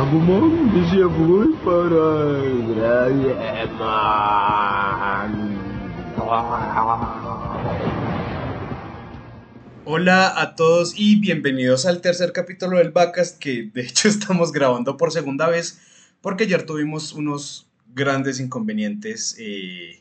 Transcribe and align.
Agumon 0.00 0.72
para 1.62 2.48
Hola 9.84 10.40
a 10.40 10.54
todos 10.56 10.94
y 10.96 11.20
bienvenidos 11.20 11.84
al 11.84 12.00
tercer 12.00 12.32
capítulo 12.32 12.78
del 12.78 12.92
Backcast 12.92 13.38
que 13.38 13.70
de 13.74 13.82
hecho 13.82 14.08
estamos 14.16 14.52
grabando 14.52 14.96
por 14.96 15.12
segunda 15.12 15.50
vez 15.50 15.82
porque 16.22 16.44
ayer 16.44 16.64
tuvimos 16.64 17.12
unos 17.12 17.68
grandes 17.94 18.40
inconvenientes 18.40 19.36
eh, 19.38 20.00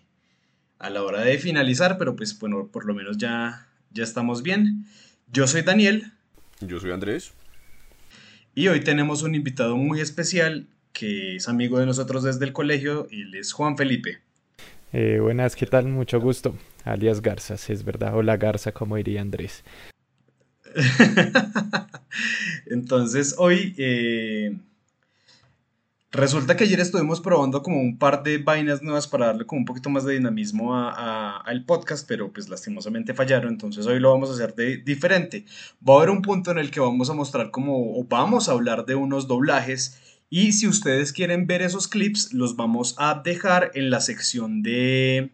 a 0.77 0.89
la 0.89 1.03
hora 1.03 1.23
de 1.23 1.37
finalizar, 1.39 1.97
pero 1.97 2.15
pues 2.15 2.39
bueno, 2.39 2.69
por 2.71 2.85
lo 2.85 2.93
menos 2.93 3.17
ya, 3.17 3.67
ya 3.91 4.05
estamos 4.05 4.43
bien. 4.43 4.85
Yo 5.29 5.45
soy 5.45 5.63
Daniel. 5.63 6.13
Yo 6.61 6.79
soy 6.79 6.91
Andrés. 6.91 7.33
Y 8.59 8.67
hoy 8.67 8.81
tenemos 8.81 9.23
un 9.23 9.35
invitado 9.35 9.77
muy 9.77 10.01
especial 10.01 10.67
que 10.91 11.37
es 11.37 11.47
amigo 11.47 11.79
de 11.79 11.85
nosotros 11.85 12.23
desde 12.23 12.43
el 12.43 12.51
colegio 12.51 13.07
y 13.09 13.21
él 13.21 13.35
es 13.35 13.53
Juan 13.53 13.77
Felipe. 13.77 14.17
Eh, 14.91 15.19
buenas, 15.21 15.55
¿qué 15.55 15.65
tal? 15.65 15.87
Mucho 15.87 16.19
gusto. 16.19 16.57
Alias 16.83 17.21
Garza, 17.21 17.53
es 17.53 17.85
verdad. 17.85 18.17
Hola 18.17 18.35
Garza, 18.35 18.73
como 18.73 18.97
diría 18.97 19.21
Andrés. 19.21 19.63
Entonces, 22.65 23.33
hoy 23.37 23.75
eh, 23.77 24.57
resulta 26.11 26.55
que 26.55 26.63
ayer 26.63 26.79
estuvimos 26.79 27.21
probando 27.21 27.61
como 27.61 27.79
un 27.79 27.97
par 27.97 28.23
de 28.23 28.37
vainas 28.37 28.81
nuevas 28.81 29.07
para 29.07 29.27
darle 29.27 29.45
como 29.45 29.59
un 29.59 29.65
poquito 29.65 29.89
más 29.89 30.03
de 30.05 30.13
dinamismo 30.13 30.75
al 30.75 31.65
podcast, 31.65 32.07
pero 32.07 32.31
pues 32.31 32.49
lastimosamente 32.49 33.13
fallaron. 33.13 33.51
Entonces, 33.51 33.85
hoy 33.85 33.99
lo 33.99 34.11
vamos 34.11 34.29
a 34.29 34.33
hacer 34.33 34.55
de 34.55 34.77
diferente. 34.77 35.45
Va 35.87 35.95
a 35.95 35.97
haber 35.97 36.09
un 36.09 36.21
punto 36.21 36.51
en 36.51 36.57
el 36.57 36.71
que 36.71 36.79
vamos 36.79 37.09
a 37.09 37.13
mostrar 37.13 37.51
como, 37.51 37.99
o 37.99 38.03
vamos 38.05 38.49
a 38.49 38.53
hablar 38.53 38.85
de 38.85 38.95
unos 38.95 39.27
doblajes 39.27 39.99
y 40.29 40.51
si 40.51 40.67
ustedes 40.67 41.11
quieren 41.11 41.47
ver 41.47 41.61
esos 41.61 41.87
clips, 41.87 42.33
los 42.33 42.55
vamos 42.55 42.95
a 42.99 43.21
dejar 43.23 43.71
en 43.73 43.89
la 43.89 43.99
sección 43.99 44.61
de, 44.61 45.31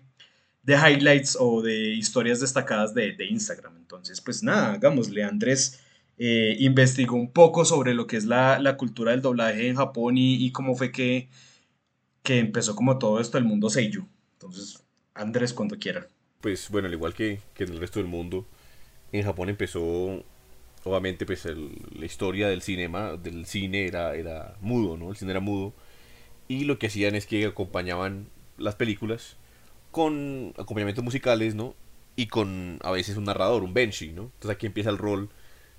de 0.63 0.73
highlights 0.75 1.37
o 1.39 1.61
de 1.61 1.93
historias 1.93 2.39
destacadas 2.39 2.93
de, 2.93 3.15
Instagram. 3.29 3.75
Entonces, 3.77 4.21
pues 4.21 4.41
nada, 4.41 4.73
hagámosle. 4.73 5.23
Andrés 5.23 5.81
eh, 6.17 6.55
investigó 6.59 7.15
un 7.15 7.31
poco 7.31 7.65
sobre 7.65 7.93
lo 7.93 8.07
que 8.07 8.17
es 8.17 8.25
la, 8.25 8.75
cultura 8.77 9.11
del 9.11 9.21
doblaje 9.21 9.67
en 9.67 9.75
Japón 9.75 10.15
y, 10.17 10.51
cómo 10.51 10.75
fue 10.75 10.91
que, 10.91 11.29
que 12.23 12.39
empezó 12.39 12.75
como 12.75 12.97
todo 12.97 13.19
esto 13.19 13.37
el 13.37 13.45
mundo 13.45 13.69
Seiyu. 13.69 14.07
Entonces, 14.33 14.83
Andrés, 15.13 15.53
cuando 15.53 15.77
quiera. 15.77 16.07
Pues 16.41 16.69
bueno, 16.69 16.87
al 16.87 16.93
igual 16.93 17.13
que, 17.13 17.39
que 17.53 17.63
en 17.63 17.73
el 17.73 17.79
resto 17.79 17.99
del 17.99 18.07
mundo, 18.07 18.45
en 19.11 19.23
Japón 19.23 19.49
empezó 19.49 20.23
obviamente 20.85 21.25
pues 21.25 21.45
la 21.45 22.05
historia 22.05 22.47
del 22.47 22.61
cinema, 22.61 23.17
del 23.17 23.45
cine 23.45 23.87
era, 23.87 24.15
era 24.15 24.55
mudo, 24.61 24.97
¿no? 24.97 25.09
El 25.09 25.17
cine 25.17 25.31
era 25.31 25.39
mudo. 25.39 25.73
Y 26.47 26.65
lo 26.65 26.77
que 26.77 26.87
hacían 26.87 27.15
es 27.15 27.25
que 27.25 27.45
acompañaban 27.45 28.27
las 28.57 28.75
películas 28.75 29.37
con 29.91 30.53
acompañamientos 30.57 31.03
musicales, 31.03 31.55
¿no? 31.55 31.75
Y 32.15 32.27
con 32.27 32.79
a 32.83 32.91
veces 32.91 33.17
un 33.17 33.25
narrador, 33.25 33.63
un 33.63 33.73
benchi, 33.73 34.13
¿no? 34.13 34.23
Entonces 34.23 34.51
aquí 34.51 34.67
empieza 34.67 34.91
el 34.91 34.99
rol 34.99 35.29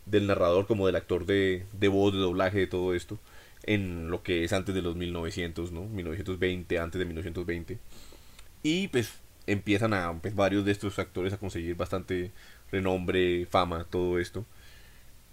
del 0.06 0.26
narrador 0.26 0.66
como 0.66 0.86
del 0.86 0.96
actor 0.96 1.26
de, 1.26 1.66
de 1.72 1.88
voz, 1.88 2.12
de 2.12 2.20
doblaje, 2.20 2.58
de 2.60 2.66
todo 2.66 2.94
esto, 2.94 3.18
en 3.64 4.10
lo 4.10 4.22
que 4.22 4.44
es 4.44 4.52
antes 4.52 4.74
de 4.74 4.82
los 4.82 4.96
1900, 4.96 5.72
¿no? 5.72 5.84
1920, 5.84 6.78
antes 6.78 6.98
de 6.98 7.04
1920. 7.04 7.78
Y 8.62 8.88
pues 8.88 9.12
empiezan 9.46 9.94
a 9.94 10.12
pues, 10.20 10.34
varios 10.34 10.64
de 10.64 10.72
estos 10.72 10.98
actores 10.98 11.32
a 11.32 11.38
conseguir 11.38 11.76
bastante 11.76 12.32
renombre, 12.70 13.46
fama, 13.46 13.86
todo 13.90 14.18
esto 14.18 14.44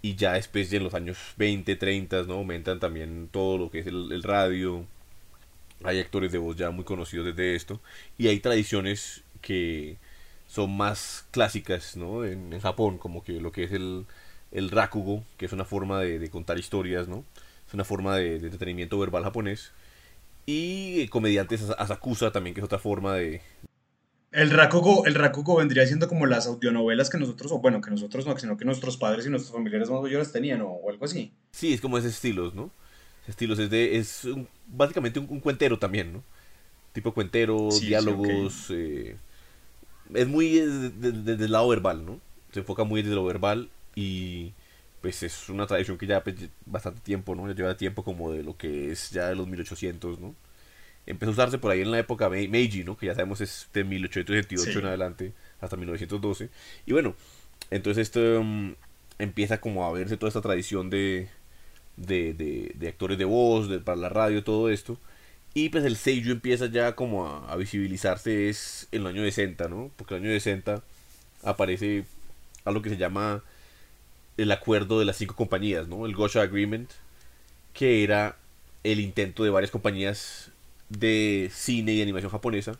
y 0.04 0.16
ya 0.16 0.34
después 0.34 0.70
en 0.74 0.84
los 0.84 0.92
años 0.92 1.16
20, 1.38 1.76
30, 1.76 2.24
¿no? 2.24 2.34
Aumentan 2.34 2.78
también 2.78 3.30
todo 3.32 3.56
lo 3.56 3.70
que 3.70 3.78
es 3.78 3.86
el, 3.86 4.22
radio. 4.22 4.84
Hay 5.82 5.98
actores 5.98 6.30
de 6.30 6.36
voz 6.36 6.56
ya 6.56 6.70
muy 6.70 6.84
conocidos 6.84 7.24
desde 7.24 7.54
esto. 7.54 7.80
Y 8.18 8.28
hay 8.28 8.38
tradiciones 8.40 9.24
que 9.40 9.96
son 10.46 10.76
más 10.76 11.26
clásicas, 11.30 11.96
¿no? 11.96 12.22
En, 12.26 12.60
Japón, 12.60 12.98
como 12.98 13.24
que 13.24 13.40
lo 13.40 13.50
que 13.50 13.64
es 13.64 13.72
el, 13.72 14.04
el 14.54 14.70
rakugo, 14.70 15.22
que 15.36 15.46
es 15.46 15.52
una 15.52 15.66
forma 15.66 16.00
de, 16.00 16.30
contar 16.30 16.58
historias, 16.58 17.08
¿no? 17.08 17.24
Es 17.68 17.74
una 17.74 17.84
forma 17.84 18.16
de, 18.16 18.38
de 18.38 18.46
entretenimiento 18.46 18.98
verbal 18.98 19.24
japonés. 19.24 19.72
Y 20.46 21.08
comediantes 21.08 21.62
asakusa 21.78 22.30
también, 22.32 22.54
que 22.54 22.60
es 22.60 22.64
otra 22.64 22.78
forma 22.78 23.14
de, 23.14 23.40
el 24.34 24.50
Rakugo, 24.50 25.06
el 25.06 25.14
Rakugo 25.14 25.54
vendría 25.54 25.86
siendo 25.86 26.08
como 26.08 26.26
las 26.26 26.48
audionovelas 26.48 27.08
que 27.08 27.18
nosotros, 27.18 27.52
o 27.52 27.60
bueno, 27.60 27.80
que 27.80 27.90
nosotros 27.90 28.26
no, 28.26 28.36
sino 28.36 28.56
que 28.56 28.64
nuestros 28.64 28.96
padres 28.96 29.24
y 29.26 29.30
nuestros 29.30 29.54
familiares 29.54 29.88
más 29.88 30.02
mayores 30.02 30.32
tenían, 30.32 30.60
o, 30.62 30.80
algo 30.90 31.04
así. 31.04 31.32
Sí, 31.52 31.72
es 31.72 31.80
como 31.80 31.98
ese 31.98 32.08
estilos, 32.08 32.52
¿no? 32.52 32.72
Ese 33.22 33.30
estilos 33.30 33.60
es 33.60 33.70
de, 33.70 33.96
es 33.96 34.26
básicamente 34.66 35.20
un, 35.20 35.38
cuentero 35.38 35.78
también, 35.78 36.12
¿no? 36.12 36.24
Tipo 36.92 37.14
cuentero, 37.14 37.68
diálogos, 37.80 38.70
eh, 38.70 39.16
es 40.12 40.26
muy 40.26 40.58
desde 40.58 41.44
el 41.44 41.52
lado 41.52 41.68
verbal, 41.68 42.04
¿no? 42.04 42.18
Se 42.50 42.58
enfoca 42.58 42.82
muy 42.82 43.02
desde 43.02 43.14
lo 43.14 43.24
verbal 43.24 43.70
y 43.94 44.52
pues 45.00 45.22
es 45.22 45.48
una 45.48 45.66
tradición 45.66 45.98
que 45.98 46.06
ya 46.06 46.22
pues, 46.24 46.36
bastante 46.66 47.00
tiempo, 47.00 47.34
¿no? 47.34 47.48
Ya 47.48 47.54
lleva 47.54 47.76
tiempo 47.76 48.04
como 48.04 48.32
de 48.32 48.42
lo 48.42 48.56
que 48.56 48.90
es 48.92 49.10
ya 49.10 49.28
de 49.28 49.34
los 49.34 49.46
1800, 49.46 50.18
¿no? 50.20 50.34
empezó 51.06 51.30
a 51.30 51.34
usarse 51.34 51.58
por 51.58 51.70
ahí 51.70 51.82
en 51.82 51.90
la 51.90 51.98
época 51.98 52.28
Meiji, 52.28 52.84
¿no? 52.84 52.96
que 52.96 53.06
ya 53.06 53.14
sabemos 53.14 53.40
es 53.40 53.68
de 53.72 53.84
1878 53.84 54.78
en 54.78 54.86
adelante 54.86 55.32
hasta 55.60 55.76
1912. 55.76 56.50
Y 56.86 56.92
bueno, 56.92 57.14
entonces 57.70 58.02
esto 58.08 58.42
mm, 58.42 58.72
empieza 59.18 59.60
como 59.60 59.84
a 59.86 59.92
verse 59.92 60.16
toda 60.16 60.28
esta 60.28 60.40
tradición 60.40 60.90
de, 60.90 61.28
de, 61.96 62.72
de, 62.74 62.88
actores 62.88 63.18
de 63.18 63.24
voz, 63.24 63.68
de, 63.68 63.80
para 63.80 63.96
la 63.96 64.08
radio, 64.08 64.44
todo 64.44 64.70
esto. 64.70 64.98
Y 65.54 65.68
pues 65.68 65.84
el 65.84 65.96
Seiyu 65.96 66.32
empieza 66.32 66.66
ya 66.66 66.96
como 66.96 67.26
a, 67.26 67.54
visibilizarse 67.56 68.48
es 68.48 68.88
en 68.90 69.02
el 69.02 69.08
año 69.08 69.22
60, 69.22 69.68
¿no? 69.68 69.90
Porque 69.96 70.16
el 70.16 70.22
año 70.22 70.32
60 70.32 70.82
aparece 71.44 72.04
algo 72.64 72.82
que 72.82 72.90
se 72.90 72.96
llama 72.96 73.42
el 74.36 74.50
acuerdo 74.52 74.98
de 74.98 75.04
las 75.04 75.16
cinco 75.16 75.34
compañías, 75.36 75.88
¿no? 75.88 76.06
El 76.06 76.14
Gosha 76.14 76.42
Agreement, 76.42 76.90
que 77.72 78.02
era 78.02 78.36
el 78.82 79.00
intento 79.00 79.44
de 79.44 79.50
varias 79.50 79.70
compañías 79.70 80.50
de 80.88 81.50
cine 81.52 81.92
y 81.92 82.02
animación 82.02 82.30
japonesa 82.30 82.78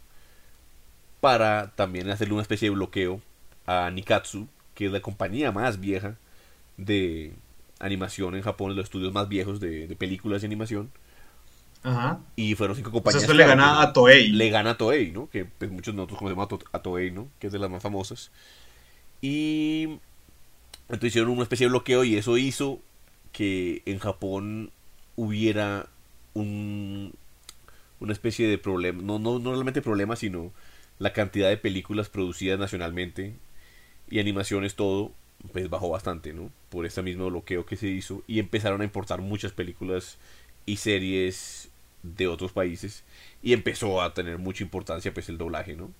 para 1.20 1.72
también 1.74 2.10
hacerle 2.10 2.34
una 2.34 2.42
especie 2.42 2.68
de 2.68 2.74
bloqueo 2.74 3.20
a 3.66 3.90
Nikatsu, 3.90 4.46
que 4.74 4.86
es 4.86 4.92
la 4.92 5.00
compañía 5.00 5.52
más 5.52 5.80
vieja 5.80 6.16
de 6.76 7.32
animación 7.78 8.34
en 8.34 8.42
Japón, 8.42 8.76
los 8.76 8.84
estudios 8.84 9.12
más 9.12 9.28
viejos 9.28 9.60
de, 9.60 9.94
películas 9.98 10.42
y 10.42 10.46
animación. 10.46 10.90
Ajá. 11.82 12.20
Y 12.36 12.54
fueron 12.54 12.76
cinco 12.76 12.90
compañías. 12.90 13.22
esto 13.22 13.34
le 13.34 13.46
gana 13.46 13.82
a 13.82 13.92
Toei. 13.92 14.28
Le 14.28 14.50
gana 14.50 14.70
a 14.70 14.76
Toei, 14.76 15.12
¿no? 15.12 15.28
Que 15.28 15.44
pues, 15.44 15.70
muchos 15.70 15.94
de 15.94 15.96
nosotros 15.96 16.18
conocemos 16.18 16.48
a 16.72 16.78
Toei, 16.80 17.10
¿no? 17.10 17.28
Que 17.38 17.48
es 17.48 17.52
de 17.52 17.58
las 17.58 17.70
más 17.70 17.82
famosas. 17.82 18.30
Y 19.20 19.98
entonces 20.88 21.08
hicieron 21.08 21.30
una 21.30 21.42
especie 21.42 21.66
de 21.66 21.70
bloqueo 21.70 22.04
y 22.04 22.16
eso 22.16 22.36
hizo 22.38 22.80
que 23.32 23.82
en 23.86 23.98
Japón 23.98 24.70
hubiera 25.16 25.88
un 26.34 27.14
una 28.00 28.12
especie 28.12 28.48
de 28.48 28.58
problema, 28.58 29.02
no, 29.02 29.18
no, 29.18 29.38
realmente 29.38 29.80
problema, 29.82 30.16
sino 30.16 30.52
la 30.98 31.12
cantidad 31.12 31.48
de 31.48 31.56
películas 31.56 32.08
producidas 32.08 32.58
nacionalmente 32.58 33.34
y 34.10 34.18
animaciones, 34.20 34.74
todo, 34.74 35.12
pues 35.52 35.70
bajó 35.70 35.88
bastante, 35.90 36.32
¿no? 36.32 36.50
Por 36.68 36.86
este 36.86 37.02
mismo 37.02 37.30
bloqueo 37.30 37.66
que 37.66 37.76
se 37.76 37.88
hizo 37.88 38.22
y 38.26 38.38
empezaron 38.40 38.80
a 38.82 38.84
importar 38.84 39.20
muchas 39.20 39.52
películas 39.52 40.18
y 40.66 40.76
series 40.76 41.70
de 42.02 42.28
otros 42.28 42.52
países 42.52 43.04
y 43.42 43.52
empezó 43.54 44.02
a 44.02 44.12
tener 44.14 44.38
mucha 44.38 44.62
importancia 44.64 45.14
pues 45.14 45.28
el 45.28 45.38
doblaje, 45.38 45.74
¿no? 45.74 45.90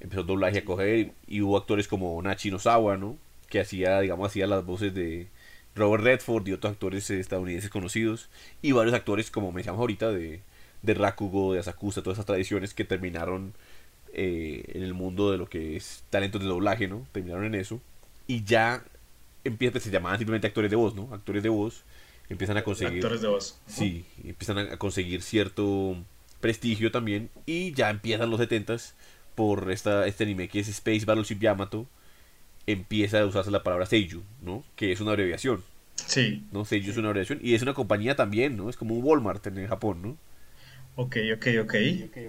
Empezó 0.00 0.22
el 0.22 0.26
doblaje 0.26 0.58
a 0.58 0.64
coger 0.64 1.12
y 1.26 1.42
hubo 1.42 1.56
actores 1.58 1.88
como 1.88 2.20
Nachi 2.22 2.50
Nozawa, 2.50 2.96
¿no? 2.96 3.18
Que 3.48 3.60
hacía, 3.60 4.00
digamos, 4.00 4.28
hacía 4.28 4.46
las 4.46 4.64
voces 4.64 4.94
de 4.94 5.28
Robert 5.74 6.04
Redford 6.04 6.46
y 6.48 6.52
otros 6.52 6.72
actores 6.72 7.08
estadounidenses 7.10 7.70
conocidos 7.70 8.28
y 8.62 8.72
varios 8.72 8.94
actores 8.94 9.30
como 9.30 9.52
mencionamos 9.52 9.80
ahorita 9.80 10.10
de 10.10 10.40
de 10.82 10.94
Rakugo, 10.94 11.54
de 11.54 11.60
Asakusa, 11.60 12.02
todas 12.02 12.16
esas 12.16 12.26
tradiciones 12.26 12.74
que 12.74 12.84
terminaron 12.84 13.54
eh, 14.12 14.64
en 14.68 14.82
el 14.82 14.94
mundo 14.94 15.30
de 15.30 15.38
lo 15.38 15.48
que 15.48 15.76
es 15.76 16.04
talentos 16.10 16.40
de 16.40 16.48
doblaje, 16.48 16.88
¿no? 16.88 17.06
Terminaron 17.12 17.44
en 17.44 17.54
eso. 17.54 17.80
Y 18.26 18.44
ya 18.44 18.84
empiezan, 19.44 19.80
se 19.80 19.90
llamaban 19.90 20.18
simplemente 20.18 20.46
actores 20.46 20.70
de 20.70 20.76
voz, 20.76 20.94
¿no? 20.94 21.12
Actores 21.12 21.42
de 21.42 21.48
voz 21.48 21.82
empiezan 22.28 22.56
a 22.56 22.64
conseguir... 22.64 22.98
Actores 22.98 23.22
de 23.22 23.28
voz. 23.28 23.58
Sí, 23.66 24.04
empiezan 24.24 24.58
a 24.58 24.76
conseguir 24.76 25.22
cierto 25.22 25.96
prestigio 26.40 26.92
también. 26.92 27.30
Y 27.46 27.72
ya 27.72 27.90
empiezan 27.90 28.30
los 28.30 28.40
70s 28.40 28.92
por 29.34 29.70
esta, 29.70 30.06
este 30.06 30.24
anime 30.24 30.48
que 30.48 30.60
es 30.60 30.68
Space 30.68 31.04
Battleship 31.04 31.38
Yamato. 31.40 31.86
Empieza 32.68 33.20
a 33.20 33.26
usarse 33.26 33.50
la 33.50 33.62
palabra 33.62 33.86
Seiju, 33.86 34.22
¿no? 34.42 34.62
Que 34.76 34.92
es 34.92 35.00
una 35.00 35.12
abreviación. 35.12 35.62
Sí. 35.94 36.44
¿no? 36.52 36.64
Seiju 36.64 36.90
es 36.90 36.96
una 36.96 37.08
abreviación. 37.08 37.40
Y 37.42 37.54
es 37.54 37.62
una 37.62 37.74
compañía 37.74 38.14
también, 38.14 38.56
¿no? 38.56 38.68
Es 38.68 38.76
como 38.76 38.94
un 38.94 39.02
Walmart 39.02 39.46
en 39.46 39.66
Japón, 39.66 40.02
¿no? 40.02 40.16
Ok, 41.00 41.16
ok, 41.32 41.46
ok. 41.62 41.74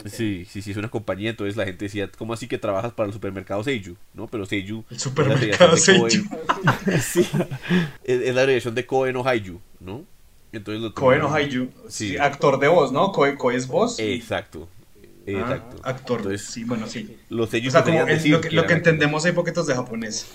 Sí, 0.05 0.45
sí, 0.47 0.61
sí, 0.61 0.71
es 0.71 0.77
una 0.77 0.89
compañía, 0.89 1.31
entonces 1.31 1.57
la 1.57 1.65
gente 1.65 1.85
decía, 1.85 2.07
¿cómo 2.15 2.33
así 2.33 2.47
que 2.47 2.59
trabajas 2.59 2.93
para 2.93 3.07
el 3.07 3.13
supermercado 3.13 3.63
Seiyu? 3.63 3.97
¿No? 4.13 4.27
Pero 4.27 4.45
Seiyu... 4.45 4.85
El 4.91 4.99
supermercado 4.99 5.75
Seiyu. 5.75 6.23
sí, 7.01 7.27
es, 8.03 8.35
la 8.35 8.41
abreviación 8.41 8.75
de 8.75 8.85
Koe 8.85 9.11
no 9.11 9.27
Haiju, 9.27 9.59
¿no? 9.79 10.05
Entonces 10.51 10.83
lo 10.83 10.93
Koe 10.93 11.17
no 11.17 11.33
Haiju. 11.33 11.69
Sí. 11.87 12.17
actor 12.17 12.59
de 12.59 12.67
voz, 12.67 12.91
¿no? 12.91 13.11
Koe, 13.11 13.35
Koe 13.37 13.55
es 13.55 13.67
voz. 13.67 13.97
Exacto. 13.99 14.69
Ah, 15.37 15.63
actor. 15.83 16.19
Entonces, 16.19 16.47
sí, 16.47 16.63
bueno, 16.63 16.87
sí. 16.87 17.17
Los 17.29 17.49
sellos 17.49 17.73
o 17.73 17.77
sea, 17.77 17.83
como 17.83 18.07
es 18.07 18.25
lo 18.27 18.41
que, 18.41 18.51
lo 18.51 18.65
que 18.65 18.73
entendemos 18.73 19.25
hay 19.25 19.31
poquitos 19.31 19.67
de 19.67 19.75
japonés. 19.75 20.27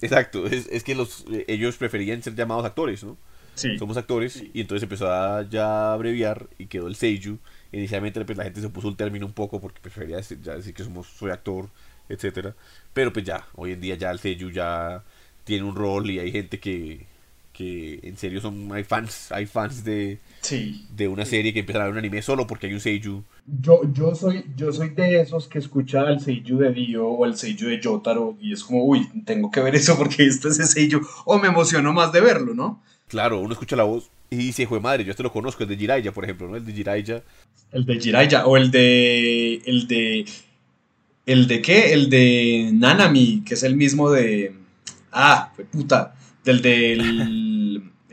Exacto, 0.00 0.46
es, 0.46 0.68
es 0.70 0.84
que 0.84 0.94
los, 0.94 1.24
ellos 1.46 1.76
preferían 1.76 2.22
ser 2.22 2.34
llamados 2.34 2.64
actores, 2.64 3.02
¿no? 3.02 3.16
Sí. 3.54 3.78
Somos 3.78 3.96
actores 3.96 4.44
y 4.52 4.60
entonces 4.60 4.82
empezó 4.82 5.10
a 5.10 5.48
ya 5.48 5.94
abreviar 5.94 6.46
y 6.58 6.66
quedó 6.66 6.88
el 6.88 6.94
seiyuu. 6.94 7.38
Inicialmente 7.72 8.22
pues 8.24 8.36
la 8.36 8.44
gente 8.44 8.60
se 8.60 8.68
puso 8.68 8.88
el 8.88 8.96
término 8.96 9.24
un 9.24 9.32
poco 9.32 9.60
porque 9.60 9.80
prefería 9.80 10.16
decir, 10.16 10.38
ya 10.42 10.54
decir 10.54 10.74
que 10.74 10.84
somos 10.84 11.06
soy 11.06 11.30
actor, 11.30 11.70
etcétera. 12.10 12.54
Pero 12.92 13.12
pues 13.12 13.24
ya, 13.24 13.46
hoy 13.54 13.72
en 13.72 13.80
día 13.80 13.94
ya 13.94 14.10
el 14.10 14.18
seiyuu 14.18 14.50
ya 14.50 15.02
tiene 15.44 15.64
un 15.64 15.74
rol 15.74 16.10
y 16.10 16.18
hay 16.18 16.32
gente 16.32 16.60
que, 16.60 17.06
que 17.56 18.00
en 18.02 18.16
serio 18.16 18.40
son 18.40 18.70
hay 18.72 18.84
fans, 18.84 19.32
hay 19.32 19.46
fans 19.46 19.82
de 19.84 20.18
de 20.94 21.08
una 21.08 21.24
serie 21.24 21.52
que 21.52 21.60
empiezan 21.60 21.82
a 21.82 21.84
ver 21.86 21.92
un 21.92 21.98
anime 21.98 22.20
solo 22.20 22.46
porque 22.46 22.66
hay 22.66 22.74
un 22.74 22.80
seiyuu. 22.80 23.24
Yo, 23.46 23.80
yo 23.92 24.14
soy 24.14 24.44
yo 24.56 24.72
soy 24.72 24.90
de 24.90 25.20
esos 25.20 25.48
que 25.48 25.58
escucha 25.58 26.08
el 26.10 26.20
seiyuu 26.20 26.58
de 26.58 26.72
Dio 26.72 27.06
o 27.06 27.24
el 27.24 27.36
seiyuu 27.36 27.70
de 27.70 27.80
Jotaro 27.82 28.36
y 28.40 28.52
es 28.52 28.62
como, 28.62 28.84
uy, 28.84 29.08
tengo 29.24 29.50
que 29.50 29.60
ver 29.60 29.74
eso 29.74 29.96
porque 29.96 30.26
esto 30.26 30.48
es 30.48 30.58
ese 30.58 30.74
seiyuu 30.74 31.00
o 31.24 31.38
me 31.38 31.48
emociono 31.48 31.92
más 31.92 32.12
de 32.12 32.20
verlo, 32.20 32.54
¿no? 32.54 32.82
Claro, 33.08 33.40
uno 33.40 33.52
escucha 33.52 33.76
la 33.76 33.84
voz 33.84 34.10
y 34.28 34.36
dice, 34.36 34.64
hijo 34.64 34.74
de 34.74 34.80
madre, 34.80 35.04
yo 35.04 35.12
este 35.12 35.22
lo 35.22 35.32
conozco, 35.32 35.62
el 35.62 35.68
de 35.68 35.76
Jiraiya, 35.76 36.12
por 36.12 36.24
ejemplo, 36.24 36.48
¿no? 36.48 36.56
El 36.56 36.66
de 36.66 36.72
Jiraiya. 36.72 37.22
El 37.72 37.86
de 37.86 38.00
Jiraiya, 38.00 38.46
o 38.46 38.56
el 38.56 38.70
de. 38.70 39.62
El 39.64 39.86
de. 39.86 40.26
¿El 41.24 41.46
de 41.46 41.62
qué? 41.62 41.92
El 41.92 42.10
de 42.10 42.70
Nanami, 42.72 43.42
que 43.44 43.54
es 43.54 43.62
el 43.62 43.76
mismo 43.76 44.10
de. 44.10 44.54
Ah, 45.12 45.52
puta. 45.70 46.14
Del 46.44 46.60
del. 46.60 47.42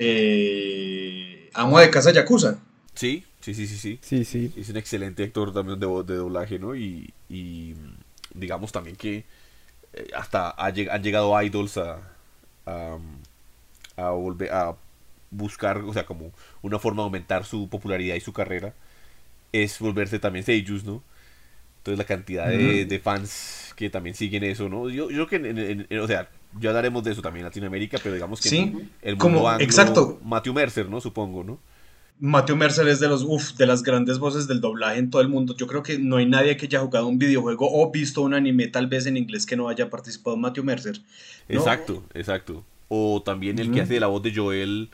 eh, 0.06 1.50
amo 1.54 1.80
de 1.80 1.90
casa 1.90 2.12
Yakuza. 2.12 2.60
Sí, 2.96 3.24
sí, 3.42 3.54
sí, 3.54 3.68
sí, 3.68 3.78
sí. 3.78 4.00
Sí, 4.02 4.26
sí. 4.26 4.54
Es 4.58 4.70
un 4.70 4.78
excelente 4.78 5.24
actor 5.24 5.54
también 5.54 5.80
de, 5.80 5.88
de 5.88 6.16
doblaje, 6.16 6.60
¿no? 6.60 6.76
Y, 6.76 7.14
y 7.30 7.76
digamos 8.34 8.72
también 8.72 8.96
que 8.96 9.26
eh, 9.94 10.08
hasta 10.16 10.52
han 10.58 11.04
llegado 11.04 11.42
idols 11.42 11.78
a, 11.78 12.00
a, 12.66 12.98
a 13.98 14.10
volver 14.12 14.52
a 14.52 14.76
buscar, 15.32 15.78
o 15.80 15.94
sea, 15.94 16.06
como 16.06 16.32
una 16.62 16.80
forma 16.80 17.02
de 17.02 17.06
aumentar 17.06 17.46
su 17.46 17.70
popularidad 17.70 18.16
y 18.16 18.22
su 18.22 18.34
carrera, 18.34 18.74
es 19.52 19.80
volverse 19.80 20.20
también 20.20 20.46
seiyus, 20.46 20.84
¿no? 20.84 21.04
Entonces 21.80 21.98
la 21.98 22.06
cantidad 22.06 22.48
de, 22.48 23.02
fans 23.04 23.74
que 23.76 23.90
también 23.90 24.16
siguen 24.16 24.44
eso, 24.44 24.70
¿no? 24.70 24.90
Yo, 24.90 25.10
yo 25.12 25.28
creo 25.28 25.44
que, 25.44 25.98
o 26.00 26.08
sea, 26.08 26.30
ya 26.60 26.70
hablaremos 26.70 27.04
de 27.04 27.12
eso 27.12 27.22
también 27.22 27.42
en 27.42 27.50
Latinoamérica, 27.50 27.98
pero 28.02 28.16
digamos 28.16 28.42
que 28.42 28.50
¿Sí? 28.50 28.74
el 29.02 29.18
mundo 29.18 29.40
como, 29.40 29.60
exacto. 29.60 30.20
Matthew 30.24 30.54
Mercer, 30.54 30.90
¿no? 30.90 31.02
Supongo, 31.02 31.44
¿no? 31.44 31.60
Matthew 32.20 32.56
Mercer 32.56 32.88
es 32.88 33.00
de 33.00 33.08
los 33.08 33.24
uf, 33.24 33.58
de 33.58 33.66
las 33.66 33.84
grandes 33.84 34.20
voces 34.20 34.48
del 34.48 34.62
doblaje 34.62 35.00
en 35.00 35.10
todo 35.10 35.22
el 35.22 35.30
mundo. 35.30 35.56
Yo 35.58 35.68
creo 35.68 35.84
que 35.84 35.98
no 35.98 36.18
hay 36.18 36.26
nadie 36.26 36.56
que 36.56 36.68
haya 36.68 36.80
jugado 36.80 37.08
un 37.08 37.18
videojuego 37.18 37.68
o 37.70 37.92
visto 37.92 38.22
un 38.22 38.34
anime 38.34 38.68
tal 38.68 38.88
vez 38.88 39.08
en 39.08 39.18
inglés 39.18 39.46
que 39.46 39.56
no 39.56 39.68
haya 39.68 39.90
participado 39.90 40.38
Matthew 40.38 40.64
Mercer. 40.64 41.02
Exacto, 41.50 42.04
exacto. 42.14 42.64
O 42.88 43.22
también 43.24 43.60
el 43.60 43.72
que 43.72 43.82
hace 43.82 44.00
la 44.00 44.08
voz 44.08 44.22
de 44.22 44.34
Joel 44.34 44.90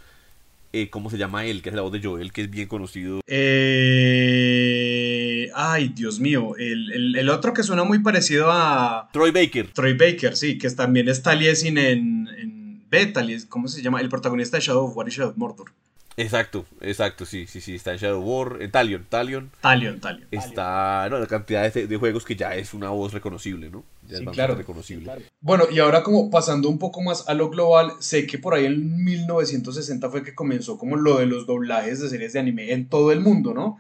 eh, 0.72 0.92
¿cómo 0.92 1.10
se 1.10 1.18
llama 1.18 1.46
él? 1.46 1.64
Que 1.64 1.70
es 1.70 1.76
la 1.76 1.82
voz 1.82 1.92
de 1.92 2.00
Joel, 2.02 2.32
que 2.32 2.42
es 2.42 2.52
bien 2.52 2.68
conocido. 2.68 3.22
Eh, 3.26 5.29
ay, 5.54 5.90
Dios 5.90 6.20
mío, 6.20 6.56
el, 6.58 7.30
otro 7.30 7.54
que 7.54 7.64
suena 7.64 7.84
muy 7.84 8.00
parecido 8.00 8.52
a... 8.52 9.10
Troy 9.12 9.32
Baker. 9.32 9.72
Troy 9.74 9.94
Baker, 9.94 10.36
sí, 10.36 10.58
que 10.58 10.70
también 10.72 11.10
es 11.10 11.22
Taliesin 11.22 11.78
en, 11.78 12.28
en 12.38 12.90
B, 12.90 13.14
¿cómo 13.48 13.68
se 13.68 13.82
llama? 13.82 14.02
El 14.02 14.10
protagonista 14.10 14.58
de 14.58 14.64
Shadow 14.64 14.86
of 14.86 14.98
War 14.98 15.08
y 15.08 15.12
Shadow 15.12 15.32
of 15.32 15.38
Mordor. 15.38 15.72
Exacto, 16.20 16.66
exacto, 16.82 17.26
sí, 17.26 17.48
sí, 17.48 17.62
sí, 17.62 17.76
está 17.76 17.94
en 17.94 17.98
Shadow 17.98 18.22
War, 18.22 18.62
en 18.62 18.72
Talion, 18.72 19.06
Talion. 19.08 19.52
Talion, 19.62 20.02
Talion. 20.02 20.28
Está, 20.32 21.08
no, 21.10 21.18
la 21.18 21.28
cantidad 21.28 21.72
de, 21.72 21.96
juegos 21.96 22.26
que 22.26 22.36
ya 22.36 22.56
es 22.56 22.74
una 22.74 22.90
voz 22.90 23.14
reconocible, 23.14 23.70
¿no? 23.70 23.86
Ya 24.06 24.18
sí, 24.18 24.26
es 24.26 24.32
claro. 24.32 24.56
reconocible. 24.56 25.10
Bueno, 25.40 25.64
y 25.72 25.80
ahora 25.80 26.04
como 26.04 26.30
pasando 26.30 26.68
un 26.68 26.78
poco 26.78 27.02
más 27.02 27.30
a 27.30 27.36
lo 27.36 27.50
global, 27.50 27.94
sé 28.00 28.28
que 28.28 28.38
por 28.38 28.54
ahí 28.54 28.66
en 28.66 29.02
1960 29.02 30.10
fue 30.10 30.22
que 30.22 30.36
comenzó 30.36 30.78
como 30.78 30.98
lo 30.98 31.20
de 31.20 31.26
los 31.26 31.48
doblajes 31.48 32.02
de 32.02 32.10
series 32.10 32.34
de 32.34 32.40
anime 32.40 32.74
en 32.74 32.90
todo 32.90 33.14
el 33.14 33.22
mundo, 33.22 33.54
¿no? 33.54 33.78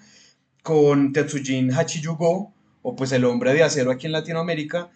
Con 0.63 1.13
Tetsujin 1.13 1.71
Hachiyugo, 1.71 2.53
o 2.81 2.95
pues 2.95 3.11
El 3.11 3.25
Hombre 3.25 3.53
de 3.53 3.63
Acero 3.63 3.91
aquí 3.91 4.07
en 4.07 4.13
Latinoamérica, 4.13 4.89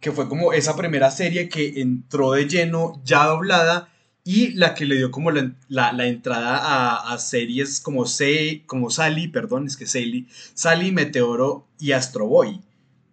que 0.00 0.12
fue 0.12 0.28
como 0.28 0.52
esa 0.52 0.76
primera 0.76 1.10
serie 1.10 1.48
que 1.48 1.80
entró 1.80 2.32
de 2.32 2.48
lleno 2.48 3.00
ya 3.04 3.26
doblada 3.26 3.92
y 4.24 4.50
la 4.52 4.74
que 4.74 4.84
le 4.84 4.96
dio 4.96 5.10
como 5.10 5.30
la, 5.30 5.54
la, 5.68 6.06
entrada 6.06 7.12
a, 7.12 7.18
series 7.18 7.80
como, 7.80 8.04
Se, 8.06 8.62
como 8.66 8.90
Sally, 8.90 9.28
perdón, 9.28 9.66
es 9.66 9.76
que 9.76 9.86
Sally, 9.86 10.26
Sally, 10.54 10.92
Meteoro 10.92 11.66
y 11.78 11.92
Astro 11.92 12.26
Boy. 12.26 12.60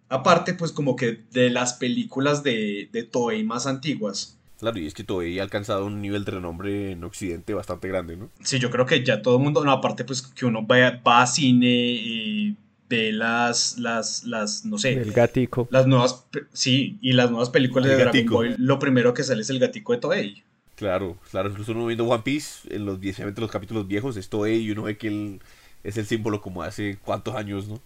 Aparte, 0.08 0.54
pues 0.54 0.72
como 0.72 0.94
que 0.94 1.22
de 1.32 1.50
las 1.50 1.72
películas 1.74 2.42
de, 2.42 2.90
de 2.92 3.02
Toei 3.02 3.44
más 3.44 3.66
antiguas. 3.66 4.38
Claro, 4.58 4.78
y 4.78 4.86
es 4.86 4.94
que 4.94 5.04
Toei 5.04 5.38
ha 5.38 5.42
alcanzado 5.42 5.84
un 5.84 6.00
nivel 6.00 6.24
de 6.24 6.32
renombre 6.32 6.92
en 6.92 7.04
Occidente 7.04 7.52
bastante 7.52 7.88
grande, 7.88 8.16
¿no? 8.16 8.30
Sí, 8.42 8.58
yo 8.58 8.70
creo 8.70 8.86
que 8.86 9.04
ya 9.04 9.20
todo 9.20 9.36
el 9.36 9.42
mundo, 9.42 9.62
no, 9.64 9.70
aparte 9.70 10.04
pues 10.04 10.22
que 10.22 10.46
uno 10.46 10.66
va, 10.66 11.00
va 11.06 11.22
a 11.22 11.26
cine 11.26 11.66
y 11.66 12.56
ve 12.88 13.12
las, 13.12 13.78
las, 13.78 14.24
las, 14.24 14.64
no 14.64 14.78
sé. 14.78 14.94
El 14.94 15.12
gatico. 15.12 15.68
Las 15.70 15.86
nuevas, 15.86 16.24
sí, 16.52 16.98
y 17.02 17.12
las 17.12 17.30
nuevas 17.30 17.50
películas 17.50 17.88
de 17.88 17.96
Dragon 17.96 18.26
Ball, 18.26 18.54
lo 18.58 18.78
primero 18.78 19.12
que 19.12 19.24
sale 19.24 19.42
es 19.42 19.50
el 19.50 19.58
gatico 19.58 19.92
de 19.92 19.98
Toei. 19.98 20.44
Claro, 20.74 21.18
claro, 21.30 21.50
incluso 21.50 21.72
uno 21.72 21.86
viendo 21.86 22.06
One 22.06 22.22
Piece, 22.22 22.74
en 22.74 22.86
los, 22.86 22.98
los 23.36 23.50
capítulos 23.50 23.86
viejos, 23.86 24.16
esto 24.16 24.46
y 24.46 24.70
uno 24.70 24.84
ve 24.84 24.96
que 24.96 25.08
él 25.08 25.40
es 25.84 25.96
el 25.96 26.06
símbolo 26.06 26.40
como 26.40 26.62
hace 26.62 26.98
cuántos 27.02 27.34
años, 27.34 27.68
¿no? 27.68 27.80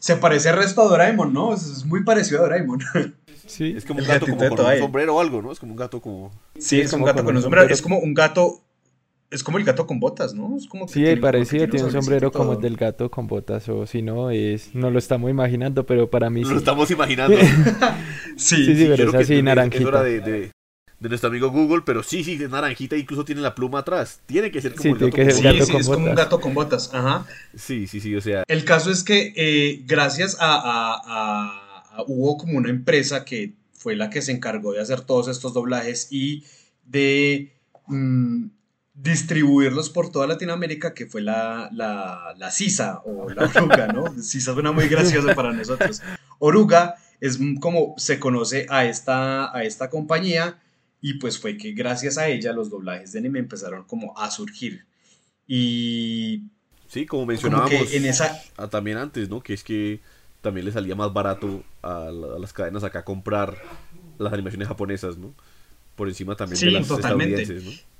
Se 0.00 0.16
parece 0.16 0.48
al 0.48 0.56
resto 0.56 0.82
a 0.82 0.86
Doraemon, 0.86 1.32
¿no? 1.32 1.54
Es 1.54 1.84
muy 1.84 2.02
parecido 2.02 2.40
a 2.40 2.42
Doraemon. 2.42 2.80
Sí. 3.46 3.74
Es 3.76 3.84
como 3.84 4.00
un 4.00 4.06
gato 4.06 4.26
como 4.26 4.38
con 4.38 4.66
un 4.66 4.78
sombrero 4.78 5.16
o 5.16 5.20
algo, 5.20 5.42
¿no? 5.42 5.52
Es 5.52 5.58
como 5.58 5.72
un 5.72 5.76
gato 5.78 6.00
como... 6.00 6.30
Sí, 6.58 6.80
es, 6.80 6.90
como 6.90 7.04
un 7.04 7.06
gato 7.06 7.24
con 7.24 7.36
un 7.36 7.42
sombrero. 7.42 7.72
Es 7.72 7.82
como 7.82 7.98
un 7.98 8.14
gato... 8.14 8.60
Es 9.28 9.42
como 9.42 9.58
el 9.58 9.64
gato 9.64 9.86
con 9.88 9.98
botas, 9.98 10.34
¿no? 10.34 10.56
Es 10.56 10.68
como 10.68 10.86
sí, 10.86 11.16
parecido, 11.16 11.68
tiene 11.68 11.86
un 11.86 11.92
sombrero 11.92 12.30
como 12.30 12.52
el 12.52 12.60
del 12.60 12.76
gato 12.76 13.10
con 13.10 13.26
botas, 13.26 13.68
o 13.68 13.84
si 13.84 14.00
no, 14.00 14.30
es, 14.30 14.72
no 14.72 14.88
lo 14.90 15.00
estamos 15.00 15.28
imaginando, 15.30 15.84
pero 15.84 16.08
para 16.08 16.30
mí 16.30 16.44
sí. 16.44 16.52
Lo 16.52 16.58
estamos 16.58 16.88
imaginando. 16.92 17.36
sí, 18.36 18.64
sí, 18.64 18.76
sí, 18.76 18.86
pero 18.88 19.08
es 19.08 19.14
así, 19.14 19.42
naranjita. 19.42 20.04
de, 20.04 20.52
de 20.98 21.08
nuestro 21.08 21.28
amigo 21.28 21.50
Google, 21.50 21.82
pero 21.84 22.02
sí, 22.02 22.24
sí, 22.24 22.36
de 22.36 22.48
naranjita, 22.48 22.96
incluso 22.96 23.24
tiene 23.24 23.40
la 23.42 23.54
pluma 23.54 23.80
atrás. 23.80 24.20
Tiene 24.26 24.50
que 24.50 24.62
ser 24.62 24.74
como 24.74 24.96
sí, 24.96 25.04
el 25.04 25.10
gato, 25.10 25.30
sí, 25.30 25.42
gato 25.42 25.64
sí, 25.66 25.72
con 25.72 25.80
es 25.80 25.86
botas. 25.86 25.98
como 25.98 26.10
un 26.10 26.14
gato 26.14 26.40
con 26.40 26.54
botas, 26.54 26.94
ajá. 26.94 27.26
Sí, 27.54 27.86
sí, 27.86 28.00
sí, 28.00 28.14
o 28.14 28.20
sea. 28.20 28.44
El 28.48 28.64
caso 28.64 28.90
es 28.90 29.04
que 29.04 29.32
eh, 29.36 29.82
gracias 29.86 30.36
a, 30.40 30.54
a, 30.54 31.02
a, 31.04 31.65
hubo 32.06 32.36
como 32.36 32.58
una 32.58 32.70
empresa 32.70 33.24
que 33.24 33.54
fue 33.72 33.96
la 33.96 34.10
que 34.10 34.22
se 34.22 34.32
encargó 34.32 34.72
de 34.72 34.80
hacer 34.80 35.02
todos 35.02 35.28
estos 35.28 35.54
doblajes 35.54 36.08
y 36.10 36.44
de 36.84 37.52
mmm, 37.86 38.46
distribuirlos 38.94 39.90
por 39.90 40.10
toda 40.10 40.26
Latinoamérica, 40.26 40.94
que 40.94 41.06
fue 41.06 41.20
la, 41.20 41.68
la, 41.72 42.34
la 42.36 42.50
CISA 42.50 43.02
o 43.04 43.28
la 43.28 43.44
Oruga, 43.44 43.88
¿no? 43.88 44.06
CISA 44.22 44.54
suena 44.54 44.72
muy 44.72 44.88
gracioso 44.88 45.34
para 45.34 45.52
nosotros. 45.52 46.02
Oruga 46.38 46.96
es 47.20 47.38
como 47.60 47.94
se 47.98 48.18
conoce 48.18 48.66
a 48.68 48.86
esta, 48.86 49.56
a 49.56 49.64
esta 49.64 49.90
compañía 49.90 50.60
y 51.00 51.14
pues 51.14 51.38
fue 51.38 51.56
que 51.56 51.72
gracias 51.72 52.18
a 52.18 52.28
ella 52.28 52.52
los 52.52 52.70
doblajes 52.70 53.12
de 53.12 53.18
anime 53.18 53.38
empezaron 53.38 53.84
como 53.84 54.18
a 54.18 54.30
surgir. 54.30 54.86
Y... 55.46 56.44
Sí, 56.88 57.04
como 57.04 57.26
mencionábamos 57.26 57.70
como 57.70 57.90
en 57.90 58.06
esa... 58.06 58.40
también 58.70 58.96
antes, 58.96 59.28
¿no? 59.28 59.42
Que 59.42 59.54
es 59.54 59.62
que 59.62 60.00
también 60.46 60.64
le 60.64 60.70
salía 60.70 60.94
más 60.94 61.12
barato 61.12 61.64
a, 61.82 62.04
la, 62.12 62.36
a, 62.36 62.38
las 62.38 62.52
cadenas 62.52 62.84
acá 62.84 63.04
comprar 63.04 63.60
las 64.16 64.32
animaciones 64.32 64.68
japonesas, 64.68 65.18
¿no? 65.18 65.34
Por 65.96 66.08
encima 66.08 66.36
también 66.36 66.56
sí, 66.56 66.66
de 66.66 66.72
las 66.72 66.86
totalmente. 66.86 67.42
estadounidenses, 67.42 67.82
¿no? 67.82 67.96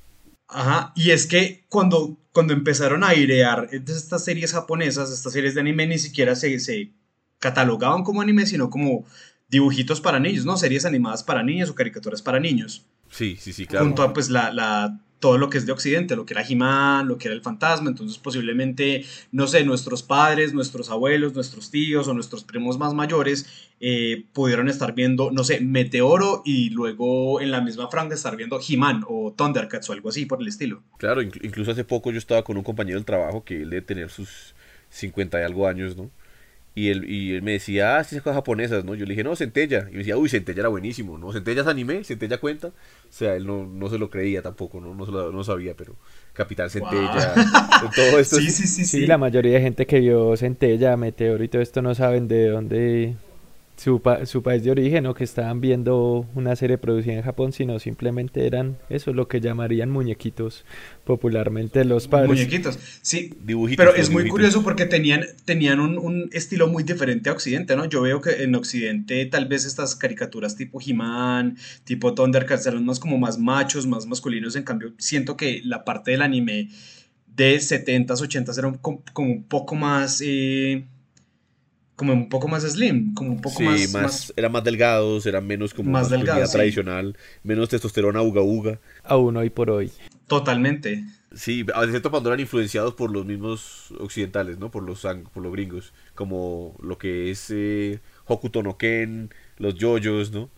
Ajá, 0.47 0.93
y 0.95 1.11
es 1.11 1.27
que 1.27 1.65
cuando, 1.69 2.17
cuando 2.33 2.53
empezaron 2.53 3.03
a 3.03 3.09
airear 3.09 3.69
estas 3.73 4.25
series 4.25 4.53
japonesas, 4.53 5.11
estas 5.11 5.33
series 5.33 5.57
de 5.57 5.61
anime 5.61 5.89
ni 5.89 5.99
siquiera 5.99 6.37
se, 6.37 6.61
se 6.61 6.93
catalogaban 7.41 8.05
como 8.05 8.23
anime, 8.23 8.47
sino 8.47 8.71
como 8.71 9.05
dibujitos 9.49 10.01
para 10.01 10.21
niños, 10.21 10.45
¿no? 10.45 10.57
Series 10.57 10.85
animadas 10.85 11.25
para 11.25 11.43
niños 11.43 11.69
o 11.69 11.75
caricaturas 11.75 12.23
para 12.23 12.39
niños. 12.39 12.87
Sí, 13.11 13.37
sí, 13.41 13.53
sí, 13.53 13.67
claro. 13.67 13.87
Junto 13.87 14.05
a 14.05 14.13
pues 14.13 14.31
la, 14.31 14.53
la, 14.53 15.01
todo 15.19 15.39
lo 15.39 15.49
que 15.49 15.59
es 15.59 15.67
de 15.67 15.73
Occidente, 15.73 16.17
lo 16.17 16.27
que 16.27 16.35
era 16.35 16.47
He-Man, 16.47 17.09
lo 17.09 17.19
que 17.19 17.29
era 17.29 17.35
el 17.35 17.43
fantasma, 17.43 17.89
entonces 17.89 18.19
posiblemente, 18.19 19.05
no 19.33 19.47
sé, 19.47 19.65
nuestros 19.65 20.03
padres, 20.03 20.53
nuestros 20.53 20.91
abuelos, 20.91 21.35
nuestros 21.35 21.71
tíos 21.71 22.07
o 22.09 22.15
nuestros 22.15 22.45
primos 22.45 22.79
más 22.79 22.95
mayores 22.95 23.71
eh, 23.81 24.25
pudieron 24.33 24.69
estar 24.69 24.95
viendo, 24.95 25.31
no 25.31 25.45
sé, 25.45 25.61
Meteoro 25.61 26.43
y 26.45 26.71
luego 26.71 27.41
en 27.41 27.51
la 27.51 27.61
misma 27.61 27.89
franja 27.89 28.15
estar 28.15 28.37
viendo 28.37 28.61
He-Man 28.67 29.05
o 29.09 29.33
Thundercats 29.37 29.89
o 29.91 29.93
algo 29.93 30.11
así 30.11 30.27
por 30.27 30.41
el 30.41 30.49
estilo. 30.49 30.83
Claro, 30.99 31.23
incluso 31.23 31.71
hace 31.71 31.85
poco 31.85 32.11
yo 32.11 32.19
estaba 32.19 32.43
con 32.43 32.57
un 32.57 32.63
compañero 32.63 32.99
del 32.99 33.07
trabajo 33.07 33.45
que 33.45 33.63
él 33.63 33.71
debe 33.71 33.83
tener 33.83 34.11
sus 34.11 34.55
50 34.91 35.41
y 35.41 35.45
algo 35.45 35.67
años, 35.67 35.97
¿no? 35.97 36.11
Y 36.77 36.91
él, 36.91 37.11
y 37.11 37.35
él 37.35 37.41
me 37.41 37.53
decía, 37.53 37.97
ah, 37.97 38.05
sí, 38.05 38.17
cosas 38.17 38.35
japonesas, 38.35 38.85
¿no? 38.85 38.95
Yo 38.95 39.07
le 39.07 39.13
dije, 39.13 39.25
no, 39.25 39.35
Centella. 39.35 39.87
Y 39.89 39.93
me 39.93 39.99
decía, 40.01 40.19
uy, 40.19 40.29
Centella 40.29 40.61
era 40.61 40.69
buenísimo, 40.69 41.17
¿no? 41.17 41.33
Centella 41.33 41.63
es 41.63 41.67
anime, 41.67 42.05
Centella 42.05 42.37
cuenta. 42.37 42.69
O 42.69 42.73
sea, 43.09 43.35
él 43.35 43.47
no, 43.47 43.67
no 43.67 43.89
se 43.89 43.99
lo 43.99 44.11
creía 44.11 44.43
tampoco, 44.43 44.79
¿no? 44.79 44.95
No, 44.95 45.07
se 45.07 45.11
lo, 45.11 45.33
no 45.33 45.43
sabía, 45.43 45.75
pero 45.75 45.97
Capitán 46.35 46.69
Centella, 46.69 47.33
todo 47.97 48.19
esto. 48.19 48.37
Sí, 48.37 48.51
sí, 48.51 48.67
sí, 48.67 48.85
sí, 48.85 49.07
la 49.07 49.17
mayoría 49.17 49.55
de 49.55 49.63
gente 49.63 49.87
que 49.87 50.01
vio 50.01 50.37
Centella, 50.37 50.99
Meteor 50.99 51.43
y 51.43 51.49
todo 51.49 51.63
esto 51.63 51.81
no 51.81 51.95
saben 51.95 52.29
de 52.29 52.49
dónde 52.49 53.17
su, 53.77 54.01
su 54.25 54.43
país 54.43 54.65
de 54.65 54.71
origen 54.71 55.07
o 55.07 55.15
que 55.15 55.25
estaban 55.25 55.61
viendo 55.61 56.27
una 56.35 56.57
serie 56.57 56.79
producida 56.79 57.15
en 57.15 57.23
Japón, 57.23 57.53
sino 57.53 57.79
simplemente 57.79 58.47
eran 58.47 58.79
eso, 58.89 59.13
lo 59.13 59.29
que 59.29 59.41
llamarían 59.41 59.91
muñequitos 59.91 60.65
popularmente 61.05 61.85
los 61.85 62.09
padres. 62.09 62.31
Muñequitos, 62.31 62.79
sí. 63.03 63.35
Dibujitos, 63.45 63.85
pero 63.85 63.97
es 63.97 64.11
muy 64.11 64.29
curioso 64.29 64.63
porque 64.63 64.87
tenían, 64.87 65.25
tenían 65.45 65.81
un, 65.81 65.99
un, 65.99 66.31
estilo 66.33 66.69
muy 66.69 66.83
diferente 66.85 67.29
a 67.29 67.33
Occidente, 67.33 67.77
¿no? 67.77 67.85
Yo 67.85 68.03
veo 68.03 68.21
que 68.21 68.43
en 68.43 68.55
Occidente 68.55 69.25
tal 69.27 69.47
vez 69.47 69.67
estas 69.67 69.95
caricaturas 69.95 70.57
tipo 70.57 70.81
He-Man, 70.85 71.57
tipo 71.85 72.15
Thundercats 72.15 72.67
eran 72.67 72.85
más 72.85 72.99
como 72.99 73.19
más 73.19 73.39
machos, 73.39 73.87
más 73.87 74.07
masculinos, 74.07 74.57
en 74.57 74.63
cambio 74.63 74.93
siento 74.99 75.37
que 75.37 75.61
la 75.65 75.85
parte 75.85 76.13
del 76.13 76.23
anime 76.23 76.71
de 77.27 77.57
70s, 77.57 78.07
80s 78.07 78.59
era 78.59 78.73
como, 78.81 79.03
un 79.19 79.45
poco 79.45 79.75
más... 79.75 80.23
Eh, 80.25 80.87
como 81.97 82.13
un 82.13 82.29
poco 82.29 82.47
más 82.47 82.63
slim, 82.63 83.15
como 83.15 83.33
un 83.33 83.41
poco 83.41 83.63
más, 83.63 83.93
más, 83.93 84.33
Eran 84.37 84.53
más 84.53 84.63
delgados, 84.63 85.25
eran 85.25 85.47
menos 85.47 85.73
como 85.73 85.91
más 85.91 86.11
delgados, 86.11 86.53
tradicional, 86.53 87.17
menos 87.43 87.71
testosterona 87.71 88.21
uga 88.21 88.43
uga. 88.43 88.79
Aún 89.03 89.37
hoy 89.39 89.49
por 89.49 89.71
hoy. 89.71 89.91
Totalmente. 90.27 91.03
Sí, 91.35 91.65
a 91.75 91.81
veces 91.81 92.03
cuando 92.03 92.29
eran 92.29 92.41
influenciados 92.41 92.95
por 92.95 93.11
los 93.11 93.25
mismos 93.25 93.93
occidentales, 93.99 94.59
¿no? 94.59 94.71
Por 94.71 94.83
los, 94.83 95.03
por 95.33 95.43
los 95.43 95.53
gringos, 95.53 95.93
como 96.15 96.77
lo 96.81 96.99
que 96.99 97.31
es 97.31 97.51
eh, 97.51 98.01
Hokuto 98.27 98.63
no 98.63 98.77
Ken, 98.77 99.31
los 99.59 99.75
yoyos, 99.75 100.33
¿no? 100.33 100.51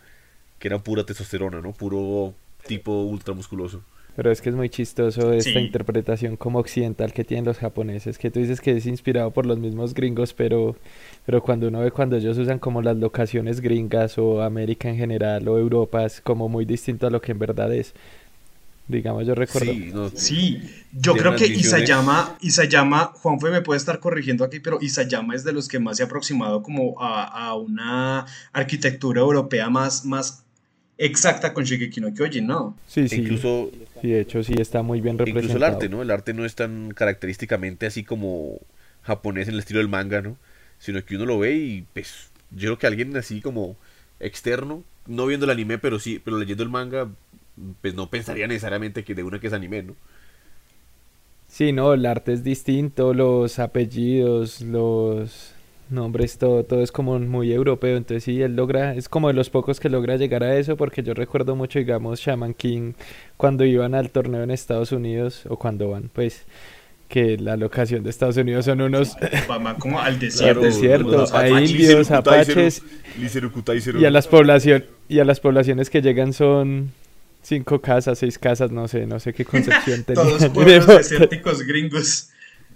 Que 0.58 0.68
eran 0.68 0.82
pura 0.82 1.04
testosterona, 1.04 1.60
¿no? 1.60 1.72
Puro 1.72 2.34
tipo 2.66 3.02
ultramusculoso. 3.04 3.82
Pero 4.18 4.32
es 4.32 4.42
que 4.42 4.48
es 4.48 4.56
muy 4.56 4.68
chistoso 4.68 5.32
esta 5.32 5.60
interpretación 5.60 6.36
como 6.36 6.58
occidental 6.58 7.12
que 7.12 7.22
tienen 7.22 7.44
los 7.44 7.56
japoneses, 7.56 8.18
que 8.18 8.32
tú 8.32 8.40
dices 8.40 8.60
que 8.60 8.76
es 8.76 8.84
inspirado 8.84 9.30
por 9.30 9.46
los 9.46 9.60
mismos 9.60 9.94
gringos, 9.94 10.34
pero, 10.34 10.74
pero 11.24 11.40
cuando 11.40 11.68
uno 11.68 11.78
ve 11.82 11.92
cuando 11.92 12.16
ellos 12.16 12.36
usan 12.36 12.58
como 12.58 12.82
las 12.82 12.96
locaciones 12.96 13.60
gringas 13.60 14.18
o 14.18 14.42
América 14.42 14.88
en 14.88 14.96
general 14.96 15.46
o 15.46 15.56
Europa, 15.56 16.04
es 16.04 16.20
como 16.20 16.48
muy 16.48 16.64
distinto 16.64 17.06
a 17.06 17.10
lo 17.10 17.20
que 17.20 17.30
en 17.30 17.38
verdad 17.38 17.72
es. 17.72 17.94
Digamos, 18.88 19.24
yo 19.24 19.36
recuerdo. 19.36 20.10
Sí, 20.16 20.62
yo 20.92 21.14
creo 21.14 21.36
que 21.36 21.46
Isayama, 21.46 22.38
Isayama, 22.40 23.12
Juanfe 23.22 23.50
me 23.50 23.62
puede 23.62 23.78
estar 23.78 24.00
corrigiendo 24.00 24.42
aquí, 24.42 24.58
pero 24.58 24.78
Isayama 24.80 25.36
es 25.36 25.44
de 25.44 25.52
los 25.52 25.68
que 25.68 25.78
más 25.78 25.96
se 25.96 26.02
ha 26.02 26.06
aproximado 26.06 26.60
como 26.64 27.00
a, 27.00 27.22
a 27.22 27.54
una 27.54 28.26
arquitectura 28.52 29.20
europea 29.20 29.70
más, 29.70 30.04
más 30.04 30.42
exacta 30.98 31.54
con 31.54 31.64
Shigeki 31.64 32.00
no 32.00 32.12
Kyojin, 32.12 32.46
¿no? 32.46 32.76
Sí, 32.86 33.08
sí. 33.08 33.20
Incluso, 33.20 33.70
sí, 34.02 34.08
de 34.08 34.20
hecho 34.20 34.42
sí 34.42 34.54
está 34.58 34.82
muy 34.82 35.00
bien 35.00 35.16
representado. 35.16 35.46
Incluso 35.46 35.56
el 35.56 35.72
arte, 35.72 35.88
¿no? 35.88 36.02
El 36.02 36.10
arte 36.10 36.34
no 36.34 36.44
es 36.44 36.54
tan 36.54 36.90
característicamente 36.90 37.86
así 37.86 38.04
como 38.04 38.58
japonés 39.02 39.48
en 39.48 39.54
el 39.54 39.60
estilo 39.60 39.78
del 39.78 39.88
manga, 39.88 40.20
¿no? 40.20 40.36
Sino 40.78 41.02
que 41.04 41.16
uno 41.16 41.24
lo 41.24 41.38
ve 41.38 41.54
y 41.54 41.84
pues 41.92 42.30
yo 42.50 42.68
creo 42.68 42.78
que 42.78 42.86
alguien 42.88 43.16
así 43.16 43.40
como 43.40 43.76
externo, 44.20 44.82
no 45.06 45.26
viendo 45.26 45.44
el 45.44 45.50
anime, 45.50 45.78
pero 45.78 45.98
sí, 45.98 46.20
pero 46.22 46.38
leyendo 46.38 46.64
el 46.64 46.68
manga, 46.68 47.08
pues 47.80 47.94
no 47.94 48.10
pensaría 48.10 48.46
necesariamente 48.46 49.04
que 49.04 49.14
de 49.14 49.22
una 49.22 49.40
que 49.40 49.46
es 49.46 49.52
anime, 49.52 49.82
¿no? 49.82 49.96
Sí, 51.46 51.72
no, 51.72 51.94
el 51.94 52.04
arte 52.04 52.32
es 52.32 52.44
distinto, 52.44 53.14
los 53.14 53.58
apellidos, 53.58 54.60
los 54.60 55.54
nombres, 55.90 56.38
todo, 56.38 56.64
todo 56.64 56.82
es 56.82 56.92
como 56.92 57.18
muy 57.18 57.52
europeo, 57.52 57.96
entonces 57.96 58.24
sí, 58.24 58.42
él 58.42 58.56
logra, 58.56 58.94
es 58.94 59.08
como 59.08 59.28
de 59.28 59.34
los 59.34 59.50
pocos 59.50 59.80
que 59.80 59.88
logra 59.88 60.16
llegar 60.16 60.42
a 60.42 60.56
eso, 60.56 60.76
porque 60.76 61.02
yo 61.02 61.14
recuerdo 61.14 61.56
mucho, 61.56 61.78
digamos, 61.78 62.20
Shaman 62.20 62.54
King, 62.54 62.92
cuando 63.36 63.64
iban 63.64 63.94
al 63.94 64.10
torneo 64.10 64.42
en 64.42 64.50
Estados 64.50 64.92
Unidos, 64.92 65.44
o 65.48 65.58
cuando 65.58 65.90
van, 65.90 66.10
pues, 66.12 66.44
que 67.08 67.38
la 67.38 67.56
locación 67.56 68.02
de 68.04 68.10
Estados 68.10 68.36
Unidos 68.36 68.66
son 68.66 68.80
unos... 68.82 69.16
como 69.78 70.00
al 70.00 70.18
desierto. 70.20 70.60
desierto, 70.60 71.26
hay 71.32 71.64
indios, 71.64 72.10
apaches, 72.10 72.82
y 73.16 74.04
a, 74.04 74.10
las 74.10 74.28
población, 74.28 74.84
y 75.08 75.18
a 75.18 75.24
las 75.24 75.40
poblaciones 75.40 75.90
que 75.90 76.02
llegan 76.02 76.32
son 76.32 76.92
cinco 77.42 77.80
casas, 77.80 78.18
seis 78.18 78.38
casas, 78.38 78.70
no 78.70 78.88
sé, 78.88 79.06
no 79.06 79.18
sé 79.20 79.32
qué 79.32 79.44
concepción 79.44 80.04
tenían. 80.04 80.26
Todos 80.38 80.48
pueblos 80.50 80.86
desérticos 80.86 81.62
gringos. 81.62 82.30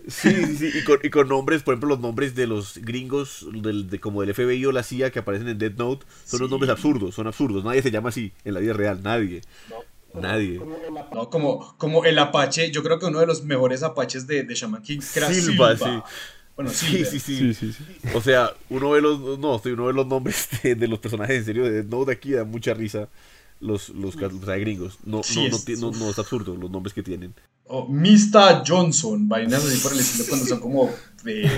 Sí, 0.09 0.57
sí, 0.57 0.71
Y, 0.75 0.85
con, 0.85 0.99
y 1.03 1.11
con 1.11 1.29
nombres, 1.29 1.63
por 1.63 1.75
ejemplo, 1.75 1.91
los 1.91 2.01
nombres 2.01 2.35
de 2.35 2.47
los 2.47 2.79
gringos, 2.79 3.47
del, 3.53 3.89
de, 3.89 4.01
como 4.01 4.23
del 4.23 4.35
FBI 4.35 4.67
o 4.67 4.73
la 4.73 4.83
CIA 4.83 5.11
que 5.11 5.21
aparecen 5.21 5.49
en 5.49 5.59
Dead 5.59 5.73
Note, 5.73 6.05
son 6.25 6.41
los 6.41 6.51
nombres 6.51 6.71
absurdos, 6.71 7.15
son 7.15 7.27
absurdos. 7.27 7.65
Nadie 7.65 7.83
se 7.83 7.91
llama 7.91 8.09
así 8.09 8.33
en 8.45 8.55
la 8.55 8.61
vida 8.61 8.73
real, 8.73 9.03
nadie. 9.03 9.43
nadie. 10.15 10.61
no, 11.13 11.31
como, 11.31 11.77
como 11.79 12.05
el 12.05 12.19
Apache, 12.19 12.71
yo 12.71 12.83
creo 12.83 12.99
que 12.99 13.07
uno 13.07 13.21
de 13.21 13.27
los 13.27 13.45
mejores 13.45 13.83
Apaches 13.83 14.27
de, 14.27 14.43
de 14.43 14.55
Shaman 14.55 14.83
King 14.83 15.01
era 15.15 15.33
Silva. 15.33 15.77
Sí. 15.77 16.03
Bueno, 16.57 16.71
sí, 16.71 17.05
sí, 17.05 17.19
sí, 17.19 17.55
sí, 17.55 17.75
O 18.15 18.21
sea, 18.21 18.53
uno 18.69 18.91
ve 18.91 19.01
los, 19.01 19.39
no, 19.39 19.61
uno 19.65 19.85
ve 19.87 19.93
los 19.93 20.07
nombres 20.07 20.49
de, 20.63 20.75
de, 20.75 20.89
los 20.89 20.99
personajes 20.99 21.39
en 21.39 21.45
serio 21.45 21.65
de 21.65 21.71
Dead 21.71 21.85
Note 21.85 22.13
aquí, 22.13 22.33
da 22.33 22.45
mucha 22.45 22.75
risa 22.75 23.09
los, 23.61 23.89
los, 23.91 24.17
los, 24.17 24.47
gringos. 24.47 24.99
No, 25.05 25.21
no, 25.35 25.59
no, 25.79 25.91
no, 25.93 26.11
es 26.11 26.19
absurdo 26.19 26.57
los 26.57 26.71
nombres 26.71 26.93
que 26.93 27.03
tienen 27.03 27.35
o 27.67 27.89
Mista 27.89 28.63
Johnson, 28.67 29.29
vainas 29.29 29.65
así 29.65 29.79
por 29.79 29.93
el 29.93 30.01
estilo 30.01 30.25
cuando 30.29 30.47
son 30.47 30.61
como 30.61 30.91
eh, 31.25 31.49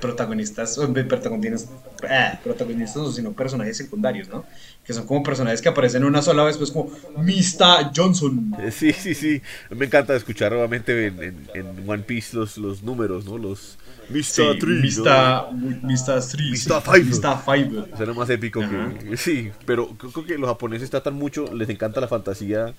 protagonistas, 0.00 0.78
o 0.78 0.92
protagonistas, 0.92 1.70
eh, 2.08 2.38
protagonistas 2.42 3.02
o 3.02 3.12
sino 3.12 3.32
personajes 3.32 3.76
secundarios, 3.76 4.28
¿no? 4.28 4.44
Que 4.84 4.92
son 4.92 5.06
como 5.06 5.22
personajes 5.22 5.60
que 5.60 5.68
aparecen 5.68 6.04
una 6.04 6.22
sola 6.22 6.44
vez, 6.44 6.56
pues 6.56 6.70
como 6.70 6.90
Mista 7.18 7.90
Johnson. 7.94 8.54
Eh, 8.60 8.70
sí, 8.70 8.92
sí, 8.92 9.14
sí. 9.14 9.42
Me 9.70 9.86
encanta 9.86 10.14
escuchar 10.14 10.52
nuevamente 10.52 11.06
en, 11.06 11.48
en, 11.52 11.90
One 11.90 12.04
Piece 12.04 12.36
los, 12.36 12.56
los 12.58 12.82
números, 12.82 13.24
¿no? 13.24 13.36
Los 13.38 13.76
Mista 14.08 14.52
sí, 14.52 14.58
3. 14.60 14.80
Mista, 14.80 15.50
Mista 15.82 16.20
3. 16.20 16.50
Mista 16.50 16.80
5. 16.80 16.98
Mista 17.04 17.42
5. 17.44 17.88
Será 17.98 18.14
más 18.14 18.30
épico 18.30 18.60
que. 18.60 19.16
Sí, 19.16 19.50
pero 19.66 19.88
creo 19.98 20.24
que 20.24 20.38
los 20.38 20.48
japoneses 20.48 20.90
tratan 20.90 21.14
mucho, 21.14 21.52
les 21.52 21.68
encanta 21.68 22.00
la 22.00 22.08
fantasía 22.08 22.72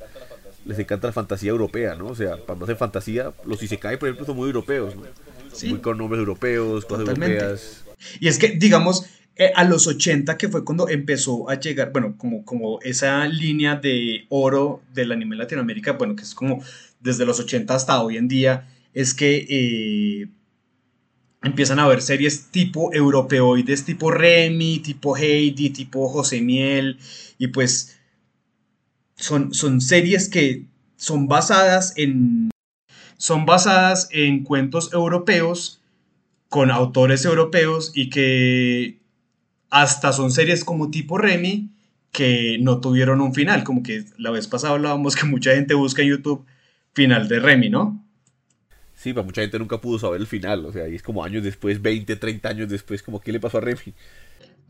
les 0.69 0.77
encanta 0.77 1.07
la 1.07 1.13
fantasía 1.13 1.49
europea, 1.49 1.95
¿no? 1.95 2.07
O 2.07 2.15
sea, 2.15 2.37
cuando 2.37 2.65
hacen 2.65 2.77
fantasía, 2.77 3.33
los 3.43 3.61
Isekai, 3.63 3.97
por 3.97 4.07
ejemplo, 4.07 4.25
son 4.27 4.35
muy 4.35 4.45
europeos, 4.45 4.95
¿no? 4.95 5.01
Muy 5.67 5.79
con 5.79 5.97
nombres 5.97 6.19
europeos, 6.19 6.85
cosas 6.85 7.07
europeas. 7.07 7.83
Y 8.19 8.27
es 8.27 8.37
que, 8.37 8.49
digamos, 8.49 9.05
eh, 9.35 9.51
a 9.55 9.63
los 9.63 9.87
80, 9.87 10.37
que 10.37 10.47
fue 10.47 10.63
cuando 10.63 10.87
empezó 10.87 11.49
a 11.49 11.59
llegar, 11.59 11.91
bueno, 11.91 12.15
como, 12.17 12.45
como 12.45 12.79
esa 12.83 13.25
línea 13.27 13.77
de 13.77 14.27
oro 14.29 14.83
del 14.93 15.11
anime 15.11 15.35
en 15.35 15.39
Latinoamérica, 15.39 15.93
bueno, 15.93 16.15
que 16.15 16.21
es 16.21 16.35
como 16.35 16.63
desde 16.99 17.25
los 17.25 17.39
80 17.39 17.73
hasta 17.73 17.99
hoy 18.03 18.17
en 18.17 18.27
día, 18.27 18.67
es 18.93 19.15
que 19.15 19.47
eh, 19.49 20.27
empiezan 21.41 21.79
a 21.79 21.87
ver 21.87 22.03
series 22.03 22.51
tipo 22.51 22.93
europeoides, 22.93 23.85
tipo 23.85 24.11
Remy, 24.11 24.79
tipo 24.79 25.17
Heidi, 25.17 25.71
tipo 25.71 26.07
José 26.09 26.41
Miel, 26.41 26.99
y 27.39 27.47
pues 27.47 27.98
son, 29.19 29.53
son 29.53 29.81
series 29.81 30.29
que 30.29 30.65
son 30.95 31.27
basadas 31.27 31.93
en 31.97 32.49
son 33.17 33.45
basadas 33.45 34.07
en 34.11 34.43
cuentos 34.43 34.93
europeos 34.93 35.81
con 36.47 36.71
autores 36.71 37.25
europeos 37.25 37.91
y 37.93 38.09
que 38.09 38.97
hasta 39.69 40.13
son 40.13 40.31
series 40.31 40.63
como 40.63 40.89
tipo 40.89 41.17
Remy 41.17 41.69
que 42.11 42.57
no 42.61 42.79
tuvieron 42.79 43.21
un 43.21 43.35
final, 43.35 43.63
como 43.63 43.83
que 43.83 44.05
la 44.17 44.31
vez 44.31 44.47
pasada 44.47 44.73
hablábamos 44.73 45.15
que 45.15 45.25
mucha 45.25 45.53
gente 45.53 45.73
busca 45.73 46.01
en 46.01 46.09
YouTube 46.09 46.45
final 46.93 47.27
de 47.27 47.39
Remy, 47.39 47.69
¿no? 47.69 48.03
Sí, 48.95 49.13
para 49.13 49.25
mucha 49.25 49.41
gente 49.41 49.59
nunca 49.59 49.79
pudo 49.79 49.99
saber 49.99 50.21
el 50.21 50.27
final, 50.27 50.65
o 50.65 50.71
sea, 50.71 50.87
y 50.87 50.95
es 50.95 51.03
como 51.03 51.23
años 51.23 51.43
después, 51.43 51.81
20, 51.81 52.15
30 52.15 52.49
años 52.49 52.69
después, 52.69 53.03
como 53.03 53.19
qué 53.19 53.31
le 53.31 53.39
pasó 53.39 53.59
a 53.59 53.61
Remy. 53.61 53.93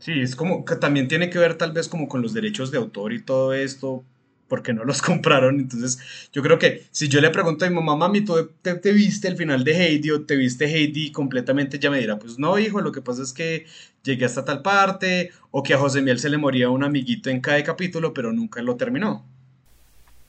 Sí, 0.00 0.20
es 0.20 0.36
como 0.36 0.64
que 0.64 0.76
también 0.76 1.08
tiene 1.08 1.30
que 1.30 1.38
ver 1.38 1.54
tal 1.54 1.72
vez 1.72 1.88
como 1.88 2.08
con 2.08 2.20
los 2.20 2.34
derechos 2.34 2.70
de 2.70 2.78
autor 2.78 3.12
y 3.12 3.22
todo 3.22 3.54
esto, 3.54 4.04
porque 4.50 4.74
no 4.74 4.84
los 4.84 5.00
compraron. 5.02 5.60
Entonces, 5.60 5.98
yo 6.34 6.42
creo 6.42 6.58
que 6.58 6.84
si 6.90 7.08
yo 7.08 7.22
le 7.22 7.30
pregunto 7.30 7.64
a 7.64 7.70
mi 7.70 7.76
mamá, 7.76 7.96
mami, 7.96 8.22
¿tú 8.22 8.50
te, 8.60 8.92
viste 8.92 9.28
el 9.28 9.36
final 9.36 9.64
de 9.64 9.72
Heidi 9.72 10.10
o 10.10 10.26
te 10.26 10.36
viste 10.36 10.66
Heidi 10.66 11.12
completamente? 11.12 11.78
Ella 11.78 11.90
me 11.90 12.00
dirá, 12.00 12.18
pues 12.18 12.38
no, 12.38 12.58
hijo, 12.58 12.82
lo 12.82 12.92
que 12.92 13.00
pasa 13.00 13.22
es 13.22 13.32
que 13.32 13.64
llegué 14.02 14.26
hasta 14.26 14.44
tal 14.44 14.60
parte, 14.60 15.30
o 15.50 15.62
que 15.62 15.72
a 15.72 15.78
José 15.78 16.02
Miel 16.02 16.18
se 16.18 16.28
le 16.28 16.36
moría 16.36 16.68
un 16.68 16.84
amiguito 16.84 17.30
en 17.30 17.40
cada 17.40 17.62
capítulo, 17.62 18.12
pero 18.12 18.32
nunca 18.32 18.60
lo 18.60 18.76
terminó. 18.76 19.24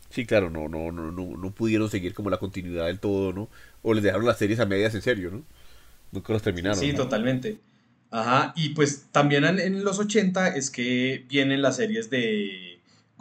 Sí, 0.09 0.25
claro, 0.25 0.49
no, 0.49 0.69
no, 0.69 0.91
no, 0.91 1.11
no, 1.11 1.37
no 1.37 1.51
pudieron 1.51 1.89
seguir 1.89 2.13
como 2.13 2.29
la 2.29 2.37
continuidad 2.37 2.85
del 2.85 2.99
todo, 2.99 3.33
¿no? 3.33 3.49
O 3.81 3.93
les 3.93 4.03
dejaron 4.03 4.25
las 4.25 4.37
series 4.37 4.59
a 4.59 4.65
medias 4.65 4.93
en 4.93 5.01
serio, 5.01 5.31
¿no? 5.31 5.43
Nunca 6.11 6.33
los 6.33 6.41
terminaron. 6.41 6.77
Sí, 6.77 6.93
totalmente. 6.93 7.57
Ajá, 8.11 8.53
y 8.57 8.69
pues 8.69 9.07
también 9.13 9.45
en, 9.45 9.57
en 9.57 9.85
los 9.85 9.97
80 9.97 10.49
es 10.55 10.69
que 10.69 11.25
vienen 11.29 11.61
las 11.61 11.77
series 11.77 12.09
de 12.09 12.70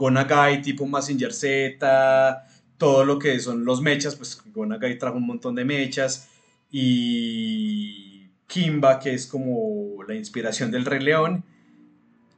Gonagai 0.01 0.63
tipo 0.63 0.87
Massinger 0.87 1.31
Z, 1.31 2.47
todo 2.79 3.05
lo 3.05 3.19
que 3.19 3.39
son 3.39 3.67
los 3.67 3.83
mechas, 3.83 4.17
pues 4.17 4.43
Gonagai 4.47 4.99
trajo 4.99 5.19
un 5.19 5.27
montón 5.27 5.55
de 5.55 5.67
mechas 5.67 6.31
y 6.71 8.31
Kimba, 8.47 8.99
que 8.99 9.13
es 9.13 9.27
como 9.27 10.03
la 10.09 10.15
inspiración 10.15 10.71
del 10.71 10.87
Rey 10.87 11.03
León, 11.03 11.45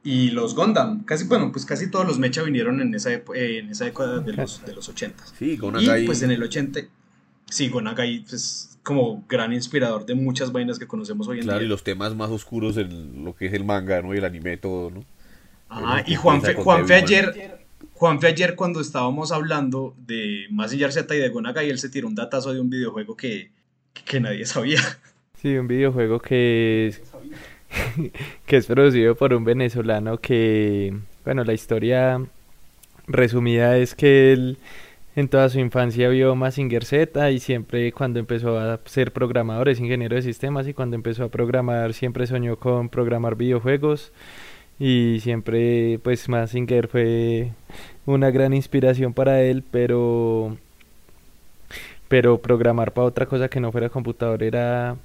y 0.03 0.31
los 0.31 0.55
Gundam. 0.55 1.05
Casi, 1.05 1.23
bueno, 1.23 1.53
pues 1.53 1.65
casi 1.65 1.89
todos 1.89 2.05
los 2.05 2.19
Mecha 2.19 2.43
vinieron 2.43 2.81
en 2.81 2.93
esa, 2.93 3.13
en 3.13 3.69
esa 3.69 3.85
década 3.85 4.19
de 4.19 4.33
los, 4.33 4.65
de 4.65 4.73
los 4.73 4.89
80. 4.89 5.23
Sí, 5.39 5.55
Gonagai. 5.55 6.03
Y 6.03 6.05
pues 6.05 6.21
en 6.21 6.31
el 6.31 6.43
80, 6.43 6.81
sí, 7.49 7.69
Gonagai 7.69 8.17
es 8.17 8.29
pues, 8.29 8.79
como 8.83 9.23
gran 9.29 9.53
inspirador 9.53 10.05
de 10.05 10.15
muchas 10.15 10.51
vainas 10.51 10.79
que 10.79 10.87
conocemos 10.87 11.29
hoy 11.29 11.37
en 11.37 11.43
día. 11.43 11.53
Claro, 11.53 11.65
y 11.65 11.69
los 11.69 11.85
temas 11.85 12.13
más 12.13 12.29
oscuros 12.29 12.75
en 12.75 13.23
lo 13.23 13.33
que 13.33 13.45
es 13.45 13.53
el 13.53 13.63
manga, 13.63 14.01
¿no? 14.01 14.13
Y 14.13 14.17
el 14.17 14.25
anime, 14.25 14.57
todo, 14.57 14.91
¿no? 14.91 15.05
Y 16.05 16.15
Juanfe, 16.15 16.53
Juanfe 16.53 16.95
ayer, 16.95 17.65
Juanfe 17.93 18.27
ayer 18.27 18.55
cuando 18.55 18.81
estábamos 18.81 19.31
hablando 19.31 19.95
de 19.97 20.45
Mazinger 20.51 20.91
Z 20.91 21.15
y 21.15 21.19
de 21.19 21.29
Gonagai, 21.29 21.69
él 21.69 21.79
se 21.79 21.89
tiró 21.89 22.07
un 22.07 22.15
datazo 22.15 22.53
de 22.53 22.59
un 22.59 22.69
videojuego 22.69 23.15
que, 23.15 23.51
que 24.05 24.19
nadie 24.19 24.45
sabía. 24.45 24.79
Sí, 25.43 25.57
un 25.57 25.67
videojuego 25.67 26.21
que 26.21 26.93
que 28.45 28.57
es 28.57 28.65
producido 28.65 29.15
por 29.15 29.33
un 29.33 29.43
venezolano 29.43 30.17
que, 30.17 30.95
bueno, 31.25 31.43
la 31.43 31.53
historia 31.53 32.23
resumida 33.07 33.77
es 33.77 33.95
que 33.95 34.33
él 34.33 34.57
en 35.15 35.27
toda 35.27 35.49
su 35.49 35.59
infancia 35.59 36.09
vio 36.09 36.35
Mazinger 36.35 36.85
Z 36.85 37.31
y 37.31 37.39
siempre 37.39 37.91
cuando 37.91 38.19
empezó 38.19 38.57
a 38.57 38.79
ser 38.85 39.11
programador 39.11 39.69
es 39.69 39.79
ingeniero 39.79 40.15
de 40.15 40.21
sistemas 40.21 40.67
y 40.67 40.73
cuando 40.73 40.95
empezó 40.95 41.25
a 41.25 41.29
programar 41.29 41.93
siempre 41.93 42.25
soñó 42.25 42.57
con 42.57 42.89
programar 42.89 43.35
videojuegos 43.35 44.11
y 44.85 45.21
siempre 45.21 45.97
pues 46.03 46.27
Mazinger 46.27 46.89
fue 46.89 47.53
una 48.05 48.31
gran 48.31 48.53
inspiración 48.53 49.13
para 49.13 49.41
él 49.41 49.63
pero 49.71 50.57
pero 52.09 52.41
programar 52.41 52.91
para 52.93 53.07
otra 53.07 53.25
cosa 53.25 53.47
que 53.47 53.61
no 53.61 53.71
fuera 53.71 53.87
computador 53.87 54.43
era 54.43 54.97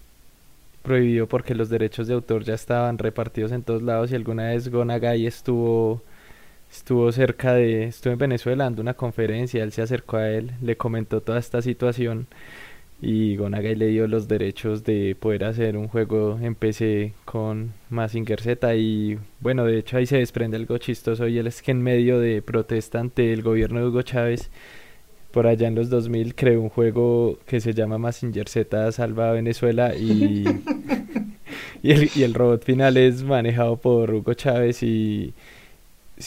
prohibido 0.82 1.28
porque 1.28 1.54
los 1.54 1.68
derechos 1.68 2.08
de 2.08 2.14
autor 2.14 2.42
ya 2.42 2.54
estaban 2.54 2.98
repartidos 2.98 3.52
en 3.52 3.62
todos 3.62 3.82
lados 3.82 4.10
y 4.10 4.16
alguna 4.16 4.48
vez 4.48 4.68
Gonagai 4.68 5.26
estuvo 5.26 6.02
estuvo 6.72 7.12
cerca 7.12 7.54
de 7.54 7.84
estuvo 7.84 8.12
en 8.12 8.18
Venezuela 8.18 8.64
dando 8.64 8.82
una 8.82 8.94
conferencia, 8.94 9.62
él 9.62 9.70
se 9.70 9.82
acercó 9.82 10.16
a 10.16 10.28
él, 10.28 10.54
le 10.60 10.76
comentó 10.76 11.20
toda 11.20 11.38
esta 11.38 11.62
situación 11.62 12.26
y 13.00 13.36
Gonagai 13.36 13.76
le 13.76 13.86
dio 13.88 14.08
los 14.08 14.26
derechos 14.26 14.82
de 14.82 15.16
poder 15.18 15.44
hacer 15.44 15.76
un 15.76 15.86
juego 15.86 16.38
en 16.42 16.54
PC 16.56 17.12
con 17.24 17.72
Mazinger 17.90 18.40
Z 18.40 18.74
y 18.74 19.18
bueno, 19.40 19.64
de 19.64 19.78
hecho 19.78 19.98
ahí 19.98 20.06
se 20.06 20.18
desprende 20.18 20.56
algo 20.56 20.78
chistoso 20.78 21.28
y 21.28 21.38
él 21.38 21.46
es 21.46 21.62
que 21.62 21.70
en 21.70 21.82
medio 21.82 22.18
de 22.18 22.42
protesta 22.42 22.98
ante 22.98 23.32
el 23.32 23.42
gobierno 23.42 23.80
de 23.80 23.86
Hugo 23.86 24.02
Chávez 24.02 24.50
por 25.30 25.46
allá 25.46 25.68
en 25.68 25.76
los 25.76 25.90
2000 25.90 26.34
creó 26.34 26.60
un 26.60 26.70
juego 26.70 27.38
que 27.46 27.60
se 27.60 27.72
llama 27.72 27.98
Massinger 27.98 28.48
Z 28.48 28.90
Salva 28.90 29.30
Venezuela 29.30 29.94
y, 29.94 30.44
y, 31.82 31.92
el, 31.92 32.10
y, 32.16 32.24
el, 32.24 32.34
robot 32.34 32.64
final 32.64 32.96
es 32.96 33.22
manejado 33.22 33.76
por 33.76 34.12
Hugo 34.12 34.34
Chávez 34.34 34.82
y 34.82 35.34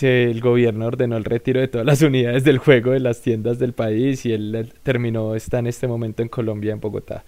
el 0.01 0.39
gobierno 0.41 0.88
ordenó 0.88 1.17
el 1.17 1.24
retiro 1.24 1.60
de 1.60 1.67
todas 1.67 1.86
las 1.86 2.01
unidades 2.03 2.43
del 2.43 2.57
juego 2.57 2.91
de 2.91 3.00
las 3.00 3.21
tiendas 3.21 3.60
del 3.60 3.74
país 3.74 4.25
y 4.25 4.33
él 4.33 4.74
terminó, 4.83 5.36
está 5.36 5.60
en 5.60 5.67
este 5.67 5.88
momento 5.88 6.21
en 6.21 6.29
Colombia, 6.29 6.74
en 6.74 6.79
Bogotá. 6.79 7.24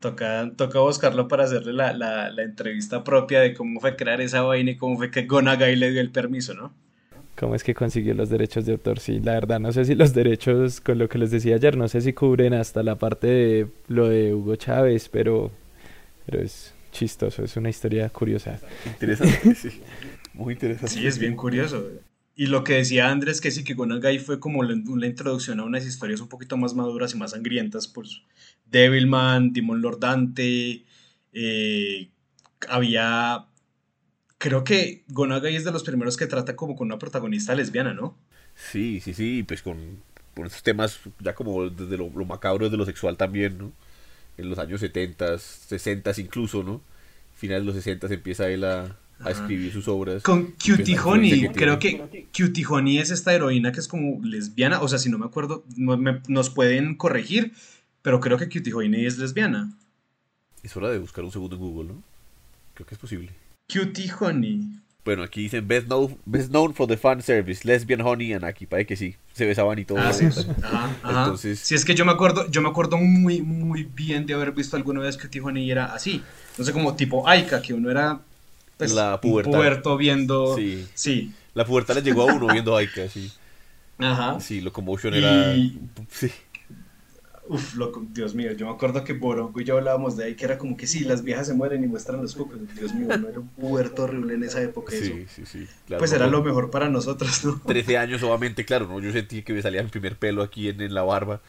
Toca, 0.00 0.52
toca 0.56 0.80
buscarlo 0.80 1.28
para 1.28 1.44
hacerle 1.44 1.72
la, 1.72 1.94
la, 1.94 2.30
la 2.30 2.42
entrevista 2.42 3.02
propia 3.02 3.40
de 3.40 3.54
cómo 3.54 3.80
fue 3.80 3.96
crear 3.96 4.20
esa 4.20 4.42
vaina 4.42 4.72
y 4.72 4.76
cómo 4.76 4.98
fue 4.98 5.10
que 5.10 5.24
Gonagai 5.24 5.76
le 5.76 5.90
dio 5.90 6.00
el 6.02 6.10
permiso, 6.10 6.52
¿no? 6.52 6.72
cómo 7.36 7.54
es 7.54 7.64
que 7.64 7.74
consiguió 7.74 8.14
los 8.14 8.30
derechos 8.30 8.66
de 8.66 8.72
autor. 8.72 9.00
Sí, 9.00 9.20
la 9.20 9.32
verdad, 9.34 9.60
no 9.60 9.72
sé 9.72 9.84
si 9.84 9.94
los 9.94 10.14
derechos, 10.14 10.80
con 10.80 10.98
lo 10.98 11.08
que 11.08 11.18
les 11.18 11.30
decía 11.30 11.56
ayer, 11.56 11.76
no 11.76 11.88
sé 11.88 12.00
si 12.00 12.12
cubren 12.12 12.54
hasta 12.54 12.82
la 12.82 12.96
parte 12.96 13.26
de 13.26 13.66
lo 13.88 14.08
de 14.08 14.34
Hugo 14.34 14.56
Chávez, 14.56 15.08
pero, 15.08 15.50
pero 16.26 16.42
es 16.42 16.73
chistoso, 16.94 17.44
es 17.44 17.56
una 17.56 17.68
historia 17.68 18.08
curiosa. 18.08 18.58
Interesante, 18.86 19.54
sí. 19.54 19.80
Muy 20.32 20.54
interesante. 20.54 20.94
Sí, 20.94 21.06
es 21.06 21.18
bien 21.18 21.36
curioso. 21.36 21.86
Y 22.36 22.46
lo 22.46 22.64
que 22.64 22.74
decía 22.74 23.10
Andrés, 23.10 23.40
que 23.40 23.50
sí, 23.50 23.62
que 23.62 23.74
Gonagai 23.74 24.18
fue 24.18 24.40
como 24.40 24.62
la, 24.62 24.74
la, 24.74 25.06
introducción 25.06 25.60
a 25.60 25.64
unas 25.64 25.86
historias 25.86 26.20
un 26.20 26.28
poquito 26.28 26.56
más 26.56 26.74
maduras 26.74 27.14
y 27.14 27.18
más 27.18 27.32
sangrientas, 27.32 27.86
pues 27.86 28.22
Devilman, 28.66 29.52
Demon 29.52 29.82
Lord 29.82 30.00
Dante, 30.00 30.84
eh, 31.32 32.08
había 32.68 33.46
creo 34.38 34.64
que 34.64 35.04
Gonagai 35.08 35.54
es 35.54 35.64
de 35.64 35.72
los 35.72 35.84
primeros 35.84 36.16
que 36.16 36.26
trata 36.26 36.56
como 36.56 36.74
con 36.74 36.86
una 36.86 36.98
protagonista 36.98 37.54
lesbiana, 37.54 37.94
¿no? 37.94 38.16
Sí, 38.54 39.00
sí, 39.00 39.14
sí, 39.14 39.42
pues 39.42 39.62
con, 39.62 40.02
con 40.34 40.46
estos 40.46 40.62
temas 40.62 41.00
ya 41.20 41.34
como 41.34 41.70
desde 41.70 41.96
lo, 41.96 42.10
lo, 42.10 42.24
macabro 42.24 42.68
de 42.68 42.76
lo 42.76 42.84
sexual 42.84 43.16
también, 43.16 43.58
¿no? 43.58 43.72
En 44.36 44.50
los 44.50 44.58
años 44.58 44.80
70, 44.80 45.38
60 45.38 46.12
incluso, 46.18 46.62
¿no? 46.62 46.80
Finales 47.34 47.62
de 47.62 47.66
los 47.66 47.76
60 47.76 48.06
empieza 48.08 48.48
él 48.48 48.64
a, 48.64 48.96
a 49.20 49.30
escribir 49.30 49.72
sus 49.72 49.88
obras. 49.88 50.22
Con 50.22 50.52
Cutie 50.52 50.98
Honey, 50.98 51.48
creo 51.50 51.78
que 51.78 52.26
Cutie 52.36 52.64
Honey 52.68 52.98
es 52.98 53.10
esta 53.10 53.34
heroína 53.34 53.72
que 53.72 53.80
es 53.80 53.88
como 53.88 54.24
lesbiana, 54.24 54.80
o 54.80 54.88
sea, 54.88 54.98
si 54.98 55.10
no 55.10 55.18
me 55.18 55.26
acuerdo, 55.26 55.64
no, 55.76 55.96
me, 55.96 56.20
nos 56.28 56.50
pueden 56.50 56.96
corregir, 56.96 57.52
pero 58.02 58.20
creo 58.20 58.38
que 58.38 58.48
Cutie 58.48 58.74
Honey 58.74 59.06
es 59.06 59.18
lesbiana. 59.18 59.76
Es 60.62 60.76
hora 60.76 60.90
de 60.90 60.98
buscar 60.98 61.24
un 61.24 61.32
segundo 61.32 61.56
en 61.56 61.62
Google, 61.62 61.94
¿no? 61.94 62.02
Creo 62.74 62.86
que 62.86 62.94
es 62.94 63.00
posible. 63.00 63.30
Cutie 63.72 64.12
Honey. 64.18 64.80
Bueno, 65.04 65.22
aquí 65.22 65.42
dicen 65.42 65.68
best, 65.68 65.86
known, 65.86 66.16
best 66.24 66.48
known 66.48 66.72
for 66.72 66.88
the 66.88 66.96
fan 66.96 67.20
service, 67.22 67.66
lesbian 67.66 68.00
honey, 68.00 68.32
and 68.32 68.42
aquí 68.42 68.64
parece 68.64 68.86
que 68.86 68.96
sí, 68.96 69.16
se 69.34 69.44
besaban 69.44 69.78
y 69.78 69.84
todo. 69.84 69.98
Ah, 69.98 70.12
sí. 70.14 70.24
ajá, 70.62 70.96
ajá. 71.02 71.22
Entonces... 71.24 71.58
Sí, 71.58 71.74
es 71.74 71.84
que 71.84 71.94
yo 71.94 72.06
me 72.06 72.12
acuerdo, 72.12 72.50
yo 72.50 72.62
me 72.62 72.70
acuerdo 72.70 72.96
muy, 72.96 73.42
muy 73.42 73.82
bien 73.82 74.24
de 74.24 74.32
haber 74.32 74.52
visto 74.52 74.76
alguna 74.76 75.00
vez 75.00 75.18
que 75.18 75.40
Honey 75.40 75.70
era 75.70 75.86
así. 75.86 76.22
No 76.56 76.64
sé, 76.64 76.72
como 76.72 76.94
tipo 76.94 77.28
Aika, 77.28 77.60
que 77.60 77.74
uno 77.74 77.90
era 77.90 78.20
pues, 78.78 78.92
la 78.92 79.20
pubertad. 79.20 79.52
un 79.52 79.58
puberto 79.58 79.96
viendo... 79.98 80.56
Sí. 80.56 80.88
sí. 80.94 81.34
La 81.52 81.66
pubertad 81.66 81.96
le 81.96 82.02
llegó 82.02 82.22
a 82.28 82.32
uno 82.32 82.46
viendo 82.46 82.74
Aika, 82.74 83.06
sí. 83.08 83.30
Ajá. 83.98 84.40
Sí, 84.40 84.62
Locomotion 84.62 85.12
era... 85.12 85.54
Y... 85.54 85.78
Sí. 86.10 86.30
Uf, 87.46 87.74
loco, 87.74 88.02
Dios 88.10 88.34
mío, 88.34 88.52
yo 88.52 88.66
me 88.66 88.72
acuerdo 88.72 89.04
que 89.04 89.12
Borongo 89.12 89.60
y 89.60 89.64
yo 89.64 89.76
hablábamos 89.76 90.16
de 90.16 90.24
ahí 90.24 90.34
que 90.34 90.46
era 90.46 90.56
como 90.56 90.76
que 90.76 90.86
sí, 90.86 91.00
las 91.00 91.22
viejas 91.22 91.46
se 91.46 91.54
mueren 91.54 91.84
y 91.84 91.86
muestran 91.86 92.22
los 92.22 92.34
cocos. 92.34 92.58
Dios 92.74 92.94
mío, 92.94 93.08
no 93.18 93.28
era 93.28 93.40
un 93.40 93.48
puerto 93.48 94.04
horrible 94.04 94.34
en 94.34 94.44
esa 94.44 94.62
época. 94.62 94.92
Sí, 94.92 95.26
eso. 95.26 95.34
sí, 95.34 95.46
sí. 95.46 95.68
Claro, 95.86 95.98
pues 95.98 96.10
no, 96.12 96.16
era 96.16 96.26
no. 96.26 96.32
lo 96.32 96.42
mejor 96.42 96.70
para 96.70 96.88
nosotros, 96.88 97.44
¿no? 97.44 97.60
13 97.66 97.98
años, 97.98 98.22
obviamente, 98.22 98.64
claro, 98.64 98.86
¿no? 98.88 98.98
Yo 99.00 99.12
sentí 99.12 99.42
que 99.42 99.52
me 99.52 99.60
salía 99.60 99.82
mi 99.82 99.90
primer 99.90 100.16
pelo 100.16 100.42
aquí 100.42 100.68
en, 100.70 100.80
en 100.80 100.94
la 100.94 101.02
barba, 101.02 101.40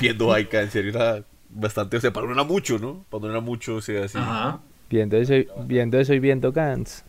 viendo 0.00 0.32
Aika, 0.32 0.62
en 0.62 0.70
serio, 0.70 0.90
era 0.90 1.22
bastante, 1.50 1.98
o 1.98 2.00
sea, 2.00 2.12
para 2.12 2.24
uno 2.24 2.34
era 2.34 2.44
mucho, 2.44 2.78
¿no? 2.78 3.04
Para 3.10 3.24
uno 3.24 3.30
era 3.32 3.40
mucho, 3.40 3.76
o 3.76 3.82
sea, 3.82 4.04
así. 4.04 4.16
Ajá. 4.16 4.60
Viendo 4.88 5.16
eso, 5.18 5.34
viendo 5.66 6.00
eso 6.00 6.14
y 6.14 6.18
viendo 6.18 6.50
Gantz. 6.50 7.04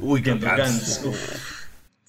Uy, 0.00 0.20
Viendo 0.20 0.46
Gantz. 0.46 1.02
Gantz, 1.02 1.04
uf. 1.04 1.61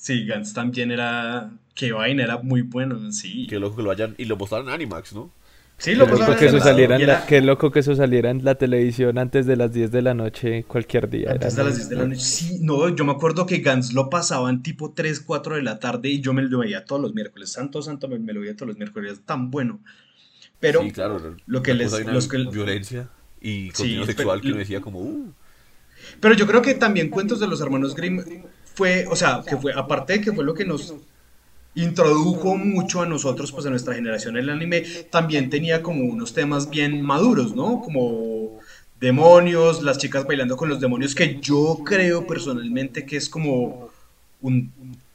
Sí, 0.04 0.26
Gantz 0.26 0.52
también 0.54 0.92
era. 0.92 1.50
Qué 1.76 1.94
vaina, 1.94 2.24
era 2.26 2.38
muy 2.40 2.62
bueno, 2.62 3.10
sí. 3.14 3.48
Qué 3.50 3.58
loco 3.58 3.78
que 3.78 3.84
lo 3.84 3.92
hayan, 3.92 4.16
y 4.18 4.26
lo 4.26 4.36
mostraron 4.36 4.68
en 4.68 4.74
Animax, 4.74 5.14
¿no? 5.14 5.32
Sí, 5.78 5.92
Qué 5.92 5.96
lo 5.96 6.06
loco, 6.06 6.18
pasaban 6.20 6.40
que 6.40 6.46
eso 6.48 6.60
saliera 6.60 6.96
en 6.98 7.08
la, 7.08 7.26
qué 7.26 7.40
loco 7.42 7.72
que 7.72 7.80
eso 7.80 7.96
saliera 7.96 8.30
en 8.30 8.44
la 8.44 8.56
televisión 8.56 9.18
antes 9.18 9.46
de 9.46 9.56
las 9.56 9.72
10 9.72 9.92
de 9.92 10.02
la 10.02 10.14
noche 10.14 10.66
cualquier 10.66 11.10
día. 11.10 11.32
Antes 11.32 11.54
era 11.54 11.64
de 11.64 11.70
las 11.70 11.78
10 11.78 11.90
de 11.90 11.96
la 11.96 12.06
noche. 12.08 12.20
Sí, 12.20 12.58
no, 12.60 12.90
yo 12.90 13.06
me 13.06 13.14
acuerdo 13.14 13.46
que 13.46 13.60
Gantz 13.60 13.94
lo 13.94 14.10
pasaban 14.10 14.62
tipo 14.62 14.92
3, 14.92 15.22
4 15.22 15.56
de 15.56 15.62
la 15.64 15.80
tarde 15.80 16.10
y 16.10 16.20
yo 16.20 16.34
me 16.34 16.42
lo 16.42 16.60
veía 16.60 16.84
todos 16.84 17.02
los 17.02 17.14
miércoles. 17.14 17.50
Santo, 17.54 17.82
santo, 17.82 18.10
me, 18.10 18.20
me 18.20 18.34
lo 18.34 18.42
veía 18.42 18.56
todos 18.58 18.68
los 18.68 18.78
miércoles. 18.78 19.14
Es 19.14 19.22
tan 19.22 19.52
bueno. 19.52 19.80
Pero 20.60 20.82
sí, 20.82 20.92
claro, 20.92 21.38
lo 21.46 21.64
que 21.64 21.74
les- 21.76 22.06
los 22.06 22.28
que- 22.28 22.44
violencia 22.52 23.08
y 23.40 23.70
contenido 23.70 24.06
Sí, 24.06 24.12
sexual 24.12 24.40
que 24.42 24.44
pero- 24.44 24.56
uno 24.56 24.60
decía 24.60 24.82
como, 24.82 25.00
uh, 25.00 25.32
Pero 26.20 26.36
yo 26.36 26.46
creo 26.46 26.62
que 26.62 26.74
también 26.74 27.10
Cuentos 27.10 27.40
de 27.40 27.48
los 27.48 27.62
Hermanos 27.62 27.96
Grimm 27.96 28.22
fue, 28.76 29.06
o 29.10 29.16
sea, 29.16 29.44
que 29.48 29.58
fue, 29.58 29.74
aparte 29.74 30.14
de 30.14 30.22
que 30.22 30.34
fue 30.34 30.44
lo 30.44 30.54
que 30.54 30.66
nos 30.66 30.94
introdujo 31.76 32.56
mucho 32.56 33.02
a 33.02 33.06
nosotros, 33.06 33.52
pues 33.52 33.66
a 33.66 33.70
nuestra 33.70 33.96
generación 33.96 34.38
el 34.38 34.50
anime, 34.50 34.82
también 35.10 35.50
tenía 35.50 35.82
como 35.82 36.04
unos 36.04 36.34
temas 36.34 36.70
bien 36.70 37.02
maduros, 37.02 37.56
¿no? 37.56 37.82
Como 37.82 38.60
demonios, 39.00 39.82
las 39.82 39.98
chicas 39.98 40.26
bailando 40.26 40.56
con 40.56 40.70
los 40.70 40.80
demonios, 40.80 41.16
que 41.16 41.40
yo 41.40 41.80
creo 41.84 42.28
personalmente 42.28 43.06
que 43.06 43.18
es 43.18 43.28
como 43.28 43.90
un 44.42 44.72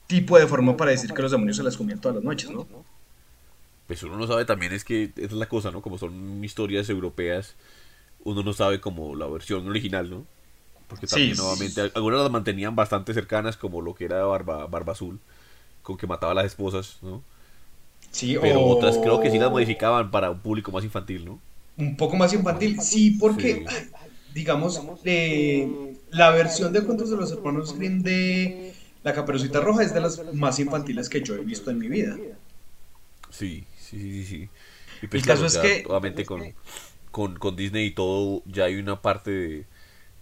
tipo 0.07 0.39
de 0.39 0.47
forma 0.47 0.77
para 0.77 0.91
decir 0.91 1.13
que 1.13 1.23
los 1.23 1.31
demonios 1.31 1.57
se 1.57 1.63
las 1.63 1.77
comían 1.77 2.01
todas 2.01 2.17
las 2.17 2.25
noches, 2.25 2.51
¿no? 2.51 2.67
pues 3.89 4.03
uno 4.03 4.19
no 4.19 4.27
sabe 4.27 4.45
también 4.45 4.73
es 4.73 4.85
que 4.85 5.05
esa 5.17 5.27
es 5.27 5.33
la 5.33 5.49
cosa, 5.49 5.71
¿no? 5.71 5.81
Como 5.81 5.97
son 5.97 6.45
historias 6.45 6.91
europeas, 6.91 7.57
uno 8.23 8.43
no 8.43 8.53
sabe 8.53 8.81
como 8.81 9.17
la 9.17 9.27
versión 9.27 9.67
original, 9.67 10.11
¿no? 10.11 10.27
Porque 10.89 11.07
también 11.07 11.37
sí, 11.37 11.37
nuevamente 11.37 11.81
sí. 11.81 11.93
algunas 11.95 12.21
las 12.23 12.31
mantenían 12.31 12.77
bastante 12.77 13.15
cercanas 13.15 13.57
como 13.57 13.83
lo 13.83 13.95
que 13.95 14.07
era 14.07 14.25
Barba, 14.25 14.67
Barba 14.67 14.93
Azul, 14.95 15.21
con 15.83 15.97
que 15.99 16.07
mataba 16.09 16.33
a 16.33 16.37
las 16.37 16.47
esposas, 16.47 16.99
¿no? 17.03 17.25
Sí, 18.11 18.37
Pero 18.41 18.65
o 18.65 18.67
otras 18.67 18.99
creo 18.99 19.21
que 19.21 19.31
sí 19.31 19.39
las 19.39 19.51
modificaban 19.51 20.11
para 20.11 20.31
un 20.31 20.41
público 20.41 20.73
más 20.73 20.85
infantil, 20.85 21.25
¿no? 21.25 21.41
un 21.77 21.97
poco 21.97 22.17
más 22.17 22.33
infantil. 22.35 22.81
Sí, 22.81 23.13
porque, 23.13 23.65
Sí. 23.65 23.69
digamos, 24.29 24.83
eh, 25.05 25.97
la 26.11 26.31
versión 26.31 26.73
de 26.73 26.85
Cuentos 26.85 27.11
de 27.11 27.17
los 27.17 27.33
Hermanos 27.33 27.77
Grimm 27.77 28.03
de 28.03 28.75
La 29.03 29.13
Caperucita 29.15 29.61
Roja 29.61 29.83
es 29.85 29.95
de 29.95 30.01
las 30.01 30.23
más 30.35 30.59
infantiles 30.59 31.09
que 31.09 31.23
yo 31.23 31.35
he 31.37 31.45
visto 31.45 31.71
en 31.71 31.79
mi 31.79 31.89
vida. 31.89 32.19
Sí, 33.31 33.67
sí, 33.79 33.99
sí, 34.01 34.25
sí. 34.25 34.27
sí. 34.27 34.51
Y 35.03 35.07
pues 35.09 35.23
El 35.23 35.25
claro, 35.25 35.45
caso 35.45 35.47
es 35.47 35.59
ya, 35.59 35.59
que- 35.59 35.85
obviamente 35.85 36.25
con, 36.27 36.55
con, 37.13 37.37
con 37.39 37.57
Disney 37.57 37.87
y 37.89 37.93
todo, 37.93 38.43
ya 38.47 38.65
hay 38.67 38.77
una 38.77 39.03
parte 39.03 39.31
de, 39.33 39.67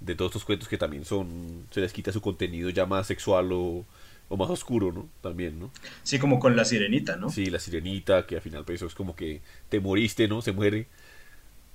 de 0.00 0.14
todos 0.14 0.30
estos 0.30 0.44
cuentos 0.44 0.68
que 0.68 0.78
también 0.78 1.04
son, 1.04 1.66
se 1.70 1.80
les 1.80 1.92
quita 1.92 2.12
su 2.12 2.20
contenido 2.20 2.70
ya 2.70 2.86
más 2.86 3.06
sexual 3.06 3.52
o, 3.52 3.84
o 4.28 4.36
más 4.36 4.50
oscuro, 4.50 4.92
¿no? 4.92 5.08
También, 5.22 5.58
¿no? 5.58 5.70
Sí, 6.02 6.18
como 6.18 6.38
con 6.38 6.56
la 6.56 6.64
sirenita, 6.64 7.16
¿no? 7.16 7.30
Sí, 7.30 7.46
la 7.46 7.58
sirenita, 7.58 8.26
que 8.26 8.36
al 8.36 8.42
final 8.42 8.64
pues 8.64 8.76
eso 8.76 8.86
es 8.86 8.94
como 8.94 9.16
que 9.16 9.40
te 9.68 9.80
moriste, 9.80 10.28
¿no? 10.28 10.42
Se 10.42 10.52
muere 10.52 10.86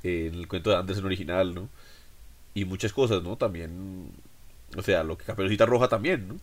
en 0.04 0.36
el 0.36 0.48
cuento 0.48 0.70
de 0.70 0.78
Anderson 0.78 1.06
original, 1.06 1.54
¿no? 1.54 1.70
Y 2.54 2.66
muchas 2.66 2.94
cosas, 2.94 3.24
¿no? 3.24 3.38
También, 3.38 4.12
o 4.78 4.82
sea, 4.82 5.04
lo 5.04 5.18
que 5.18 5.26
Caperucita 5.26 5.66
Roja 5.66 5.88
también, 5.88 6.28
¿no? 6.28 6.36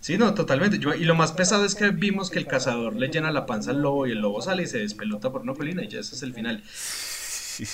Sí, 0.00 0.18
no, 0.18 0.34
totalmente. 0.34 0.76
y 0.76 1.04
lo 1.04 1.14
más 1.14 1.30
pesado 1.32 1.64
es 1.64 1.76
que 1.76 1.90
vimos 1.90 2.30
que 2.30 2.38
el 2.38 2.48
cazador 2.48 2.96
le 2.96 3.08
llena 3.08 3.30
la 3.30 3.46
panza 3.46 3.70
al 3.70 3.80
lobo 3.80 4.06
y 4.06 4.10
el 4.10 4.18
lobo 4.18 4.42
sale 4.42 4.64
y 4.64 4.66
se 4.66 4.78
despelota 4.78 5.30
por 5.30 5.42
una 5.42 5.54
colina 5.54 5.84
y 5.84 5.88
ya 5.88 6.00
ese 6.00 6.16
es 6.16 6.22
el 6.22 6.34
final. 6.34 6.64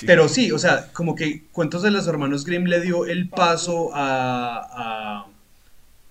Pero 0.06 0.28
sí, 0.28 0.52
o 0.52 0.58
sea, 0.58 0.92
como 0.92 1.14
que 1.14 1.44
Cuentos 1.52 1.82
de 1.82 1.90
los 1.90 2.06
Hermanos 2.06 2.44
Grimm 2.44 2.64
le 2.64 2.80
dio 2.80 3.06
el 3.06 3.28
paso 3.28 3.90
a, 3.94 5.26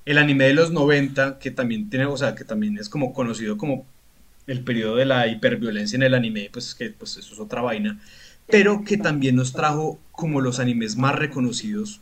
el 0.06 0.18
anime 0.18 0.46
de 0.46 0.54
los 0.54 0.72
90, 0.72 1.40
que 1.40 1.52
también 1.52 1.90
tiene, 1.90 2.06
o 2.06 2.18
sea, 2.18 2.36
que 2.36 2.44
también 2.44 2.78
es 2.78 2.90
como 2.90 3.14
conocido 3.14 3.58
como 3.58 3.86
el 4.48 4.64
periodo 4.64 4.96
de 4.96 5.06
la 5.06 5.28
hiperviolencia 5.28 5.96
en 5.96 6.04
el 6.04 6.14
anime, 6.14 6.50
pues 6.52 6.76
que 6.76 6.90
pues 6.90 7.18
eso 7.18 7.34
es 7.34 7.40
otra 7.40 7.62
vaina, 7.62 8.00
pero 8.48 8.84
que 8.84 8.98
también 8.98 9.36
nos 9.36 9.54
trajo 9.54 10.00
como 10.12 10.42
los 10.42 10.60
animes 10.60 10.98
más 10.98 11.16
reconocidos 11.16 12.02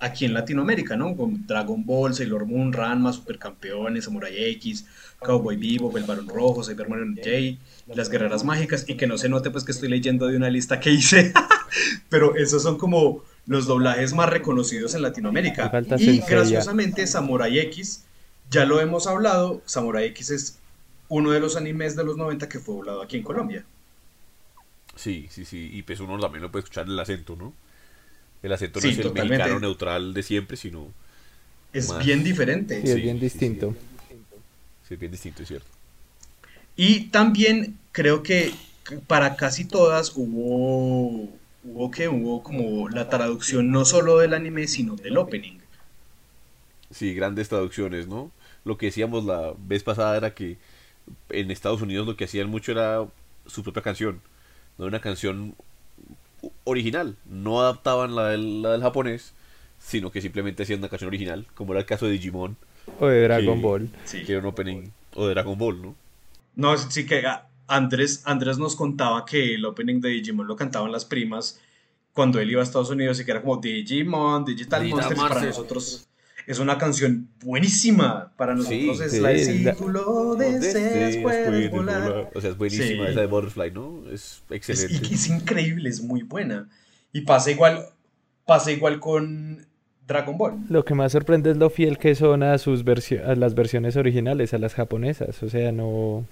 aquí 0.00 0.24
en 0.24 0.34
Latinoamérica, 0.34 0.96
¿no? 0.96 1.14
Con 1.14 1.46
Dragon 1.46 1.84
Ball, 1.84 2.14
Sailor 2.14 2.46
Moon, 2.46 2.72
Ranma, 2.72 3.12
Supercampeones, 3.12 4.04
Samurai 4.04 4.32
X, 4.54 4.86
Cowboy 5.20 5.56
Vivo, 5.56 5.96
El 5.96 6.04
Barón 6.04 6.28
Rojo, 6.28 6.64
Cyberman 6.64 7.16
J, 7.16 7.58
Las 7.94 8.08
Guerreras 8.08 8.42
Mágicas, 8.42 8.86
y 8.88 8.96
que 8.96 9.06
no 9.06 9.18
se 9.18 9.28
note 9.28 9.50
pues 9.50 9.62
que 9.64 9.72
estoy 9.72 9.90
leyendo 9.90 10.26
de 10.26 10.36
una 10.36 10.48
lista 10.48 10.80
que 10.80 10.90
hice, 10.90 11.32
pero 12.08 12.34
esos 12.34 12.62
son 12.62 12.78
como 12.78 13.22
los 13.46 13.66
doblajes 13.66 14.14
más 14.14 14.30
reconocidos 14.30 14.94
en 14.94 15.02
Latinoamérica. 15.02 15.70
Y 15.98 16.18
graciosamente 16.20 17.06
Samurai 17.06 17.58
X, 17.58 18.04
ya 18.50 18.64
lo 18.64 18.80
hemos 18.80 19.06
hablado, 19.06 19.62
Samurai 19.66 20.06
X 20.06 20.30
es 20.30 20.58
uno 21.08 21.30
de 21.30 21.40
los 21.40 21.56
animes 21.56 21.94
de 21.94 22.04
los 22.04 22.16
90 22.16 22.48
que 22.48 22.58
fue 22.58 22.76
doblado 22.76 23.02
aquí 23.02 23.18
en 23.18 23.22
Colombia. 23.22 23.64
Sí, 24.96 25.28
sí, 25.30 25.44
sí, 25.44 25.70
y 25.72 25.82
pues 25.82 26.00
uno 26.00 26.18
también 26.18 26.42
lo 26.42 26.50
puede 26.50 26.64
escuchar 26.64 26.86
el 26.86 26.98
acento, 26.98 27.36
¿no? 27.36 27.52
El 28.42 28.52
acento 28.52 28.80
no 28.80 28.88
es 28.88 28.98
el 28.98 29.12
mexicano 29.12 29.60
neutral 29.60 30.14
de 30.14 30.22
siempre, 30.22 30.56
sino. 30.56 30.88
Es 31.72 31.96
bien 31.98 32.24
diferente. 32.24 32.80
Sí, 32.82 32.88
es 32.88 32.96
bien 32.96 33.20
distinto. 33.20 33.74
Sí, 34.88 34.94
es 34.94 35.00
bien 35.00 35.12
distinto, 35.12 35.42
es 35.42 35.48
cierto. 35.48 35.68
Y 36.76 37.08
también 37.08 37.78
creo 37.92 38.22
que 38.22 38.52
para 39.06 39.36
casi 39.36 39.64
todas 39.64 40.12
hubo. 40.16 41.28
Hubo 41.62 41.90
que 41.90 42.08
hubo 42.08 42.42
como 42.42 42.88
la 42.88 43.10
traducción 43.10 43.70
no 43.70 43.84
solo 43.84 44.18
del 44.18 44.32
anime, 44.32 44.66
sino 44.66 44.96
del 44.96 45.18
opening. 45.18 45.58
Sí, 46.90 47.12
grandes 47.14 47.50
traducciones, 47.50 48.08
¿no? 48.08 48.32
Lo 48.64 48.78
que 48.78 48.86
decíamos 48.86 49.24
la 49.24 49.52
vez 49.58 49.82
pasada 49.82 50.16
era 50.16 50.34
que 50.34 50.56
en 51.28 51.50
Estados 51.50 51.82
Unidos 51.82 52.06
lo 52.06 52.16
que 52.16 52.24
hacían 52.24 52.48
mucho 52.48 52.72
era 52.72 53.06
su 53.46 53.62
propia 53.62 53.82
canción. 53.82 54.22
No 54.78 54.86
una 54.86 55.00
canción 55.00 55.54
original. 56.64 57.16
No 57.26 57.60
adaptaban 57.60 58.14
la 58.14 58.28
del, 58.28 58.62
la 58.62 58.72
del 58.72 58.82
japonés, 58.82 59.32
sino 59.78 60.10
que 60.10 60.20
simplemente 60.20 60.62
hacían 60.62 60.80
una 60.80 60.88
canción 60.88 61.08
original, 61.08 61.46
como 61.54 61.72
era 61.72 61.80
el 61.80 61.86
caso 61.86 62.06
de 62.06 62.12
Digimon. 62.12 62.56
O 62.98 63.06
de 63.06 63.22
Dragon 63.22 63.60
Ball. 63.60 63.88
Sí. 64.04 64.24
Que 64.24 64.32
era 64.32 64.40
un 64.40 64.46
opening. 64.46 64.90
O 65.14 65.26
de 65.26 65.34
Dragon 65.34 65.56
Ball, 65.56 65.82
¿no? 65.82 65.94
No, 66.56 66.76
sí 66.76 67.06
que 67.06 67.26
ah, 67.26 67.48
Andrés, 67.66 68.22
Andrés 68.26 68.58
nos 68.58 68.76
contaba 68.76 69.24
que 69.24 69.54
el 69.54 69.64
opening 69.64 70.00
de 70.00 70.10
Digimon 70.10 70.46
lo 70.46 70.56
cantaban 70.56 70.90
las 70.92 71.04
primas 71.04 71.60
cuando 72.12 72.40
él 72.40 72.50
iba 72.50 72.60
a 72.60 72.64
Estados 72.64 72.90
Unidos 72.90 73.20
y 73.20 73.24
que 73.24 73.30
era 73.30 73.40
como 73.40 73.56
Digimon, 73.58 74.44
Digital, 74.44 74.88
Monsters, 74.88 75.20
para 75.20 75.42
nosotros 75.42 76.09
es 76.52 76.58
una 76.58 76.78
canción 76.78 77.28
buenísima. 77.44 78.32
Para 78.36 78.54
nosotros 78.54 79.00
es 79.00 79.20
la 79.20 79.36
círculo 79.36 80.34
de 80.34 81.20
puedes 81.22 81.70
volar. 81.70 82.30
O 82.34 82.40
sea, 82.40 82.50
es 82.50 82.56
buenísima 82.56 83.08
esa 83.08 83.20
de 83.20 83.26
Butterfly, 83.26 83.70
¿no? 83.70 84.10
Es 84.10 84.42
excelente. 84.50 85.06
Es, 85.06 85.12
es, 85.12 85.28
increíble, 85.28 85.88
es 85.88 86.02
muy 86.02 86.22
buena. 86.22 86.68
Y 87.12 87.20
pasa 87.20 87.50
igual, 87.50 87.86
pasa 88.46 88.72
igual 88.72 88.98
con 88.98 89.66
Dragon 90.06 90.36
Ball. 90.36 90.58
Lo 90.68 90.84
que 90.84 90.94
más 90.94 91.12
sorprende 91.12 91.52
es 91.52 91.56
lo 91.56 91.70
fiel 91.70 91.98
que 91.98 92.14
son 92.16 92.42
a 92.42 92.58
sus 92.58 92.84
a 93.24 93.34
las 93.36 93.54
versiones 93.54 93.96
originales, 93.96 94.52
a 94.52 94.58
las 94.58 94.74
japonesas. 94.74 95.42
O 95.44 95.48
sea, 95.48 95.70
no 95.70 96.26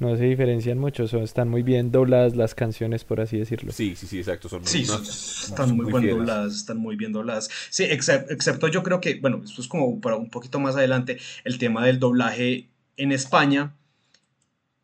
no 0.00 0.16
se 0.16 0.24
diferencian 0.24 0.78
mucho, 0.78 1.06
son, 1.06 1.22
están 1.22 1.48
muy 1.48 1.62
bien 1.62 1.92
dobladas 1.92 2.36
las 2.36 2.54
canciones, 2.54 3.04
por 3.04 3.20
así 3.20 3.38
decirlo. 3.38 3.72
Sí, 3.72 3.94
sí, 3.96 4.06
sí, 4.06 4.18
exacto. 4.18 4.48
Son 4.48 4.64
sí, 4.64 4.82
están 4.82 5.76
muy, 5.76 5.92
bien 5.92 6.18
dobladas, 6.18 6.54
están 6.54 6.78
muy 6.78 6.96
bien 6.96 7.12
dobladas. 7.12 7.50
Sí, 7.70 7.84
excepto 7.84 8.68
yo 8.68 8.82
creo 8.82 9.00
que, 9.00 9.20
bueno, 9.20 9.42
esto 9.44 9.60
es 9.60 9.68
como 9.68 10.00
para 10.00 10.16
un 10.16 10.30
poquito 10.30 10.58
más 10.58 10.76
adelante, 10.76 11.18
el 11.44 11.58
tema 11.58 11.84
del 11.84 11.98
doblaje 11.98 12.68
en 12.96 13.12
España, 13.12 13.74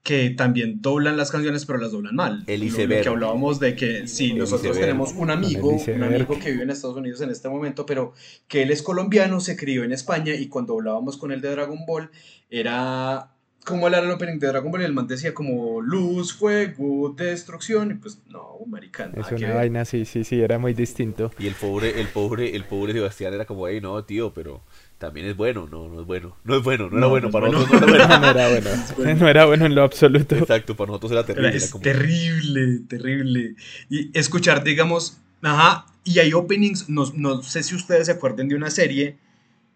que 0.03 0.31
también 0.31 0.81
doblan 0.83 1.17
las 1.17 1.33
canciones, 1.33 1.67
pero 1.67 1.81
las 1.81 1.91
doblan 1.91 2.15
mal. 2.15 2.45
El 2.47 2.63
iceberg. 2.63 2.99
Lo, 2.99 3.03
que 3.03 3.09
hablábamos 3.09 3.59
de 3.59 3.75
que 3.75 4.07
sí, 4.07 4.35
nosotros 4.35 4.79
tenemos 4.79 5.13
un 5.15 5.31
amigo, 5.31 5.71
un 5.71 6.03
amigo 6.03 6.39
que 6.39 6.53
vive 6.53 6.63
en 6.63 6.71
Estados 6.71 6.97
Unidos 6.97 7.23
en 7.23 7.31
este 7.31 7.49
momento, 7.49 7.87
pero 7.87 8.13
que 8.47 8.63
él 8.63 8.71
es 8.71 8.83
colombiano, 8.83 9.41
se 9.41 9.57
crió 9.57 9.83
en 9.83 9.93
España 9.93 10.35
y 10.35 10.47
cuando 10.47 10.75
hablábamos 10.75 11.17
con 11.17 11.33
él 11.33 11.41
de 11.41 11.51
Dragon 11.51 11.85
Ball, 11.87 12.11
era 12.49 13.36
como 13.67 13.89
era 13.89 13.99
el 13.99 14.09
opening 14.09 14.39
de 14.39 14.47
Dragon 14.47 14.71
Ball 14.71 14.83
y 14.83 14.85
el 14.85 14.93
man 14.93 15.09
decía 15.09 15.35
como 15.35 15.81
luz, 15.81 16.33
fuego, 16.33 17.13
destrucción 17.17 17.91
y 17.91 17.95
pues 17.95 18.21
no, 18.29 18.59
maricán. 18.65 19.13
Es 19.17 19.33
una 19.33 19.55
vaina, 19.55 19.85
sí, 19.85 20.05
sí, 20.05 20.23
sí, 20.23 20.41
era 20.41 20.57
muy 20.59 20.73
distinto. 20.73 21.33
Y 21.37 21.49
el 21.49 21.55
pobre, 21.55 22.01
el 22.01 22.07
pobre, 22.07 22.55
el 22.55 22.65
pobre 22.65 22.93
Sebastián 22.93 23.35
era 23.35 23.45
como, 23.45 23.67
hey, 23.67 23.81
no, 23.83 24.05
tío, 24.05 24.33
pero 24.33 24.63
también 24.99 25.27
es 25.27 25.37
bueno, 25.37 25.67
no, 25.69 25.89
no 25.89 26.01
es 26.01 26.07
bueno, 26.07 26.37
no 26.45 26.57
es 26.57 26.63
bueno, 26.63 26.89
no, 26.91 26.99
era 26.99 27.07
bueno 27.09 27.31
para 27.33 27.49
nosotros, 27.49 27.81
no, 27.81 27.97
era 27.97 28.49
bueno. 28.97 29.15
no 29.17 29.29
era 29.29 29.47
bueno, 29.47 29.67
en 29.67 29.75
lo 29.75 29.83
absoluto. 29.83 30.37
Exacto, 30.37 30.77
para 30.77 30.87
nosotros 30.87 31.11
era 31.11 31.27
terrible. 31.27 31.57
es 31.57 31.73
terrible, 31.81 32.81
terrible. 32.89 33.57
Y 33.91 34.17
escuchar, 34.17 34.63
digamos, 34.63 35.19
ajá, 35.43 35.87
y 36.05 36.21
hay 36.21 36.33
openings, 36.33 36.89
no, 36.89 37.13
no 37.17 37.43
sé 37.43 37.65
si 37.65 37.75
ustedes 37.75 38.07
se 38.07 38.13
acuerdan 38.13 38.47
de 38.47 38.55
una 38.55 38.71
serie 38.71 39.17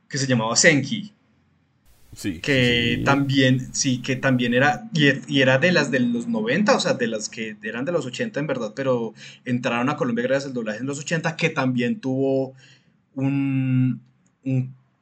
que 0.09 0.17
se 0.17 0.29
llamaba 0.29 0.55
Senki 0.55 1.13
que 2.43 3.03
también, 3.05 3.73
sí, 3.73 4.03
que 4.03 4.17
también 4.17 4.53
era, 4.53 4.89
y, 4.93 5.41
era 5.41 5.59
de 5.59 5.73
las 5.73 5.91
de 5.91 6.01
los 6.01 6.27
90, 6.27 6.77
o 6.77 6.81
sea, 6.81 6.95
de 6.95 7.07
las 7.07 7.29
que 7.29 7.57
eran 7.63 7.85
de 7.85 7.93
los 7.93 8.05
80 8.05 8.41
en 8.41 8.47
verdad, 8.47 8.73
pero 8.75 9.15
entraron 9.45 9.89
a 9.89 9.97
Colombia 9.97 10.25
gracias 10.25 10.49
al 10.49 10.55
doblaje 10.55 10.81
en 10.81 10.87
los 10.87 10.99
80, 10.99 11.37
que 11.37 11.51
también 11.51 12.01
tuvo 12.01 12.55
un, 13.15 14.01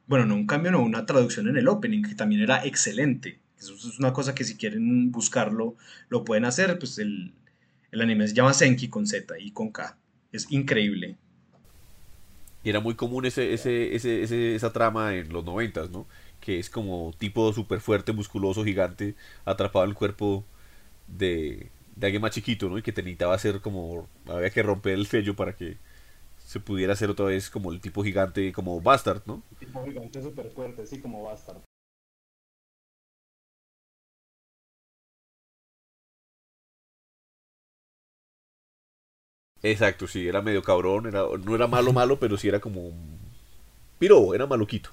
bueno, 0.07 0.25
no 0.25 0.35
un 0.35 0.45
cambio, 0.45 0.71
no, 0.71 0.83
una 0.83 1.05
traducción 1.05 1.47
en 1.47 1.57
el 1.57 1.67
opening, 1.67 2.03
que 2.03 2.15
también 2.15 2.41
era 2.41 2.63
excelente. 2.65 3.39
Eso 3.59 3.73
es 3.73 3.99
una 3.99 4.13
cosa 4.13 4.35
que 4.35 4.43
si 4.43 4.55
quieren 4.55 5.11
buscarlo, 5.11 5.75
lo 6.09 6.23
pueden 6.23 6.45
hacer, 6.45 6.77
pues 6.77 6.99
el, 6.99 7.33
el 7.91 8.01
anime 8.01 8.27
se 8.27 8.35
llama 8.35 8.53
Senki 8.53 8.87
con 8.87 9.07
Z 9.07 9.37
y 9.39 9.51
con 9.51 9.71
K. 9.71 9.97
Es 10.31 10.49
increíble. 10.51 11.17
Y 12.63 12.69
era 12.69 12.79
muy 12.79 12.93
común 12.93 13.25
ese, 13.25 13.53
ese, 13.53 13.95
ese, 13.95 14.55
esa 14.55 14.71
trama 14.71 15.15
en 15.15 15.31
los 15.31 15.43
90, 15.45 15.87
¿no? 15.87 16.07
Que 16.41 16.59
es 16.59 16.69
como 16.69 17.13
tipo 17.17 17.53
súper 17.53 17.81
fuerte, 17.81 18.13
musculoso, 18.13 18.63
gigante, 18.63 19.15
atrapado 19.45 19.85
en 19.85 19.91
el 19.91 19.95
cuerpo 19.97 20.45
de, 21.07 21.69
de 21.95 22.07
alguien 22.07 22.21
más 22.21 22.31
chiquito, 22.31 22.69
¿no? 22.69 22.77
Y 22.77 22.83
que 22.83 22.91
te 22.93 23.03
necesitaba 23.03 23.35
hacer 23.35 23.61
como, 23.61 24.07
había 24.27 24.49
que 24.51 24.63
romper 24.63 24.93
el 24.93 25.07
sello 25.07 25.35
para 25.35 25.55
que 25.55 25.77
se 26.37 26.59
pudiera 26.59 26.93
hacer 26.93 27.09
otra 27.09 27.25
vez 27.27 27.49
como 27.49 27.71
el 27.71 27.81
tipo 27.81 28.03
gigante, 28.03 28.53
como 28.53 28.81
Bastard, 28.81 29.23
¿no? 29.25 29.43
El 29.51 29.57
tipo 29.57 29.85
gigante 29.85 30.21
súper 30.21 30.49
fuerte, 30.51 30.85
sí, 30.87 31.01
como 31.01 31.23
Bastard. 31.23 31.59
Exacto, 39.63 40.07
sí, 40.07 40.27
era 40.27 40.41
medio 40.41 40.61
cabrón, 40.63 41.07
era, 41.07 41.23
no 41.45 41.55
era 41.55 41.67
malo 41.67 41.93
malo, 41.93 42.19
pero 42.19 42.37
sí 42.37 42.47
era 42.49 42.59
como... 42.59 42.91
Piro, 43.99 44.33
era 44.33 44.45
maluquito. 44.47 44.91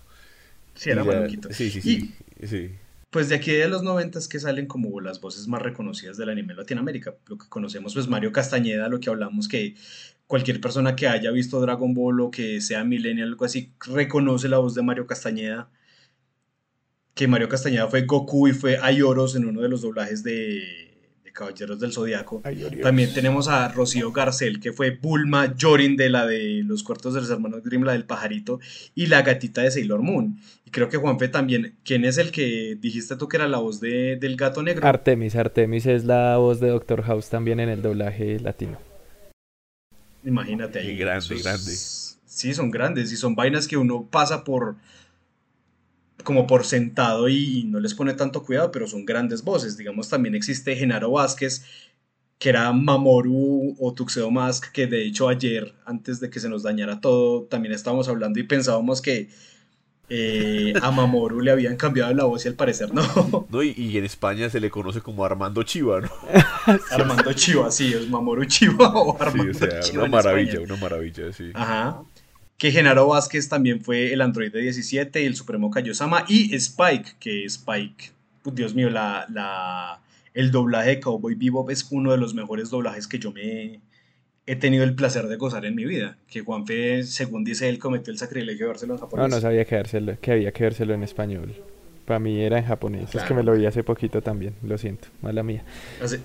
Sí, 0.76 0.90
era 0.90 1.02
maluquito. 1.02 1.52
Sí, 1.52 1.70
sí, 1.70 1.80
sí, 1.80 2.14
sí. 2.44 2.70
Pues 3.10 3.28
de 3.28 3.36
aquí 3.36 3.50
de 3.50 3.68
los 3.68 3.82
noventas 3.82 4.28
que 4.28 4.38
salen 4.38 4.66
como 4.66 5.00
las 5.00 5.20
voces 5.20 5.48
más 5.48 5.62
reconocidas 5.62 6.16
del 6.16 6.28
anime 6.28 6.52
en 6.52 6.58
Latinoamérica. 6.58 7.14
Lo 7.26 7.38
que 7.38 7.48
conocemos, 7.48 7.94
pues 7.94 8.08
Mario 8.08 8.30
Castañeda, 8.30 8.88
lo 8.88 9.00
que 9.00 9.08
hablamos 9.08 9.48
que 9.48 9.74
cualquier 10.26 10.60
persona 10.60 10.96
que 10.96 11.08
haya 11.08 11.30
visto 11.30 11.60
Dragon 11.60 11.94
Ball 11.94 12.20
o 12.20 12.30
que 12.30 12.60
sea 12.60 12.84
millennial 12.84 13.28
o 13.28 13.32
algo 13.32 13.44
así, 13.44 13.72
reconoce 13.86 14.48
la 14.48 14.58
voz 14.58 14.74
de 14.74 14.82
Mario 14.82 15.06
Castañeda. 15.06 15.70
Que 17.14 17.26
Mario 17.26 17.48
Castañeda 17.48 17.88
fue 17.88 18.02
Goku 18.02 18.48
y 18.48 18.52
fue 18.52 18.78
Ayoros 18.78 19.34
en 19.34 19.46
uno 19.46 19.62
de 19.62 19.70
los 19.70 19.80
doblajes 19.80 20.22
de 20.22 20.85
Caballeros 21.36 21.78
del 21.78 21.92
Zodiaco. 21.92 22.42
También 22.82 23.12
tenemos 23.12 23.46
a 23.46 23.68
Rocío 23.68 24.10
Garcel, 24.10 24.58
que 24.58 24.72
fue 24.72 24.90
Bulma 24.90 25.54
Jorin 25.60 25.96
de 25.96 26.08
la 26.08 26.26
de 26.26 26.62
los 26.64 26.82
cuartos 26.82 27.14
de 27.14 27.20
los 27.20 27.30
hermanos 27.30 27.62
Grimm, 27.62 27.84
la 27.84 27.92
del 27.92 28.04
pajarito, 28.04 28.58
y 28.94 29.06
la 29.06 29.22
gatita 29.22 29.62
de 29.62 29.70
Sailor 29.70 30.02
Moon. 30.02 30.40
Y 30.64 30.70
creo 30.70 30.88
que 30.88 30.96
Juanfe 30.96 31.28
también, 31.28 31.76
¿quién 31.84 32.04
es 32.04 32.18
el 32.18 32.32
que 32.32 32.76
dijiste 32.80 33.16
tú 33.16 33.28
que 33.28 33.36
era 33.36 33.46
la 33.46 33.58
voz 33.58 33.80
de, 33.80 34.16
del 34.16 34.36
gato 34.36 34.62
negro? 34.62 34.86
Artemis, 34.86 35.36
Artemis 35.36 35.86
es 35.86 36.04
la 36.04 36.38
voz 36.38 36.58
de 36.58 36.68
Doctor 36.68 37.02
House 37.02 37.28
también 37.28 37.60
en 37.60 37.68
el 37.68 37.82
doblaje 37.82 38.40
latino. 38.40 38.78
Imagínate 40.24 40.80
ahí. 40.80 40.96
grande, 40.96 41.36
grande. 41.36 41.72
Sí, 42.24 42.54
son 42.54 42.70
grandes 42.70 43.12
y 43.12 43.16
son 43.16 43.34
vainas 43.34 43.68
que 43.68 43.76
uno 43.76 44.08
pasa 44.10 44.42
por 44.42 44.76
como 46.26 46.46
por 46.48 46.64
sentado 46.64 47.28
y, 47.28 47.64
no 47.64 47.78
les 47.80 47.94
pone 47.94 48.12
tanto 48.12 48.42
cuidado, 48.42 48.72
pero 48.72 48.86
son 48.88 49.06
grandes 49.06 49.44
voces. 49.44 49.78
Digamos, 49.78 50.10
también 50.10 50.34
existe 50.34 50.74
Genaro 50.74 51.12
Vázquez, 51.12 51.64
que 52.38 52.48
era 52.50 52.70
Mamoru 52.72 53.76
o 53.78 53.94
Tuxedo 53.94 54.30
Mask, 54.30 54.72
que 54.72 54.88
de 54.88 55.06
hecho 55.06 55.28
ayer, 55.28 55.74
antes 55.86 56.20
de 56.20 56.28
que 56.28 56.40
se 56.40 56.48
nos 56.48 56.64
dañara 56.64 57.00
todo, 57.00 57.44
también 57.44 57.72
estábamos 57.72 58.08
hablando 58.08 58.40
y 58.40 58.42
pensábamos 58.42 59.00
que 59.00 59.30
eh, 60.08 60.74
a 60.82 60.90
Mamoru 60.90 61.40
le 61.40 61.52
habían 61.52 61.76
cambiado 61.76 62.12
la 62.12 62.24
voz 62.24 62.44
y 62.44 62.48
al 62.48 62.54
parecer 62.54 62.92
no. 62.92 63.46
no 63.48 63.62
y, 63.62 63.96
en 63.96 64.04
España 64.04 64.50
se 64.50 64.58
le 64.58 64.68
conoce 64.68 65.00
como 65.00 65.24
Armando 65.24 65.62
Chiva, 65.62 66.00
¿no? 66.00 66.10
Armando 66.90 67.32
Chiva, 67.34 67.70
sí, 67.70 67.94
es 67.94 68.10
Mamoru 68.10 68.44
Chiva 68.46 68.88
o 68.94 69.16
Armando 69.22 69.54
sí, 69.54 69.64
o 69.64 69.82
sea, 69.82 70.00
Una 70.00 70.08
maravilla, 70.08 70.60
una 70.60 70.76
maravilla, 70.76 71.32
sí. 71.32 71.52
Ajá. 71.54 72.02
Que 72.58 72.72
Genaro 72.72 73.08
Vázquez 73.08 73.48
también 73.48 73.82
fue 73.82 74.12
el 74.12 74.22
androide 74.22 74.60
17 74.60 75.22
y 75.22 75.26
el 75.26 75.36
Supremo 75.36 75.70
Kaiosama. 75.70 76.24
Y 76.28 76.54
Spike, 76.54 77.16
que 77.20 77.44
Spike, 77.44 78.10
pues, 78.42 78.56
Dios 78.56 78.74
mío, 78.74 78.88
la, 78.88 79.26
la, 79.30 80.00
el 80.32 80.50
doblaje 80.50 80.90
de 80.90 81.00
Cowboy 81.00 81.34
Bebop 81.34 81.70
es 81.70 81.86
uno 81.90 82.12
de 82.12 82.18
los 82.18 82.34
mejores 82.34 82.70
doblajes 82.70 83.06
que 83.06 83.18
yo 83.18 83.32
me 83.32 83.80
he 84.46 84.56
tenido 84.56 84.84
el 84.84 84.94
placer 84.94 85.26
de 85.26 85.36
gozar 85.36 85.66
en 85.66 85.74
mi 85.74 85.84
vida. 85.84 86.16
Que 86.28 86.40
Juanfe, 86.40 87.02
según 87.02 87.44
dice 87.44 87.68
él, 87.68 87.78
cometió 87.78 88.12
el 88.12 88.18
sacrilegio 88.18 88.66
de 88.66 88.72
vérselo 88.72 88.94
en 88.94 89.00
japonés. 89.00 89.28
No, 89.28 89.36
no 89.36 89.40
sabía 89.40 89.64
que, 89.64 90.18
que 90.20 90.32
había 90.32 90.52
que 90.52 90.62
vérselo 90.64 90.94
en 90.94 91.02
español. 91.02 91.54
Para 92.06 92.20
mí 92.20 92.40
era 92.40 92.58
en 92.58 92.64
japonés. 92.64 93.14
Es 93.14 93.24
que 93.24 93.34
me 93.34 93.42
lo 93.42 93.52
vi 93.52 93.66
hace 93.66 93.82
poquito 93.82 94.22
también. 94.22 94.54
Lo 94.62 94.78
siento, 94.78 95.08
mala 95.22 95.42
mía. 95.42 95.64
¿Hace, 96.00 96.20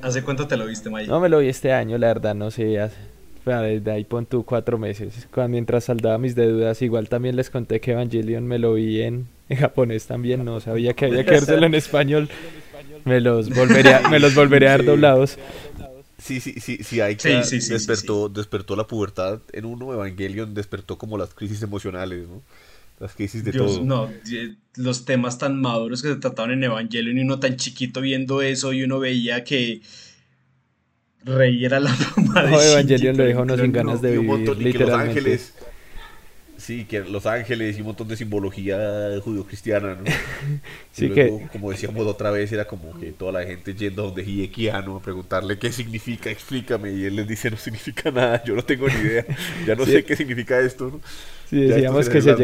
¿hace 0.00 0.22
cuánto 0.22 0.48
te 0.48 0.56
lo 0.56 0.66
viste, 0.66 0.88
Maya? 0.88 1.06
No, 1.06 1.20
me 1.20 1.28
lo 1.28 1.40
vi 1.40 1.48
este 1.48 1.72
año, 1.72 1.98
la 1.98 2.06
verdad, 2.06 2.34
no 2.34 2.50
sé. 2.50 2.80
Hace, 2.80 2.96
desde 3.44 3.90
ahí 3.90 4.04
pon 4.04 4.26
tú 4.26 4.44
cuatro 4.44 4.78
meses. 4.78 5.28
Cuando, 5.32 5.50
mientras 5.50 5.84
saldaba 5.84 6.18
mis 6.18 6.34
deudas, 6.34 6.80
igual 6.82 7.08
también 7.08 7.36
les 7.36 7.50
conté 7.50 7.80
que 7.80 7.92
Evangelion 7.92 8.46
me 8.46 8.58
lo 8.58 8.74
vi 8.74 9.02
en, 9.02 9.28
en 9.48 9.58
japonés 9.58 10.06
también. 10.06 10.44
No 10.44 10.60
sabía 10.60 10.94
que 10.94 11.06
había 11.06 11.24
que 11.24 11.32
vérselo 11.32 11.66
en 11.66 11.74
español. 11.74 12.28
Me 13.04 13.20
los 13.20 13.50
volvería, 13.50 14.08
me 14.08 14.18
los 14.18 14.34
volvería 14.34 14.68
a 14.68 14.78
dar 14.78 14.84
doblados. 14.86 15.38
Sí, 16.18 16.40
sí, 16.40 16.54
sí, 16.58 16.78
sí, 16.82 17.00
hay 17.02 17.16
que 17.16 17.28
despertó, 17.28 18.30
despertó 18.30 18.76
la 18.76 18.86
pubertad 18.86 19.40
en 19.52 19.66
uno, 19.66 19.92
Evangelion 19.92 20.54
despertó 20.54 20.96
como 20.96 21.18
las 21.18 21.34
crisis 21.34 21.62
emocionales, 21.62 22.26
¿no? 22.26 22.40
Las 22.98 23.14
crisis 23.14 23.44
de 23.44 23.52
todo. 23.52 23.84
No, 23.84 24.10
los 24.76 25.04
temas 25.04 25.36
tan 25.36 25.60
maduros 25.60 26.00
que 26.00 26.08
se 26.08 26.16
trataban 26.16 26.52
en 26.52 26.64
Evangelion 26.64 27.18
y 27.18 27.20
uno 27.20 27.40
tan 27.40 27.56
chiquito 27.56 28.00
viendo 28.00 28.40
eso 28.40 28.72
y 28.72 28.84
uno 28.84 29.00
veía 29.00 29.44
que 29.44 29.82
Rey 31.24 31.64
era 31.64 31.80
la 31.80 31.96
mamá 32.16 32.42
de 32.42 32.72
Evangelion 32.72 33.16
lo 33.16 33.24
dejó 33.24 33.44
no 33.44 33.56
sin 33.56 33.72
ganas 33.72 34.02
de 34.02 34.18
vivir, 34.18 34.56
literalmente. 34.58 35.40
Sí, 36.56 36.86
que 36.86 37.00
Los 37.00 37.26
Ángeles 37.26 37.76
y 37.76 37.80
un 37.80 37.88
montón 37.88 38.08
de 38.08 38.16
simbología 38.16 38.78
judio-cristiana, 39.22 39.96
¿no? 39.96 40.04
sí, 40.92 41.10
que... 41.10 41.46
como 41.52 41.70
decíamos 41.70 42.06
otra 42.06 42.30
vez, 42.30 42.50
era 42.52 42.66
como 42.66 42.98
que 42.98 43.12
toda 43.12 43.32
la 43.32 43.44
gente 43.44 43.74
yendo 43.74 44.02
a 44.02 44.06
donde 44.06 44.22
Hidekiano 44.22 44.96
a 44.96 45.02
preguntarle 45.02 45.58
qué 45.58 45.70
significa, 45.70 46.30
explícame, 46.30 46.92
y 46.92 47.04
él 47.04 47.16
les 47.16 47.28
dice 47.28 47.50
no 47.50 47.58
significa 47.58 48.10
nada, 48.10 48.42
yo 48.44 48.54
no 48.54 48.64
tengo 48.64 48.88
ni 48.88 48.94
idea, 48.94 49.26
ya 49.66 49.74
no 49.74 49.84
sé 49.84 50.06
qué 50.06 50.16
significa 50.16 50.58
esto, 50.58 50.86
¿no? 50.86 51.00
Sí, 51.48 51.60
decíamos 51.60 52.08
que 52.08 52.22
se, 52.22 52.34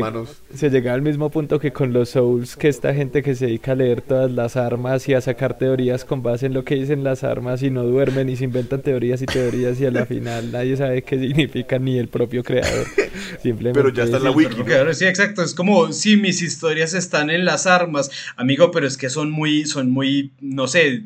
se, 0.54 0.70
llega 0.70 0.92
al 0.92 1.02
mismo 1.02 1.30
punto 1.30 1.58
que 1.58 1.72
con 1.72 1.92
los 1.92 2.10
Souls, 2.10 2.56
que 2.56 2.68
esta 2.68 2.92
gente 2.94 3.22
que 3.22 3.34
se 3.34 3.46
dedica 3.46 3.72
a 3.72 3.74
leer 3.74 4.02
todas 4.02 4.30
las 4.30 4.56
armas 4.56 5.08
y 5.08 5.14
a 5.14 5.20
sacar 5.20 5.56
teorías 5.58 6.04
con 6.04 6.22
base 6.22 6.46
en 6.46 6.54
lo 6.54 6.64
que 6.64 6.74
dicen 6.74 7.02
las 7.02 7.24
armas 7.24 7.62
y 7.62 7.70
no 7.70 7.82
duermen 7.84 8.28
y 8.28 8.36
se 8.36 8.44
inventan 8.44 8.82
teorías 8.82 9.22
y 9.22 9.26
teorías 9.26 9.80
y 9.80 9.86
a 9.86 9.90
la 9.90 10.06
final 10.06 10.52
nadie 10.52 10.76
sabe 10.76 11.02
qué 11.02 11.18
significa 11.18 11.78
ni 11.78 11.98
el 11.98 12.08
propio 12.08 12.44
creador. 12.44 12.86
Simplemente 13.42 13.80
pero 13.80 13.94
ya 13.94 14.04
está 14.04 14.18
en 14.18 14.24
la 14.24 14.30
wiki. 14.30 14.56
Sí, 14.92 15.06
exacto. 15.06 15.42
Es 15.42 15.54
como, 15.54 15.92
sí, 15.92 16.16
mis 16.16 16.42
historias 16.42 16.94
están 16.94 17.30
en 17.30 17.44
las 17.44 17.66
armas, 17.66 18.10
amigo, 18.36 18.70
pero 18.70 18.86
es 18.86 18.96
que 18.96 19.08
son 19.08 19.30
muy, 19.30 19.64
son 19.66 19.90
muy, 19.90 20.32
no 20.40 20.66
sé, 20.66 21.04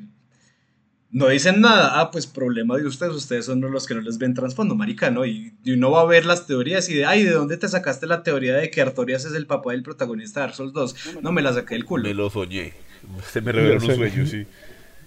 no 1.15 1.29
dicen 1.29 1.61
nada, 1.61 2.01
ah, 2.01 2.11
pues 2.11 2.27
problema 2.27 2.77
de 2.77 2.87
ustedes, 2.87 3.15
ustedes 3.15 3.47
son 3.47 3.61
los 3.61 3.87
que 3.87 3.95
no 3.95 4.01
les 4.01 4.19
ven 4.19 4.35
trasfondo, 4.35 4.75
marica, 4.75 5.13
¿no? 5.13 5.25
Y, 5.25 5.53
uno 5.65 5.93
va 5.93 6.01
a 6.01 6.05
ver 6.07 6.27
las 6.27 6.49
teorías 6.49 6.89
y 6.89 6.95
de, 6.95 7.05
ay, 7.05 7.23
¿de 7.23 7.31
dónde 7.31 7.57
te 7.57 7.69
sacaste 7.69 8.09
la 8.09 8.25
teoría 8.25 8.57
de 8.57 8.69
que 8.69 8.83
Artorias 8.83 9.25
es 9.25 9.33
el 9.35 9.47
papá 9.47 9.71
del 9.71 9.85
protagonista 9.85 10.41
de 10.41 10.47
Dark 10.47 10.57
Souls 10.57 10.73
2? 10.73 11.23
No, 11.23 11.31
me 11.31 11.41
la 11.41 11.53
saqué 11.53 11.77
del 11.77 11.85
culo. 11.85 12.03
Me 12.03 12.15
lo 12.15 12.31
soñé, 12.31 12.73
se 13.31 13.41
me 13.41 13.53
revelaron 13.53 13.87
los 13.87 13.97
sueños, 13.97 14.29
sí. 14.29 14.45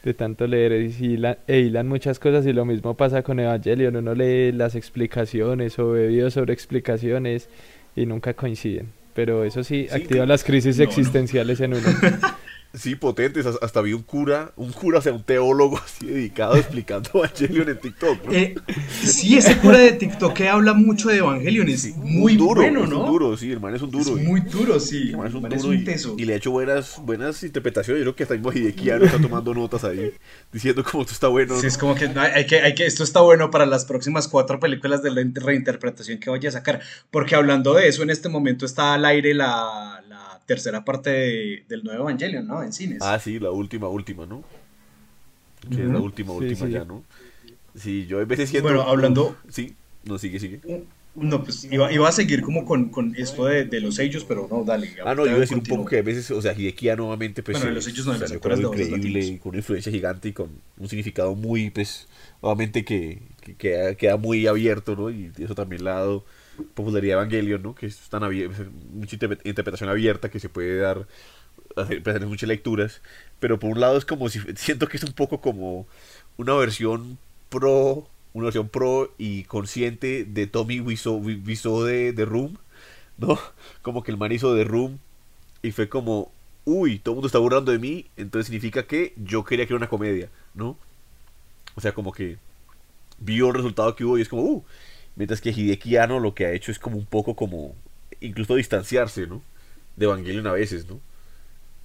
De 0.01 0.13
tanto 0.13 0.47
leer 0.47 0.71
e 0.71 1.59
hilan 1.59 1.87
muchas 1.89 2.19
cosas 2.19 2.45
y 2.45 2.53
lo 2.53 2.63
mismo 2.63 2.95
pasa 2.95 3.21
con 3.21 3.41
Evangelion, 3.41 3.97
uno 3.97 4.15
lee 4.15 4.53
las 4.53 4.75
explicaciones 4.75 5.77
o 5.77 5.91
ve 5.91 6.07
videos 6.07 6.33
sobre 6.33 6.53
explicaciones 6.53 7.49
y 7.97 8.05
nunca 8.05 8.33
coinciden. 8.33 8.93
Pero 9.13 9.43
eso 9.43 9.61
sí, 9.61 9.89
activa 9.91 10.25
las 10.25 10.45
crisis 10.45 10.79
existenciales 10.79 11.59
en 11.59 11.73
uno. 11.73 11.89
Sí, 12.77 12.95
potentes. 12.95 13.45
Hasta 13.45 13.81
vi 13.81 13.93
un 13.93 14.03
cura, 14.03 14.51
un 14.55 14.71
cura, 14.71 14.99
o 14.99 15.01
sea, 15.01 15.13
un 15.13 15.23
teólogo 15.23 15.77
así 15.83 16.05
dedicado 16.05 16.55
explicando 16.55 17.09
Evangelion 17.15 17.69
en 17.69 17.79
TikTok. 17.79 18.31
Eh, 18.31 18.55
sí, 19.03 19.37
ese 19.37 19.57
cura 19.57 19.77
de 19.77 19.93
TikTok 19.93 20.33
que 20.33 20.47
habla 20.47 20.73
mucho 20.73 21.09
de 21.09 21.17
Evangelion 21.17 21.67
es 21.69 21.95
muy 21.97 22.35
duro, 22.35 22.61
bueno, 22.61 22.81
¿no? 22.81 22.85
Es 22.85 22.93
un 22.93 23.05
duro, 23.05 23.37
sí, 23.37 23.51
hermano 23.51 23.75
es 23.75 23.81
un 23.81 23.91
duro. 23.91 24.17
Es 24.17 24.23
muy 24.23 24.41
duro, 24.41 24.79
sí. 24.79 25.11
El 25.11 25.25
es 25.25 25.33
un, 25.33 25.49
duro 25.49 25.73
y, 26.17 26.25
le 26.25 26.33
ha 26.33 26.37
hecho 26.37 26.51
buenas, 26.51 27.01
buenas 27.03 27.43
interpretaciones. 27.43 27.99
Yo 27.99 28.05
creo 28.05 28.15
que 28.15 28.23
hasta 28.23 28.35
mismo 28.35 28.51
Hidekiano 28.51 29.05
está 29.05 29.19
tomando 29.19 29.53
notas 29.53 29.83
ahí, 29.83 30.13
diciendo 30.51 30.83
como 30.83 31.01
esto 31.01 31.13
está 31.13 31.27
bueno. 31.27 31.59
Sí, 31.59 31.67
es 31.67 31.77
como 31.77 31.95
que, 31.95 32.05
hay 32.05 32.45
que, 32.45 32.61
hay 32.61 32.75
que 32.75 32.85
esto 32.85 33.03
está 33.03 33.21
bueno 33.21 33.49
para 33.49 33.65
las 33.65 33.85
próximas 33.85 34.27
cuatro 34.27 34.59
películas 34.59 35.01
de 35.01 35.11
la 35.11 35.23
reinterpretación 35.33 36.19
que 36.19 36.29
vaya 36.29 36.49
a 36.49 36.51
sacar. 36.51 36.81
Porque 37.11 37.35
hablando 37.35 37.73
de 37.73 37.87
eso, 37.87 38.03
en 38.03 38.09
este 38.09 38.29
momento 38.29 38.65
está 38.65 38.93
al 38.93 39.05
aire 39.05 39.33
la 39.33 40.03
tercera 40.47 40.83
parte 40.83 41.65
del 41.67 41.83
nuevo 41.83 42.09
Evangelion, 42.09 42.47
¿no? 42.47 42.63
En 42.63 42.73
cines. 42.73 42.99
Ah, 43.01 43.19
sí, 43.19 43.37
la 43.37 43.51
última, 43.51 43.89
última, 43.89 44.25
¿no? 44.25 44.43
Sí, 45.69 45.81
es 45.81 45.89
la 45.89 45.99
última, 45.99 46.31
última 46.31 46.67
ya, 46.67 46.85
¿no? 46.85 47.03
Sí, 47.75 48.07
yo 48.07 48.19
a 48.19 48.25
veces 48.25 48.49
siento... 48.49 48.69
Bueno, 48.69 48.83
hablando... 48.83 49.35
Sí, 49.49 49.75
no, 50.05 50.17
sigue, 50.17 50.39
sigue. 50.39 50.61
No, 51.15 51.43
pues 51.43 51.65
iba, 51.65 51.91
iba 51.91 52.07
a 52.07 52.11
seguir 52.11 52.41
como 52.41 52.63
con, 52.63 52.89
con 52.89 53.13
esto 53.17 53.45
de, 53.45 53.65
de, 53.65 53.81
los 53.81 53.95
sellos, 53.95 54.23
pero 54.23 54.47
no, 54.49 54.63
dale. 54.63 54.95
Ah, 55.03 55.13
no, 55.15 55.25
yo 55.25 55.31
iba 55.31 55.37
a 55.37 55.41
decir 55.41 55.57
un 55.57 55.63
poco 55.63 55.85
que 55.85 55.97
a 55.97 56.01
veces, 56.01 56.31
o 56.31 56.41
sea, 56.41 56.53
Hidekia 56.53 56.95
nuevamente, 56.95 57.43
pues... 57.43 57.57
Bueno, 57.57 57.73
los 57.73 57.83
sellos 57.83 58.05
no, 58.05 58.13
o 58.13 58.15
sea, 58.15 58.27
increíble, 58.27 59.39
con 59.39 59.49
una 59.49 59.57
influencia 59.57 59.91
gigante 59.91 60.29
y 60.29 60.33
con 60.33 60.49
un 60.77 60.87
significado 60.87 61.35
muy, 61.35 61.71
pues, 61.71 62.07
obviamente 62.39 62.85
que, 62.85 63.19
que 63.41 63.55
queda, 63.55 63.95
queda 63.95 64.15
muy 64.15 64.47
abierto, 64.47 64.95
¿no? 64.95 65.09
Y 65.09 65.31
eso 65.37 65.55
también 65.55 65.83
le 65.83 65.89
ha 65.89 65.95
dado 65.95 66.23
popularidad 66.73 67.17
de 67.17 67.21
Evangelion, 67.21 67.63
¿no? 67.63 67.75
Que 67.75 67.87
es 67.87 67.97
tan 68.09 68.23
mucha 68.93 69.15
interpretación 69.43 69.89
abierta 69.89 70.29
que 70.29 70.39
se 70.39 70.49
puede 70.49 70.77
dar, 70.77 71.07
hacer, 71.75 72.25
muchas 72.25 72.49
lecturas, 72.49 73.01
pero 73.39 73.59
por 73.59 73.71
un 73.71 73.79
lado 73.79 73.97
es 73.97 74.05
como 74.05 74.29
si, 74.29 74.39
siento 74.55 74.87
que 74.87 74.97
es 74.97 75.03
un 75.03 75.13
poco 75.13 75.41
como 75.41 75.87
una 76.37 76.53
versión 76.55 77.17
pro, 77.49 78.07
una 78.33 78.45
versión 78.45 78.69
pro 78.69 79.13
y 79.17 79.43
consciente 79.43 80.25
de 80.25 80.47
Tommy 80.47 80.79
Wiseau, 80.79 81.21
de, 81.83 82.13
de 82.13 82.25
Room, 82.25 82.57
¿no? 83.17 83.39
Como 83.81 84.03
que 84.03 84.11
el 84.11 84.17
man 84.17 84.31
hizo 84.31 84.53
de 84.53 84.63
Room 84.63 84.99
y 85.63 85.71
fue 85.71 85.89
como, 85.89 86.31
uy, 86.65 86.99
todo 86.99 87.13
el 87.13 87.15
mundo 87.15 87.27
está 87.27 87.39
burlando 87.39 87.71
de 87.71 87.79
mí, 87.79 88.05
entonces 88.15 88.47
significa 88.47 88.83
que 88.83 89.13
yo 89.17 89.43
quería 89.43 89.65
que 89.65 89.73
era 89.73 89.77
una 89.77 89.89
comedia, 89.89 90.29
¿no? 90.53 90.77
O 91.75 91.81
sea, 91.81 91.93
como 91.93 92.11
que 92.11 92.37
vio 93.19 93.47
el 93.47 93.55
resultado 93.55 93.95
que 93.95 94.05
hubo 94.05 94.17
y 94.17 94.21
es 94.21 94.29
como, 94.29 94.43
uh, 94.43 94.63
Mientras 95.17 95.41
que 95.41 95.49
Hideki 95.49 95.97
lo 96.07 96.33
que 96.33 96.45
ha 96.45 96.53
hecho 96.53 96.71
es 96.71 96.79
como 96.79 96.97
un 96.97 97.05
poco 97.05 97.35
como 97.35 97.75
incluso 98.21 98.55
distanciarse, 98.55 99.27
¿no? 99.27 99.41
De 99.95 100.05
Evangelion 100.05 100.45
a 100.47 100.53
veces, 100.53 100.87
¿no? 100.87 100.99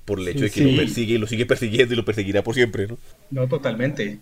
Por 0.05 0.21
el 0.21 0.29
hecho 0.29 0.45
de 0.45 0.51
que 0.51 0.65
lo 0.65 0.77
persigue 0.77 1.15
y 1.15 1.19
lo 1.19 1.27
sigue 1.27 1.47
persiguiendo 1.47 1.95
y 1.95 1.97
lo 1.97 2.05
perseguirá 2.05 2.43
por 2.43 2.55
siempre, 2.55 2.87
¿no? 2.87 2.99
No, 3.31 3.49
totalmente. 3.49 4.19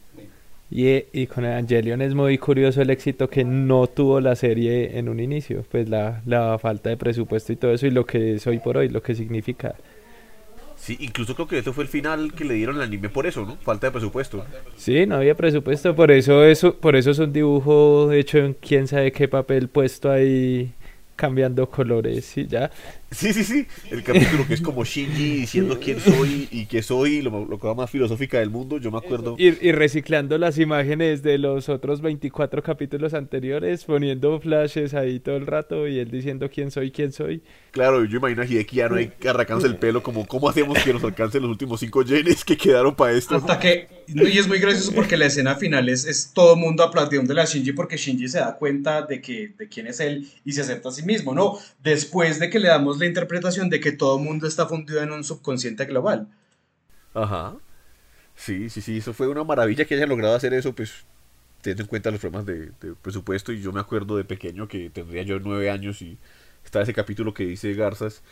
Y, 0.70 1.04
y, 1.12 1.26
con 1.26 1.44
Evangelion 1.44 2.00
es 2.00 2.14
muy 2.14 2.38
curioso 2.38 2.80
el 2.82 2.90
éxito 2.90 3.28
que 3.28 3.42
no 3.42 3.88
tuvo 3.88 4.20
la 4.20 4.36
serie 4.36 4.96
en 4.98 5.08
un 5.08 5.18
inicio, 5.18 5.64
pues 5.68 5.88
la, 5.88 6.22
la 6.26 6.56
falta 6.60 6.90
de 6.90 6.96
presupuesto 6.96 7.52
y 7.52 7.56
todo 7.56 7.72
eso 7.72 7.88
y 7.88 7.90
lo 7.90 8.06
que 8.06 8.34
es 8.34 8.46
hoy 8.46 8.60
por 8.60 8.76
hoy, 8.76 8.88
lo 8.88 9.02
que 9.02 9.16
significa. 9.16 9.74
Sí, 10.80 10.96
incluso 10.98 11.34
creo 11.34 11.46
que 11.46 11.58
eso 11.58 11.74
fue 11.74 11.84
el 11.84 11.90
final 11.90 12.32
que 12.32 12.42
le 12.42 12.54
dieron 12.54 12.76
al 12.76 12.82
anime 12.82 13.10
por 13.10 13.26
eso, 13.26 13.44
¿no? 13.44 13.56
Falta 13.56 13.88
de 13.88 13.90
presupuesto. 13.90 14.42
Sí, 14.76 15.04
no 15.04 15.16
había 15.16 15.36
presupuesto, 15.36 15.94
por 15.94 16.10
eso 16.10 16.42
eso, 16.42 16.74
por 16.74 16.96
eso 16.96 17.10
es 17.10 17.18
un 17.18 17.34
dibujo 17.34 18.10
hecho 18.12 18.38
en 18.38 18.54
quién 18.54 18.88
sabe 18.88 19.12
qué 19.12 19.28
papel 19.28 19.68
puesto 19.68 20.10
ahí 20.10 20.72
cambiando 21.16 21.68
colores 21.68 22.34
y 22.38 22.46
ya. 22.46 22.70
Sí, 23.10 23.32
sí, 23.32 23.42
sí. 23.42 23.66
El 23.90 24.04
capítulo 24.04 24.46
que 24.46 24.54
es 24.54 24.60
como 24.60 24.84
Shinji 24.84 25.40
diciendo 25.40 25.80
quién 25.80 25.98
soy 25.98 26.48
y 26.52 26.66
que 26.66 26.80
soy, 26.80 27.22
lo, 27.22 27.44
lo 27.44 27.58
cosa 27.58 27.74
más 27.74 27.90
filosófica 27.90 28.38
del 28.38 28.50
mundo. 28.50 28.78
Yo 28.78 28.92
me 28.92 28.98
acuerdo. 28.98 29.34
Y, 29.36 29.48
y, 29.66 29.72
reciclando 29.72 30.38
las 30.38 30.58
imágenes 30.58 31.22
de 31.22 31.38
los 31.38 31.68
otros 31.68 32.02
24 32.02 32.62
capítulos 32.62 33.12
anteriores, 33.14 33.84
poniendo 33.84 34.38
flashes 34.38 34.94
ahí 34.94 35.18
todo 35.18 35.36
el 35.36 35.46
rato 35.46 35.88
y 35.88 35.98
él 35.98 36.10
diciendo 36.10 36.48
quién 36.48 36.70
soy, 36.70 36.92
quién 36.92 37.12
soy. 37.12 37.42
Claro, 37.72 38.04
yo 38.04 38.18
imagino 38.18 38.42
a 38.42 38.46
Hideki 38.46 38.80
Anno 38.80 38.96
ahí 38.96 39.12
arrancándose 39.28 39.66
el 39.66 39.76
pelo, 39.76 40.04
como 40.04 40.26
cómo 40.26 40.48
hacemos 40.48 40.78
que 40.78 40.92
nos 40.92 41.02
alcancen 41.02 41.42
los 41.42 41.50
últimos 41.50 41.80
5 41.80 42.02
yenes 42.02 42.44
que 42.44 42.56
quedaron 42.56 42.94
para 42.94 43.12
esto. 43.12 43.34
Hasta 43.34 43.58
que. 43.58 43.99
Y 44.14 44.38
es 44.38 44.48
muy 44.48 44.58
gracioso 44.58 44.92
porque 44.92 45.16
la 45.16 45.26
escena 45.26 45.54
final 45.54 45.88
es, 45.88 46.04
es 46.04 46.32
todo 46.32 46.56
mundo 46.56 46.82
aplaudiendo 46.82 47.38
a 47.40 47.44
Shinji 47.44 47.72
porque 47.72 47.96
Shinji 47.96 48.28
se 48.28 48.38
da 48.38 48.56
cuenta 48.56 49.02
de, 49.02 49.20
que, 49.20 49.52
de 49.56 49.68
quién 49.68 49.86
es 49.86 50.00
él 50.00 50.28
y 50.44 50.52
se 50.52 50.62
acepta 50.62 50.88
a 50.88 50.92
sí 50.92 51.02
mismo, 51.02 51.34
¿no? 51.34 51.58
Después 51.82 52.40
de 52.40 52.50
que 52.50 52.58
le 52.58 52.68
damos 52.68 52.98
la 52.98 53.06
interpretación 53.06 53.70
de 53.70 53.78
que 53.80 53.92
todo 53.92 54.18
mundo 54.18 54.46
está 54.46 54.66
fundido 54.66 55.02
en 55.02 55.12
un 55.12 55.22
subconsciente 55.22 55.84
global. 55.84 56.28
Ajá. 57.14 57.56
Sí, 58.34 58.68
sí, 58.70 58.80
sí, 58.80 58.98
eso 58.98 59.12
fue 59.12 59.28
una 59.28 59.44
maravilla 59.44 59.84
que 59.84 59.94
haya 59.94 60.06
logrado 60.06 60.34
hacer 60.34 60.54
eso, 60.54 60.74
pues 60.74 61.04
teniendo 61.60 61.82
en 61.82 61.88
cuenta 61.88 62.10
los 62.10 62.20
problemas 62.20 62.46
de, 62.46 62.70
de, 62.80 62.94
presupuesto. 63.00 63.52
Y 63.52 63.60
yo 63.60 63.72
me 63.72 63.80
acuerdo 63.80 64.16
de 64.16 64.24
pequeño 64.24 64.66
que 64.66 64.90
tendría 64.90 65.22
yo 65.22 65.38
nueve 65.38 65.70
años 65.70 66.02
y 66.02 66.18
está 66.64 66.80
ese 66.82 66.94
capítulo 66.94 67.34
que 67.34 67.44
dice 67.44 67.72
Garzas 67.74 68.22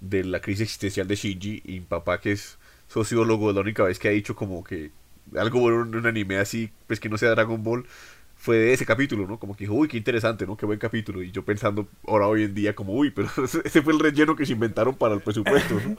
de 0.00 0.24
la 0.24 0.40
crisis 0.40 0.62
existencial 0.62 1.06
de 1.06 1.16
Shinji 1.16 1.62
y 1.64 1.72
mi 1.80 1.80
papá 1.80 2.20
que 2.20 2.32
es 2.32 2.58
sociólogo, 2.88 3.52
la 3.52 3.60
única 3.60 3.82
vez 3.82 3.98
que 3.98 4.08
ha 4.08 4.12
dicho 4.12 4.34
como 4.34 4.64
que 4.64 4.90
algo 5.36 5.60
bueno 5.60 5.82
en 5.82 5.94
un 5.94 6.06
anime 6.06 6.38
así, 6.38 6.70
pues 6.86 7.00
que 7.00 7.08
no 7.08 7.18
sea 7.18 7.30
Dragon 7.30 7.62
Ball, 7.62 7.86
fue 8.38 8.56
de 8.56 8.72
ese 8.72 8.86
capítulo, 8.86 9.26
¿no? 9.26 9.38
Como 9.38 9.56
que 9.56 9.64
dijo, 9.64 9.74
uy, 9.74 9.88
qué 9.88 9.96
interesante, 9.96 10.46
¿no? 10.46 10.56
Qué 10.56 10.64
buen 10.64 10.78
capítulo. 10.78 11.22
Y 11.22 11.32
yo 11.32 11.44
pensando 11.44 11.88
ahora 12.06 12.28
hoy 12.28 12.44
en 12.44 12.54
día 12.54 12.72
como, 12.74 12.94
uy, 12.94 13.10
pero 13.10 13.28
ese 13.64 13.82
fue 13.82 13.92
el 13.92 13.98
relleno 13.98 14.36
que 14.36 14.46
se 14.46 14.52
inventaron 14.52 14.94
para 14.94 15.14
el 15.14 15.20
presupuesto, 15.20 15.74
¿no? 15.74 15.96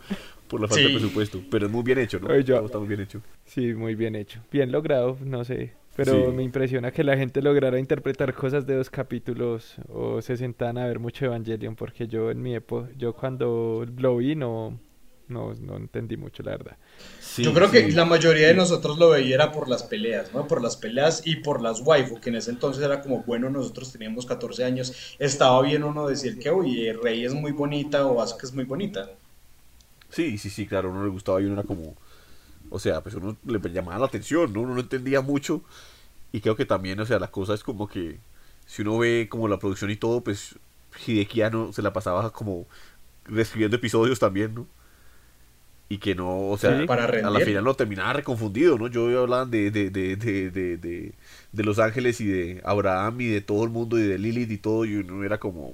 Por 0.47 0.61
la 0.61 0.67
falta 0.69 0.83
de 0.83 0.89
presupuesto. 0.89 1.41
Pero 1.51 1.65
es 1.65 1.71
muy 1.71 1.83
bien 1.83 1.99
hecho, 1.99 2.17
¿no? 2.19 2.39
Yo, 2.39 2.65
está 2.65 2.79
muy 2.79 2.87
bien 2.87 3.01
hecho. 3.01 3.21
Sí, 3.45 3.73
muy 3.73 3.95
bien 3.95 4.15
hecho. 4.15 4.41
Bien 4.51 4.71
logrado, 4.71 5.17
no 5.21 5.43
sé. 5.43 5.73
Pero 5.97 6.13
sí. 6.13 6.31
me 6.31 6.43
impresiona 6.43 6.91
que 6.91 7.03
la 7.03 7.17
gente 7.17 7.41
lograra 7.41 7.77
interpretar 7.77 8.33
cosas 8.33 8.65
de 8.65 8.75
dos 8.75 8.89
capítulos 8.89 9.75
o 9.89 10.21
se 10.21 10.37
sentan 10.37 10.77
a 10.77 10.87
ver 10.87 10.97
mucho 10.97 11.25
Evangelion, 11.25 11.75
porque 11.75 12.07
yo 12.07 12.31
en 12.31 12.41
mi 12.41 12.55
época, 12.55 12.89
yo 12.97 13.11
cuando 13.11 13.85
lo 13.97 14.15
vi 14.15 14.35
no, 14.35 14.79
no, 15.29 15.53
no 15.55 15.77
entendí 15.77 16.17
mucho, 16.17 16.43
la 16.43 16.51
verdad. 16.51 16.77
Sí, 17.19 17.43
Yo 17.43 17.53
creo 17.53 17.69
sí. 17.69 17.71
que 17.71 17.91
la 17.91 18.05
mayoría 18.05 18.47
de 18.47 18.53
nosotros 18.55 18.97
lo 18.97 19.09
veía 19.09 19.35
era 19.35 19.51
por 19.51 19.69
las 19.69 19.83
peleas, 19.83 20.33
¿no? 20.33 20.47
Por 20.47 20.61
las 20.61 20.77
peleas 20.77 21.21
y 21.25 21.37
por 21.37 21.61
las 21.61 21.81
waifu, 21.81 22.19
que 22.19 22.29
en 22.29 22.35
ese 22.35 22.51
entonces 22.51 22.83
era 22.83 23.01
como, 23.01 23.23
bueno, 23.23 23.49
nosotros 23.49 23.91
teníamos 23.91 24.25
14 24.25 24.63
años, 24.65 24.93
estaba 25.19 25.61
bien 25.61 25.83
uno 25.83 26.07
decir 26.07 26.39
que, 26.39 26.49
oye, 26.49 26.93
Rey 26.93 27.25
es 27.25 27.33
muy 27.33 27.51
bonita 27.53 28.05
o 28.07 28.21
Asuka 28.21 28.47
es 28.47 28.53
muy 28.53 28.65
bonita. 28.65 29.17
Sí, 30.09 30.37
sí, 30.37 30.49
sí, 30.49 30.65
claro, 30.67 30.89
a 30.89 30.91
uno 30.91 31.03
le 31.03 31.09
gustaba 31.09 31.41
y 31.41 31.45
uno 31.45 31.53
era 31.53 31.63
como, 31.63 31.95
o 32.69 32.79
sea, 32.79 33.01
pues 33.03 33.15
uno 33.15 33.37
le 33.45 33.59
llamaba 33.71 33.99
la 33.99 34.05
atención, 34.07 34.53
¿no? 34.53 34.61
Uno 34.61 34.75
no 34.75 34.81
entendía 34.81 35.21
mucho 35.21 35.63
y 36.33 36.41
creo 36.41 36.55
que 36.55 36.65
también, 36.65 36.99
o 37.01 37.05
sea, 37.05 37.19
la 37.19 37.31
cosa 37.31 37.53
es 37.55 37.63
como 37.63 37.87
que 37.87 38.19
si 38.67 38.83
uno 38.83 38.99
ve 38.99 39.27
como 39.29 39.47
la 39.49 39.59
producción 39.59 39.91
y 39.91 39.97
todo, 39.97 40.23
pues 40.23 40.59
Hideki 41.07 41.43
Anno 41.43 41.73
se 41.73 41.81
la 41.83 41.93
pasaba 41.93 42.31
como 42.33 42.67
reescribiendo 43.25 43.77
episodios 43.77 44.19
también, 44.19 44.55
¿no? 44.55 44.67
Y 45.91 45.97
que 45.97 46.13
no, 46.13 46.49
o 46.49 46.57
sea, 46.57 46.79
sí, 46.79 46.85
para 46.85 47.05
a 47.05 47.31
la 47.31 47.39
final 47.39 47.63
no 47.63 47.73
terminaba 47.73 48.13
reconfundido, 48.13 48.77
¿no? 48.77 48.87
Yo 48.87 49.05
hablaban 49.19 49.49
de, 49.49 49.71
de, 49.71 49.89
de, 49.89 50.15
de, 50.15 50.51
de, 50.51 50.77
de, 50.77 51.13
de 51.51 51.63
Los 51.63 51.79
Ángeles 51.79 52.21
y 52.21 52.27
de 52.27 52.61
Abraham 52.63 53.21
y 53.21 53.25
de 53.25 53.41
todo 53.41 53.63
el 53.63 53.71
mundo 53.71 53.97
y 53.97 54.03
de 54.03 54.19
Lilith 54.19 54.51
y 54.51 54.57
todo, 54.59 54.85
y 54.85 54.97
uno 54.97 55.23
era 55.23 55.39
como, 55.39 55.73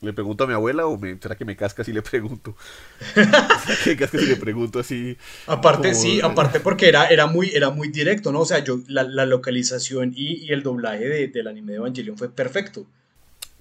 ¿le 0.00 0.12
pregunto 0.12 0.42
a 0.42 0.48
mi 0.48 0.54
abuela 0.54 0.86
o 0.86 0.98
me, 0.98 1.16
será 1.18 1.36
que 1.36 1.44
me 1.44 1.54
casca 1.54 1.84
si 1.84 1.92
le 1.92 2.02
pregunto? 2.02 2.56
que 3.14 3.90
me 3.90 3.96
casca 3.96 4.18
si 4.18 4.26
le 4.26 4.34
pregunto 4.34 4.80
así? 4.80 5.16
Aparte, 5.46 5.92
como... 5.92 6.02
sí, 6.02 6.20
aparte 6.20 6.58
porque 6.58 6.88
era, 6.88 7.06
era, 7.06 7.28
muy, 7.28 7.50
era 7.54 7.70
muy 7.70 7.90
directo, 7.90 8.32
¿no? 8.32 8.40
O 8.40 8.44
sea, 8.44 8.58
yo, 8.64 8.80
la, 8.88 9.04
la 9.04 9.24
localización 9.24 10.12
y, 10.16 10.46
y, 10.46 10.52
el 10.52 10.64
doblaje 10.64 11.08
de, 11.08 11.28
del 11.28 11.46
anime 11.46 11.70
de 11.70 11.78
Evangelion 11.78 12.18
fue 12.18 12.28
perfecto. 12.28 12.86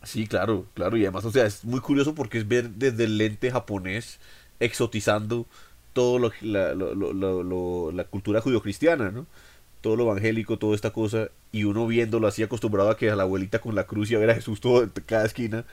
Sí, 0.01 0.25
claro, 0.25 0.65
claro, 0.73 0.97
y 0.97 1.03
además, 1.03 1.23
o 1.25 1.31
sea, 1.31 1.45
es 1.45 1.63
muy 1.63 1.81
curioso 1.81 2.15
porque 2.15 2.39
es 2.39 2.47
ver 2.47 2.71
desde 2.71 3.03
el 3.03 3.19
lente 3.19 3.51
japonés 3.51 4.19
exotizando 4.61 5.45
todo 5.93 6.19
lo, 6.19 6.31
la, 6.41 6.73
lo, 6.73 6.95
lo, 6.95 7.43
lo, 7.43 7.91
la 7.91 8.05
cultura 8.05 8.39
judio-cristiana, 8.39 9.11
¿no? 9.11 9.25
Todo 9.81 9.95
lo 9.95 10.03
evangélico, 10.03 10.57
toda 10.57 10.75
esta 10.75 10.91
cosa, 10.91 11.29
y 11.51 11.65
uno 11.65 11.87
viéndolo 11.87 12.27
así 12.27 12.43
acostumbrado 12.43 12.89
a 12.91 12.97
que 12.97 13.09
a 13.09 13.15
la 13.15 13.23
abuelita 13.23 13.59
con 13.59 13.75
la 13.75 13.85
cruz 13.85 14.09
y 14.11 14.15
a 14.15 14.19
ver 14.19 14.29
a 14.29 14.35
Jesús 14.35 14.61
todo 14.61 14.83
en 14.83 14.91
cada 15.05 15.25
esquina, 15.25 15.65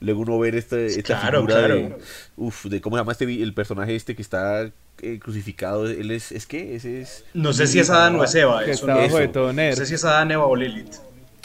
luego 0.00 0.22
uno 0.22 0.38
ver 0.38 0.56
esta, 0.56 0.80
esta 0.80 1.20
claro, 1.20 1.40
figura 1.40 1.58
claro. 1.58 1.74
de, 1.74 1.96
uf, 2.36 2.64
de 2.64 2.80
cómo 2.80 2.96
se 2.96 3.00
llama 3.00 3.12
este 3.12 3.42
el 3.42 3.54
personaje 3.54 3.94
este 3.94 4.16
que 4.16 4.22
está 4.22 4.72
eh, 5.02 5.18
crucificado, 5.20 5.86
él 5.86 6.10
es, 6.10 6.32
es 6.32 6.46
qué, 6.46 6.74
ese 6.74 7.02
es... 7.02 7.24
No 7.34 7.52
sé 7.52 7.66
si 7.66 7.78
es 7.78 7.90
Adán 7.90 8.16
o 8.16 8.24
es 8.24 8.34
Eva, 8.34 8.64
que 8.64 8.72
eso, 8.72 8.90
eso. 8.98 9.30
todo 9.30 9.52
No 9.52 9.76
sé 9.76 9.86
si 9.86 9.94
es 9.94 10.04
Adán, 10.04 10.30
Eva 10.30 10.46
o 10.46 10.56
Lilith. 10.56 10.94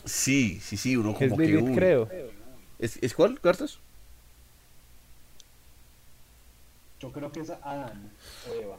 Sí, 0.06 0.60
sí, 0.64 0.78
sí, 0.78 0.96
uno 0.96 1.14
como 1.14 1.26
es 1.26 1.34
que... 1.34 1.46
Lilith, 1.46 1.70
uy. 1.70 1.76
creo. 1.76 2.10
¿Es, 2.80 2.98
¿Es 3.02 3.14
cuál, 3.14 3.40
Cartas? 3.42 3.80
Yo 7.00 7.12
creo 7.12 7.32
que 7.32 7.42
es 7.42 7.50
Adán 7.50 8.12
o 8.50 8.54
Eva. 8.54 8.78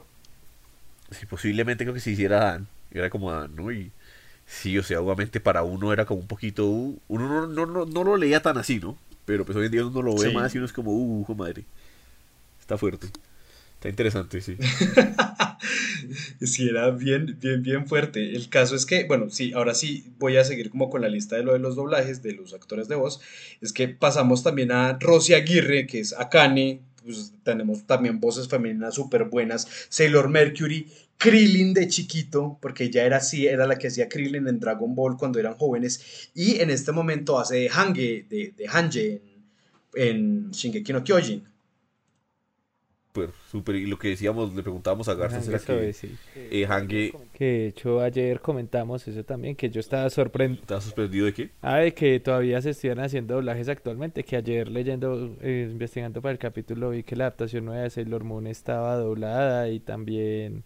Sí, 1.11 1.25
posiblemente 1.25 1.83
creo 1.85 1.93
que 1.93 1.99
se 1.99 2.11
hiciera 2.11 2.37
Adán. 2.41 2.67
Era 2.91 3.09
como 3.09 3.31
Adán, 3.31 3.55
¿no? 3.55 3.71
Y 3.71 3.91
sí, 4.45 4.77
o 4.77 4.83
sea, 4.83 5.01
obviamente 5.01 5.39
para 5.39 5.63
uno 5.63 5.93
era 5.93 6.05
como 6.05 6.21
un 6.21 6.27
poquito. 6.27 6.65
Uh, 6.67 6.99
uno 7.07 7.27
no, 7.29 7.47
no, 7.47 7.65
no, 7.65 7.85
no, 7.85 8.03
lo 8.03 8.17
leía 8.17 8.41
tan 8.41 8.57
así, 8.57 8.79
¿no? 8.79 8.97
Pero 9.25 9.45
pues 9.45 9.57
hoy 9.57 9.67
en 9.67 9.71
día 9.71 9.85
uno 9.85 10.01
lo 10.01 10.15
ve 10.15 10.29
Sí. 10.29 10.35
más 10.35 10.53
y 10.53 10.57
uno 10.57 10.65
es 10.65 10.73
como, 10.73 10.91
uh, 10.91 11.21
hijo 11.21 11.35
madre. 11.35 11.63
Está 12.59 12.77
fuerte. 12.77 13.07
Está 13.75 13.89
interesante, 13.89 14.41
sí. 14.41 14.57
Sí, 16.41 16.67
era 16.69 16.89
bien, 16.91 17.37
bien, 17.39 17.61
bien 17.61 17.85
fuerte. 17.87 18.35
El 18.35 18.49
caso 18.49 18.75
es 18.75 18.85
que, 18.85 19.03
bueno, 19.05 19.29
sí, 19.29 19.51
ahora 19.53 19.73
sí 19.75 20.05
voy 20.17 20.37
a 20.37 20.43
seguir 20.45 20.69
como 20.69 20.89
con 20.89 21.01
la 21.01 21.09
lista 21.09 21.35
de 21.35 21.43
lo 21.43 21.53
de 21.53 21.59
los 21.59 21.75
doblajes 21.75 22.23
de 22.23 22.33
los 22.33 22.53
actores 22.53 22.87
de 22.87 22.95
voz. 22.95 23.19
Es 23.61 23.73
que 23.73 23.87
pasamos 23.89 24.43
también 24.43 24.71
a 24.71 24.97
Rosy 24.99 25.33
Aguirre, 25.33 25.85
que 25.87 25.99
es 25.99 26.13
Akane. 26.13 26.79
Pues 27.09 27.33
tenemos 27.41 27.87
también 27.87 28.19
voces 28.19 28.47
femeninas 28.47 28.93
súper 28.93 29.23
buenas. 29.23 29.67
Sailor 29.89 30.29
Mercury, 30.29 30.85
Krillin 31.17 31.73
de 31.73 31.87
chiquito, 31.87 32.59
porque 32.61 32.83
ella 32.83 33.03
era 33.03 33.17
así, 33.17 33.47
era 33.47 33.65
la 33.65 33.79
que 33.79 33.87
hacía 33.87 34.07
Krillin 34.07 34.47
en 34.47 34.59
Dragon 34.59 34.93
Ball 34.93 35.17
cuando 35.17 35.39
eran 35.39 35.55
jóvenes. 35.55 36.29
Y 36.35 36.59
en 36.59 36.69
este 36.69 36.91
momento 36.91 37.39
hace 37.39 37.67
Hange, 37.67 38.27
de, 38.29 38.53
de 38.55 39.09
en 39.95 40.51
Shingeki 40.51 40.93
no 40.93 41.03
Kyojin. 41.03 41.45
Súper, 43.19 43.29
súper. 43.51 43.75
Y 43.75 43.85
lo 43.87 43.97
que 43.99 44.09
decíamos, 44.09 44.53
le 44.55 44.61
preguntábamos 44.61 45.07
a 45.09 45.13
Garza, 45.13 45.39
que 45.65 45.93
sí. 45.93 46.15
eh, 46.35 46.65
Hange 46.67 47.13
Que 47.33 47.45
de 47.45 47.67
hecho 47.67 48.01
ayer 48.01 48.39
comentamos 48.39 49.07
eso 49.07 49.23
también, 49.23 49.55
que 49.55 49.69
yo 49.69 49.79
estaba 49.79 50.09
sorprendido. 50.09 51.25
de 51.25 51.33
qué? 51.33 51.49
Ah, 51.61 51.77
de 51.77 51.93
que 51.93 52.19
todavía 52.19 52.61
se 52.61 52.71
estuvieran 52.71 53.05
haciendo 53.05 53.35
doblajes 53.35 53.69
actualmente, 53.69 54.23
que 54.23 54.35
ayer 54.35 54.69
leyendo, 54.69 55.35
eh, 55.41 55.67
investigando 55.71 56.21
para 56.21 56.31
el 56.33 56.39
capítulo 56.39 56.89
vi 56.91 57.03
que 57.03 57.15
la 57.15 57.25
adaptación 57.25 57.65
nueva 57.65 57.83
de 57.83 57.89
Sailor 57.89 58.23
Moon 58.23 58.47
estaba 58.47 58.95
doblada 58.95 59.69
y 59.69 59.79
también 59.79 60.63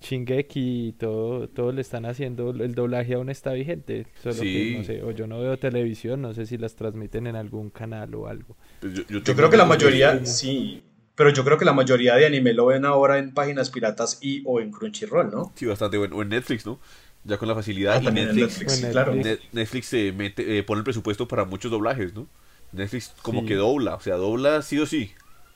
Shingeki 0.00 0.88
y 0.88 0.92
todo, 0.92 1.48
todo 1.48 1.72
le 1.72 1.80
están 1.80 2.04
haciendo, 2.04 2.50
el 2.50 2.74
doblaje 2.74 3.14
aún 3.14 3.30
está 3.30 3.52
vigente, 3.54 4.06
solo 4.22 4.34
Sí. 4.34 4.42
que 4.72 4.78
no 4.78 4.84
sé, 4.84 5.02
o 5.02 5.10
yo 5.10 5.26
no 5.26 5.40
veo 5.40 5.56
televisión, 5.58 6.20
no 6.20 6.34
sé 6.34 6.44
si 6.46 6.58
las 6.58 6.74
transmiten 6.76 7.26
en 7.26 7.34
algún 7.36 7.70
canal 7.70 8.14
o 8.14 8.26
algo. 8.28 8.56
Pues 8.80 8.92
yo, 8.92 9.02
yo 9.04 9.08
Yo 9.08 9.22
tengo 9.22 9.38
creo 9.38 9.50
que 9.50 9.56
la 9.56 9.64
mayoría, 9.64 10.24
sí, 10.26 10.82
pero 11.16 11.30
yo 11.30 11.44
creo 11.44 11.58
que 11.58 11.64
la 11.64 11.72
mayoría 11.72 12.14
de 12.14 12.26
anime 12.26 12.52
lo 12.52 12.66
ven 12.66 12.84
ahora 12.84 13.18
en 13.18 13.32
páginas 13.34 13.70
piratas 13.70 14.18
y 14.20 14.42
o 14.46 14.60
en 14.60 14.70
Crunchyroll, 14.70 15.30
¿no? 15.32 15.52
Sí, 15.56 15.66
bastante 15.66 15.98
bueno. 15.98 16.16
O 16.16 16.22
en 16.22 16.28
Netflix, 16.28 16.64
¿no? 16.64 16.78
Ya 17.24 17.38
con 17.38 17.48
la 17.48 17.54
facilidad. 17.56 17.94
Ah, 17.96 18.00
y 18.00 18.04
también 18.04 18.28
en 18.28 18.36
Netflix, 18.36 18.60
Netflix, 18.60 18.72
sí, 18.86 18.86
claro. 18.92 19.14
Netflix. 19.14 19.40
Net- 19.40 19.48
Netflix 19.52 19.86
se 19.86 20.12
mete, 20.12 20.58
eh, 20.58 20.62
pone 20.62 20.78
el 20.80 20.84
presupuesto 20.84 21.26
para 21.26 21.44
muchos 21.44 21.70
doblajes, 21.72 22.14
¿no? 22.14 22.28
Netflix 22.72 23.12
como 23.22 23.40
Sí. 23.40 23.46
que 23.46 23.54
dobla, 23.56 23.94
o 23.96 24.00
sea, 24.00 24.14
dobla 24.16 24.62
sí 24.62 24.78
o 24.78 24.86
sí. 24.86 25.10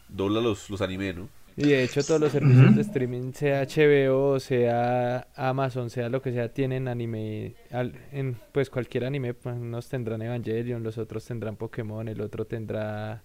Dobla 0.08 0.40
los, 0.40 0.68
los 0.70 0.80
anime, 0.80 1.12
¿no? 1.12 1.28
Y 1.56 1.68
de 1.68 1.82
hecho 1.84 2.02
todos 2.02 2.20
los 2.20 2.32
servicios 2.32 2.74
de 2.74 2.80
streaming, 2.82 3.32
sea 3.32 3.60
HBO, 3.66 4.40
sea 4.40 5.28
Amazon, 5.36 5.90
sea 5.90 6.08
lo 6.08 6.22
que 6.22 6.32
sea, 6.32 6.48
tienen 6.48 6.88
anime, 6.88 7.54
al- 7.70 7.94
en, 8.12 8.36
pues 8.52 8.70
cualquier 8.70 9.04
anime, 9.04 9.34
pues, 9.34 9.56
unos 9.56 9.88
tendrán 9.88 10.22
Evangelion, 10.22 10.82
los 10.82 10.96
otros 10.96 11.24
tendrán 11.26 11.56
Pokémon, 11.56 12.08
el 12.08 12.20
otro 12.22 12.46
tendrá, 12.46 13.22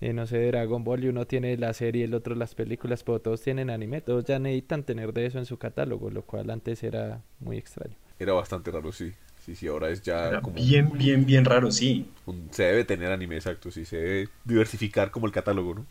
eh, 0.00 0.12
no 0.12 0.26
sé, 0.26 0.38
Dragon 0.46 0.84
Ball, 0.84 1.04
y 1.04 1.08
uno 1.08 1.26
tiene 1.26 1.56
la 1.56 1.72
serie, 1.74 2.04
el 2.04 2.14
otro 2.14 2.34
las 2.34 2.54
películas, 2.54 3.04
pero 3.04 3.20
todos 3.20 3.42
tienen 3.42 3.70
anime, 3.70 4.00
todos 4.00 4.24
ya 4.24 4.38
necesitan 4.38 4.84
tener 4.84 5.12
de 5.12 5.26
eso 5.26 5.38
en 5.38 5.46
su 5.46 5.58
catálogo, 5.58 6.10
lo 6.10 6.22
cual 6.22 6.50
antes 6.50 6.82
era 6.82 7.22
muy 7.40 7.56
extraño. 7.58 7.96
Era 8.18 8.32
bastante 8.34 8.70
raro, 8.70 8.92
sí. 8.92 9.12
Sí, 9.44 9.54
sí, 9.56 9.66
ahora 9.66 9.88
es 9.90 10.02
ya 10.02 10.28
Era 10.28 10.40
como... 10.42 10.56
bien, 10.56 10.90
bien, 10.96 11.24
bien 11.26 11.44
raro, 11.44 11.70
sí. 11.72 12.06
un- 12.26 12.48
se 12.52 12.64
debe 12.64 12.84
tener 12.84 13.10
anime, 13.12 13.36
exacto, 13.36 13.70
sí. 13.70 13.84
Se 13.84 13.96
debe 13.96 14.28
diversificar 14.44 15.10
como 15.10 15.26
el 15.26 15.32
catálogo, 15.32 15.74
¿no? 15.74 15.86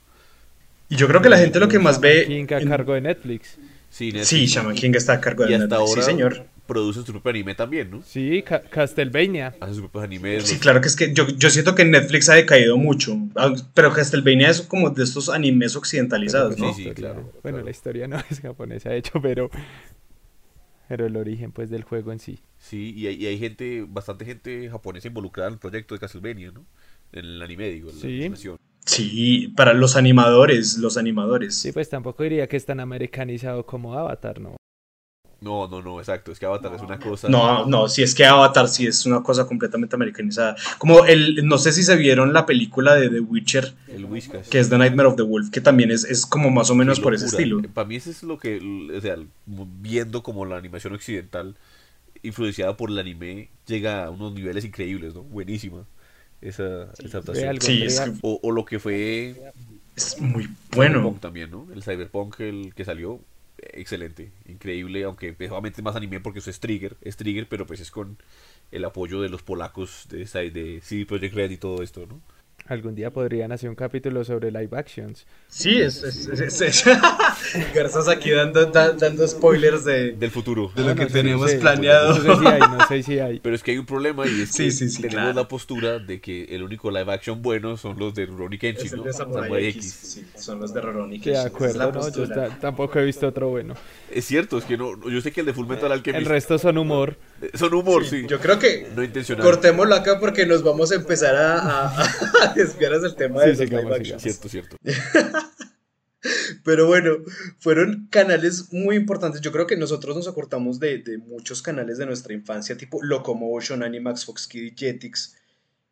Y 0.90 0.96
yo 0.96 1.08
creo 1.08 1.22
que 1.22 1.30
la 1.30 1.38
gente 1.38 1.60
lo 1.60 1.68
que 1.68 1.80
más 1.80 1.96
Shaman 1.96 2.02
ve... 2.02 2.26
King 2.26 2.48
a 2.54 2.62
en- 2.62 2.70
cargo 2.70 2.94
de 2.94 3.02
Netflix. 3.02 3.58
Sí, 3.90 4.12
Netflix. 4.12 4.28
Sí, 4.30 4.46
Shaman 4.48 4.76
King 4.76 4.92
está 4.96 5.14
a 5.14 5.22
cargo 5.22 5.44
de 5.44 5.50
Y 5.50 5.54
hasta 5.54 5.76
Netflix, 5.76 5.78
ahora, 5.78 6.02
sí 6.02 6.12
señor. 6.12 6.46
Producen 6.70 7.06
su 7.06 7.12
propio 7.12 7.32
anime 7.32 7.54
también, 7.56 7.92
¿no? 7.92 8.02
Sí, 8.04 8.42
Ca 8.44 8.62
Castlevania. 8.62 9.56
Hacen 9.60 9.74
sus 9.76 9.82
propios 9.84 10.04
animes. 10.06 10.44
Sí, 10.48 10.58
claro 10.60 10.80
que 10.80 10.88
es 10.88 10.96
que 10.96 11.14
yo, 11.14 11.28
yo 11.28 11.50
siento 11.50 11.76
que 11.76 11.84
Netflix 11.84 12.30
ha 12.30 12.36
decaído 12.36 12.78
mucho, 12.78 13.18
ah, 13.36 13.54
pero 13.74 13.92
Castlevania 13.92 14.50
es 14.50 14.62
como 14.62 14.90
de 14.92 15.04
estos 15.04 15.28
animes 15.30 15.76
occidentalizados, 15.76 16.56
Pero, 16.56 16.68
¿no? 16.68 16.74
Sí, 16.74 16.84
sí, 16.86 16.92
claro, 16.92 17.22
Bueno, 17.44 17.58
claro. 17.58 17.66
la 17.66 17.72
historia 17.72 18.08
no 18.08 18.18
es 18.30 18.40
japonesa, 18.40 18.90
de 18.92 18.98
hecho, 19.00 19.20
pero... 19.22 19.50
Pero 20.88 21.06
el 21.06 21.18
origen, 21.18 21.52
pues, 21.52 21.70
del 21.70 21.84
juego 21.84 22.12
en 22.12 22.20
sí. 22.20 22.40
Sí, 22.58 22.94
y 22.96 23.06
hay, 23.08 23.16
y 23.16 23.28
hay 23.28 23.38
gente, 23.38 23.86
bastante 23.88 24.26
gente 24.26 24.70
japonesa 24.70 25.08
involucrada 25.08 25.50
en 25.50 25.54
el 25.54 25.60
proyecto 25.60 25.94
de 25.94 26.00
Castlevania, 26.00 26.52
¿no? 26.52 26.66
En 27.12 27.26
el 27.26 27.42
anime, 27.42 27.70
digo, 27.70 27.90
en 27.90 27.96
la 27.96 28.02
Sí. 28.02 28.20
animación. 28.22 28.58
Sí, 28.86 29.54
para 29.56 29.74
los 29.74 29.96
animadores, 29.96 30.78
los 30.80 30.98
animadores. 30.98 31.56
Sí, 31.58 31.72
pues 31.72 31.90
tampoco 31.90 32.24
diría 32.24 32.48
que 32.48 32.58
es 32.58 32.66
tan 32.66 32.80
americanizado 32.80 33.66
como 33.68 33.94
Avatar, 33.94 34.40
¿no? 34.42 34.56
No, 35.42 35.68
no, 35.68 35.82
no, 35.82 36.00
exacto. 36.00 36.32
Es 36.32 36.40
que 36.40 36.46
Avatar 36.46 36.74
es 36.76 36.82
una 36.82 37.00
cosa. 37.00 37.30
No, 37.30 37.66
no, 37.66 37.88
si 37.88 38.04
es 38.04 38.14
que 38.14 38.26
Avatar 38.26 38.68
sí 38.68 38.88
es 38.88 39.06
una 39.06 39.24
cosa 39.24 39.46
completamente 39.46 39.96
americanizada. 39.96 40.56
Como 40.78 41.06
el, 41.06 41.48
no 41.48 41.58
sé 41.58 41.72
si 41.72 41.84
se 41.84 41.96
vieron 41.96 42.34
la 42.34 42.46
película 42.46 42.96
de 42.96 43.10
The 43.10 43.22
Witcher, 43.22 43.74
El 43.88 44.06
Whiskas. 44.06 44.50
que 44.50 44.60
es 44.60 44.70
The 44.70 44.78
Nightmare 44.78 45.08
of 45.08 45.16
the 45.16 45.24
Wolf, 45.24 45.50
que 45.50 45.62
también 45.62 45.92
es, 45.92 46.04
es 46.04 46.26
como 46.26 46.50
más 46.50 46.70
o 46.70 46.76
menos 46.76 47.00
por 47.00 47.14
ese 47.14 47.26
estilo. 47.26 47.62
Para 47.74 47.88
mí 47.88 47.96
eso 47.96 48.10
es 48.10 48.24
lo 48.24 48.38
que, 48.38 48.60
o 48.96 49.02
sea, 49.02 49.16
viendo 49.46 50.24
como 50.24 50.46
la 50.46 50.58
animación 50.58 50.94
occidental 50.94 51.56
influenciada 52.22 52.76
por 52.76 52.90
el 52.90 53.00
anime 53.00 53.50
llega 53.66 54.06
a 54.06 54.10
unos 54.10 54.34
niveles 54.34 54.66
increíbles, 54.66 55.16
¿no? 55.16 55.24
Buenísima 55.24 55.86
esa, 56.42 56.92
esa 57.00 57.18
adaptación. 57.20 57.62
Sí, 57.62 57.84
es, 57.84 58.00
que 58.00 58.12
O, 58.22 58.40
o 58.44 58.52
lo 58.52 58.66
que 58.66 58.80
fue 58.80 59.36
es 59.96 60.20
muy 60.20 60.50
bueno. 60.76 61.00
Cyberpunk 61.00 61.20
también, 61.22 61.52
¿no? 61.52 61.68
El 61.74 61.84
Cyberpunk 61.84 62.40
el 62.40 62.74
que 62.76 62.86
salió, 62.86 63.20
excelente, 63.74 64.32
increíble, 64.48 65.04
aunque 65.04 65.36
obviamente 65.50 65.82
más 65.82 65.96
anime 65.96 66.20
porque 66.20 66.40
eso 66.40 66.50
es 66.50 66.60
Trigger, 66.60 66.98
es 67.02 67.18
Trigger, 67.18 67.48
pero 67.48 67.66
pues 67.66 67.80
es 67.80 67.92
con 67.92 68.18
el 68.72 68.86
apoyo 68.86 69.22
de 69.22 69.30
los 69.30 69.42
polacos 69.44 70.08
de, 70.10 70.26
de 70.52 70.82
CD 70.82 71.06
Projekt 71.06 71.36
Red 71.36 71.52
y 71.52 71.58
todo 71.58 71.82
esto, 71.84 72.06
¿no? 72.06 72.22
Algún 72.70 72.94
día 72.96 73.10
podrían 73.12 73.52
hacer 73.52 73.68
un 73.70 73.76
capítulo 73.76 74.24
sobre 74.24 74.52
live 74.52 74.70
actions. 74.78 75.26
Sí, 75.48 75.82
es, 75.82 76.04
es, 76.04 76.28
es- 76.28 76.62
es- 76.62 76.84
Garzas 77.74 78.08
aquí 78.08 78.30
dando, 78.32 78.66
da- 78.68 78.94
dando 78.94 79.28
spoilers 79.28 79.84
de, 79.86 80.12
Del 80.12 80.30
futuro. 80.32 80.72
de 80.76 80.84
lo 80.84 80.90
Ah, 80.92 80.96
que 80.96 81.02
no 81.06 81.08
tenemos 81.08 81.42
no 81.42 81.48
sé. 81.48 81.58
planeado. 81.58 82.10
No 82.20 82.36
sé 82.36 82.40
si 82.40 82.48
hay, 82.48 82.60
no 82.60 82.88
sé 82.88 83.04
si 83.04 83.20
hay. 83.20 83.40
Pero 83.44 83.56
es 83.56 83.64
que 83.64 83.72
hay 83.72 83.78
un 83.80 83.86
problema 83.86 84.28
y 84.28 84.42
es 84.42 84.52
Sí, 84.52 84.66
que 84.66 84.72
sí, 84.72 84.90
sí, 84.90 85.02
tenemos 85.02 85.24
claro. 85.24 85.34
la 85.42 85.48
postura 85.48 85.98
de 86.00 86.22
que 86.22 86.44
el 86.46 86.62
único 86.64 86.92
live 86.92 87.12
action 87.12 87.42
bueno 87.42 87.76
son 87.76 87.98
los 87.98 88.14
de 88.14 88.28
Rurouni 88.28 88.58
Kenshin, 88.60 88.88
el 88.94 88.98
¿no? 88.98 89.04
de 89.04 89.14
Samurai 89.14 89.44
Samurai 89.44 89.66
X. 89.68 89.76
X. 89.86 90.00
Sí, 90.14 90.26
son 90.40 90.60
los 90.60 90.72
de 90.74 90.82
Rurouni 90.82 91.18
De 91.18 91.24
Kenshin, 91.24 91.40
es 91.42 91.46
acuerdo, 91.48 91.92
¿no? 91.92 92.10
Yo 92.12 92.28
ta- 92.30 92.60
tampoco 92.60 93.00
he 93.00 93.06
visto 93.06 93.28
otro 93.28 93.50
bueno. 93.50 93.74
Es 94.12 94.26
cierto, 94.26 94.58
es 94.60 94.66
que 94.66 94.78
no, 94.78 95.10
yo 95.10 95.22
sé 95.22 95.32
que 95.32 95.40
el 95.42 95.46
de 95.48 95.54
Full 95.54 95.68
Metal 95.68 95.86
El 95.88 95.92
Alchemist 95.94 96.28
resto 96.28 96.58
son 96.60 96.78
humor. 96.78 97.16
son 97.56 97.74
humor, 97.74 98.06
sí. 98.06 98.26
Yo 98.28 98.40
creo 98.40 98.60
que 98.60 98.88
No 98.96 99.04
intencional. 99.04 99.44
cortémoslo 99.44 99.96
acá 99.96 100.20
porque 100.20 100.46
nos 100.46 100.64
vamos 100.64 100.92
a 100.92 100.96
empezar 100.96 101.36
a, 101.36 101.60
a, 101.88 102.04
a 102.04 102.54
desviar 102.64 102.94
hacia 102.94 103.08
el 103.08 103.16
tema 103.16 103.40
Sí, 103.42 103.46
de 103.46 103.48
los 103.50 103.58
sigamos, 103.58 103.86
live 103.86 103.96
actions. 103.96 104.22
Cierto, 104.22 104.50
cierto. 104.50 104.78
Pero 106.66 106.88
bueno, 106.88 107.12
fueron 107.60 108.08
canales 108.10 108.74
muy 108.74 108.96
importantes. 108.96 109.42
Yo 109.42 109.52
creo 109.52 109.68
que 109.68 109.78
nosotros 109.78 110.16
nos 110.16 110.28
acortamos 110.28 110.80
de, 110.80 110.98
de 111.00 111.18
muchos 111.18 111.62
canales 111.62 111.98
de 111.98 112.06
nuestra 112.06 112.34
infancia, 112.34 112.76
tipo 112.78 113.02
Locomotion, 113.02 113.84
Animax, 113.84 114.26
Fox 114.26 114.48
Kids 114.48 114.76
Jetix, 114.76 115.36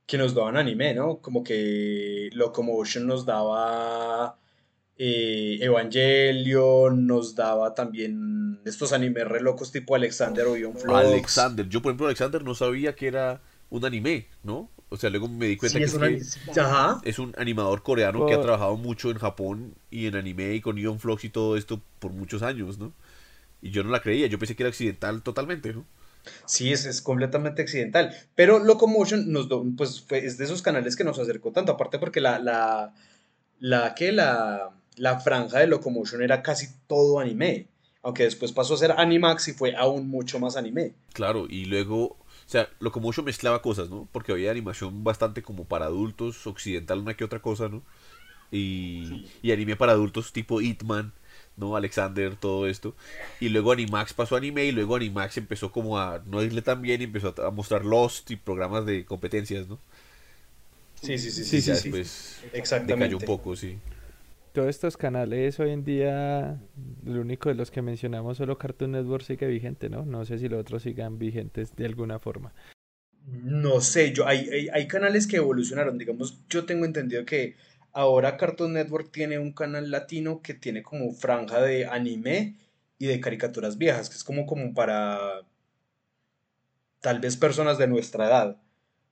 que 0.05 0.17
nos 0.17 0.35
daban 0.35 0.57
anime, 0.57 0.93
¿no? 0.93 1.19
Como 1.19 1.43
que 1.43 2.29
Locomotion 2.33 3.07
nos 3.07 3.25
daba 3.25 4.37
eh, 4.97 5.59
Evangelion, 5.61 7.05
nos 7.05 7.35
daba 7.35 7.73
también 7.73 8.59
estos 8.65 8.93
animes 8.93 9.27
re 9.27 9.41
locos 9.41 9.71
tipo 9.71 9.95
Alexander 9.95 10.45
o 10.47 10.57
Ion 10.57 10.75
Flux. 10.75 10.97
Alexander. 10.97 11.67
Yo, 11.69 11.81
por 11.81 11.91
ejemplo, 11.91 12.07
Alexander 12.07 12.43
no 12.43 12.55
sabía 12.55 12.95
que 12.95 13.07
era 13.07 13.41
un 13.69 13.85
anime, 13.85 14.27
¿no? 14.43 14.71
O 14.89 14.97
sea, 14.97 15.09
luego 15.09 15.27
me 15.27 15.47
di 15.47 15.57
cuenta 15.57 15.79
Sí, 15.79 15.79
que 15.79 15.85
es 15.85 15.91
es, 15.91 15.97
una- 15.97 16.53
que 16.53 16.59
Ajá. 16.61 17.01
es 17.03 17.19
un 17.19 17.33
animador 17.37 17.83
coreano 17.83 18.25
que 18.25 18.33
ha 18.33 18.39
trabajado 18.41 18.77
mucho 18.77 19.11
en 19.11 19.17
Japón 19.17 19.75
y 19.91 20.07
en 20.07 20.15
anime 20.15 20.53
y 20.55 20.61
con 20.61 20.77
Ion 20.77 20.99
Flux 20.99 21.25
y 21.25 21.29
todo 21.29 21.57
esto 21.57 21.81
por 21.99 22.11
muchos 22.13 22.41
años, 22.41 22.77
¿no? 22.77 22.93
Y 23.61 23.71
yo 23.71 23.83
no 23.83 23.91
la 23.91 24.01
creía, 24.01 24.27
yo 24.27 24.39
pensé 24.39 24.55
que 24.55 24.63
era 24.63 24.69
occidental 24.69 25.21
totalmente, 25.23 25.73
¿no? 25.73 25.85
Sí, 26.45 26.71
es, 26.71 26.85
es 26.85 27.01
completamente 27.01 27.61
accidental. 27.61 28.13
Pero 28.35 28.59
Locomotion 28.59 29.31
nos 29.31 29.47
do- 29.49 29.65
pues, 29.77 30.01
fue- 30.01 30.25
es 30.25 30.37
de 30.37 30.45
esos 30.45 30.61
canales 30.61 30.95
que 30.95 31.03
nos 31.03 31.19
acercó 31.19 31.51
tanto, 31.51 31.71
aparte 31.73 31.99
porque 31.99 32.21
la, 32.21 32.39
la, 32.39 32.93
la, 33.59 33.95
que 33.95 34.11
la, 34.11 34.71
la 34.97 35.19
franja 35.19 35.59
de 35.59 35.67
Locomotion 35.67 36.21
era 36.21 36.41
casi 36.43 36.67
todo 36.87 37.19
anime. 37.19 37.67
Aunque 38.03 38.23
después 38.23 38.51
pasó 38.53 38.75
a 38.75 38.77
ser 38.77 38.93
Animax 38.93 39.49
y 39.49 39.53
fue 39.53 39.75
aún 39.75 40.07
mucho 40.07 40.39
más 40.39 40.55
anime. 40.55 40.93
Claro, 41.13 41.47
y 41.49 41.65
luego, 41.65 42.17
o 42.47 42.49
sea, 42.49 42.69
Locomotion 42.79 43.25
mezclaba 43.25 43.61
cosas, 43.61 43.89
¿no? 43.89 44.07
Porque 44.11 44.31
había 44.31 44.51
animación 44.51 45.03
bastante 45.03 45.43
como 45.43 45.65
para 45.65 45.85
adultos, 45.85 46.47
occidental 46.47 46.99
una 46.99 47.15
que 47.15 47.25
otra 47.25 47.41
cosa, 47.41 47.69
¿no? 47.69 47.83
Y, 48.51 49.25
y 49.41 49.51
anime 49.51 49.75
para 49.75 49.93
adultos 49.93 50.33
tipo 50.33 50.61
Hitman, 50.61 51.13
¿no? 51.57 51.75
Alexander, 51.75 52.35
todo 52.37 52.67
esto. 52.67 52.95
Y 53.39 53.49
luego 53.49 53.71
Animax 53.73 54.13
pasó 54.13 54.35
a 54.35 54.39
anime 54.39 54.65
y 54.65 54.71
luego 54.71 54.95
Animax 54.95 55.37
empezó 55.37 55.71
como 55.71 55.99
a 55.99 56.21
no 56.25 56.43
irle 56.43 56.61
tan 56.61 56.81
bien 56.81 57.01
y 57.01 57.05
empezó 57.05 57.33
a, 57.37 57.47
a 57.47 57.51
mostrar 57.51 57.85
Lost 57.85 58.31
y 58.31 58.37
programas 58.37 58.85
de 58.85 59.05
competencias, 59.05 59.67
¿no? 59.67 59.79
Sí, 61.01 61.17
sí, 61.17 61.31
sí, 61.31 61.43
Sí, 61.43 61.61
sí. 61.61 61.75
sí, 61.75 61.93
Exactamente. 62.53 62.83
decayó 62.83 63.17
un 63.17 63.23
poco, 63.23 63.55
sí. 63.55 63.81
Todos 64.57 64.69
estos 64.69 64.97
canales 64.97 65.59
hoy 65.59 65.69
en 65.69 65.83
día, 65.83 66.59
el 67.05 67.19
único 67.19 67.49
de 67.49 67.53
los 67.53 67.69
que 67.69 67.83
mencionamos, 67.83 68.37
solo 68.37 68.57
Cartoon 68.57 68.93
Network 68.93 69.23
sigue 69.23 69.45
vigente, 69.45 69.87
¿no? 69.87 70.03
No 70.03 70.25
sé 70.25 70.39
si 70.39 70.49
los 70.49 70.59
otros 70.59 70.81
sigan 70.81 71.19
vigentes 71.19 71.75
de 71.75 71.85
alguna 71.85 72.17
forma. 72.17 72.55
No 73.27 73.81
sé, 73.81 74.13
yo, 74.13 74.25
hay, 74.25 74.49
hay, 74.49 74.67
hay 74.69 74.87
canales 74.87 75.27
que 75.27 75.35
evolucionaron. 75.35 75.99
Digamos, 75.99 76.43
yo 76.49 76.65
tengo 76.65 76.85
entendido 76.85 77.23
que 77.23 77.55
ahora 77.93 78.35
Cartoon 78.35 78.73
Network 78.73 79.11
tiene 79.11 79.37
un 79.37 79.53
canal 79.53 79.91
latino 79.91 80.41
que 80.41 80.55
tiene 80.55 80.81
como 80.81 81.13
franja 81.13 81.61
de 81.61 81.85
anime 81.85 82.55
y 82.97 83.05
de 83.05 83.19
caricaturas 83.19 83.77
viejas, 83.77 84.09
que 84.09 84.15
es 84.15 84.23
como, 84.23 84.47
como 84.47 84.73
para 84.73 85.45
tal 86.99 87.19
vez 87.19 87.37
personas 87.37 87.77
de 87.77 87.85
nuestra 87.85 88.25
edad. 88.25 88.57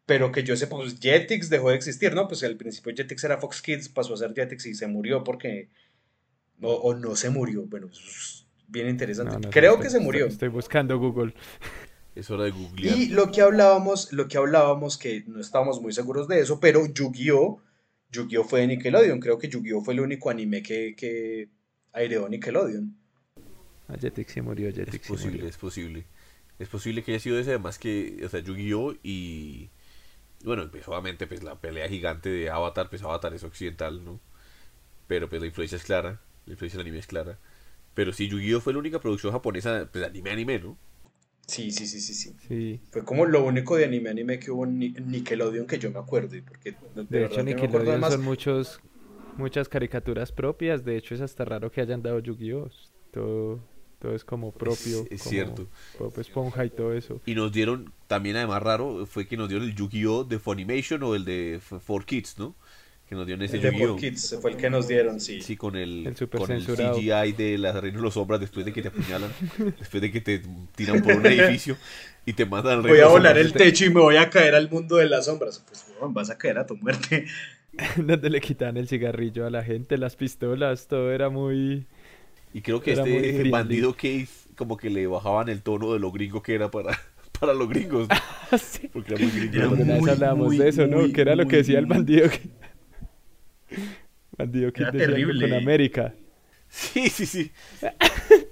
Pero 0.06 0.32
que 0.32 0.44
yo 0.44 0.56
sepa, 0.56 0.76
pues 0.76 1.00
Jetix 1.00 1.50
dejó 1.50 1.70
de 1.70 1.76
existir, 1.76 2.14
¿no? 2.14 2.28
Pues 2.28 2.44
al 2.44 2.56
principio 2.58 2.94
Jetix 2.96 3.24
era 3.24 3.38
Fox 3.40 3.62
Kids, 3.62 3.90
pasó 3.90 4.14
a 4.14 4.18
ser 4.18 4.34
Jetix 4.34 4.66
y 4.68 4.76
se 4.76 4.88
murió 4.88 5.24
porque... 5.24 5.70
O, 6.62 6.72
o 6.74 6.94
no 6.94 7.16
se 7.16 7.30
murió, 7.30 7.64
bueno, 7.66 7.88
eso 7.92 8.02
es 8.02 8.48
bien 8.68 8.88
interesante. 8.88 9.34
No, 9.34 9.40
no 9.40 9.44
sé, 9.48 9.50
Creo 9.50 9.72
estoy- 9.74 9.84
que 9.84 9.90
se 9.90 10.00
murió. 10.00 10.26
Estoy, 10.28 10.50
buscando 10.50 10.98
Google. 11.00 11.34
Es 12.16 12.30
hora 12.30 12.46
de 12.46 12.52
googlear. 12.52 12.98
Y 12.98 13.08
lo 13.08 13.30
que 13.32 13.42
hablábamos, 13.42 14.14
lo 14.14 14.28
que 14.30 14.38
hablábamos, 14.38 14.98
que 14.98 15.24
no 15.28 15.42
estábamos 15.42 15.82
muy 15.82 15.92
seguros 15.92 16.28
de 16.30 16.40
eso, 16.40 16.60
pero 16.62 16.86
Yu-Gi-Oh! 16.86 17.62
Yu-Gi-Oh! 18.12 18.44
fue 18.46 18.62
de 18.62 18.68
Nickelodeon. 18.68 19.20
Creo 19.20 19.38
que 19.38 19.50
Yu-Gi-Oh! 19.50 19.82
fue 19.82 19.96
el 19.96 20.00
único 20.00 20.30
anime 20.30 20.64
que, 20.64 20.96
que 20.96 21.50
aireó 21.92 22.30
Nickelodeon. 22.30 22.96
Ah, 23.90 23.98
Jetix 24.00 24.32
se 24.32 24.42
murió, 24.42 24.70
Es 24.70 24.76
Jetix 24.76 25.06
se 25.08 25.10
posible, 25.14 25.32
murió. 25.34 25.50
es 25.50 25.58
posible. 25.58 26.06
Es 26.58 26.70
posible 26.70 27.04
que 27.04 27.12
haya 27.12 27.20
sido 27.20 27.38
ese, 27.38 27.50
además 27.50 27.78
que, 27.78 28.22
o 28.24 28.30
sea, 28.30 28.40
Yu-Gi-Oh! 28.40 28.94
y. 29.04 29.72
Bueno, 30.44 30.70
pues 30.70 30.88
obviamente, 30.88 31.28
pues 31.28 31.44
la 31.44 31.60
pelea 31.60 31.88
gigante 31.90 32.30
de 32.30 32.50
Avatar, 32.50 32.90
pues 32.90 33.02
Avatar 33.04 33.34
es 33.34 33.44
occidental, 33.44 34.04
¿no? 34.06 34.20
Pero 35.08 35.30
pues 35.30 35.42
la 35.42 35.48
influencia 35.48 35.78
es 35.78 35.84
clara, 35.86 36.22
la 36.46 36.54
influencia 36.54 36.78
del 36.80 36.88
anime 36.88 37.00
es 37.00 37.08
clara. 37.08 37.40
Pero 37.96 38.14
sí, 38.14 38.30
Yu-Gi-Oh! 38.30 38.62
fue 38.62 38.74
la 38.74 38.80
única 38.80 39.00
producción 39.02 39.34
japonesa, 39.34 39.90
pues 39.92 40.06
anime, 40.06 40.32
anime, 40.32 40.60
¿no? 40.60 40.78
Sí, 41.48 41.72
sí, 41.72 41.88
sí, 41.88 42.00
sí, 42.02 42.14
sí. 42.14 42.36
Sí. 42.48 42.80
Fue 42.92 43.04
como 43.04 43.26
lo 43.26 43.44
único 43.44 43.76
de 43.76 43.86
anime 43.86 44.10
anime 44.10 44.40
que 44.40 44.52
hubo 44.52 44.66
en 44.66 44.80
Ni- 44.80 44.94
en 44.96 45.12
Nickelodeon 45.12 45.68
que 45.68 45.80
yo 45.80 45.92
me 45.92 46.00
acuerdo. 46.00 46.36
Porque 46.48 46.72
de, 46.94 47.04
De 47.10 47.24
hecho, 47.26 47.42
no 47.42 47.44
Nickelodeon 47.44 47.90
además. 47.92 48.14
son 48.14 48.22
muchos, 48.24 48.80
muchas 49.38 49.70
caricaturas 49.70 50.32
propias. 50.32 50.84
De 50.86 50.98
hecho, 50.98 51.16
es 51.16 51.22
hasta 51.22 51.46
raro 51.46 51.72
que 51.72 51.82
hayan 51.82 52.02
dado 52.02 52.20
Yu-Gi-Oh! 52.20 52.70
Todo, 53.12 53.60
todo 54.06 54.16
es 54.16 54.24
como 54.24 54.52
propio. 54.52 55.06
es 55.10 55.22
como 55.24 55.32
cierto. 55.32 55.68
Pop 55.98 56.16
Esponja 56.20 56.64
y 56.64 56.70
todo 56.70 56.94
eso. 56.94 57.20
Y 57.26 57.34
nos 57.34 57.52
dieron, 57.52 57.92
también 58.08 58.36
además 58.36 58.62
raro, 58.62 59.08
fue 59.08 59.28
que 59.28 59.36
nos 59.36 59.50
dieron 59.50 59.68
el 59.68 59.74
Yu-Gi-Oh! 59.76 60.24
de 60.26 60.38
Funimation 60.38 61.02
o 61.02 61.16
el 61.16 61.26
de 61.26 61.56
F- 61.56 61.78
4Kids, 61.78 62.38
¿no? 62.38 62.56
Que 63.10 63.16
nos 63.16 63.26
dieron 63.26 63.44
ese 63.44 63.56
El 63.58 63.64
de 63.64 63.72
Yu-Gi-Oh! 63.72 63.98
4Kids 63.98 64.42
fue 64.42 64.52
el 64.52 64.58
que 64.58 64.70
nos 64.70 64.88
dieron, 64.88 65.20
sí. 65.20 65.42
Sí, 65.42 65.58
con 65.58 65.76
el, 65.76 66.06
El 66.06 66.16
super 66.16 66.40
con 66.40 66.52
el. 66.52 66.64
CGI 66.64 67.32
de 67.32 67.58
las 67.58 67.76
reinas 67.76 67.98
de 68.00 68.04
los 68.04 68.14
sombras 68.14 68.40
después 68.40 68.64
de 68.64 68.74
que 68.74 68.84
te 68.84 68.90
apuñalan, 68.90 69.32
después 69.80 70.02
de 70.02 70.12
que 70.12 70.22
te 70.22 70.44
tiran 70.76 71.02
por 71.02 71.16
un 71.16 71.26
edificio 71.26 71.76
y 72.28 72.34
te 72.34 72.46
mandan 72.46 72.74
al 72.74 72.82
Voy 72.84 73.00
a 73.00 73.08
volar 73.08 73.40
el 73.40 73.54
techo 73.54 73.86
y 73.86 73.90
me 73.90 74.02
voy 74.02 74.18
a 74.18 74.30
caer 74.30 74.54
al 74.54 74.70
mundo 74.70 74.98
de 74.98 75.10
las 75.10 75.26
sombras. 75.26 75.64
Pues 75.68 75.84
weón, 76.00 76.14
vas 76.14 76.30
a 76.30 76.38
caer 76.38 76.60
a 76.60 76.68
tu 76.68 76.76
muerte. 76.78 77.26
Donde 77.98 78.30
le 78.30 78.40
quitaban 78.40 78.78
el 78.78 78.88
cigarrillo 78.88 79.48
a 79.48 79.50
la 79.50 79.64
gente, 79.64 79.98
las 79.98 80.16
pistolas, 80.16 80.88
todo 80.88 81.12
era 81.12 81.30
muy... 81.30 81.88
Y 82.56 82.62
creo 82.62 82.80
que 82.80 82.94
Era 82.94 83.06
este 83.06 83.50
bandido 83.50 83.94
Case 83.96 84.30
como 84.56 84.78
que 84.78 84.90
le 84.90 85.08
bajaban 85.08 85.50
el 85.50 85.62
tono 85.62 85.92
de 85.92 86.00
lo 86.00 86.10
gringo 86.10 86.42
que 86.42 86.56
era 86.56 86.72
para, 86.72 86.98
para 87.40 87.54
los 87.54 87.68
gringos, 87.68 88.08
¿no? 88.08 88.58
Sí. 88.58 88.90
porque 88.94 89.16
era 89.16 89.26
muy 89.26 89.32
gringo. 89.32 89.76
Era 89.76 90.00
muy, 90.00 90.10
hablábamos 90.10 90.48
muy, 90.48 90.58
de 90.58 90.70
eso, 90.70 90.88
¿no? 90.88 91.00
muy, 91.00 91.12
que 91.12 91.20
era 91.20 91.36
lo 91.36 91.46
que 91.50 91.58
decía 91.58 91.80
el 91.80 91.86
bandido 91.86 92.30
que... 92.30 92.40
Bandido 94.38 94.72
que 94.72 94.84
Era 94.84 94.94
terrible. 94.94 95.50
con 95.50 95.58
América. 95.58 96.16
Sí, 96.70 97.10
sí, 97.10 97.26
sí. 97.26 97.52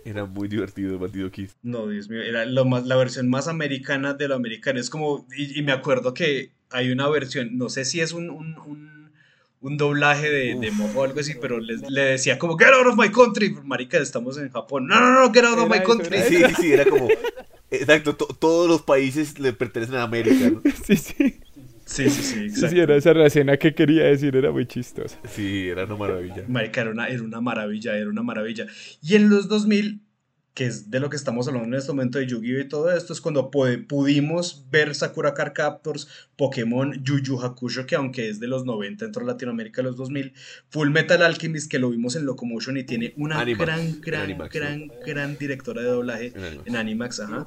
Era 0.04 0.26
muy 0.26 0.50
divertido 0.50 0.92
el 0.92 0.98
Bandido 0.98 1.32
Kid. 1.32 1.52
No, 1.62 1.88
Dios 1.88 2.10
mío, 2.10 2.22
era 2.22 2.46
lo 2.46 2.66
más, 2.66 2.86
la 2.86 2.98
versión 2.98 3.30
más 3.30 3.48
americana 3.48 4.14
de 4.16 4.28
lo 4.28 4.36
americano. 4.36 4.82
Es 4.82 4.90
como, 4.90 5.26
y, 5.38 5.62
me 5.62 5.72
acuerdo 5.72 6.14
que 6.14 6.52
hay 6.72 6.92
una 6.92 7.08
versión, 7.08 7.58
no 7.58 7.70
sé 7.70 7.86
si 7.86 8.02
es 8.02 8.12
un, 8.12 8.30
un, 8.30 8.58
un, 8.66 9.03
doblaje 9.64 10.30
de, 10.30 10.56
de 10.56 10.72
o 10.94 11.04
algo 11.04 11.20
así, 11.20 11.34
pero 11.40 11.60
le, 11.60 11.78
le, 11.90 12.02
decía 12.02 12.38
como, 12.38 12.58
get 12.58 12.70
out 12.74 12.86
of 12.86 12.98
my 12.98 13.10
country. 13.10 13.56
Marica, 13.64 13.98
estamos 13.98 14.38
en 14.38 14.50
Japón. 14.50 14.88
No, 14.88 15.00
no, 15.00 15.22
no, 15.22 15.34
get 15.34 15.46
out 15.46 15.58
of 15.58 15.70
my 15.70 15.82
country. 15.82 16.18
Sí, 16.28 16.38
sí, 16.38 16.56
sí, 16.60 16.74
era 16.74 16.86
como, 16.86 17.08
exacto, 17.72 18.16
todos 18.16 18.68
los 18.68 18.82
países 18.82 19.40
le 19.40 19.54
pertenecen 19.54 19.96
a 19.96 20.04
América, 20.04 20.50
¿no? 20.50 20.62
Sí, 20.86 20.96
sí. 20.96 21.40
Sí, 21.86 22.10
sí, 22.10 22.24
sí, 22.24 22.40
exacto. 22.46 22.70
Sí, 22.70 22.80
era 22.80 22.96
esa 22.96 23.12
escena 23.26 23.58
que 23.58 23.76
quería 23.76 24.06
decir, 24.06 24.36
era 24.36 24.52
muy 24.52 24.66
chistosa. 24.66 25.20
Sí, 25.28 25.68
era 25.68 25.84
una 25.84 25.98
maravilla. 25.98 26.44
Marica, 26.48 26.82
era 26.82 26.92
una, 26.92 27.08
era 27.08 27.22
una 27.22 27.42
maravilla, 27.42 27.96
era 27.98 28.10
una 28.10 28.24
maravilla. 28.24 28.68
Y 29.02 29.16
en 29.16 29.30
los 29.30 29.50
2000 29.50 30.02
que 30.54 30.68
es 30.68 30.92
de 30.92 31.00
lo 31.00 31.10
que 31.10 31.16
estamos 31.16 31.48
hablando 31.48 31.68
en 31.68 31.74
este 31.74 31.92
momento 31.92 32.20
de 32.20 32.28
Yu-Gi-Oh! 32.28 32.60
y 32.60 32.68
todo 32.68 32.96
esto, 32.96 33.12
es 33.12 33.22
cuando 33.22 33.50
pudimos 33.50 34.66
ver 34.70 34.94
Sakura 34.94 35.34
Card 35.34 35.54
Captors, 35.54 36.08
Pokémon, 36.36 37.04
Yu 37.04 37.20
Yu 37.20 37.42
Hakusho, 37.42 37.88
que 37.88 37.96
aunque 37.96 38.30
es 38.30 38.40
de 38.40 38.48
los 38.48 38.64
90, 38.64 39.06
entró 39.06 39.24
a 39.24 39.26
Latinoamérica 39.26 39.82
de 39.82 39.88
los 39.88 39.98
2000, 39.98 40.34
Full 40.70 40.90
Metal 40.90 41.24
Alchemist, 41.24 41.72
que 41.72 41.80
lo 41.80 41.90
vimos 41.90 42.16
en 42.16 42.26
Locomotion 42.26 42.78
y 42.78 42.84
tiene 42.84 43.14
una 43.18 43.44
gran, 43.44 44.00
gran, 44.00 44.38
gran, 44.50 44.92
gran 45.06 45.38
directora 45.38 45.82
de 45.82 45.88
doblaje 45.88 46.34
en 46.66 46.76
Animax, 46.76 47.22
ajá. 47.22 47.46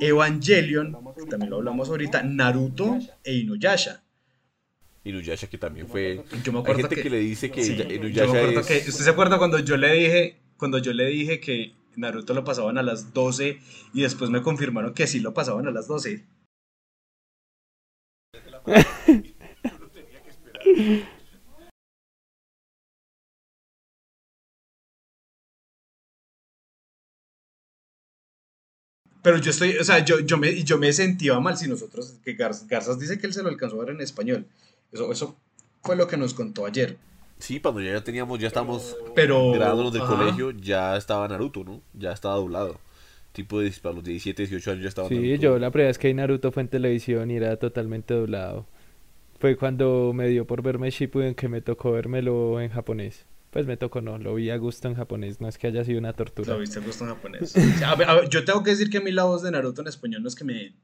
Evangelion, 0.00 0.96
que 1.16 1.26
también 1.26 1.50
lo 1.50 1.56
hablamos 1.58 1.88
ahorita, 1.88 2.24
Naruto 2.24 2.98
e 3.22 3.36
Inuyasha. 3.36 4.02
Inuyasha 5.04 5.46
que 5.46 5.58
también 5.58 5.86
fue... 5.86 6.24
Yo 6.42 6.52
me 6.52 6.58
acuerdo 6.58 6.78
Hay 6.78 6.88
gente 6.88 7.02
que, 7.02 7.10
le 7.10 7.20
dice 7.20 7.52
que 7.52 7.64
Inuyasha 7.64 8.26
yo 8.26 8.32
me 8.32 8.38
acuerdo 8.40 8.66
que, 8.66 8.78
¿Usted 8.78 9.04
se 9.04 9.10
acuerda 9.10 9.38
cuando 9.38 9.60
yo 9.60 9.76
le 9.76 9.92
dije, 9.92 10.40
cuando 10.56 10.78
yo 10.78 10.92
le 10.92 11.06
dije 11.06 11.38
que 11.38 11.78
Naruto 11.96 12.34
lo 12.34 12.44
pasaban 12.44 12.78
a 12.78 12.82
las 12.82 13.12
12 13.12 13.60
y 13.92 14.02
después 14.02 14.30
me 14.30 14.42
confirmaron 14.42 14.94
que 14.94 15.06
sí 15.06 15.20
lo 15.20 15.34
pasaban 15.34 15.66
a 15.66 15.70
las 15.70 15.88
12. 15.88 16.24
Pero 29.22 29.38
yo 29.38 29.50
estoy, 29.50 29.76
o 29.76 29.84
sea, 29.84 30.04
yo, 30.04 30.20
yo, 30.20 30.38
me, 30.38 30.62
yo 30.64 30.78
me 30.78 30.92
sentía 30.92 31.38
mal 31.40 31.56
si 31.56 31.68
nosotros, 31.68 32.16
que 32.24 32.34
Garzas 32.34 32.98
dice 32.98 33.18
que 33.18 33.26
él 33.26 33.32
se 33.34 33.42
lo 33.42 33.48
alcanzó 33.48 33.76
a 33.76 33.84
ver 33.84 33.94
en 33.94 34.00
español. 34.00 34.46
Eso, 34.92 35.10
eso 35.12 35.36
fue 35.82 35.96
lo 35.96 36.06
que 36.08 36.16
nos 36.16 36.34
contó 36.34 36.66
ayer. 36.66 36.96
Sí, 37.38 37.60
cuando 37.60 37.80
ya 37.80 38.02
teníamos, 38.02 38.38
ya 38.38 38.48
estamos 38.48 38.96
Pero, 39.14 39.52
graduándonos 39.52 39.92
del 39.92 40.02
colegio, 40.02 40.50
ya 40.50 40.96
estaba 40.96 41.28
Naruto, 41.28 41.64
¿no? 41.64 41.80
Ya 41.94 42.12
estaba 42.12 42.34
doblado. 42.36 42.80
Tipo 43.32 43.60
de, 43.60 43.70
para 43.82 43.94
los 43.94 44.04
17, 44.04 44.42
18 44.42 44.70
años 44.72 44.82
ya 44.82 44.88
estaba 44.88 45.08
Sí, 45.08 45.38
yo 45.38 45.58
la 45.58 45.70
primera 45.70 45.88
vez 45.88 45.98
que 45.98 46.08
vi 46.08 46.14
Naruto 46.14 46.50
fue 46.50 46.62
en 46.62 46.68
televisión 46.68 47.30
y 47.30 47.36
era 47.36 47.56
totalmente 47.56 48.14
doblado. 48.14 48.66
Fue 49.38 49.56
cuando 49.56 50.12
me 50.12 50.28
dio 50.28 50.46
por 50.46 50.62
verme 50.62 50.90
Shippuden 50.90 51.34
que 51.34 51.48
me 51.48 51.60
tocó 51.60 51.92
vérmelo 51.92 52.60
en 52.60 52.70
japonés. 52.70 53.26
Pues 53.50 53.66
me 53.66 53.76
tocó, 53.76 54.02
no, 54.02 54.18
lo 54.18 54.34
vi 54.34 54.50
a 54.50 54.56
gusto 54.56 54.88
en 54.88 54.94
japonés, 54.94 55.40
no 55.40 55.48
es 55.48 55.56
que 55.56 55.68
haya 55.68 55.84
sido 55.84 55.98
una 55.98 56.12
tortura. 56.12 56.52
Lo 56.52 56.58
viste 56.58 56.80
a 56.80 56.82
gusto 56.82 57.04
en 57.04 57.10
japonés. 57.10 57.54
yo 58.30 58.44
tengo 58.44 58.62
que 58.62 58.70
decir 58.70 58.90
que 58.90 58.98
a 58.98 59.00
mí 59.00 59.12
la 59.12 59.24
voz 59.24 59.42
de 59.42 59.50
Naruto 59.50 59.80
en 59.80 59.88
español 59.88 60.22
no 60.22 60.28
es 60.28 60.34
que 60.34 60.44
me 60.44 60.74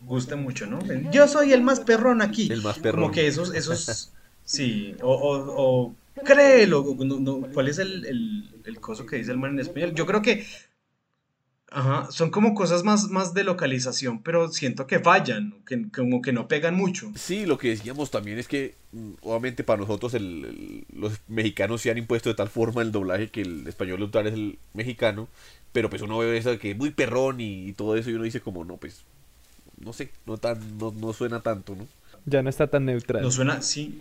guste 0.00 0.36
mucho, 0.36 0.66
¿no? 0.66 0.80
Yo 1.10 1.26
soy 1.28 1.52
el 1.52 1.62
más 1.62 1.80
perrón 1.80 2.20
aquí. 2.20 2.48
El 2.52 2.62
más 2.62 2.78
perrón. 2.78 3.02
Como 3.02 3.14
que 3.14 3.26
esos, 3.26 3.54
esos 3.54 4.12
Sí, 4.46 4.94
o, 5.02 5.12
o, 5.12 5.94
créelo. 6.24 6.84
¿Cuál 7.52 7.68
es 7.68 7.78
el, 7.78 8.06
el, 8.06 8.48
el, 8.64 8.80
coso 8.80 9.04
que 9.04 9.16
dice 9.16 9.32
el 9.32 9.38
man 9.38 9.52
en 9.52 9.58
español? 9.58 9.92
Yo 9.92 10.06
creo 10.06 10.22
que 10.22 10.46
ajá, 11.68 12.08
son 12.12 12.30
como 12.30 12.54
cosas 12.54 12.84
más, 12.84 13.10
más 13.10 13.34
de 13.34 13.42
localización, 13.42 14.22
pero 14.22 14.48
siento 14.48 14.86
que 14.86 15.00
fallan, 15.00 15.52
que, 15.66 15.90
como 15.90 16.22
que 16.22 16.32
no 16.32 16.46
pegan 16.46 16.76
mucho. 16.76 17.10
Sí, 17.16 17.44
lo 17.44 17.58
que 17.58 17.70
decíamos 17.70 18.12
también 18.12 18.38
es 18.38 18.46
que, 18.46 18.76
mm, 18.92 19.14
obviamente, 19.22 19.64
para 19.64 19.80
nosotros 19.80 20.16
los 20.92 21.20
mexicanos 21.26 21.82
se 21.82 21.90
han 21.90 21.98
impuesto 21.98 22.28
de 22.28 22.36
tal 22.36 22.48
forma 22.48 22.82
el 22.82 22.92
doblaje 22.92 23.28
que 23.28 23.42
el 23.42 23.66
español 23.66 23.98
neutral 23.98 24.28
es 24.28 24.34
el 24.34 24.58
mexicano, 24.74 25.28
pero 25.72 25.90
pues 25.90 26.02
uno 26.02 26.18
ve 26.18 26.36
eso 26.36 26.56
que 26.58 26.70
es 26.70 26.76
muy 26.76 26.90
perrón 26.90 27.40
y, 27.40 27.72
todo 27.72 27.96
eso 27.96 28.10
y 28.10 28.14
uno 28.14 28.24
dice 28.24 28.40
como, 28.40 28.64
no, 28.64 28.76
pues, 28.76 29.02
no 29.78 29.92
sé, 29.92 30.10
no, 30.24 30.38
tan, 30.38 30.78
no, 30.78 30.92
no 30.92 31.12
suena 31.12 31.42
tanto, 31.42 31.74
¿no? 31.74 31.86
Ya 32.24 32.42
no 32.42 32.48
está 32.48 32.68
tan 32.68 32.84
neutral. 32.84 33.22
No 33.22 33.30
suena, 33.32 33.60
sí 33.60 34.00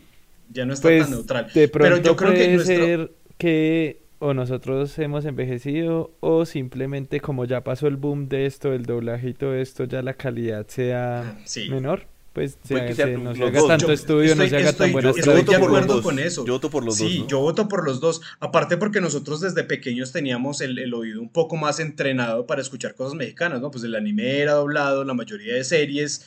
ya 0.49 0.65
no 0.65 0.73
está 0.73 0.89
pues, 0.89 1.03
tan 1.03 1.11
neutral. 1.11 1.47
Pero 1.53 1.97
yo 1.97 2.15
creo 2.15 2.33
que 2.33 2.59
ser 2.59 3.11
que 3.37 4.05
o 4.19 4.33
nosotros 4.33 4.97
hemos 4.99 5.25
envejecido 5.25 6.15
o 6.19 6.45
simplemente 6.45 7.19
como 7.19 7.45
ya 7.45 7.63
pasó 7.63 7.87
el 7.87 7.97
boom 7.97 8.29
de 8.29 8.45
esto, 8.45 8.73
el 8.73 8.85
doblaje 8.85 9.29
y 9.29 9.33
todo 9.33 9.53
esto, 9.55 9.83
ya 9.83 10.01
la 10.01 10.13
calidad 10.13 10.67
sea 10.67 11.21
ah, 11.21 11.59
menor. 11.69 12.07
Pues 12.33 12.57
se, 12.65 12.73
no 13.17 13.33
se 13.33 13.43
haga 13.43 13.65
tanto 13.65 13.93
estudio, 13.93 14.35
no 14.35 14.45
se 14.45 14.57
haga 14.57 14.73
tan 14.73 14.91
buenas 14.91 15.15
Yo 15.15 15.33
voto 15.33 15.57
por 15.57 15.71
los 15.71 15.87
dos. 15.87 16.01
con 16.01 16.19
eso. 16.19 16.45
Yo 16.45 16.53
voto 16.53 16.69
por 16.69 16.83
los 16.83 16.97
dos. 16.97 17.07
Sí, 17.07 17.23
yo 17.29 17.39
voto 17.39 17.69
por 17.69 17.85
los 17.85 18.01
dos. 18.01 18.21
Aparte 18.41 18.75
porque 18.75 18.99
nosotros 18.99 19.39
desde 19.39 19.63
pequeños 19.63 20.11
teníamos 20.11 20.59
el, 20.59 20.77
el, 20.77 20.93
oído 20.93 21.21
un 21.21 21.29
poco 21.29 21.55
más 21.55 21.79
entrenado 21.79 22.45
para 22.45 22.61
escuchar 22.61 22.93
cosas 22.93 23.13
mexicanas, 23.13 23.61
¿no? 23.61 23.71
Pues 23.71 23.85
el 23.85 23.95
anime 23.95 24.39
era 24.39 24.51
doblado, 24.51 25.05
la 25.05 25.13
mayoría 25.13 25.55
de 25.55 25.63
series 25.63 26.25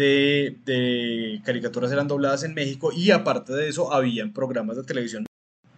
de, 0.00 1.40
caricaturas 1.44 1.92
eran 1.92 2.08
dobladas 2.08 2.42
en 2.42 2.54
México 2.54 2.92
y 2.92 3.10
aparte 3.10 3.52
de 3.52 3.68
eso 3.68 3.92
habían 3.92 4.32
programas 4.32 4.76
de 4.76 4.84
televisión 4.84 5.26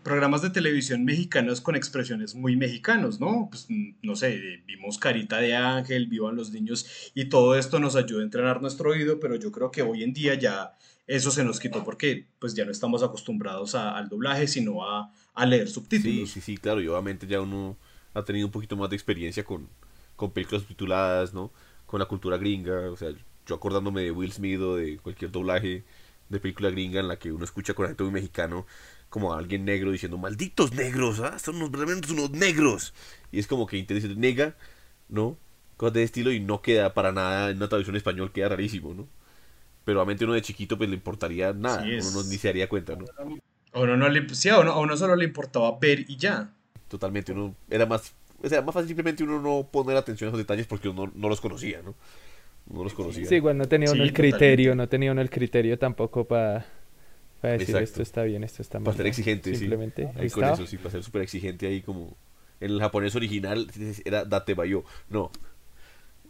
programas 0.03 0.43
de 0.43 0.51
televisión 0.51 1.05
mexicanos 1.05 1.61
con 1.61 1.77
expresiones 1.77 2.35
muy 2.35 2.57
mexicanos, 2.57 3.21
¿no? 3.21 3.49
Pues 3.49 3.69
no 4.03 4.17
sé, 4.17 4.63
vimos 4.67 4.99
Carita 4.99 5.39
de 5.39 5.55
Ángel, 5.55 6.09
Vivan 6.09 6.35
los 6.35 6.51
Niños 6.51 7.13
y 7.15 7.27
todo 7.27 7.55
esto 7.55 7.79
nos 7.79 7.95
ayuda 7.95 8.21
a 8.21 8.25
entrenar 8.25 8.61
nuestro 8.61 8.91
oído, 8.91 9.21
pero 9.21 9.37
yo 9.37 9.53
creo 9.53 9.71
que 9.71 9.83
hoy 9.83 10.03
en 10.03 10.13
día 10.13 10.35
ya 10.35 10.77
eso 11.07 11.31
se 11.31 11.45
nos 11.45 11.61
quitó 11.61 11.85
porque 11.85 12.27
pues 12.41 12.55
ya 12.55 12.65
no 12.65 12.73
estamos 12.73 13.05
acostumbrados 13.05 13.77
al 13.77 14.09
doblaje, 14.09 14.49
sino 14.49 14.85
a, 14.85 15.13
a, 15.35 15.47
leer 15.47 15.69
subtítulos. 15.69 16.31
Sí, 16.31 16.41
sí, 16.41 16.41
sí, 16.41 16.57
claro, 16.57 16.81
y 16.81 16.89
obviamente 16.89 17.29
ya 17.29 17.41
uno 17.41 17.77
ha 18.13 18.25
tenido 18.25 18.47
un 18.47 18.53
poquito 18.53 18.77
más 18.77 18.91
de 18.91 18.97
experiencia 18.97 19.45
con, 19.45 19.69
con 20.17 20.33
películas 20.33 20.65
tituladas, 20.65 21.33
¿no? 21.33 21.53
Con 21.87 22.01
la 22.01 22.07
cultura 22.07 22.39
gringa, 22.39 22.91
o 22.91 22.97
sea, 22.97 23.13
yo 23.47 23.55
acordándome 23.55 24.03
de 24.03 24.11
Will 24.11 24.33
Smith 24.33 24.61
o 24.61 24.77
de 24.77 24.99
cualquier 24.99 25.31
doblaje 25.31 25.85
de 26.29 26.41
película 26.41 26.71
gringa 26.71 27.01
en 27.01 27.09
la 27.09 27.19
que 27.19 27.33
uno 27.33 27.45
escucha 27.45 27.75
con 27.75 27.85
acento 27.85 28.05
muy 28.05 28.13
mexicano 28.13 28.67
como 29.13 29.35
a 29.35 29.39
alguien 29.39 29.67
negro 29.67 29.93
diciendo 29.93 30.17
malditos 30.17 30.73
negros, 30.73 31.21
¿ah? 31.21 31.39
son 31.39 31.57
unos, 31.57 31.71
realmente 31.71 32.11
unos 32.13 32.31
negros. 32.31 32.95
Y 33.31 33.39
es 33.39 33.47
como 33.47 33.67
que 33.67 33.77
interesa 33.77 34.09
nega, 34.09 34.57
¿no? 35.11 35.37
Cosas 35.77 35.93
de 35.93 36.03
estilo 36.03 36.33
y 36.33 36.41
no 36.41 36.63
queda 36.63 36.95
para 36.95 37.13
nada 37.13 37.51
en 37.51 37.59
una 37.59 37.69
traducción 37.69 37.95
español, 37.95 38.33
queda 38.33 38.49
rarísimo, 38.49 38.95
¿no? 38.95 39.07
Pero 39.85 40.01
obviamente 40.01 40.25
uno 40.25 40.33
de 40.33 40.41
chiquito 40.41 40.79
pues 40.79 40.89
le 40.89 40.97
importaría 40.97 41.53
nada, 41.53 41.83
uno 41.83 42.11
no, 42.11 42.23
ni 42.25 42.39
se 42.39 42.49
daría 42.49 42.71
cuenta, 42.71 42.97
¿no? 42.97 43.05
A 43.75 43.81
uno, 43.81 43.97
no 43.99 44.09
le, 44.09 44.35
sí, 44.35 44.49
a 44.49 44.59
uno, 44.59 44.97
solo 44.97 45.15
le 45.15 45.25
importaba 45.25 45.79
ver 45.79 46.07
y 46.09 46.17
ya. 46.17 46.51
Totalmente, 46.89 47.33
uno 47.33 47.55
era 47.69 47.85
más, 47.85 48.15
o 48.43 48.49
sea, 48.49 48.63
más 48.63 48.75
fácil 48.75 48.89
simplemente 48.89 49.25
uno 49.25 49.41
no 49.43 49.69
poner 49.71 49.97
atención 49.99 50.29
a 50.29 50.31
esos 50.31 50.39
detalles 50.39 50.67
porque 50.67 50.89
uno 50.89 51.13
no 51.15 51.29
los 51.29 51.41
conocía, 51.41 51.83
¿no? 51.83 51.95
No 52.73 52.85
los 52.85 52.95
conocía. 52.95 53.27
Sí, 53.27 53.37
igual 53.37 53.59
no 53.59 53.67
tenía 53.67 53.93
uno 53.93 54.03
el 54.03 54.13
criterio, 54.13 54.75
no 54.75 54.89
tenía 54.89 55.13
uno 55.13 55.21
el 55.21 55.31
criterio 55.31 55.79
tampoco 55.79 56.25
para 56.25 56.67
decir 57.43 57.77
esto 57.77 58.03
está 58.03 58.23
bien, 58.23 58.43
esto 58.45 58.63
está 58.63 58.79
mal. 58.79 58.87
Para 58.87 58.97
ser 58.97 59.07
exigente, 59.07 59.55
Simplemente, 59.55 60.11
sí. 60.15 60.21
Ahí 60.21 60.31
con 60.31 60.45
eso, 60.45 60.67
sí, 60.67 60.79
para 60.79 60.91
ser 60.91 61.03
súper 61.03 61.23
exigente 61.23 61.67
ahí 61.67 61.83
como... 61.83 62.17
En 62.61 62.71
el 62.71 62.81
japonés 62.81 63.17
original 63.17 63.67
era 64.05 64.25
date 64.25 64.55
bayo. 64.55 64.85
No, 65.11 65.33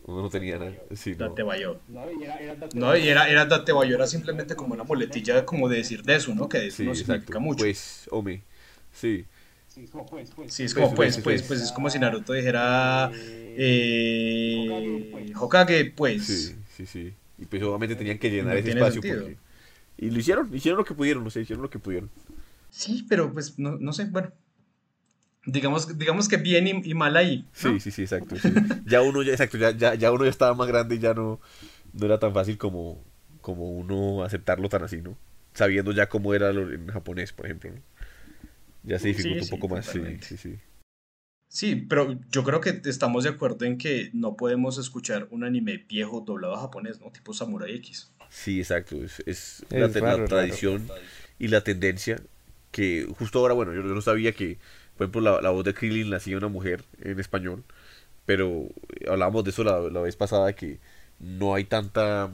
uno 0.04 0.22
no 0.22 0.30
tenía 0.30 0.58
nada. 0.58 0.72
Sí, 0.94 1.14
date 1.14 1.42
bayo. 1.42 1.78
No, 2.74 2.96
y 2.96 3.08
era, 3.08 3.28
era 3.28 3.44
date 3.44 3.72
bayo, 3.72 3.94
era 3.94 4.06
simplemente 4.06 4.56
como 4.56 4.72
una 4.72 4.82
boletilla 4.82 5.44
como 5.44 5.68
de 5.68 5.76
decir 5.76 6.02
de 6.02 6.16
eso, 6.16 6.34
¿no? 6.34 6.48
Que 6.48 6.58
de 6.58 6.66
eso 6.68 6.82
no 6.84 6.94
significa 6.94 7.38
mucho. 7.38 7.64
Pues, 7.64 8.08
Omi, 8.10 8.40
sí. 8.90 9.26
Sí, 9.72 9.84
es 9.84 9.90
como 9.90 10.04
pues, 10.04 10.30
pues. 10.36 10.52
Sí, 10.52 10.64
es 10.64 10.74
como 10.74 10.94
pues, 10.94 11.16
pues, 11.18 11.42
pues, 11.44 11.62
es 11.62 11.72
como 11.72 11.88
si 11.88 11.98
Naruto 11.98 12.34
dijera 12.34 13.10
eh, 13.14 15.10
Hokage, 15.34 15.94
pues. 15.96 16.26
Sí, 16.26 16.56
sí, 16.76 16.84
sí. 16.84 17.14
Y 17.38 17.46
pues 17.46 17.62
obviamente 17.62 17.96
tenían 17.96 18.18
que 18.18 18.30
llenar 18.30 18.58
ese 18.58 18.72
espacio. 18.72 19.00
Porque... 19.00 19.38
Y 19.96 20.10
lo 20.10 20.18
hicieron, 20.18 20.54
hicieron 20.54 20.76
lo 20.76 20.84
que 20.84 20.92
pudieron, 20.92 21.24
no 21.24 21.30
sé, 21.30 21.40
hicieron 21.40 21.62
lo 21.62 21.70
que 21.70 21.78
pudieron. 21.78 22.10
Sí, 22.68 23.06
pero 23.08 23.32
pues 23.32 23.58
no, 23.58 23.78
no 23.78 23.94
sé, 23.94 24.04
bueno. 24.04 24.30
Digamos, 25.46 25.98
digamos 25.98 26.28
que 26.28 26.36
bien 26.36 26.82
y, 26.84 26.92
mal 26.92 27.16
ahí. 27.16 27.46
Sí, 27.54 27.80
sí, 27.80 27.90
sí, 27.90 28.02
exacto. 28.02 28.36
ya 28.84 29.00
uno 29.00 29.22
ya, 29.22 29.32
exacto, 29.32 29.56
ya, 29.56 29.70
ya, 29.70 29.94
ya, 29.94 30.12
uno 30.12 30.24
ya 30.24 30.30
estaba 30.30 30.54
más 30.54 30.68
grande 30.68 30.96
y 30.96 30.98
ya 30.98 31.14
no, 31.14 31.40
no 31.94 32.06
era 32.06 32.18
tan 32.18 32.34
fácil 32.34 32.58
como, 32.58 33.02
como 33.40 33.70
uno 33.70 34.22
aceptarlo 34.22 34.68
tan 34.68 34.84
así, 34.84 35.00
¿no? 35.00 35.16
Sabiendo 35.54 35.92
ya 35.92 36.10
cómo 36.10 36.34
era 36.34 36.50
en 36.50 36.88
japonés, 36.88 37.32
por 37.32 37.46
ejemplo. 37.46 37.70
¿no? 37.70 37.91
Ya 38.84 38.98
se 38.98 39.08
dificulta 39.08 39.44
un 39.44 39.60
poco 39.60 39.74
más, 39.74 39.86
sí, 39.86 40.00
sí, 40.20 40.36
sí. 40.36 40.58
Sí, 41.52 41.76
pero 41.76 42.18
yo 42.30 42.44
creo 42.44 42.62
que 42.62 42.80
estamos 42.86 43.24
de 43.24 43.30
acuerdo 43.30 43.66
en 43.66 43.76
que 43.76 44.08
no 44.14 44.36
podemos 44.36 44.78
escuchar 44.78 45.28
un 45.30 45.44
anime 45.44 45.84
viejo 45.86 46.22
doblado 46.22 46.54
a 46.54 46.60
japonés, 46.60 46.98
¿no? 46.98 47.10
Tipo 47.10 47.34
Samurai 47.34 47.74
X. 47.76 48.10
Sí, 48.30 48.58
exacto. 48.58 48.96
Es, 49.26 49.62
la, 49.68 49.90
tradición 50.24 50.88
y 51.38 51.48
la 51.48 51.62
tendencia 51.62 52.18
que 52.70 53.06
justo 53.18 53.38
ahora, 53.38 53.52
bueno, 53.52 53.74
yo, 53.74 53.82
no 53.82 54.00
sabía 54.00 54.32
que, 54.32 54.56
por 54.96 55.04
ejemplo, 55.04 55.42
la, 55.42 55.50
voz 55.50 55.64
de 55.64 55.74
Krillin 55.74 56.08
la 56.08 56.16
hacía 56.16 56.38
una 56.38 56.48
mujer 56.48 56.84
en 57.02 57.20
español, 57.20 57.62
pero 58.24 58.68
hablábamos 59.06 59.44
de 59.44 59.50
eso 59.50 59.62
la, 59.62 60.00
vez 60.00 60.16
pasada, 60.16 60.54
que 60.54 60.78
no 61.20 61.54
hay 61.54 61.64
tanta 61.64 62.30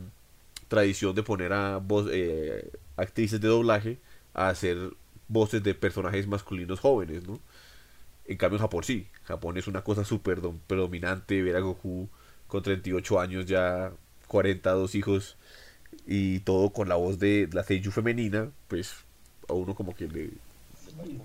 tradición 0.68 1.16
de 1.16 1.24
poner 1.24 1.52
a 1.52 1.78
voz, 1.78 2.08
eh, 2.12 2.70
actrices 2.96 3.40
de 3.40 3.48
doblaje 3.48 3.98
a 4.32 4.50
hacer 4.50 4.78
voces 5.28 5.62
de 5.62 5.74
personajes 5.74 6.26
masculinos 6.26 6.80
jóvenes, 6.80 7.26
¿no? 7.26 7.40
En 8.26 8.36
cambio 8.36 8.56
en 8.56 8.62
Japón 8.62 8.84
sí, 8.84 9.06
Japón 9.24 9.56
es 9.56 9.66
una 9.68 9.82
cosa 9.82 10.04
súper 10.04 10.40
predominante, 10.66 11.42
ver 11.42 11.56
a 11.56 11.60
Goku 11.60 12.08
con 12.46 12.62
38 12.62 13.20
años 13.20 13.46
ya, 13.46 13.92
42 14.26 14.94
hijos 14.94 15.36
y 16.06 16.40
todo 16.40 16.70
con 16.70 16.88
la 16.88 16.96
voz 16.96 17.18
de 17.18 17.48
la 17.52 17.62
Seiyuu 17.62 17.92
femenina, 17.92 18.50
pues 18.68 19.04
a 19.48 19.54
uno 19.54 19.74
como 19.74 19.94
que 19.94 20.08
le... 20.08 20.30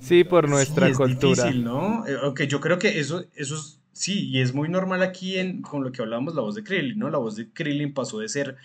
Sí, 0.01 0.23
por 0.23 0.47
nuestra 0.47 0.87
es 0.87 0.97
cultura. 0.97 1.43
Difícil, 1.43 1.63
¿no? 1.63 2.05
Eh, 2.05 2.47
yo 2.47 2.59
creo 2.59 2.77
que 2.79 2.99
eso, 2.99 3.25
eso 3.35 3.55
es, 3.55 3.79
sí, 3.91 4.29
y 4.29 4.41
es 4.41 4.53
muy 4.53 4.69
normal 4.69 5.01
aquí 5.01 5.39
en, 5.39 5.61
con 5.61 5.83
lo 5.83 5.91
que 5.91 6.01
hablamos, 6.01 6.35
la 6.35 6.41
voz 6.41 6.55
de 6.55 6.63
Krillin, 6.63 6.99
¿no? 6.99 7.09
La 7.09 7.17
voz 7.17 7.35
de 7.35 7.49
Krillin 7.49 7.93
pasó 7.93 8.19
de 8.19 8.29
ser 8.29 8.57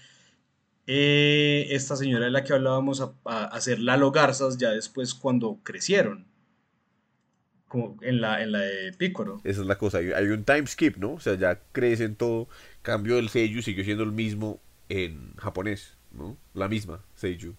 eh, 0.91 1.67
esta 1.69 1.97
señora 1.97 2.25
de 2.25 2.31
la 2.31 2.45
que 2.45 2.55
hablábamos 2.55 3.03
a, 3.27 3.61
ser 3.61 3.79
Lalo 3.79 4.11
Garzas 4.11 4.57
ya 4.57 4.71
después 4.71 5.13
cuando 5.13 5.59
crecieron. 5.63 6.27
En 8.01 8.23
la, 8.23 8.43
en 8.43 8.53
la 8.53 8.61
de 8.61 8.95
Picoro. 8.95 9.43
Esa 9.45 9.61
es 9.61 9.67
la 9.67 9.77
cosa, 9.77 9.99
hay, 9.99 10.29
un 10.29 10.45
time 10.45 10.67
skip, 10.67 10.97
¿no? 10.97 11.13
O 11.13 11.21
sea, 11.21 11.35
ya 11.35 11.61
crecen 11.73 12.17
todo, 12.17 12.49
cambio 12.81 13.19
el 13.19 13.29
Seiyu 13.29 13.61
siguió 13.61 13.85
siendo 13.85 14.05
el 14.05 14.13
mismo 14.13 14.59
en 14.89 15.35
japonés, 15.37 15.99
¿no? 16.11 16.39
La 16.55 16.67
misma 16.67 17.05
Seiyu, 17.15 17.55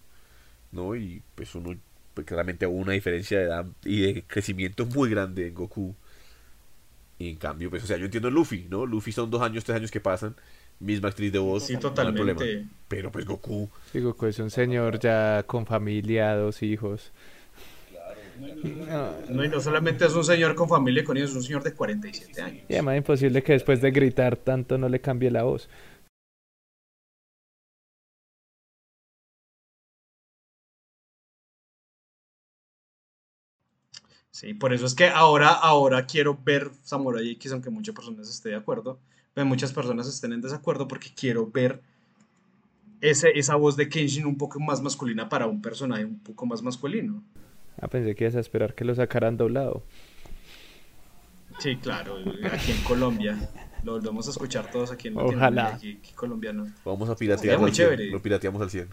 ¿no? 0.72 0.96
Y 0.96 1.22
pues 1.36 1.54
uno, 1.54 1.78
pues, 2.14 2.26
claramente 2.26 2.66
hubo 2.66 2.78
una 2.78 2.94
diferencia 2.94 3.38
de 3.38 3.44
edad 3.44 3.66
y 3.84 4.00
de 4.00 4.24
crecimiento 4.24 4.84
muy 4.86 5.08
grande 5.08 5.46
en 5.46 5.54
Goku. 5.54 5.94
En 7.20 7.36
cambio, 7.36 7.70
pues, 7.70 7.84
o 7.84 7.86
sea, 7.86 7.96
yo 7.96 8.06
entiendo 8.06 8.28
Luffy, 8.28 8.66
¿no? 8.68 8.86
Luffy 8.86 9.12
son 9.12 9.30
dos 9.30 9.42
años, 9.42 9.62
tres 9.62 9.76
años 9.76 9.92
que 9.92 10.00
pasan, 10.00 10.34
misma 10.80 11.08
actriz 11.08 11.32
de 11.32 11.38
voz. 11.38 11.64
Sí, 11.64 11.76
totalmente. 11.76 12.66
Pero 12.88 13.12
pues 13.12 13.24
Goku. 13.24 13.70
Sí, 13.92 14.00
Goku 14.00 14.26
es 14.26 14.38
un 14.40 14.50
señor 14.50 14.98
ya 14.98 15.44
con 15.46 15.64
familia, 15.66 16.34
dos 16.34 16.62
hijos. 16.62 17.12
No, 19.28 19.44
y 19.44 19.48
no 19.48 19.60
solamente 19.60 20.06
es 20.06 20.14
un 20.14 20.24
señor 20.24 20.54
con 20.54 20.68
familia 20.68 21.04
con 21.04 21.16
hijos, 21.16 21.30
es 21.30 21.36
un 21.36 21.42
señor 21.42 21.62
de 21.62 21.74
47 21.74 22.42
años. 22.42 22.64
Y 22.68 22.72
además 22.74 22.96
imposible 22.96 23.42
que 23.42 23.52
después 23.52 23.80
de 23.80 23.90
gritar 23.90 24.36
tanto 24.36 24.78
no 24.78 24.88
le 24.88 25.00
cambie 25.00 25.30
la 25.30 25.42
voz. 25.42 25.68
Sí, 34.30 34.54
por 34.54 34.72
eso 34.72 34.86
es 34.86 34.94
que 34.94 35.08
ahora, 35.08 35.48
ahora 35.48 36.06
quiero 36.06 36.38
ver 36.42 36.70
Samurai 36.82 37.30
X, 37.32 37.52
aunque 37.52 37.68
muchas 37.68 37.94
personas 37.94 38.30
estén 38.30 38.52
de 38.52 38.58
acuerdo, 38.58 39.00
pero 39.34 39.46
muchas 39.46 39.72
personas 39.72 40.08
estén 40.08 40.32
en 40.32 40.40
desacuerdo 40.40 40.88
porque 40.88 41.08
quiero 41.14 41.50
ver 41.50 41.80
ese, 43.00 43.30
esa 43.38 43.56
voz 43.56 43.76
de 43.76 43.88
Kenshin 43.88 44.26
un 44.26 44.36
poco 44.36 44.60
más 44.60 44.82
masculina 44.82 45.28
para 45.28 45.46
un 45.46 45.62
personaje 45.62 46.04
un 46.04 46.18
poco 46.18 46.46
más 46.46 46.62
masculino. 46.62 47.22
Ah, 47.80 47.88
pensé 47.88 48.14
que 48.14 48.24
ibas 48.24 48.36
a 48.36 48.40
esperar 48.40 48.74
que 48.74 48.84
lo 48.84 48.94
sacaran 48.94 49.36
doblado. 49.36 49.84
Sí, 51.58 51.76
claro, 51.76 52.16
aquí 52.52 52.72
en 52.72 52.82
Colombia. 52.82 53.50
Lo 53.84 53.92
volvemos 53.92 54.26
a 54.26 54.30
escuchar 54.30 54.70
todos 54.70 54.90
aquí 54.90 55.08
en 55.08 55.16
Ojalá. 55.16 55.74
Aquí, 55.74 55.98
colombiano. 56.14 56.66
Vamos 56.84 57.08
a 57.08 57.16
piratear. 57.16 57.58
Muy 57.58 57.72
chévere. 57.72 58.06
Lo 58.10 58.20
pirateamos 58.20 58.60
al 58.60 58.70
100. 58.70 58.88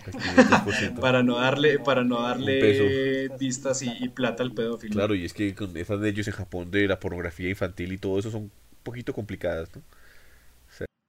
para 1.00 1.22
no 1.22 1.36
darle 1.36 1.78
para 1.78 2.04
no 2.04 2.22
darle 2.22 3.28
vistas 3.38 3.82
y, 3.82 4.08
plata 4.08 4.42
al 4.42 4.52
pedófilo. 4.52 4.94
Claro, 4.94 5.14
y 5.14 5.26
es 5.26 5.34
que 5.34 5.54
con 5.54 5.76
esas 5.76 6.00
leyes 6.00 6.26
en 6.26 6.32
Japón 6.32 6.70
de 6.70 6.88
la 6.88 6.98
pornografía 6.98 7.50
infantil 7.50 7.92
y 7.92 7.98
todo 7.98 8.18
eso 8.18 8.30
son 8.30 8.50
poquito 8.82 9.12
complicadas, 9.12 9.70
¿no? 9.74 9.82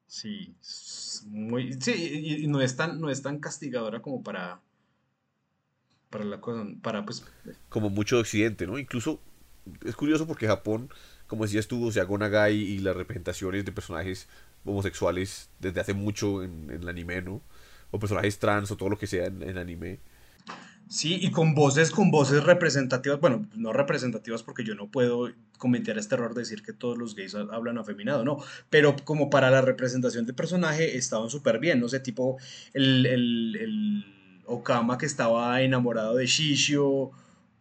sí, 0.08 0.54
muy 1.28 1.72
sí, 1.80 2.42
y, 2.42 2.48
no 2.48 2.60
es 2.60 2.76
tan 2.76 3.00
no 3.00 3.10
es 3.10 3.22
tan 3.22 3.40
castigadora 3.40 4.02
como 4.02 4.22
para 4.22 4.60
para 6.10 6.26
la 6.26 6.42
cosa, 6.42 6.66
para 6.82 7.06
pues... 7.06 7.26
Como 7.70 7.90
mucho 7.90 8.20
occidente, 8.20 8.68
¿no? 8.68 8.78
Incluso 8.78 9.22
es 9.86 9.96
curioso 9.96 10.28
porque 10.28 10.46
Japón, 10.46 10.90
como 11.26 11.46
decías 11.46 11.68
tú, 11.68 11.88
o 11.88 11.92
sea, 11.92 12.04
Gonagai 12.04 12.56
y 12.56 12.80
las 12.80 12.96
representaciones 12.96 13.64
de 13.64 13.72
personajes 13.72 14.28
homosexuales 14.66 15.50
desde 15.60 15.80
hace 15.80 15.94
mucho 15.94 16.44
en, 16.44 16.70
el 16.70 16.88
anime, 16.90 17.22
¿no? 17.22 17.42
O 17.92 18.00
personajes 18.00 18.38
trans 18.40 18.70
o 18.72 18.76
todo 18.76 18.90
lo 18.90 18.98
que 18.98 19.08
sea 19.08 19.28
en, 19.28 19.42
en 19.42 19.58
anime. 19.58 20.00
Sí, 20.92 21.18
y 21.22 21.32
con 21.32 21.56
voces, 21.56 21.89
con 21.89 22.12
voces 22.12 22.44
representativas, 22.44 23.18
bueno, 23.22 23.48
no 23.56 23.72
representativas 23.72 24.44
porque 24.44 24.66
yo 24.66 24.76
no 24.76 24.92
puedo 24.92 25.32
cometer 25.58 25.98
este 25.98 26.16
error 26.16 26.34
de 26.34 26.42
decir 26.42 26.64
que 26.64 26.74
todos 26.74 26.98
los 26.98 27.16
gays 27.16 27.34
hablan 27.34 27.78
afeminado, 27.78 28.26
no, 28.26 28.44
pero 28.70 28.98
como 29.06 29.30
para 29.30 29.50
la 29.50 29.62
representación 29.62 30.26
de 30.26 30.34
personaje 30.34 30.98
estaban 30.98 31.30
súper 31.30 31.60
bien, 31.60 31.80
no 31.80 31.88
sé, 31.88 32.02
tipo 32.02 32.38
el, 32.74 33.06
el, 33.06 33.56
el 33.56 34.06
Okama 34.46 34.98
que 34.98 35.06
estaba 35.06 35.62
enamorado 35.62 36.16
de 36.16 36.26
Shishio, 36.26 37.12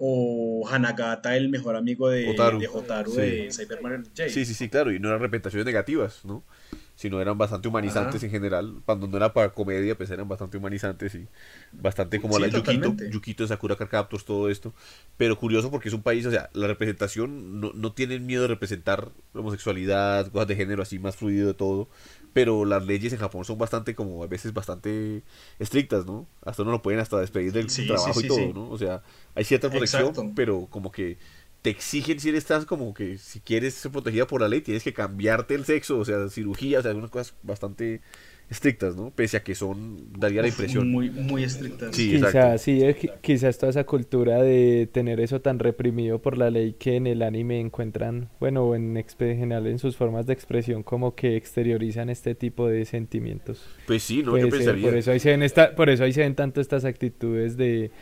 o 0.03 0.66
Hanagata, 0.68 1.37
el 1.37 1.51
mejor 1.51 1.76
amigo 1.76 2.09
de 2.09 2.26
Hotaru 2.72 3.12
de, 3.12 3.53
Cyberman 3.53 4.07
Sí, 4.14 4.47
sí, 4.47 4.55
sí, 4.55 4.68
claro, 4.70 4.93
y 4.93 4.99
no 4.99 5.09
eran 5.09 5.20
representaciones 5.20 5.66
negativas, 5.66 6.24
¿no? 6.24 6.43
Sino 7.01 7.18
eran 7.18 7.38
bastante 7.38 7.66
humanizantes 7.66 8.22
en 8.24 8.30
general. 8.30 8.82
Cuando 8.84 9.07
no 9.07 9.16
era 9.16 9.32
para 9.32 9.55
comedia, 9.55 9.96
pues 9.96 10.11
eran 10.11 10.28
bastante 10.28 10.59
humanizantes 10.59 11.14
y 11.14 11.26
bastante 11.72 12.20
como 12.20 12.38
la 12.38 12.48
Yukito, 12.48 12.94
Yukito 13.11 13.46
Sakura 13.46 13.74
Car 13.74 13.88
Captors, 13.88 14.26
todo 14.26 14.51
esto. 14.51 14.74
Pero 15.16 15.38
curioso 15.38 15.70
porque 15.70 15.88
es 15.88 15.94
un 15.94 16.03
país, 16.03 16.26
o 16.26 16.30
sea, 16.30 16.51
la 16.53 16.66
representación 16.66 17.59
no, 17.59 17.72
no 17.72 17.92
tienen 17.92 18.26
miedo 18.26 18.42
de 18.42 18.48
representar 18.48 19.09
homosexualidad, 19.32 20.30
cosas 20.30 20.48
de 20.48 20.57
género 20.57 20.82
así 20.82 20.98
más 20.98 21.16
fluido 21.16 21.46
de 21.46 21.55
todo 21.55 21.88
pero 22.32 22.64
las 22.64 22.86
leyes 22.86 23.12
en 23.12 23.18
Japón 23.18 23.44
son 23.44 23.59
bastante, 23.59 23.94
como 23.94 24.22
a 24.22 24.26
veces 24.26 24.53
bastante 24.55 25.22
estrictas, 25.59 26.07
¿no? 26.07 26.26
Hasta 26.42 26.64
no 26.64 26.70
lo 26.70 26.82
pueden 26.82 27.01
hasta 27.01 27.18
despedir 27.18 27.53
del 27.53 27.66
trabajo 27.66 28.20
y 28.20 28.28
todo, 28.28 28.53
¿no? 28.55 28.70
O 28.70 28.78
sea, 28.78 29.03
hay 29.34 29.44
cierta 29.44 29.68
protección, 29.68 30.34
pero 30.34 30.66
como 30.70 30.92
que 30.92 31.18
te 31.63 31.71
exigen 31.71 32.19
si 32.21 32.31
estás 32.31 32.65
como 32.65 32.95
que 32.95 33.19
si 33.19 33.41
quieres 33.41 33.75
ser 33.75 33.93
protegida 33.93 34.27
por 34.27 34.41
la 34.41 34.49
ley 34.49 34.63
tienes 34.63 34.83
que 34.83 34.95
cambiarte 34.95 35.55
el 35.55 35.65
sexo, 35.65 35.99
o 35.99 36.05
sea, 36.05 36.29
cirugía, 36.29 36.79
o 36.79 36.83
sea, 36.83 36.91
algunas 36.91 37.11
cosas 37.11 37.35
bastante 37.43 38.01
estrictas, 38.49 38.97
¿no? 38.97 39.11
Pese 39.11 39.37
a 39.37 39.45
que 39.45 39.55
son, 39.55 40.13
daría 40.19 40.43
la 40.43 40.49
impresión. 40.49 40.91
Muy, 40.91 41.09
muy 41.09 41.45
estrictas. 41.45 41.95
Sí, 41.95 42.11
quizás, 42.11 42.61
sí, 42.61 42.83
quizás 43.21 43.59
toda 43.59 43.71
esa 43.71 43.85
cultura 43.85 44.43
de 44.43 44.89
tener 44.91 45.21
eso 45.21 45.41
tan 45.41 45.61
reprimido 45.61 46.21
por 46.21 46.37
la 46.37 46.51
ley 46.51 46.75
que 46.77 46.97
en 46.97 47.07
el 47.07 47.23
anime 47.23 47.61
encuentran, 47.61 48.29
bueno, 48.41 48.75
en 48.75 49.05
general 49.19 49.69
en 49.69 49.79
sus 49.79 49.97
formas 49.97 50.27
de 50.27 50.33
expresión, 50.33 50.83
como 50.83 51.15
que 51.15 51.37
exteriorizan 51.37 52.11
este 52.11 52.35
tipo 52.35 52.67
de 52.67 52.85
sentimientos. 52.87 53.65
Pues 53.87 54.03
sí, 54.03 54.25
¿no? 54.25 54.37
Yo 54.37 54.49
pensaría. 54.49 54.85
Por 54.85 54.97
eso 54.97 55.13
ahí 55.13 55.21
se 55.21 55.31
ven, 55.31 55.45
esta, 55.45 55.77
por 55.77 55.89
eso 55.89 56.03
ahí 56.03 56.13
se 56.13 56.23
ven 56.23 56.35
tanto 56.35 56.61
estas 56.61 56.85
actitudes 56.85 57.57
de, 57.57 57.93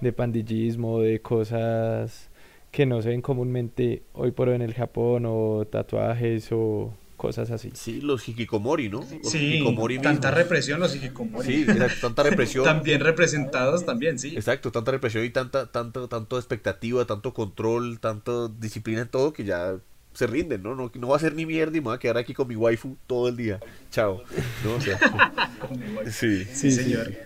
de 0.00 0.12
pandillismo, 0.14 1.00
de 1.00 1.20
cosas 1.20 2.29
que 2.70 2.86
no 2.86 3.02
se 3.02 3.08
ven 3.08 3.22
comúnmente 3.22 4.02
hoy 4.12 4.30
por 4.30 4.48
hoy 4.48 4.56
en 4.56 4.62
el 4.62 4.74
Japón, 4.74 5.24
o 5.26 5.66
tatuajes, 5.70 6.48
o 6.52 6.94
cosas 7.16 7.50
así. 7.50 7.70
Sí, 7.74 8.00
los 8.00 8.26
hikikomori, 8.26 8.88
¿no? 8.88 9.02
sí, 9.22 9.62
tanta 10.02 10.30
represión 10.30 10.80
los 10.80 10.96
hikikomori. 10.96 11.46
Sí, 11.46 11.66
tanta 12.00 12.22
represión. 12.22 12.64
también 12.66 13.00
representados 13.00 13.84
también, 13.84 14.18
sí. 14.18 14.34
Exacto, 14.34 14.72
tanta 14.72 14.90
represión 14.90 15.24
y 15.24 15.30
tanta, 15.30 15.70
tanto, 15.70 16.08
tanto 16.08 16.38
expectativa, 16.38 17.04
tanto 17.04 17.34
control, 17.34 18.00
tanta 18.00 18.48
disciplina 18.48 19.02
en 19.02 19.08
todo 19.08 19.34
que 19.34 19.44
ya 19.44 19.76
se 20.14 20.26
rinden, 20.26 20.62
¿no? 20.62 20.74
No, 20.74 20.90
no 20.94 21.08
va 21.08 21.16
a 21.16 21.20
ser 21.20 21.34
ni 21.34 21.46
mierda 21.46 21.76
y 21.76 21.80
me 21.80 21.86
voy 21.86 21.96
a 21.96 21.98
quedar 21.98 22.18
aquí 22.18 22.34
con 22.34 22.48
mi 22.48 22.56
waifu 22.56 22.96
todo 23.06 23.28
el 23.28 23.36
día. 23.36 23.60
Chao. 23.90 24.22
¿No? 24.64 24.80
sí. 26.10 26.44
sí, 26.44 26.70
señor. 26.70 27.06
Sí, 27.06 27.16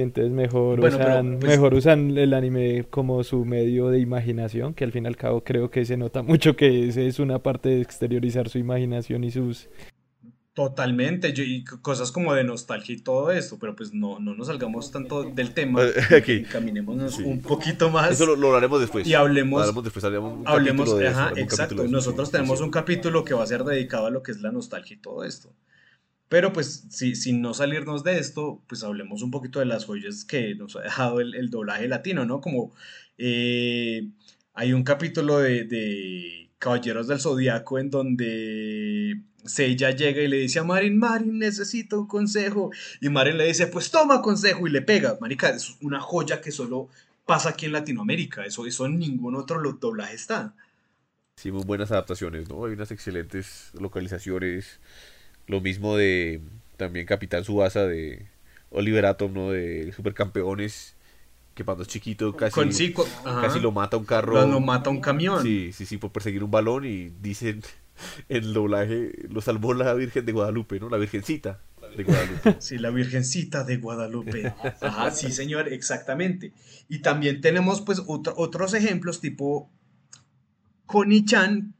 entonces 0.00 0.32
mejor 0.32 0.80
usan, 0.80 1.38
pues, 1.40 1.52
mejor 1.52 1.74
usan 1.74 2.16
el 2.16 2.34
anime 2.34 2.84
como 2.90 3.24
su 3.24 3.44
medio 3.44 3.88
de 3.88 4.00
imaginación, 4.00 4.74
que 4.74 4.84
al 4.84 4.92
fin 4.92 5.04
y 5.04 5.08
al 5.08 5.16
cabo 5.16 5.42
creo 5.42 5.70
que 5.70 5.84
se 5.84 5.96
nota 5.96 6.22
mucho 6.22 6.56
que 6.56 6.88
ese 6.88 7.06
es 7.06 7.18
una 7.18 7.38
parte 7.40 7.68
de 7.70 7.80
exteriorizar 7.80 8.48
su 8.48 8.58
imaginación 8.58 9.24
y 9.24 9.30
sus 9.30 9.68
Totalmente, 10.54 11.34
y 11.36 11.64
cosas 11.64 12.12
como 12.12 12.32
de 12.32 12.44
nostalgia 12.44 12.94
y 12.94 13.00
todo 13.00 13.32
esto, 13.32 13.58
pero 13.58 13.74
pues 13.74 13.92
no, 13.92 14.20
no 14.20 14.36
nos 14.36 14.46
salgamos 14.46 14.92
tanto 14.92 15.24
del 15.24 15.52
tema, 15.52 15.82
Aquí. 16.16 16.44
caminémonos 16.44 17.18
un 17.18 17.42
poquito 17.42 17.90
más. 17.90 18.12
Eso 18.12 18.36
lo, 18.36 18.54
haremos 18.54 18.80
después. 18.80 19.04
Y 19.04 19.14
hablemos, 19.14 19.62
hablemos 19.62 19.82
después, 19.82 20.04
hablemos, 20.04 21.02
ajá, 21.02 21.32
exacto, 21.34 21.88
nosotros 21.88 22.30
tenemos 22.30 22.60
un 22.60 22.70
capítulo 22.70 23.24
que 23.24 23.34
va 23.34 23.42
a 23.42 23.48
ser 23.48 23.64
dedicado 23.64 24.06
a 24.06 24.10
lo 24.10 24.22
que 24.22 24.30
es 24.30 24.42
la 24.42 24.52
nostalgia 24.52 24.94
y 24.94 25.00
todo 25.00 25.24
esto. 25.24 25.52
Pero 26.34 26.52
pues 26.52 26.88
si, 26.90 27.14
sin 27.14 27.40
no 27.40 27.54
salirnos 27.54 28.02
de 28.02 28.18
esto, 28.18 28.60
pues 28.66 28.82
hablemos 28.82 29.22
un 29.22 29.30
poquito 29.30 29.60
de 29.60 29.66
las 29.66 29.84
joyas 29.84 30.24
que 30.24 30.56
nos 30.56 30.74
ha 30.74 30.80
dejado 30.80 31.20
el, 31.20 31.48
doblaje 31.48 31.86
latino, 31.86 32.26
¿no? 32.26 32.40
Como 32.40 32.74
eh, 33.18 34.08
hay 34.52 34.72
un 34.72 34.82
capítulo 34.82 35.38
de, 35.38 36.50
Caballeros 36.58 37.06
del 37.06 37.20
Zodiaco 37.20 37.78
en 37.78 37.88
donde 37.88 39.20
Seiya 39.44 39.92
llega 39.92 40.22
y 40.22 40.26
le 40.26 40.38
dice 40.38 40.58
a 40.58 40.64
Marin, 40.64 40.98
Marin, 40.98 41.38
necesito 41.38 42.00
un 42.00 42.08
consejo. 42.08 42.72
Y 43.00 43.10
Marin 43.10 43.38
le 43.38 43.46
dice, 43.46 43.68
pues 43.68 43.92
toma 43.92 44.20
consejo 44.20 44.66
y 44.66 44.72
le 44.72 44.82
pega. 44.82 45.16
Marica, 45.20 45.50
es 45.50 45.76
una 45.82 46.00
joya 46.00 46.40
que 46.40 46.50
solo 46.50 46.88
pasa 47.26 47.50
aquí 47.50 47.66
en 47.66 47.72
Latinoamérica. 47.74 48.44
Eso, 48.44 48.66
eso 48.66 48.86
en 48.86 48.98
ningún 48.98 49.36
otro 49.36 49.62
doblaje 49.74 50.16
está. 50.16 50.52
Sí, 51.36 51.52
muy 51.52 51.62
buenas 51.62 51.92
adaptaciones, 51.92 52.48
¿no? 52.48 52.64
Hay 52.64 52.72
unas 52.72 52.90
excelentes 52.90 53.70
localizaciones. 53.74 54.80
Lo 55.46 55.60
mismo 55.60 55.96
de 55.96 56.40
también 56.76 57.06
Capitán 57.06 57.44
Subasa 57.44 57.86
de 57.86 58.26
Oliver 58.70 59.06
Atom, 59.06 59.32
¿no? 59.32 59.50
De 59.50 59.92
Supercampeones. 59.92 60.96
Que 61.54 61.64
cuando 61.64 61.84
es 61.84 61.88
chiquito 61.88 62.34
casi, 62.34 62.92
casi 63.22 63.60
lo 63.60 63.70
mata 63.70 63.96
un 63.96 64.04
carro. 64.04 64.44
Lo 64.44 64.60
mata 64.60 64.90
un 64.90 65.00
camión. 65.00 65.40
Sí, 65.40 65.70
sí, 65.72 65.86
sí, 65.86 65.98
por 65.98 66.10
perseguir 66.10 66.42
un 66.42 66.50
balón. 66.50 66.84
Y 66.84 67.10
dicen 67.22 67.62
en 68.28 68.44
el 68.44 68.52
doblaje, 68.52 69.12
lo 69.28 69.40
salvó 69.40 69.74
la 69.74 69.94
Virgen 69.94 70.26
de 70.26 70.32
Guadalupe, 70.32 70.80
¿no? 70.80 70.88
La 70.88 70.96
Virgencita 70.96 71.60
de 71.96 72.04
Guadalupe. 72.04 72.56
Sí, 72.60 72.78
la 72.78 72.90
Virgencita 72.90 73.64
de 73.64 73.76
Guadalupe. 73.76 74.52
Ajá, 74.80 75.10
sí, 75.10 75.30
señor, 75.30 75.72
exactamente. 75.72 76.52
Y 76.88 77.00
también 77.00 77.40
tenemos, 77.40 77.82
pues, 77.82 78.02
otros 78.06 78.74
ejemplos, 78.74 79.20
tipo 79.20 79.70
Konichan, 80.86 81.74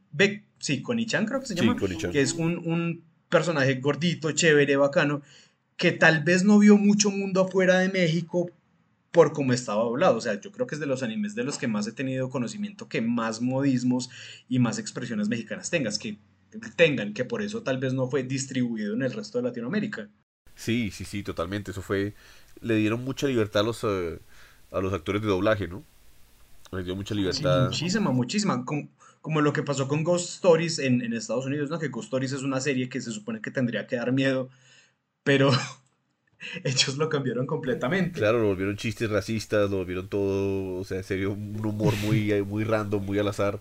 sí, 0.59 0.81
Konichan 0.81 1.25
creo 1.25 1.41
que 1.41 1.47
se 1.47 1.55
llama, 1.55 1.75
que 2.11 2.21
es 2.21 2.33
un, 2.33 2.57
un 2.65 3.03
personaje 3.29 3.75
gordito, 3.75 4.31
chévere, 4.31 4.75
bacano, 4.75 5.21
que 5.77 5.91
tal 5.91 6.23
vez 6.23 6.43
no 6.43 6.59
vio 6.59 6.77
mucho 6.77 7.11
mundo 7.11 7.41
afuera 7.41 7.79
de 7.79 7.89
México 7.89 8.49
por 9.11 9.33
cómo 9.33 9.53
estaba 9.53 9.83
doblado. 9.83 10.17
O 10.17 10.21
sea, 10.21 10.39
yo 10.39 10.51
creo 10.51 10.67
que 10.67 10.75
es 10.75 10.81
de 10.81 10.87
los 10.87 11.03
animes 11.03 11.35
de 11.35 11.43
los 11.43 11.57
que 11.57 11.67
más 11.67 11.87
he 11.87 11.91
tenido 11.91 12.29
conocimiento, 12.29 12.89
que 12.89 13.01
más 13.01 13.41
modismos 13.41 14.09
y 14.49 14.59
más 14.59 14.77
expresiones 14.77 15.29
mexicanas 15.29 15.69
tengas, 15.69 15.97
que 15.97 16.17
tengan, 16.75 17.13
que 17.13 17.25
por 17.25 17.41
eso 17.41 17.63
tal 17.63 17.77
vez 17.77 17.93
no 17.93 18.07
fue 18.07 18.23
distribuido 18.23 18.93
en 18.93 19.01
el 19.01 19.13
resto 19.13 19.37
de 19.37 19.45
Latinoamérica. 19.45 20.09
Sí, 20.55 20.91
sí, 20.91 21.05
sí, 21.05 21.23
totalmente. 21.23 21.71
Eso 21.71 21.81
fue. 21.81 22.13
Le 22.61 22.75
dieron 22.75 23.03
mucha 23.03 23.27
libertad 23.27 23.61
a 23.61 23.65
los, 23.65 23.83
eh, 23.83 24.19
a 24.71 24.79
los 24.79 24.93
actores 24.93 25.21
de 25.21 25.27
doblaje, 25.27 25.67
¿no? 25.67 25.83
Les 26.71 26.85
dio 26.85 26.95
mucha 26.95 27.13
libertad. 27.13 27.65
muchísima, 27.65 28.11
muchísima. 28.11 28.65
Como, 28.65 28.89
como, 29.25 29.41
lo 29.41 29.53
que 29.53 29.63
pasó 29.63 29.87
con 29.87 30.03
Ghost 30.03 30.35
Stories 30.35 30.77
en, 30.77 31.01
en 31.01 31.13
Estados 31.13 31.47
Unidos, 31.47 31.71
¿no? 31.71 31.79
Que 31.79 31.87
Ghost 31.87 32.05
Stories 32.05 32.31
es 32.31 32.43
una 32.43 32.61
serie 32.61 32.89
que 32.89 33.01
se 33.01 33.11
supone 33.11 33.41
que 33.41 33.49
tendría 33.49 33.87
que 33.87 33.95
dar 33.95 34.11
miedo, 34.11 34.49
pero 35.23 35.51
ellos 36.63 36.97
lo 36.97 37.09
cambiaron 37.09 37.47
completamente. 37.47 38.19
Claro, 38.19 38.39
lo 38.39 38.47
volvieron 38.49 38.77
chistes 38.77 39.09
racistas, 39.09 39.71
lo 39.71 39.77
volvieron 39.77 40.09
todo, 40.09 40.75
o 40.75 40.83
sea, 40.83 40.97
en 40.97 41.03
serio, 41.03 41.31
un 41.31 41.65
humor 41.65 41.95
muy, 42.03 42.43
muy 42.45 42.63
random, 42.63 43.03
muy 43.03 43.17
al 43.17 43.27
azar, 43.27 43.59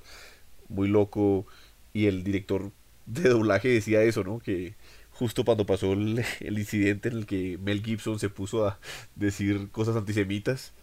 muy 0.68 0.88
loco. 0.88 1.46
Y 1.94 2.06
el 2.06 2.24
director 2.24 2.70
de 3.06 3.30
doblaje 3.30 3.68
decía 3.68 4.02
eso, 4.02 4.22
¿no? 4.22 4.40
Que 4.40 4.74
justo 5.12 5.44
cuando 5.44 5.64
pasó 5.64 5.94
el, 5.94 6.24
incidente 6.40 7.08
en 7.08 7.18
el 7.18 7.26
que 7.26 7.58
Mel 7.58 7.82
Gibson 7.82 8.18
se 8.18 8.28
puso 8.28 8.66
a 8.66 8.78
decir 9.14 9.70
cosas 9.70 9.96
antisemitas, 9.96 10.74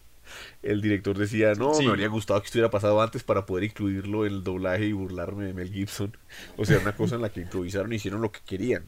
el 0.64 0.82
director 0.82 1.18
decía, 1.18 1.54
no, 1.54 1.78
me 1.80 1.88
habría 1.88 2.08
gustado 2.08 2.40
que 2.42 2.46
estuviera 2.46 2.70
pasado 2.70 3.02
antes 3.02 3.24
para 3.24 3.46
poder 3.46 3.64
incluirlo 3.66 4.26
en 4.26 4.34
el 4.34 4.44
doblaje 4.44 4.86
y 4.86 4.94
burlarme 4.94 5.46
de 5.46 5.54
Mel 5.54 5.72
Gibson. 5.72 6.16
O 6.58 6.66
sea, 6.66 6.80
una 6.80 6.96
cosa 6.96 7.16
en 7.16 7.22
la 7.22 7.30
que 7.30 7.42
improvisaron 7.42 7.92
y 7.94 7.98
hicieron 7.98 8.22
lo 8.22 8.32
que 8.32 8.40
querían. 8.46 8.86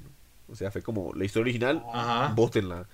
O 0.47 0.55
sea, 0.55 0.71
fue 0.71 0.81
como 0.81 1.13
la 1.13 1.25
historia 1.25 1.43
original, 1.43 1.83
votenla. 2.35 2.87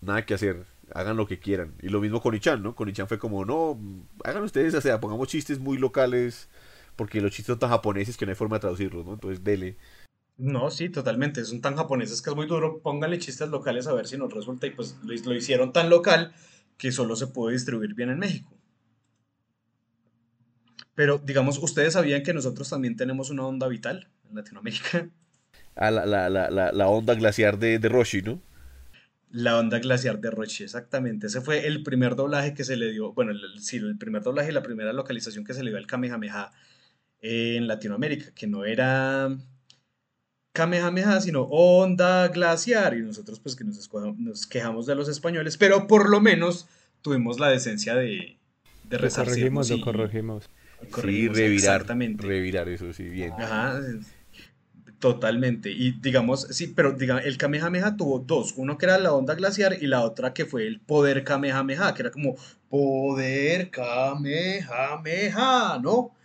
Nada 0.00 0.24
que 0.24 0.34
hacer, 0.34 0.64
hagan 0.94 1.16
lo 1.16 1.26
que 1.26 1.38
quieran. 1.38 1.74
Y 1.82 1.88
lo 1.88 2.00
mismo 2.00 2.20
con 2.20 2.34
Ichan, 2.34 2.62
¿no? 2.62 2.74
Con 2.74 2.88
Ichan 2.88 3.08
fue 3.08 3.18
como, 3.18 3.44
no, 3.44 3.78
hagan 4.24 4.42
ustedes, 4.42 4.74
o 4.74 4.80
sea, 4.80 5.00
pongamos 5.00 5.28
chistes 5.28 5.58
muy 5.58 5.76
locales, 5.76 6.48
porque 6.96 7.20
los 7.20 7.30
chistes 7.30 7.52
son 7.52 7.58
tan 7.58 7.70
japoneses 7.70 8.16
que 8.16 8.26
no 8.26 8.30
hay 8.30 8.36
forma 8.36 8.56
de 8.56 8.60
traducirlos, 8.60 9.04
¿no? 9.04 9.14
Entonces, 9.14 9.42
dele. 9.42 9.76
No, 10.38 10.70
sí, 10.70 10.88
totalmente. 10.88 11.44
Son 11.44 11.60
tan 11.60 11.76
japoneses 11.76 12.22
que 12.22 12.30
es 12.30 12.36
muy 12.36 12.46
duro. 12.46 12.78
Pónganle 12.78 13.18
chistes 13.18 13.48
locales 13.48 13.88
a 13.88 13.92
ver 13.92 14.06
si 14.06 14.16
nos 14.16 14.32
resulta. 14.32 14.68
Y 14.68 14.70
pues 14.70 14.96
lo, 15.02 15.34
hicieron 15.34 15.72
tan 15.72 15.90
local 15.90 16.32
que 16.78 16.92
solo 16.92 17.16
se 17.16 17.26
puede 17.26 17.54
distribuir 17.54 17.94
bien 17.94 18.08
en 18.10 18.18
México. 18.18 18.56
Pero, 20.94 21.18
digamos, 21.18 21.58
¿ustedes 21.58 21.92
sabían 21.92 22.22
que 22.22 22.32
nosotros 22.32 22.70
también 22.70 22.96
tenemos 22.96 23.30
una 23.30 23.44
onda 23.44 23.68
vital 23.68 24.08
en 24.30 24.36
Latinoamérica? 24.36 25.10
Ah, 25.80 25.92
la, 25.92 26.04
la, 26.06 26.28
la, 26.28 26.72
la 26.72 26.88
onda 26.88 27.14
glaciar 27.14 27.56
de, 27.56 27.78
de 27.78 27.88
Roshi, 27.88 28.20
¿no? 28.20 28.42
La 29.30 29.56
onda 29.56 29.78
glaciar 29.78 30.18
de 30.18 30.28
Roshi, 30.32 30.64
exactamente. 30.64 31.28
Ese 31.28 31.40
fue 31.40 31.68
el 31.68 31.84
primer 31.84 32.16
doblaje 32.16 32.52
que 32.52 32.64
se 32.64 32.76
le 32.76 32.90
dio, 32.90 33.12
bueno, 33.12 33.32
sí, 33.60 33.76
el 33.76 33.96
primer 33.96 34.22
doblaje 34.24 34.50
y 34.50 34.54
la 34.54 34.64
primera 34.64 34.92
localización 34.92 35.44
que 35.44 35.54
se 35.54 35.62
le 35.62 35.70
dio 35.70 35.78
al 35.78 35.86
Kamehameha 35.86 36.50
en 37.20 37.68
Latinoamérica, 37.68 38.32
que 38.34 38.48
no 38.48 38.64
era 38.64 39.28
Kamehameha, 40.58 41.20
sino 41.20 41.42
onda 41.42 42.26
glaciar. 42.26 42.96
Y 42.96 43.02
nosotros 43.02 43.38
pues 43.38 43.54
que 43.54 43.62
nos, 43.62 43.88
nos 44.18 44.44
quejamos 44.44 44.86
de 44.86 44.96
los 44.96 45.08
españoles, 45.08 45.56
pero 45.56 45.86
por 45.86 46.10
lo 46.10 46.20
menos 46.20 46.66
tuvimos 47.00 47.38
la 47.38 47.48
decencia 47.48 47.94
de, 47.94 48.38
de 48.82 48.98
Lo 48.98 49.08
corregimos, 49.08 49.70
lo 49.70 49.80
corregimos. 49.80 50.50
Sí, 51.00 51.28
revirar, 51.28 51.86
revirar 52.16 52.68
eso, 52.68 52.92
sí, 52.92 53.04
bien. 53.04 53.34
Ajá, 53.38 53.80
totalmente. 54.98 55.70
Y 55.70 55.92
digamos, 55.92 56.48
sí, 56.50 56.72
pero 56.74 56.90
digamos, 56.92 57.24
el 57.24 57.38
Kamehameha 57.38 57.96
tuvo 57.96 58.18
dos. 58.18 58.54
Uno 58.56 58.78
que 58.78 58.86
era 58.86 58.98
la 58.98 59.12
onda 59.12 59.36
glaciar 59.36 59.76
y 59.80 59.86
la 59.86 60.02
otra 60.02 60.34
que 60.34 60.44
fue 60.44 60.66
el 60.66 60.80
poder 60.80 61.22
Kamehameha, 61.22 61.94
que 61.94 62.02
era 62.02 62.10
como 62.10 62.34
poder 62.68 63.70
Kamehameha, 63.70 65.78
¿no? 65.80 66.17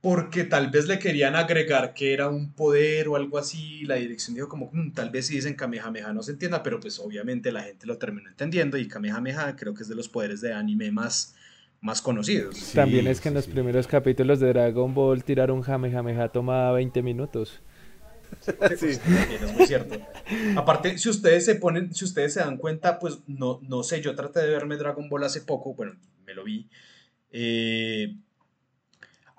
Porque 0.00 0.44
tal 0.44 0.70
vez 0.70 0.86
le 0.86 0.98
querían 0.98 1.36
agregar 1.36 1.92
que 1.92 2.14
era 2.14 2.28
un 2.28 2.52
poder 2.52 3.08
o 3.08 3.16
algo 3.16 3.36
así, 3.36 3.84
la 3.84 3.96
dirección 3.96 4.34
dijo 4.34 4.48
como, 4.48 4.70
mm, 4.72 4.92
tal 4.92 5.10
vez 5.10 5.26
si 5.26 5.34
dicen 5.34 5.54
Kamehameha 5.54 6.12
no 6.12 6.22
se 6.22 6.32
entienda, 6.32 6.62
pero 6.62 6.80
pues 6.80 6.98
obviamente 6.98 7.52
la 7.52 7.62
gente 7.62 7.86
lo 7.86 7.98
terminó 7.98 8.28
entendiendo 8.30 8.78
y 8.78 8.88
Kamehameha 8.88 9.56
creo 9.56 9.74
que 9.74 9.82
es 9.82 9.88
de 9.88 9.94
los 9.94 10.08
poderes 10.08 10.40
de 10.40 10.54
anime 10.54 10.90
más, 10.90 11.34
más 11.82 12.00
conocidos. 12.00 12.72
También 12.74 13.06
es 13.08 13.20
que 13.20 13.28
en 13.28 13.34
los 13.34 13.46
primeros 13.46 13.86
capítulos 13.86 14.40
de 14.40 14.48
Dragon 14.48 14.94
Ball 14.94 15.22
tirar 15.22 15.50
un 15.50 15.60
Kamehameha 15.60 16.28
tomaba 16.28 16.72
20 16.72 17.02
minutos. 17.02 17.60
Sí, 18.78 18.86
es 18.86 19.52
muy 19.52 19.66
cierto. 19.66 20.00
Aparte, 20.56 20.96
si 20.98 21.08
ustedes 21.08 21.44
se 21.44 21.56
ponen, 21.56 21.92
si 21.92 22.04
ustedes 22.04 22.34
se 22.34 22.40
dan 22.40 22.56
cuenta, 22.56 22.98
pues 22.98 23.18
no, 23.26 23.60
no 23.68 23.82
sé, 23.82 24.00
yo 24.00 24.14
traté 24.14 24.40
de 24.40 24.50
verme 24.50 24.76
Dragon 24.76 25.08
Ball 25.08 25.24
hace 25.24 25.40
poco, 25.42 25.74
bueno, 25.74 25.96
me 26.24 26.32
lo 26.32 26.44
vi. 26.44 26.68
Eh, 27.32 28.14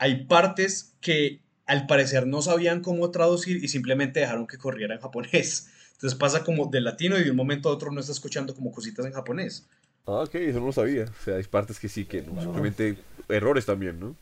hay 0.01 0.25
partes 0.25 0.95
que 0.99 1.41
al 1.67 1.85
parecer 1.85 2.25
no 2.25 2.41
sabían 2.41 2.81
cómo 2.81 3.11
traducir 3.11 3.63
y 3.63 3.67
simplemente 3.67 4.19
dejaron 4.19 4.47
que 4.47 4.57
corriera 4.57 4.95
en 4.95 4.99
japonés. 4.99 5.69
Entonces 5.93 6.17
pasa 6.17 6.43
como 6.43 6.65
de 6.65 6.81
latino 6.81 7.19
y 7.19 7.23
de 7.23 7.29
un 7.29 7.37
momento 7.37 7.69
a 7.69 7.73
otro 7.73 7.91
no 7.91 7.99
está 7.99 8.11
escuchando 8.11 8.55
como 8.55 8.71
cositas 8.71 9.05
en 9.05 9.13
japonés. 9.13 9.69
Ah, 10.07 10.23
ok, 10.23 10.33
eso 10.33 10.59
no 10.59 10.65
lo 10.65 10.71
sabía. 10.71 11.03
O 11.03 11.23
sea, 11.23 11.35
hay 11.35 11.43
partes 11.43 11.79
que 11.79 11.87
sí, 11.87 12.05
que 12.05 12.23
no. 12.23 12.41
Simplemente 12.41 12.97
errores 13.29 13.67
también, 13.67 13.99
¿no? 13.99 14.15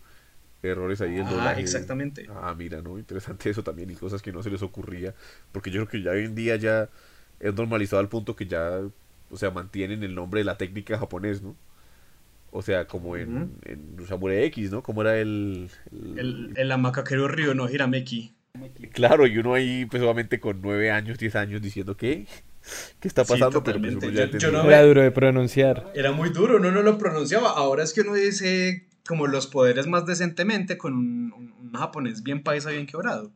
Errores 0.61 0.99
ahí 0.99 1.17
en 1.17 1.27
Ah, 1.27 1.55
exactamente. 1.57 2.27
Ah, 2.29 2.53
mira, 2.57 2.81
¿no? 2.81 2.99
Interesante 2.99 3.49
eso 3.49 3.63
también 3.63 3.89
y 3.89 3.95
cosas 3.95 4.21
que 4.21 4.33
no 4.33 4.43
se 4.43 4.49
les 4.49 4.61
ocurría. 4.61 5.15
Porque 5.53 5.71
yo 5.71 5.85
creo 5.85 5.87
que 5.87 6.03
ya 6.03 6.11
hoy 6.11 6.25
en 6.25 6.35
día 6.35 6.57
ya 6.57 6.89
es 7.39 7.55
normalizado 7.55 8.01
al 8.01 8.09
punto 8.09 8.35
que 8.35 8.47
ya, 8.47 8.81
o 9.31 9.37
sea, 9.37 9.51
mantienen 9.51 10.03
el 10.03 10.13
nombre 10.13 10.41
de 10.41 10.43
la 10.43 10.57
técnica 10.57 10.99
japonés, 10.99 11.41
¿no? 11.41 11.55
O 12.51 12.61
sea, 12.61 12.87
como 12.87 13.15
en, 13.15 13.53
en 13.65 14.07
Samurai 14.07 14.43
X, 14.45 14.71
¿no? 14.71 14.81
Como 14.83 15.01
era 15.01 15.19
el... 15.19 15.69
El, 15.91 16.53
el, 16.55 16.71
el 16.71 17.29
Ryo 17.29 17.53
no 17.53 17.69
Hirameki. 17.69 18.33
Claro, 18.93 19.27
y 19.27 19.37
uno 19.37 19.53
ahí, 19.53 19.85
pues 19.85 20.01
obviamente 20.01 20.39
con 20.39 20.61
nueve 20.61 20.91
años, 20.91 21.17
diez 21.17 21.35
años, 21.35 21.61
diciendo, 21.61 21.95
¿qué? 21.95 22.25
¿Qué 22.99 23.07
está 23.07 23.23
pasando? 23.23 23.63
Pero 23.63 23.79
pues, 23.79 24.43
era 24.43 24.83
duro 24.83 25.01
de 25.01 25.11
pronunciar. 25.11 25.91
Era 25.95 26.11
muy 26.11 26.29
duro, 26.29 26.57
uno 26.57 26.71
no 26.71 26.81
lo 26.81 26.97
pronunciaba. 26.97 27.51
Ahora 27.51 27.83
es 27.83 27.93
que 27.93 28.01
uno 28.01 28.15
dice 28.15 28.85
como 29.07 29.27
los 29.27 29.47
poderes 29.47 29.87
más 29.87 30.05
decentemente 30.05 30.77
con 30.77 30.93
un, 30.93 31.73
japonés 31.73 32.23
bien 32.23 32.43
paisa, 32.43 32.71
bien 32.71 32.85
quebrado. 32.85 33.31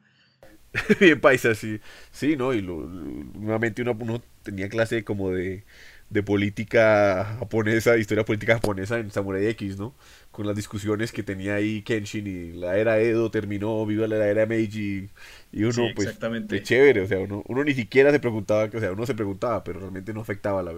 bien 0.99 1.21
paisa, 1.21 1.55
sí. 1.55 1.79
Sí, 2.11 2.35
¿no? 2.35 2.53
Y 2.53 2.61
nuevamente 2.61 3.81
uno, 3.81 3.95
uno 3.99 4.21
tenía 4.43 4.69
clase 4.69 5.03
como 5.03 5.31
de 5.31 5.63
de 6.09 6.23
política 6.23 7.35
japonesa, 7.39 7.97
historia 7.97 8.23
política 8.23 8.55
japonesa 8.55 8.99
en 8.99 9.11
Samurai 9.11 9.47
X, 9.47 9.77
¿no? 9.77 9.95
Con 10.31 10.45
las 10.45 10.55
discusiones 10.55 11.11
que 11.11 11.23
tenía 11.23 11.55
ahí 11.55 11.81
Kenshin 11.81 12.27
y 12.27 12.51
la 12.53 12.77
era 12.77 12.99
Edo 12.99 13.31
terminó, 13.31 13.85
viva 13.85 14.07
la 14.07 14.27
era 14.27 14.45
Meiji 14.45 15.09
y 15.51 15.63
uno 15.63 15.87
pues 15.95 16.07
exactamente. 16.07 16.61
chévere, 16.61 17.01
o 17.01 17.07
sea, 17.07 17.19
uno, 17.19 17.43
uno, 17.47 17.63
ni 17.63 17.73
siquiera 17.73 18.11
se 18.11 18.19
preguntaba, 18.19 18.69
o 18.73 18.79
sea, 18.79 18.91
uno 18.91 19.05
se 19.05 19.15
preguntaba, 19.15 19.63
pero 19.63 19.79
realmente 19.79 20.13
no 20.13 20.21
afectaba 20.21 20.61
la 20.61 20.73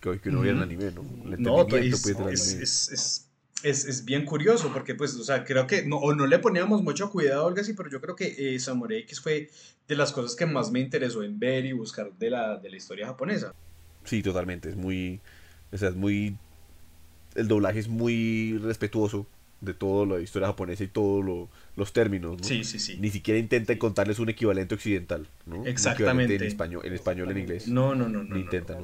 que, 0.00 0.20
que 0.20 0.28
uno 0.28 0.40
viera 0.40 0.58
el 0.58 0.62
anime, 0.62 0.92
¿no? 0.92 1.02
no, 1.38 1.66
pues, 1.66 2.06
es, 2.06 2.54
es, 2.54 3.30
es, 3.62 3.84
es, 3.86 4.04
bien 4.04 4.24
curioso 4.26 4.70
porque 4.72 4.94
pues, 4.94 5.14
o 5.16 5.24
sea, 5.24 5.44
creo 5.44 5.66
que 5.66 5.84
no, 5.84 5.96
o 5.96 6.14
no 6.14 6.26
le 6.26 6.38
poníamos 6.38 6.82
mucho 6.82 7.10
cuidado 7.10 7.46
algo 7.46 7.60
así, 7.60 7.72
pero 7.72 7.88
yo 7.88 8.00
creo 8.00 8.14
que 8.14 8.54
eh, 8.54 8.58
Samurai 8.58 8.98
X 8.98 9.20
fue 9.20 9.50
de 9.88 9.96
las 9.96 10.12
cosas 10.12 10.36
que 10.36 10.46
más 10.46 10.70
me 10.70 10.80
interesó 10.80 11.22
en 11.22 11.38
ver 11.38 11.64
y 11.64 11.72
buscar 11.72 12.12
de 12.12 12.30
la, 12.30 12.58
de 12.58 12.70
la 12.70 12.76
historia 12.76 13.06
japonesa. 13.06 13.54
Sí, 14.04 14.22
totalmente. 14.22 14.68
Es 14.70 14.76
muy. 14.76 15.20
O 15.72 15.78
sea, 15.78 15.88
es 15.88 15.96
muy. 15.96 16.36
El 17.34 17.48
doblaje 17.48 17.80
es 17.80 17.88
muy 17.88 18.58
respetuoso 18.58 19.26
de 19.60 19.74
toda 19.74 20.06
la 20.06 20.20
historia 20.20 20.48
japonesa 20.48 20.84
y 20.84 20.88
todos 20.88 21.48
los 21.76 21.92
términos. 21.92 22.38
¿no? 22.38 22.44
Sí, 22.44 22.64
sí, 22.64 22.78
sí. 22.78 22.96
Ni 23.00 23.10
siquiera 23.10 23.40
intenta 23.40 23.76
contarles 23.78 24.18
un 24.18 24.28
equivalente 24.28 24.74
occidental. 24.74 25.26
¿no? 25.46 25.64
Exactamente. 25.66 26.36
En 26.36 26.42
español, 26.42 26.82
en 26.84 26.92
español, 26.92 27.30
en 27.30 27.38
inglés. 27.38 27.68
No, 27.68 27.94
no, 27.94 28.08
no. 28.08 28.22
no, 28.22 28.34
no 28.34 28.38
intentan. 28.38 28.78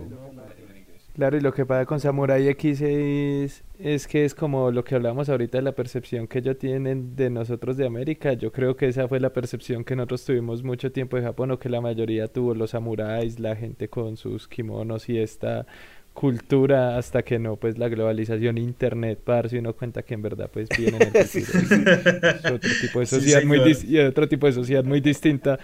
Claro, 1.20 1.36
y 1.36 1.42
lo 1.42 1.52
que 1.52 1.66
pasa 1.66 1.84
con 1.84 2.00
Samurai 2.00 2.48
X 2.48 2.80
es, 2.80 3.62
es 3.78 4.06
que 4.06 4.24
es 4.24 4.34
como 4.34 4.70
lo 4.70 4.84
que 4.84 4.94
hablamos 4.94 5.28
ahorita 5.28 5.58
de 5.58 5.62
la 5.62 5.72
percepción 5.72 6.26
que 6.26 6.38
ellos 6.38 6.56
tienen 6.56 7.14
de 7.14 7.28
nosotros 7.28 7.76
de 7.76 7.84
América. 7.84 8.32
Yo 8.32 8.52
creo 8.52 8.74
que 8.74 8.88
esa 8.88 9.06
fue 9.06 9.20
la 9.20 9.30
percepción 9.30 9.84
que 9.84 9.94
nosotros 9.94 10.24
tuvimos 10.24 10.62
mucho 10.62 10.92
tiempo 10.92 11.18
de 11.18 11.22
Japón, 11.24 11.50
o 11.50 11.58
que 11.58 11.68
la 11.68 11.82
mayoría 11.82 12.26
tuvo 12.26 12.54
los 12.54 12.70
samuráis, 12.70 13.38
la 13.38 13.54
gente 13.54 13.90
con 13.90 14.16
sus 14.16 14.48
kimonos 14.48 15.10
y 15.10 15.18
esta 15.18 15.66
cultura 16.20 16.98
hasta 16.98 17.22
que 17.22 17.38
no, 17.38 17.56
pues 17.56 17.78
la 17.78 17.88
globalización, 17.88 18.58
internet, 18.58 19.20
si 19.48 19.56
uno 19.56 19.74
cuenta 19.74 20.02
que 20.02 20.12
en 20.12 20.20
verdad 20.20 20.50
pues 20.52 20.68
viene 20.76 20.98
en 20.98 21.16
el 21.16 21.24
futuro. 21.26 21.92
es 22.30 22.44
otro 22.44 22.70
tipo 22.78 23.00
de 23.00 23.06
sociedad 23.06 23.42
muy 23.42 23.58
y 23.88 23.98
otro 24.00 24.28
tipo 24.28 24.44
de 24.44 24.52
sociedad 24.52 24.84
muy 24.84 25.00
distinta, 25.00 25.58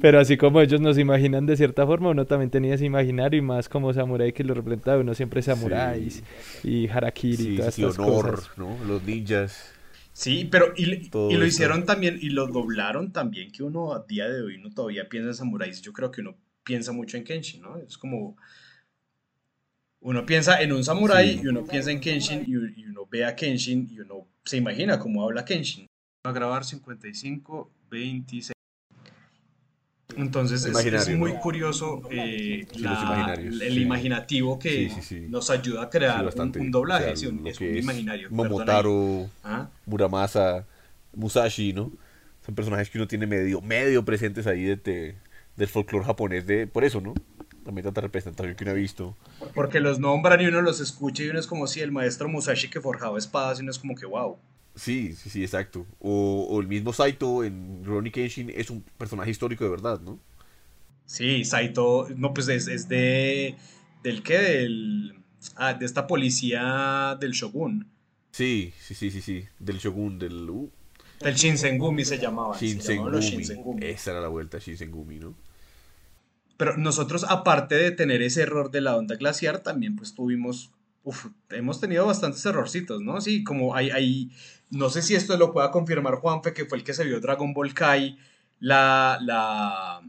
pero 0.00 0.20
así 0.20 0.36
como 0.36 0.60
ellos 0.60 0.80
nos 0.80 0.96
imaginan 0.96 1.44
de 1.44 1.56
cierta 1.56 1.84
forma, 1.84 2.10
uno 2.10 2.24
también 2.24 2.50
tenía 2.50 2.74
ese 2.74 2.84
imaginario 2.84 3.38
y 3.40 3.42
más 3.42 3.68
como 3.68 3.92
samurái 3.92 4.32
que 4.32 4.44
lo 4.44 4.54
representaba, 4.54 5.00
uno 5.00 5.12
siempre 5.12 5.42
samuráis 5.42 6.22
y 6.62 6.86
harakiri 6.88 7.54
y 7.54 7.56
todas 7.56 7.76
estas 7.76 7.98
honor, 7.98 8.44
¿no? 8.56 8.78
Los 8.86 9.02
ninjas. 9.02 9.72
Sí, 10.12 10.48
pero 10.48 10.72
y, 10.76 10.84
y 10.84 11.36
lo 11.36 11.44
hicieron 11.44 11.84
también 11.84 12.16
y 12.22 12.28
lo 12.28 12.46
doblaron 12.46 13.10
también, 13.10 13.50
que 13.50 13.64
uno 13.64 13.92
a 13.92 14.04
día 14.06 14.28
de 14.28 14.40
hoy 14.40 14.58
no 14.58 14.70
todavía 14.70 15.08
piensa 15.08 15.30
en 15.30 15.34
samuráis, 15.34 15.82
yo 15.82 15.92
creo 15.92 16.12
que 16.12 16.20
uno 16.20 16.36
piensa 16.62 16.92
mucho 16.92 17.16
en 17.16 17.24
Kenshin, 17.24 17.62
¿no? 17.62 17.76
Es 17.78 17.98
como 17.98 18.36
uno 20.00 20.24
piensa 20.26 20.60
en 20.60 20.72
un 20.72 20.84
samurái 20.84 21.40
y 21.42 21.46
uno 21.46 21.64
piensa 21.64 21.90
en 21.90 22.00
Kenshin 22.00 22.44
y, 22.46 22.56
uno 22.56 23.06
ve 23.10 23.24
a 23.24 23.34
Kenshin 23.34 23.88
y 23.90 24.00
uno 24.00 24.26
se 24.44 24.56
imagina 24.56 24.98
cómo 24.98 25.22
habla 25.24 25.44
Kenshin. 25.44 25.86
Va 26.26 26.30
a 26.30 26.34
grabar 26.34 26.64
55, 26.64 27.70
26. 27.90 28.52
Entonces 30.16 30.64
es, 30.64 31.16
muy 31.16 31.32
curioso 31.34 32.02
eh, 32.10 32.66
el 32.72 33.78
imaginativo 33.78 34.58
que 34.58 34.90
nos 35.28 35.50
ayuda 35.50 35.82
a 35.82 35.90
crear 35.90 36.24
un, 36.24 36.70
doblaje, 36.70 37.12
es 37.12 37.22
un 37.24 37.46
imaginario. 37.76 38.30
Momotaro, 38.30 39.28
¿Ah? 39.44 39.68
Muramasa, 39.84 40.64
Musashi, 41.14 41.72
¿no? 41.72 41.92
Son 42.46 42.54
personajes 42.54 42.88
que 42.88 42.98
uno 42.98 43.06
tiene 43.06 43.26
medio, 43.26 43.60
medio 43.60 44.04
presentes 44.04 44.46
ahí 44.46 44.62
de, 44.64 45.16
del 45.56 45.68
folclore 45.68 46.06
japonés, 46.06 46.46
de, 46.46 46.66
por 46.66 46.84
eso, 46.84 47.00
¿no? 47.00 47.12
También 47.66 47.84
tanta 47.84 48.00
representación 48.00 48.54
que 48.54 48.64
uno 48.64 48.70
ha 48.70 48.74
visto. 48.74 49.16
Porque 49.54 49.80
los 49.80 49.98
nombran 49.98 50.40
y 50.40 50.46
uno 50.46 50.62
los 50.62 50.80
escucha 50.80 51.24
y 51.24 51.28
uno 51.28 51.40
es 51.40 51.48
como 51.48 51.66
si 51.66 51.80
el 51.80 51.90
maestro 51.90 52.28
Musashi 52.28 52.70
que 52.70 52.80
forjaba 52.80 53.18
espadas 53.18 53.58
y 53.58 53.62
uno 53.62 53.72
es 53.72 53.78
como 53.78 53.96
que 53.96 54.06
wow. 54.06 54.38
Sí, 54.76 55.14
sí, 55.14 55.30
sí, 55.30 55.42
exacto. 55.42 55.84
O, 55.98 56.58
el 56.60 56.68
mismo 56.68 56.92
Saito 56.92 57.42
en 57.42 57.84
Ronnie 57.84 58.12
Kenshin 58.12 58.50
es 58.54 58.70
un 58.70 58.82
personaje 58.96 59.30
histórico 59.30 59.64
de 59.64 59.70
verdad, 59.70 60.00
¿no? 60.00 60.20
Sí, 61.06 61.44
Saito, 61.44 62.08
no, 62.16 62.32
pues 62.32 62.48
es, 62.48 62.68
es 62.68 62.88
de. 62.88 63.56
¿Del 64.02 64.22
qué? 64.22 64.38
Del. 64.38 65.14
Ah, 65.56 65.74
de 65.74 65.86
esta 65.86 66.06
policía 66.06 67.16
del 67.20 67.32
Shogun. 67.32 67.88
Sí, 68.30 68.72
sí, 68.80 68.94
sí, 68.94 69.10
sí, 69.10 69.20
sí. 69.20 69.44
Del 69.58 69.78
Shogun, 69.78 70.18
del. 70.18 70.48
Uh. 70.48 70.70
Del 71.20 71.34
Shinsengumi 71.34 72.04
se 72.04 72.18
llamaba. 72.18 72.56
Shinsengumi. 72.56 73.84
Esa 73.86 74.12
era 74.12 74.20
la 74.20 74.28
vuelta, 74.28 74.58
Shinsengumi, 74.58 75.18
¿no? 75.18 75.34
Pero 76.56 76.76
nosotros, 76.76 77.24
aparte 77.28 77.74
de 77.74 77.90
tener 77.90 78.22
ese 78.22 78.42
error 78.42 78.70
de 78.70 78.80
la 78.80 78.96
onda 78.96 79.16
glaciar, 79.16 79.60
también 79.60 79.96
pues 79.96 80.14
tuvimos, 80.14 80.72
uf, 81.04 81.26
hemos 81.50 81.80
tenido 81.80 82.06
bastantes 82.06 82.44
errorcitos, 82.46 83.02
¿no? 83.02 83.20
Sí, 83.20 83.44
como 83.44 83.74
hay, 83.74 83.90
hay, 83.90 84.30
no 84.70 84.88
sé 84.88 85.02
si 85.02 85.14
esto 85.14 85.36
lo 85.36 85.52
pueda 85.52 85.70
confirmar 85.70 86.14
Juanfe, 86.14 86.54
que 86.54 86.64
fue 86.64 86.78
el 86.78 86.84
que 86.84 86.94
se 86.94 87.04
vio 87.04 87.20
Dragon 87.20 87.52
Ball 87.52 87.74
Kai, 87.74 88.18
la, 88.58 89.18
la, 89.22 90.00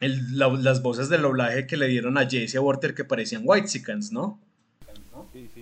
las 0.00 0.82
voces 0.82 1.10
del 1.10 1.22
doblaje 1.22 1.66
que 1.66 1.76
le 1.76 1.88
dieron 1.88 2.16
a 2.16 2.28
Jesse 2.28 2.58
Water 2.58 2.94
que 2.94 3.04
parecían 3.04 3.42
White 3.44 3.68
Chickens, 3.68 4.12
¿no? 4.12 4.40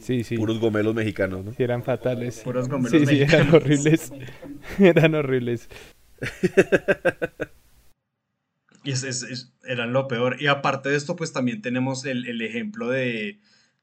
Sí, 0.01 0.25
sí. 0.25 0.37
Puros 0.37 0.61
gomelos 0.61 0.95
mexicanos, 0.95 1.45
¿no? 1.45 1.53
Sí, 1.53 1.63
eran 1.63 1.83
fatales. 1.83 2.41
Puros 2.41 2.69
gomelos 2.69 2.93
sí, 2.93 3.01
mexicanos. 3.05 3.63
Sí, 3.67 3.95
eran 3.99 4.05
horribles. 4.05 4.13
eran 4.79 5.15
horribles. 5.15 5.69
Y 8.85 8.93
es, 8.93 9.53
eran 9.65 9.93
lo 9.93 10.09
peor. 10.09 10.41
Y 10.41 10.47
aparte 10.47 10.89
de 10.89 10.97
esto, 10.97 11.17
pues 11.17 11.33
también 11.33 11.63
tenemos 11.63 12.05
el, 12.05 12.41
ejemplo 12.41 12.89
de, 12.89 13.39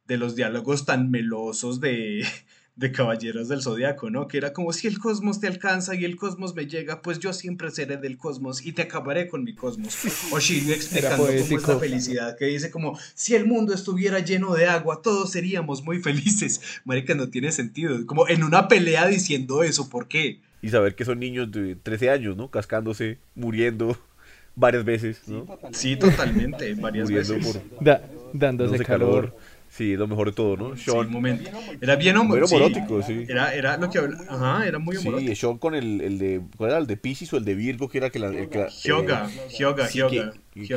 los 0.07 0.35
diálogos 0.35 0.85
tan 0.85 1.11
melosos 1.11 1.79
de, 1.79 2.25
de 2.75 2.91
Caballeros 2.91 3.47
del 3.47 3.61
Zodiaco, 3.61 4.09
¿no? 4.09 4.27
Que 4.27 4.37
era 4.37 4.53
como 4.53 4.73
si 4.73 4.87
el 4.87 4.99
cosmos 4.99 5.39
te 5.39 5.47
alcanza 5.47 5.95
y 5.95 6.05
el 6.05 6.15
cosmos 6.15 6.55
me 6.55 6.67
llega, 6.67 7.01
pues 7.01 7.19
yo 7.19 7.33
siempre 7.33 7.71
seré 7.71 7.97
del 7.97 8.17
cosmos 8.17 8.65
y 8.65 8.73
te 8.73 8.83
acabaré 8.83 9.27
con 9.27 9.43
mi 9.43 9.55
cosmos. 9.55 9.95
O 10.31 10.39
Shiryu 10.39 10.73
explicando 10.73 11.25
cómo 11.25 11.29
es 11.29 11.67
la 11.67 11.79
felicidad, 11.79 12.37
que 12.37 12.45
dice 12.45 12.71
como, 12.71 12.97
si 13.13 13.35
el 13.35 13.45
mundo 13.45 13.73
estuviera 13.73 14.19
lleno 14.19 14.53
de 14.53 14.67
agua, 14.67 15.01
todos 15.01 15.31
seríamos 15.31 15.83
muy 15.83 15.99
felices. 15.99 16.61
Marica, 16.85 17.15
no 17.15 17.29
tiene 17.29 17.51
sentido. 17.51 18.05
Como 18.05 18.27
en 18.27 18.43
una 18.43 18.67
pelea 18.67 19.07
diciendo 19.07 19.63
eso, 19.63 19.89
¿por 19.89 20.07
qué? 20.07 20.41
Y 20.61 20.69
saber 20.69 20.95
que 20.95 21.05
son 21.05 21.19
niños 21.19 21.51
de 21.51 21.75
13 21.75 22.09
años, 22.09 22.35
¿no? 22.35 22.49
Cascándose, 22.49 23.19
muriendo 23.35 23.97
varias 24.55 24.85
veces, 24.85 25.21
¿no? 25.27 25.45
Sí, 25.71 25.95
totalmente, 25.95 26.73
varias 26.75 27.09
veces. 27.09 27.61
dándose 28.33 28.83
calor. 28.83 29.35
Sí, 29.75 29.97
lo 29.97 30.07
mejor 30.07 30.27
de 30.27 30.31
todo, 30.31 30.55
¿no? 30.55 30.77
Sean. 30.77 31.11
momento. 31.11 31.49
Era 31.81 31.97
bien 31.97 32.15
homorótico, 32.15 33.01
sí. 33.03 33.25
Era, 33.27 33.53
era 33.53 33.75
lo 33.75 33.89
que 33.89 33.99
Ajá, 34.29 34.65
era 34.65 34.79
muy 34.79 34.95
homorótico. 34.95 35.29
Sí, 35.29 35.35
Sean 35.35 35.57
con 35.57 35.75
el, 35.75 35.99
el 35.99 36.17
de. 36.17 36.41
¿Cuál 36.55 36.69
era? 36.69 36.79
El 36.79 36.87
de 36.87 36.95
Pisces 36.95 37.33
o 37.33 37.37
el 37.37 37.43
de 37.43 37.55
Virgo, 37.55 37.89
que 37.89 37.97
era 37.97 38.09
que 38.09 38.19
la. 38.19 38.27
El 38.27 38.47
que, 38.47 38.67
Hyoga, 38.85 39.29
Hyoga, 39.49 39.89
Hyoga. 39.89 40.33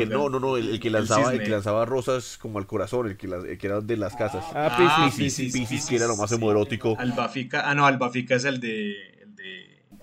no, 0.09 0.29
no, 0.29 0.41
no, 0.41 0.57
el, 0.57 0.81
que 0.81 0.91
lanzaba, 0.91 1.33
el, 1.33 1.45
que 1.45 1.49
lanzaba 1.49 1.85
rosas 1.85 2.39
como 2.39 2.59
al 2.59 2.67
corazón, 2.67 3.07
el 3.07 3.17
que, 3.17 3.29
el 3.29 3.57
que 3.57 3.67
era 3.69 3.81
de 3.81 3.97
las 3.97 4.17
casas. 4.17 4.45
Ah, 4.53 5.09
Pisces. 5.17 5.53
Pisces, 5.53 5.87
que 5.87 5.95
era 5.95 6.09
lo 6.09 6.17
más 6.17 6.33
homorótico. 6.33 6.97
Albafica, 6.99 7.71
ah, 7.71 7.77
no, 7.77 7.87
Albafica 7.87 8.35
es 8.35 8.47
el 8.47 8.59
de 8.59 9.18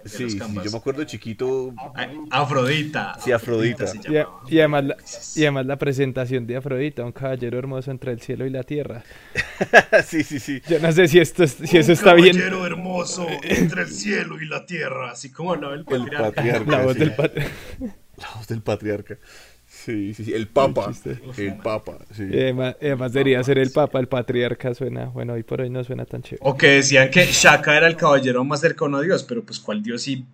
Sí, 0.05 0.29
sí, 0.29 0.37
yo 0.37 0.71
me 0.71 0.77
acuerdo 0.77 0.99
de 0.99 1.07
chiquito. 1.07 1.73
Afrodita. 2.29 3.17
Sí, 3.19 3.31
Afrodita. 3.31 3.85
Y, 4.47 4.59
además 4.59 4.83
la, 4.85 4.97
y 5.35 5.41
además 5.41 5.65
la 5.65 5.77
presentación 5.77 6.45
de 6.45 6.57
Afrodita, 6.57 7.03
un 7.03 7.11
caballero 7.11 7.57
hermoso 7.57 7.89
entre 7.89 8.11
el 8.11 8.21
cielo 8.21 8.45
y 8.45 8.51
la 8.51 8.63
tierra. 8.63 9.03
sí, 10.05 10.23
sí, 10.23 10.39
sí. 10.39 10.61
Yo 10.69 10.79
no 10.79 10.91
sé 10.91 11.07
si, 11.07 11.19
esto, 11.19 11.47
si 11.47 11.77
eso 11.77 11.91
está 11.91 12.13
bien. 12.13 12.35
Un 12.35 12.41
caballero 12.41 12.65
hermoso 12.67 13.27
entre 13.41 13.81
el 13.83 13.89
cielo 13.89 14.39
y 14.39 14.45
la 14.45 14.65
tierra, 14.65 15.11
así 15.11 15.31
como 15.31 15.55
no, 15.55 15.73
el 15.73 15.85
patriarca. 15.85 16.63
la 16.65 16.83
voz 16.83 16.95
del 16.95 17.15
patriarca. 17.15 17.55
La 18.17 18.29
voz 18.35 18.47
del 18.47 18.61
patriarca. 18.61 19.17
Sí, 19.85 20.15
sí, 20.15 20.25
sí, 20.25 20.33
el 20.33 20.47
Papa. 20.47 20.91
El 21.37 21.57
Papa, 21.57 21.99
sí. 22.11 22.23
además, 22.33 23.13
debería 23.13 23.43
ser 23.43 23.59
el 23.59 23.69
Papa, 23.69 23.99
el 23.99 24.07
patriarca 24.07 24.73
suena, 24.73 25.05
bueno, 25.09 25.33
hoy 25.33 25.43
por 25.43 25.61
hoy 25.61 25.69
no 25.69 25.83
suena 25.83 26.05
tan 26.05 26.23
chévere. 26.23 26.41
O 26.41 26.57
que 26.57 26.67
decían 26.67 27.11
que 27.11 27.25
Shaka 27.25 27.77
era 27.77 27.85
el 27.85 27.95
caballero 27.95 28.43
más 28.43 28.61
cercano 28.61 28.97
a 28.97 29.01
Dios, 29.01 29.23
pero 29.23 29.43
pues 29.43 29.59
cuál 29.59 29.83
Dios 29.83 30.01
sí 30.01 30.25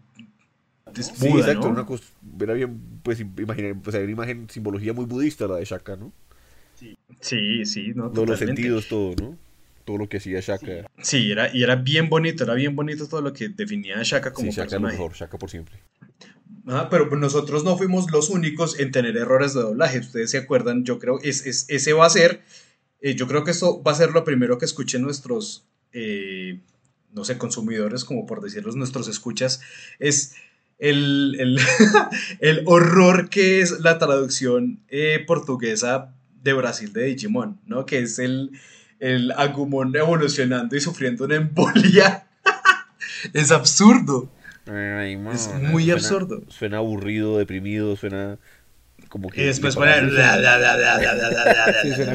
sí, 1.00 1.28
exacto, 1.28 1.68
una 1.68 1.86
cosa, 1.86 2.04
era 2.40 2.54
bien, 2.54 2.80
pues, 3.04 3.20
imaginar, 3.20 3.76
pues, 3.84 3.94
una 3.96 4.12
imagen, 4.12 4.50
simbología 4.50 4.94
muy 4.94 5.06
budista 5.06 5.48
la 5.48 5.56
de 5.56 5.66
Shaka, 5.66 5.98
¿no? 5.98 6.14
Sí, 7.20 7.66
sí, 7.66 7.92
no, 7.94 8.10
Todos 8.10 8.30
los 8.30 8.40
sentidos, 8.40 8.88
todo, 8.88 9.16
¿no? 9.20 9.38
Todo 9.84 9.98
lo 9.98 10.08
que 10.08 10.18
hacía 10.18 10.40
Shaka. 10.40 10.90
Sí, 11.02 11.30
era, 11.30 11.54
y 11.54 11.64
era 11.64 11.76
bien 11.76 12.08
bonito, 12.08 12.46
era 12.46 12.54
bien 12.54 12.74
bonito 12.76 13.06
todo 13.08 13.22
lo 13.22 13.34
que 13.34 13.50
definía 13.50 14.00
a 14.00 14.04
Shaka 14.04 14.32
como 14.32 14.50
sí, 14.50 14.56
Shaka 14.56 14.70
personaje. 14.70 14.94
mejor, 14.94 15.14
Shaka 15.14 15.38
por 15.38 15.50
siempre. 15.50 15.76
Pero 16.90 17.16
nosotros 17.16 17.64
no 17.64 17.78
fuimos 17.78 18.12
los 18.12 18.30
únicos 18.30 18.80
en 18.80 18.92
tener 18.92 19.18
errores 19.18 19.54
de 19.54 19.62
doblaje. 19.62 20.00
Ustedes 20.00 20.32
se 20.32 20.38
acuerdan, 20.38 20.84
yo 20.84 21.00
creo, 21.00 21.20
es, 21.22 21.46
es 21.46 21.66
ese 21.70 21.94
va 21.94 22.06
a 22.06 22.10
ser, 22.10 22.44
eh, 23.02 23.16
yo 23.16 23.28
creo 23.28 23.44
que 23.44 23.52
esto 23.52 23.82
va 23.82 23.92
a 23.94 23.96
ser 23.96 24.12
lo 24.12 24.24
primero 24.24 24.58
que 24.58 24.66
escuchen 24.66 25.02
nuestros, 25.02 25.66
eh, 25.92 26.60
no 27.14 27.24
sé, 27.24 27.38
consumidores, 27.38 28.06
como 28.06 28.26
por 28.26 28.42
decirlos, 28.42 28.76
nuestros 28.76 29.08
escuchas, 29.08 29.62
es 30.00 30.36
el, 30.78 31.36
el, 31.40 31.60
el 32.40 32.64
horror 32.66 33.30
que 33.30 33.62
es 33.62 33.80
la 33.80 33.98
traducción 33.98 34.84
eh, 34.88 35.24
portuguesa 35.26 36.14
de 36.44 36.54
Brasil 36.54 36.94
de 36.94 37.06
Digimon, 37.06 37.60
¿no? 37.66 37.86
Que 37.86 38.00
es 38.00 38.20
el, 38.20 38.52
el 39.00 39.32
Agumon 39.32 39.96
evolucionando 39.96 40.76
y 40.76 40.82
sufriendo 40.82 41.26
una 41.26 41.36
embolia. 41.36 42.28
es 43.34 43.52
absurdo 43.52 44.32
es 44.66 45.54
muy 45.62 45.92
absurdo. 45.92 46.44
Suena 46.50 46.78
aburrido, 46.78 47.38
deprimido, 47.38 47.96
suena 47.96 48.38
como 49.10 49.30
que... 49.30 49.42
Y 49.42 49.46
después 49.46 49.74
suena 49.74 50.00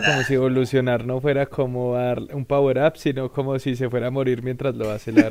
como 0.04 0.22
si 0.24 0.34
evolucionar 0.34 1.04
no 1.04 1.20
fuera 1.20 1.46
como 1.46 1.94
dar 1.94 2.20
un 2.32 2.44
power 2.44 2.78
up, 2.78 2.96
sino 2.96 3.30
como 3.30 3.58
si 3.58 3.76
se 3.76 3.90
fuera 3.90 4.06
a 4.08 4.10
morir 4.10 4.42
mientras 4.42 4.74
lo 4.74 4.90
hace, 4.90 5.12
la 5.12 5.28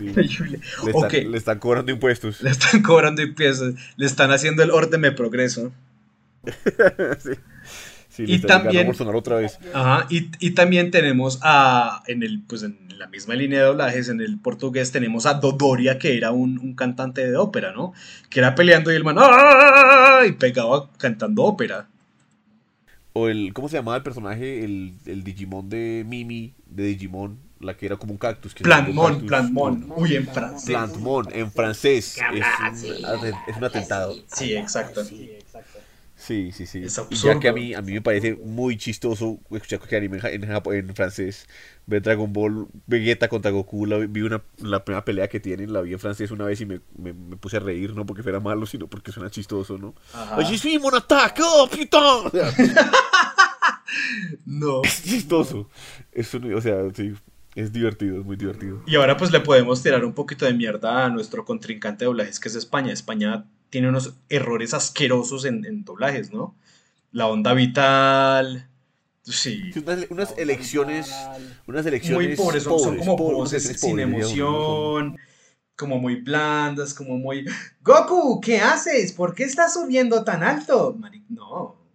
Le, 0.00 1.36
están, 1.36 1.58
cobrando 1.58 1.90
impuestos. 1.92 2.42
Le 2.42 2.50
están 2.50 2.82
cobrando 2.82 3.22
impuestos. 3.22 3.74
Le 3.96 4.06
están 4.06 4.30
haciendo 4.30 4.62
el 4.62 4.70
orden 4.70 5.00
de 5.02 5.12
progreso. 5.12 5.72
y 8.18 8.38
también 8.40 8.90
otra 9.14 9.36
vez. 9.36 9.58
Ajá, 9.72 10.06
y, 10.10 10.30
y, 10.40 10.52
también 10.52 10.90
tenemos 10.90 11.38
a 11.42 12.02
en 12.06 12.22
el 12.22 12.42
pues 12.42 12.62
en 12.62 12.78
la 12.98 13.06
misma 13.08 13.34
línea 13.34 13.60
de 13.60 13.66
doblajes 13.66 14.08
en 14.08 14.20
el 14.20 14.38
portugués 14.38 14.92
tenemos 14.92 15.26
a 15.26 15.34
Dodoria 15.34 15.98
que 15.98 16.16
era 16.16 16.30
un, 16.30 16.58
un 16.58 16.74
cantante 16.74 17.28
de 17.28 17.36
ópera 17.36 17.72
no 17.72 17.92
que 18.30 18.40
era 18.40 18.54
peleando 18.54 18.90
y 18.92 18.96
el 18.96 19.04
man 19.04 19.16
¡ah! 19.18 20.22
y 20.26 20.32
pegaba 20.32 20.90
cantando 20.96 21.44
ópera 21.44 21.88
O 23.12 23.28
el, 23.28 23.52
¿cómo 23.52 23.68
se 23.68 23.76
llamaba 23.76 23.96
el 23.98 24.02
personaje? 24.02 24.64
El, 24.64 24.94
el 25.06 25.24
Digimon 25.24 25.68
de 25.68 26.04
Mimi, 26.06 26.54
de 26.66 26.84
Digimon, 26.84 27.38
la 27.60 27.76
que 27.76 27.86
era 27.86 27.96
como 27.96 28.12
un 28.12 28.18
cactus. 28.18 28.54
Que 28.54 28.64
Plantmon, 28.64 29.26
Plantmon. 29.26 29.92
Uy, 29.96 30.16
en 30.16 30.26
francés. 30.26 30.66
Plantmon, 30.66 31.28
en 31.32 31.50
francés. 31.50 32.18
Es 32.18 33.20
un, 33.22 33.26
es 33.48 33.56
un 33.56 33.64
atentado. 33.64 34.14
Sí, 34.26 34.54
exacto. 34.54 35.04
Sí, 35.04 35.30
sí, 36.52 36.66
sí. 36.66 36.86
y 37.10 37.16
ya 37.16 37.38
que 37.38 37.48
a 37.48 37.52
mí, 37.52 37.74
a 37.74 37.82
mí 37.82 37.92
me 37.92 38.00
parece 38.00 38.34
muy 38.34 38.76
chistoso 38.76 39.38
escuchar 39.50 39.78
cualquier 39.78 40.02
anime 40.02 40.18
en, 40.24 40.44
en, 40.44 40.94
francés. 40.94 41.46
Ver 41.86 42.02
Dragon 42.02 42.32
Ball, 42.32 42.66
Vegeta 42.86 43.28
contra 43.28 43.50
Goku, 43.50 43.86
la, 43.86 43.98
vi 43.98 44.22
una, 44.22 44.42
la 44.58 44.84
primera 44.84 45.04
pelea 45.04 45.28
que 45.28 45.40
tienen, 45.40 45.72
la 45.72 45.82
vi 45.82 45.92
en 45.92 45.98
francés 45.98 46.30
una 46.30 46.46
vez 46.46 46.60
y 46.60 46.66
me, 46.66 46.80
me, 46.96 47.12
puse 47.36 47.58
a 47.58 47.60
reír, 47.60 47.94
no 47.94 48.06
porque 48.06 48.22
fuera 48.22 48.40
malo, 48.40 48.66
sino 48.66 48.88
porque 48.88 49.12
suena 49.12 49.30
chistoso, 49.30 49.78
¿no? 49.78 49.94
¡Allí 50.12 50.58
sí, 50.58 50.78
mon 50.78 50.94
ataque! 50.94 51.42
¡Oh, 51.44 51.68
no. 54.46 54.82
Es 54.82 55.02
chistoso. 55.04 55.68
Es 56.12 56.34
o 56.34 56.60
sea, 56.60 56.90
sí, 56.94 57.14
es 57.56 57.72
divertido, 57.72 58.20
es 58.20 58.24
muy 58.24 58.36
divertido. 58.36 58.82
Y 58.86 58.96
ahora 58.96 59.16
pues 59.16 59.32
le 59.32 59.40
podemos 59.40 59.82
tirar 59.82 60.04
un 60.04 60.12
poquito 60.12 60.44
de 60.44 60.52
mierda 60.52 61.06
a 61.06 61.08
nuestro 61.08 61.44
contrincante 61.44 62.04
de 62.04 62.06
doblajes 62.06 62.38
que 62.38 62.48
es 62.48 62.54
España. 62.54 62.92
España 62.92 63.46
tiene 63.70 63.88
unos 63.88 64.14
errores 64.28 64.74
asquerosos 64.74 65.44
en, 65.44 65.84
doblajes, 65.84 66.32
¿no? 66.32 66.54
La 67.12 67.26
onda 67.26 67.54
vital. 67.54 68.68
Sí. 69.22 69.72
Unas, 70.10 70.34
elecciones. 70.36 71.12
Unas 71.66 71.86
elecciones. 71.86 72.28
Muy 72.28 72.36
pobres, 72.36 72.62
son, 72.62 72.98
como 72.98 73.16
voces 73.16 73.80
sin 73.80 73.98
emoción. 73.98 75.16
Como 75.76 75.98
muy 75.98 76.16
blandas, 76.16 76.94
como 76.94 77.18
muy. 77.18 77.44
Goku, 77.82 78.40
¿qué 78.40 78.60
haces? 78.60 79.12
¿Por 79.12 79.34
qué 79.34 79.44
estás 79.44 79.74
subiendo 79.74 80.24
tan 80.24 80.42
alto? 80.42 80.96
no. 81.28 81.86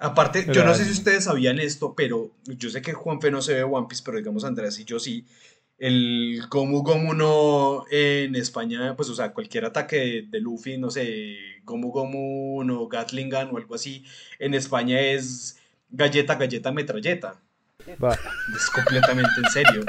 Aparte, 0.00 0.46
yo 0.52 0.64
no 0.64 0.74
sé 0.74 0.84
si 0.84 0.92
ustedes 0.92 1.24
sabían 1.24 1.58
esto, 1.58 1.94
pero 1.96 2.30
yo 2.44 2.70
sé 2.70 2.80
que 2.80 2.92
Juanfe 2.92 3.32
no 3.32 3.42
se 3.42 3.54
ve 3.54 3.64
One 3.64 3.88
Piece, 3.88 4.02
pero 4.04 4.16
digamos 4.16 4.44
Andrés 4.44 4.78
y 4.78 4.84
yo 4.84 5.00
sí 5.00 5.26
el 5.78 6.42
Gomu 6.50 6.82
Gomu 6.82 7.14
no 7.14 7.84
en 7.90 8.34
España, 8.34 8.96
pues, 8.96 9.08
o 9.08 9.14
sea, 9.14 9.32
cualquier 9.32 9.64
ataque 9.64 10.26
de, 10.28 10.40
Luffy, 10.40 10.76
no 10.76 10.90
sé, 10.90 11.36
Gomu 11.64 11.90
Gomu 11.90 12.64
no 12.64 12.88
Gatlingan 12.88 13.50
o 13.52 13.58
algo 13.58 13.74
así, 13.74 14.04
en 14.38 14.54
España 14.54 15.00
es 15.00 15.58
galleta, 15.90 16.34
galleta, 16.34 16.72
metralleta. 16.72 17.40
Es 17.86 18.70
completamente 18.74 19.30
en 19.42 19.50
serio. 19.50 19.84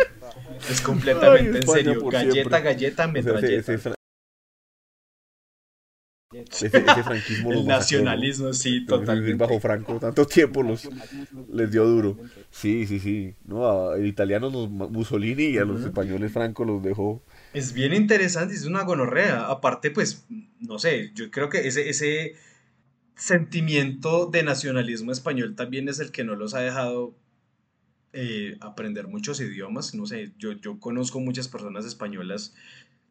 Es 0.70 0.80
completamente 0.80 1.58
en 1.58 1.68
serio. 1.68 2.06
Galleta, 2.10 2.60
galleta, 2.60 3.08
metralleta. 3.08 3.96
Ese, 6.52 6.70
franquismo 6.70 7.52
El 7.54 7.66
nacionalismo, 7.66 8.54
sí, 8.54 8.86
totalmente. 8.86 9.34
bajo 9.36 9.60
Franco 9.60 10.00
tanto 10.00 10.26
tiempo 10.26 10.64
los, 10.64 10.88
les 11.52 11.72
dio 11.72 11.86
duro. 11.86 12.18
Sí, 12.52 12.86
sí, 12.88 13.00
sí. 13.00 13.36
No, 13.46 13.94
el 13.94 14.06
italiano 14.08 14.50
Mussolini 14.50 15.46
y 15.46 15.58
a 15.58 15.66
los 15.66 15.82
españoles 15.82 16.32
Franco 16.32 16.66
los 16.66 16.84
dejó. 16.84 17.24
Es 17.54 17.74
bien 17.74 17.94
interesante, 17.94 18.54
es 18.54 18.66
una 18.66 18.84
gonorrea. 18.84 19.48
Aparte, 19.48 19.92
pues, 19.92 20.26
no 20.60 20.80
sé, 20.80 21.12
yo 21.16 21.32
creo 21.32 21.50
que 21.50 21.68
ese, 21.68 21.90
ese 21.90 22.36
sentimiento 23.16 24.28
de 24.28 24.44
nacionalismo 24.44 25.12
español 25.12 25.56
también 25.56 25.90
es 25.90 26.00
el 26.00 26.12
que 26.12 26.24
no 26.24 26.36
los 26.36 26.54
ha 26.54 26.62
dejado 26.62 27.16
eh, 28.14 28.58
aprender 28.62 29.08
muchos 29.08 29.40
idiomas. 29.40 29.94
No 29.94 30.06
sé, 30.06 30.32
yo, 30.38 30.54
yo 30.54 30.80
conozco 30.80 31.20
muchas 31.20 31.48
personas 31.48 31.86
españolas, 31.86 32.56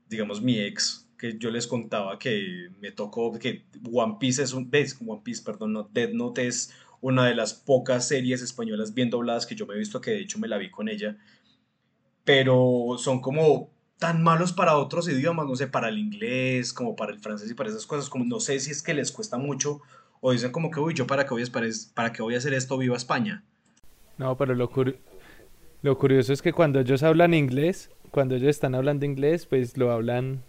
digamos 0.08 0.42
mi 0.42 0.58
ex 0.58 1.08
que 1.18 1.36
yo 1.36 1.50
les 1.50 1.66
contaba 1.66 2.18
que 2.18 2.70
me 2.80 2.92
tocó, 2.92 3.32
que 3.38 3.64
One 3.92 4.16
Piece 4.20 4.42
es 4.42 4.52
un, 4.52 4.70
¿ves? 4.70 4.96
One 5.04 5.20
Piece, 5.24 5.42
perdón, 5.42 5.72
no, 5.72 5.88
Dead 5.92 6.10
Note 6.12 6.46
es 6.46 6.72
una 7.00 7.26
de 7.26 7.34
las 7.34 7.54
pocas 7.54 8.06
series 8.06 8.40
españolas 8.40 8.94
bien 8.94 9.10
dobladas 9.10 9.44
que 9.44 9.56
yo 9.56 9.66
me 9.66 9.74
he 9.74 9.78
visto, 9.78 10.00
que 10.00 10.12
de 10.12 10.20
hecho 10.20 10.38
me 10.38 10.48
la 10.48 10.58
vi 10.58 10.70
con 10.70 10.88
ella, 10.88 11.18
pero 12.24 12.96
son 12.98 13.20
como 13.20 13.70
tan 13.98 14.22
malos 14.22 14.52
para 14.52 14.76
otros 14.76 15.08
idiomas, 15.08 15.46
no 15.46 15.56
sé, 15.56 15.66
para 15.66 15.88
el 15.88 15.98
inglés, 15.98 16.72
como 16.72 16.94
para 16.94 17.12
el 17.12 17.18
francés 17.18 17.50
y 17.50 17.54
para 17.54 17.68
esas 17.68 17.86
cosas, 17.86 18.08
como 18.08 18.24
no 18.24 18.38
sé 18.38 18.60
si 18.60 18.70
es 18.70 18.82
que 18.82 18.94
les 18.94 19.10
cuesta 19.10 19.38
mucho 19.38 19.80
o 20.20 20.32
dicen 20.32 20.52
como 20.52 20.70
que, 20.70 20.80
uy, 20.80 20.94
yo 20.94 21.06
para 21.06 21.24
qué 21.24 21.30
voy 21.30 21.42
a, 21.42 21.46
para 21.94 22.12
qué 22.12 22.22
voy 22.22 22.34
a 22.34 22.38
hacer 22.38 22.54
esto, 22.54 22.78
viva 22.78 22.96
España. 22.96 23.44
No, 24.18 24.36
pero 24.36 24.54
lo, 24.54 24.70
lo 25.82 25.98
curioso 25.98 26.32
es 26.32 26.42
que 26.42 26.52
cuando 26.52 26.80
ellos 26.80 27.02
hablan 27.02 27.34
inglés, 27.34 27.90
cuando 28.10 28.36
ellos 28.36 28.50
están 28.50 28.74
hablando 28.74 29.06
inglés, 29.06 29.46
pues 29.46 29.76
lo 29.76 29.90
hablan 29.90 30.42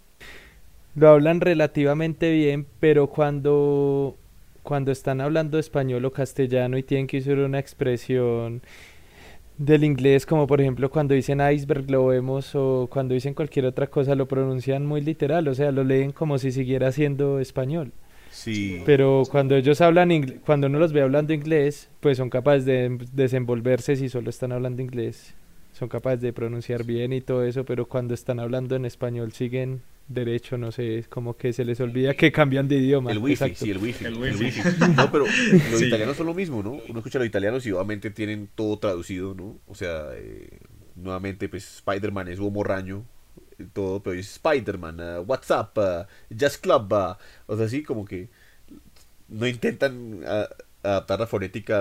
lo 0.95 1.09
hablan 1.09 1.41
relativamente 1.41 2.31
bien, 2.31 2.65
pero 2.79 3.07
cuando, 3.07 4.17
cuando 4.63 4.91
están 4.91 5.21
hablando 5.21 5.59
español 5.59 6.05
o 6.05 6.11
castellano 6.11 6.77
y 6.77 6.83
tienen 6.83 7.07
que 7.07 7.19
usar 7.19 7.39
una 7.39 7.59
expresión 7.59 8.61
del 9.57 9.83
inglés, 9.83 10.25
como 10.25 10.47
por 10.47 10.61
ejemplo 10.61 10.89
cuando 10.89 11.13
dicen 11.13 11.41
iceberg 11.41 11.89
lo 11.91 12.07
vemos 12.07 12.55
o 12.55 12.87
cuando 12.91 13.13
dicen 13.13 13.33
cualquier 13.33 13.65
otra 13.65 13.87
cosa 13.87 14.15
lo 14.15 14.27
pronuncian 14.27 14.85
muy 14.85 15.01
literal, 15.01 15.47
o 15.47 15.55
sea, 15.55 15.71
lo 15.71 15.83
leen 15.83 16.11
como 16.11 16.37
si 16.37 16.51
siguiera 16.51 16.91
siendo 16.91 17.39
español. 17.39 17.91
Sí. 18.31 18.81
Pero 18.85 19.23
cuando 19.29 19.55
ellos 19.55 19.81
hablan 19.81 20.39
cuando 20.45 20.67
uno 20.67 20.79
los 20.79 20.93
ve 20.93 21.01
hablando 21.01 21.33
inglés, 21.33 21.89
pues 21.99 22.17
son 22.17 22.29
capaces 22.29 22.65
de 22.65 22.97
desenvolverse 23.11 23.95
si 23.95 24.07
solo 24.07 24.29
están 24.29 24.51
hablando 24.51 24.81
inglés. 24.81 25.33
Son 25.73 25.87
capaces 25.87 26.21
de 26.21 26.33
pronunciar 26.33 26.83
bien 26.83 27.13
y 27.13 27.21
todo 27.21 27.43
eso, 27.43 27.63
pero 27.63 27.85
cuando 27.87 28.13
están 28.13 28.39
hablando 28.39 28.75
en 28.75 28.85
español 28.85 29.31
siguen 29.31 29.81
derecho, 30.09 30.57
no 30.57 30.71
sé, 30.71 30.97
es 30.97 31.07
como 31.07 31.37
que 31.37 31.53
se 31.53 31.63
les 31.63 31.79
olvida 31.79 32.13
que 32.15 32.31
cambian 32.31 32.67
de 32.67 32.77
idioma. 32.77 33.11
El 33.11 33.19
wifi, 33.19 33.55
sí, 33.55 33.69
el 33.69 33.77
wifi. 33.77 34.05
El 34.05 34.15
wifi. 34.17 34.61
No, 34.95 35.11
pero 35.11 35.25
los 35.71 35.81
italianos 35.81 36.17
son 36.17 36.25
lo 36.25 36.33
mismo, 36.33 36.63
¿no? 36.63 36.71
Uno 36.89 36.99
escucha 36.99 37.19
a 37.19 37.21
los 37.21 37.27
italianos 37.27 37.65
y 37.65 37.71
obviamente 37.71 38.09
tienen 38.09 38.49
todo 38.55 38.77
traducido, 38.79 39.35
¿no? 39.35 39.59
O 39.67 39.75
sea, 39.75 40.09
eh, 40.15 40.59
nuevamente, 40.95 41.47
pues 41.47 41.77
Spider-Man 41.77 42.27
es 42.27 42.39
un 42.39 42.51
morraño, 42.51 43.05
eh, 43.59 43.67
todo, 43.71 44.01
pero 44.01 44.19
es 44.19 44.31
Spider-Man, 44.33 44.99
uh, 44.99 45.21
WhatsApp, 45.21 45.77
uh, 45.77 46.05
Jazz 46.29 46.57
Club, 46.57 46.91
uh, 46.91 47.15
o 47.45 47.55
sea, 47.55 47.65
así 47.67 47.83
como 47.83 48.03
que 48.03 48.29
no 49.27 49.47
intentan 49.47 50.21
adaptar 50.81 51.19
la 51.19 51.27
fonética 51.27 51.79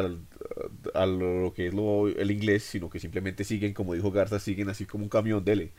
a 0.94 1.07
lo 1.07 1.53
que 1.55 1.68
es 1.68 1.74
lo, 1.74 2.09
el 2.09 2.30
inglés, 2.30 2.64
sino 2.64 2.90
que 2.90 2.99
simplemente 2.99 3.44
siguen, 3.44 3.72
como 3.72 3.94
dijo 3.94 4.11
Garza, 4.11 4.40
siguen 4.40 4.68
así 4.68 4.86
como 4.86 5.05
un 5.05 5.11
camión, 5.11 5.44
dele. 5.44 5.72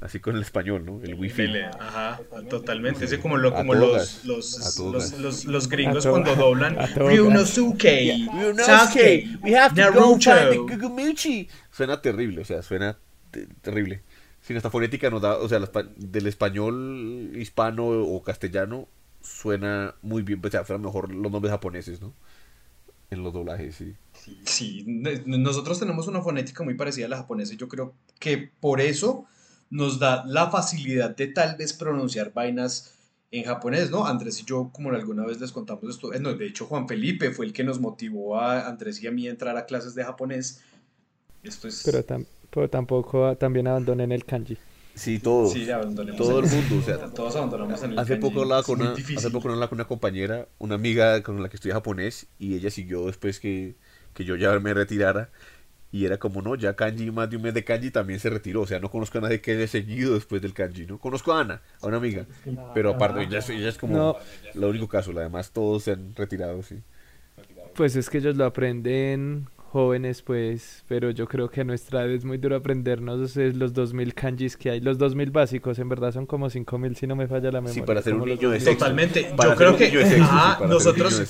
Así 0.00 0.18
con 0.18 0.34
el 0.34 0.42
español, 0.42 0.84
¿no? 0.84 1.00
El 1.04 1.14
wifi. 1.14 1.46
Ajá, 1.78 2.20
totalmente. 2.50 3.04
Es 3.04 3.16
como, 3.18 3.36
lo, 3.36 3.54
como 3.54 3.74
los, 3.74 4.24
los, 4.24 4.78
los, 5.18 5.44
los, 5.44 5.68
gringos 5.68 6.04
cuando 6.04 6.34
doblan 6.36 6.76
Ryunosuke, 6.96 8.26
Sasuke, 8.56 9.38
Naruto. 9.76 10.18
Suena 11.70 12.02
terrible, 12.02 12.42
o 12.42 12.44
sea, 12.44 12.62
suena 12.62 12.98
terrible. 13.62 14.02
Sin 14.40 14.56
esta 14.56 14.68
fonética 14.68 15.10
nos 15.10 15.22
da, 15.22 15.38
o 15.38 15.48
sea, 15.48 15.60
del 15.96 16.26
español 16.26 17.32
hispano 17.36 17.86
o 17.86 18.22
castellano 18.22 18.88
suena 19.22 19.94
muy 20.02 20.22
bien, 20.22 20.40
o 20.44 20.50
sea, 20.50 20.64
suena 20.64 20.84
mejor 20.84 21.12
los 21.14 21.32
nombres 21.32 21.50
japoneses, 21.50 22.00
¿no? 22.00 22.12
En 23.14 23.22
los 23.22 23.32
doblajes, 23.32 23.76
sí. 23.76 23.94
Sí, 24.44 24.84
nosotros 25.26 25.78
tenemos 25.78 26.08
una 26.08 26.20
fonética 26.20 26.64
muy 26.64 26.74
parecida 26.74 27.06
a 27.06 27.08
la 27.08 27.16
japonesa 27.18 27.54
y 27.54 27.56
yo 27.56 27.68
creo 27.68 27.94
que 28.18 28.50
por 28.60 28.80
eso 28.80 29.26
nos 29.70 29.98
da 29.98 30.24
la 30.26 30.50
facilidad 30.50 31.14
de 31.14 31.28
tal 31.28 31.56
vez 31.56 31.72
pronunciar 31.72 32.32
vainas 32.32 32.94
en 33.30 33.44
japonés, 33.44 33.90
¿no? 33.90 34.06
Andrés 34.06 34.40
y 34.40 34.44
yo, 34.44 34.70
como 34.72 34.90
alguna 34.90 35.24
vez 35.24 35.40
les 35.40 35.52
contamos 35.52 35.84
esto, 35.88 36.12
eh, 36.12 36.20
no, 36.20 36.34
de 36.34 36.46
hecho 36.46 36.66
Juan 36.66 36.88
Felipe 36.88 37.30
fue 37.30 37.46
el 37.46 37.52
que 37.52 37.64
nos 37.64 37.80
motivó 37.80 38.36
a 38.38 38.66
Andrés 38.66 39.02
y 39.02 39.06
a 39.06 39.10
mí 39.10 39.26
a 39.26 39.30
entrar 39.30 39.56
a 39.56 39.66
clases 39.66 39.94
de 39.94 40.04
japonés. 40.04 40.60
Esto 41.42 41.68
es... 41.68 41.82
Pero, 41.84 42.04
pero 42.50 42.70
tampoco 42.70 43.36
también 43.36 43.68
abandonen 43.68 44.10
el 44.12 44.24
kanji. 44.24 44.56
Sí, 44.94 45.18
todos. 45.18 45.52
Sí, 45.52 45.66
todo 46.16 46.40
el 46.40 46.46
mundo, 46.46 46.78
o 46.78 46.82
sea, 46.82 46.98
todos 47.14 47.34
abandonamos 47.36 47.82
en 47.82 47.92
el 47.92 47.98
hace 47.98 48.16
poco 48.16 48.42
hablaba 48.42 48.62
con 48.62 48.80
una, 48.80 48.92
hace 48.92 49.30
poco 49.30 49.48
hablaba 49.48 49.68
con 49.68 49.78
una 49.78 49.86
compañera, 49.86 50.46
una 50.58 50.76
amiga 50.76 51.22
con 51.22 51.42
la 51.42 51.48
que 51.48 51.56
estudia 51.56 51.74
japonés 51.74 52.26
y 52.38 52.54
ella 52.54 52.70
siguió 52.70 53.06
después 53.06 53.40
que, 53.40 53.74
que 54.14 54.24
yo 54.24 54.36
ya 54.36 54.58
me 54.60 54.72
retirara 54.72 55.30
y 55.94 56.06
era 56.06 56.18
como, 56.18 56.42
no, 56.42 56.56
ya 56.56 56.74
Kanji, 56.74 57.12
más 57.12 57.30
de 57.30 57.36
un 57.36 57.42
mes 57.42 57.54
de 57.54 57.62
Kanji 57.62 57.92
también 57.92 58.18
se 58.18 58.28
retiró. 58.28 58.62
O 58.62 58.66
sea, 58.66 58.80
no 58.80 58.90
conozco 58.90 59.18
a 59.18 59.20
nadie 59.20 59.40
que 59.40 59.52
haya 59.52 59.68
seguido 59.68 60.14
después 60.14 60.42
del 60.42 60.52
Kanji, 60.52 60.86
¿no? 60.86 60.98
Conozco 60.98 61.32
a 61.32 61.42
Ana, 61.42 61.62
a 61.80 61.86
una 61.86 61.98
amiga. 61.98 62.26
Pero 62.74 62.90
aparte, 62.90 63.22
ella, 63.22 63.38
es 63.38 63.78
como 63.78 64.18
el 64.52 64.64
único 64.64 64.88
caso. 64.88 65.12
Además, 65.16 65.52
todos 65.52 65.84
se 65.84 65.92
han 65.92 66.12
retirado, 66.16 66.64
sí. 66.64 66.80
Pues 67.76 67.94
es 67.94 68.10
que 68.10 68.18
ellos 68.18 68.36
lo 68.36 68.44
aprenden 68.44 69.46
jóvenes, 69.74 70.22
pues. 70.22 70.84
Pero 70.86 71.10
yo 71.10 71.26
creo 71.26 71.50
que 71.50 71.62
a 71.62 71.64
nuestra 71.64 72.04
edad 72.04 72.12
es 72.12 72.24
muy 72.24 72.38
duro 72.38 72.54
aprendernos 72.54 73.34
los 73.34 73.72
2000 73.72 74.14
kanjis 74.14 74.56
que 74.56 74.70
hay. 74.70 74.80
Los 74.80 74.98
2000 74.98 75.32
básicos, 75.32 75.80
en 75.80 75.88
verdad, 75.88 76.12
son 76.12 76.26
como 76.26 76.48
5000, 76.48 76.94
si 76.94 77.08
no 77.08 77.16
me 77.16 77.26
falla 77.26 77.50
la 77.50 77.60
memoria. 77.60 77.74
Sí, 77.74 77.82
para 77.82 77.98
hacer 77.98 78.14
un 78.14 78.28
niño 78.28 78.50
de 78.50 78.60
sexto. 78.60 78.78
Totalmente. 78.78 79.34
yo 79.42 79.54
creo 79.56 79.76
que 79.76 79.90
nosotros, 80.68 81.20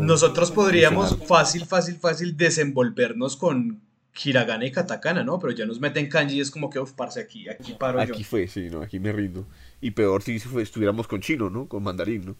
nosotros 0.00 0.50
podríamos 0.50 1.18
fácil, 1.26 1.66
fácil, 1.66 1.96
fácil 1.96 2.38
desenvolvernos 2.38 3.36
con 3.36 3.82
hiragana 4.24 4.64
y 4.64 4.72
katakana, 4.72 5.22
¿no? 5.22 5.38
Pero 5.38 5.52
ya 5.52 5.66
nos 5.66 5.78
meten 5.78 6.08
kanji 6.08 6.38
y 6.38 6.40
es 6.40 6.50
como 6.50 6.70
que, 6.70 6.80
uff, 6.80 6.92
parce, 6.92 7.20
aquí, 7.20 7.50
aquí 7.50 7.74
paro 7.78 8.00
Aquí 8.00 8.24
fue, 8.24 8.48
sí, 8.48 8.68
¿no? 8.70 8.80
Aquí 8.80 8.98
me 8.98 9.12
rindo. 9.12 9.46
Y 9.82 9.90
peor 9.90 10.22
si 10.22 10.36
estuviéramos 10.36 11.06
con 11.06 11.20
chino, 11.20 11.50
¿no? 11.50 11.68
Con 11.68 11.82
mandarín, 11.82 12.24
¿no? 12.24 12.36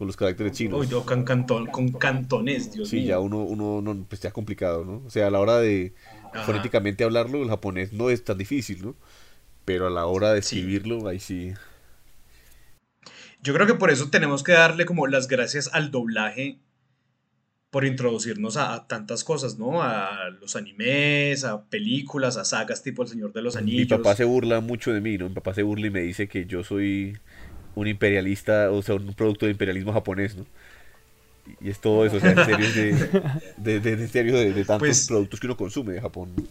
Con 0.00 0.06
los 0.06 0.16
caracteres 0.16 0.52
chinos. 0.52 0.80
Uy, 0.80 0.86
no, 0.86 1.04
con, 1.04 1.24
cantón, 1.24 1.66
con 1.66 1.92
cantonés, 1.92 2.72
Dios 2.72 2.88
sí, 2.88 2.96
mío. 3.00 3.08
ya 3.08 3.18
uno, 3.20 3.42
uno, 3.42 3.82
no, 3.82 4.04
pues 4.08 4.22
ya 4.22 4.30
complicado, 4.32 4.82
¿no? 4.82 5.02
O 5.06 5.10
sea, 5.10 5.26
a 5.26 5.30
la 5.30 5.40
hora 5.40 5.58
de 5.58 5.92
Ajá. 6.32 6.42
fonéticamente 6.46 7.04
hablarlo, 7.04 7.42
el 7.42 7.50
japonés 7.50 7.92
no 7.92 8.08
es 8.08 8.24
tan 8.24 8.38
difícil, 8.38 8.82
¿no? 8.82 8.96
Pero 9.66 9.86
a 9.88 9.90
la 9.90 10.06
hora 10.06 10.32
de 10.32 10.40
Sí. 10.42 10.56
escribirlo, 10.56 11.06
ahí 11.08 11.20
sí. 11.20 11.52
Yo 13.42 13.54
creo 13.54 13.66
que 13.66 13.74
por 13.74 13.90
eso 13.90 14.08
tenemos 14.10 14.42
que 14.42 14.52
darle 14.52 14.86
como 14.86 15.06
las 15.06 15.28
gracias 15.28 15.68
al 15.72 15.90
doblaje 15.90 16.58
por 17.70 17.84
introducirnos 17.84 18.56
a, 18.56 18.74
a 18.74 18.88
tantas 18.88 19.22
cosas, 19.22 19.58
¿no? 19.58 19.82
A 19.82 20.30
los 20.40 20.56
animes, 20.56 21.44
a 21.44 21.64
películas, 21.68 22.36
a 22.36 22.44
sagas 22.44 22.82
tipo 22.82 23.02
El 23.02 23.08
Señor 23.08 23.32
de 23.32 23.42
los 23.42 23.54
Mi 23.54 23.60
Anillos. 23.62 23.88
papá 23.98 24.14
se 24.16 24.24
burla 24.24 24.60
mucho 24.60 24.92
de 24.92 25.00
mí, 25.00 25.18
¿no? 25.18 25.28
Mi 25.28 25.34
papá 25.34 25.54
se 25.54 25.62
burla 25.62 25.86
y 25.86 25.90
me 25.90 26.00
dice 26.00 26.28
que 26.28 26.46
yo 26.46 26.64
soy 26.64 27.18
un 27.80 27.88
imperialista, 27.88 28.70
o 28.70 28.82
sea, 28.82 28.94
un 28.94 29.14
producto 29.14 29.46
de 29.46 29.52
imperialismo 29.52 29.92
japonés, 29.92 30.36
¿no? 30.36 30.46
Y 31.60 31.70
es 31.70 31.80
todo 31.80 32.04
eso, 32.04 32.16
o 32.16 32.20
sea, 32.20 32.30
en 32.32 32.44
serio, 32.44 32.66
de, 32.74 32.92
de, 33.56 33.80
de- 33.80 33.96
de- 33.96 34.08
serio 34.08 34.36
de, 34.36 34.52
de 34.52 34.64
tantos 34.64 34.78
Pues- 34.88 35.06
productos 35.08 35.40
que 35.40 35.46
uno 35.46 35.56
consume 35.56 35.94
de 35.94 36.00
Japón. 36.00 36.32
¿no? 36.36 36.44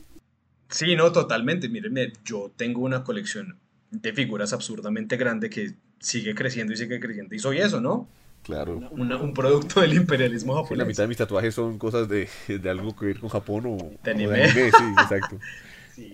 Sí, 0.70 0.96
no, 0.96 1.12
totalmente. 1.12 1.70
Mírenme, 1.70 2.12
yo 2.26 2.52
tengo 2.56 2.82
una 2.82 3.04
colección 3.04 3.58
de 3.92 4.14
figuras 4.14 4.52
absurdamente 4.54 5.16
grande 5.18 5.50
que 5.50 5.74
sigue 6.00 6.36
creciendo 6.36 6.74
y 6.74 6.78
sigue 6.78 7.00
creciendo. 7.00 7.34
Y 7.34 7.40
soy 7.40 7.60
eso, 7.60 7.80
¿no? 7.82 8.08
Claro. 8.44 8.78
Una- 8.92 9.18
un 9.18 9.34
producto 9.34 9.82
del 9.82 9.94
imperialismo 9.94 10.54
Sí, 10.54 10.58
la 10.58 10.64
japonés. 10.64 10.88
mitad 10.88 11.04
de 11.04 11.08
mis 11.08 11.18
tatuajes 11.18 11.54
son 11.56 11.78
cosas 11.78 12.08
de, 12.10 12.28
de 12.48 12.70
algo 12.70 12.96
que 12.96 13.06
ver 13.06 13.20
con 13.20 13.30
Japón 13.30 13.64
o 13.68 13.78
De 14.04 14.12
o 14.12 14.14
anime. 14.16 14.50
sí, 14.52 14.84
exacto. 15.02 15.40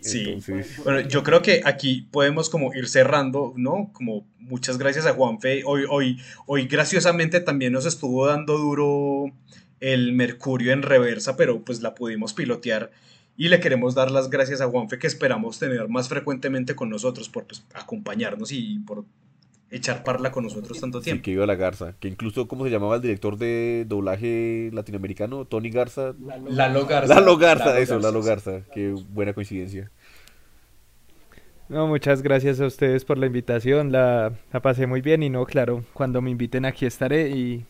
Sí. 0.01 0.23
Entonces, 0.27 0.83
Bueno, 0.83 1.01
yo 1.01 1.23
creo 1.23 1.41
que 1.41 1.61
aquí 1.65 2.07
podemos 2.11 2.49
como 2.49 2.73
ir 2.73 2.87
cerrando, 2.87 3.53
¿no? 3.55 3.91
Como 3.93 4.25
muchas 4.39 4.77
gracias 4.77 5.05
a 5.05 5.13
Juanfe. 5.13 5.63
Hoy, 5.65 5.83
hoy, 5.89 6.19
hoy 6.45 6.67
graciosamente 6.67 7.39
también 7.39 7.73
nos 7.73 7.85
estuvo 7.85 8.27
dando 8.27 8.57
duro 8.57 9.31
el 9.79 10.13
Mercurio 10.13 10.71
en 10.71 10.81
reversa, 10.81 11.35
pero 11.37 11.63
pues 11.63 11.81
la 11.81 11.95
pudimos 11.95 12.33
pilotear 12.33 12.91
y 13.37 13.49
le 13.49 13.59
queremos 13.59 13.95
dar 13.95 14.11
las 14.11 14.29
gracias 14.29 14.61
a 14.61 14.67
Juanfe 14.67 14.97
que 14.97 15.07
esperamos 15.07 15.59
tener 15.59 15.89
más 15.89 16.07
frecuentemente 16.07 16.75
con 16.75 16.89
nosotros 16.89 17.29
por 17.29 17.45
pues, 17.45 17.63
acompañarnos 17.73 18.51
y 18.51 18.79
por 18.79 19.05
echar 19.77 20.03
parla 20.03 20.31
con 20.31 20.43
nosotros 20.43 20.79
tanto 20.79 20.99
sí, 20.99 21.05
tiempo. 21.05 21.23
que 21.23 21.31
iba 21.31 21.45
la 21.45 21.55
Garza. 21.55 21.95
Que 21.99 22.07
incluso, 22.07 22.47
¿cómo 22.47 22.65
se 22.65 22.71
llamaba 22.71 22.95
el 22.95 23.01
director 23.01 23.37
de 23.37 23.85
doblaje 23.87 24.69
latinoamericano? 24.73 25.45
Tony 25.45 25.69
Garza. 25.69 26.13
Lalo 26.49 26.85
Garza. 26.85 27.13
Lalo 27.13 27.37
Garza, 27.37 27.65
Lalo 27.65 27.77
eso, 27.79 27.93
Garza, 27.95 28.07
Lalo 28.07 28.21
sí. 28.21 28.27
Garza. 28.29 28.61
Qué 28.73 28.95
buena 29.09 29.33
coincidencia. 29.33 29.91
No, 31.67 31.87
muchas 31.87 32.21
gracias 32.21 32.59
a 32.61 32.67
ustedes 32.67 33.05
por 33.05 33.17
la 33.17 33.25
invitación, 33.25 33.91
la, 33.91 34.33
la 34.53 34.61
pasé 34.61 34.85
muy 34.85 35.01
bien 35.01 35.23
y 35.23 35.31
no, 35.31 35.45
claro, 35.45 35.83
cuando 35.93 36.21
me 36.21 36.29
inviten 36.29 36.63
aquí 36.63 36.85
estaré 36.85 37.29
y 37.31 37.65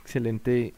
excelente, 0.00 0.72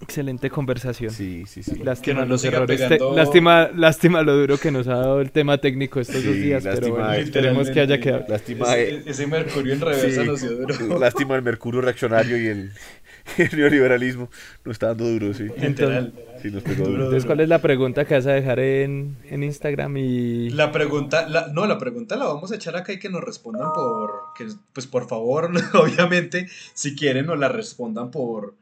excelente 0.00 0.50
conversación. 0.50 1.10
Sí, 1.10 1.44
sí, 1.46 1.62
sí. 1.62 1.78
Lástima 1.82 2.04
Que 2.04 2.14
no 2.14 2.20
nos 2.20 2.28
los 2.28 2.44
errores, 2.44 2.88
te- 2.88 2.98
lástima, 3.14 3.70
lástima 3.74 4.22
lo 4.22 4.36
duro 4.36 4.56
que 4.58 4.70
nos 4.70 4.86
ha 4.88 4.94
dado 4.96 5.20
el 5.20 5.30
tema 5.32 5.58
técnico 5.58 6.00
estos 6.00 6.24
dos 6.24 6.34
días, 6.34 6.62
pero 6.62 6.74
lástima, 6.76 6.96
bueno, 6.96 7.12
esperemos 7.14 7.70
que 7.70 7.80
haya 7.80 7.98
quedado. 8.00 8.24
Lástima, 8.28 8.76
Ese, 8.76 9.10
ese 9.10 9.26
Mercurio 9.26 9.72
en 9.74 9.80
reversa 9.80 10.22
Sí, 10.22 10.26
nos 10.26 10.40
dio 10.40 10.52
duro. 10.52 10.98
Lástima 10.98 11.34
el 11.36 11.42
mercurio 11.42 11.80
reaccionario 11.80 12.36
y 12.40 12.46
el, 12.46 12.72
el 13.38 13.56
neoliberalismo. 13.58 14.30
Nos 14.64 14.72
está 14.74 14.88
dando 14.88 15.08
duro, 15.08 15.34
sí. 15.34 15.46
Literal. 15.60 16.12
Sí, 16.40 16.50
nos 16.52 16.62
pegó 16.62 16.76
Duro, 16.84 16.90
duro. 16.90 17.04
Entonces, 17.06 17.26
¿cuál 17.26 17.40
es 17.40 17.48
la 17.48 17.60
pregunta 17.60 18.04
que 18.04 18.14
vas 18.14 18.26
a 18.26 18.32
dejar 18.32 18.60
en, 18.60 19.16
en 19.28 19.42
Instagram? 19.42 19.96
Y 19.96 20.50
La 20.50 20.70
pregunta, 20.70 21.28
la- 21.28 21.48
no, 21.48 21.66
la 21.66 21.78
pregunta 21.78 22.14
la 22.14 22.26
vamos 22.26 22.52
a 22.52 22.54
echar 22.54 22.76
acá 22.76 22.92
y 22.92 23.00
que 23.00 23.08
nos 23.08 23.24
respondan 23.24 23.72
por, 23.74 24.10
que, 24.36 24.46
pues 24.72 24.86
por 24.86 25.08
favor, 25.08 25.50
obviamente, 25.74 26.46
si 26.74 26.94
quieren, 26.94 27.26
nos 27.26 27.38
la 27.40 27.48
respondan 27.48 28.12
por, 28.12 28.54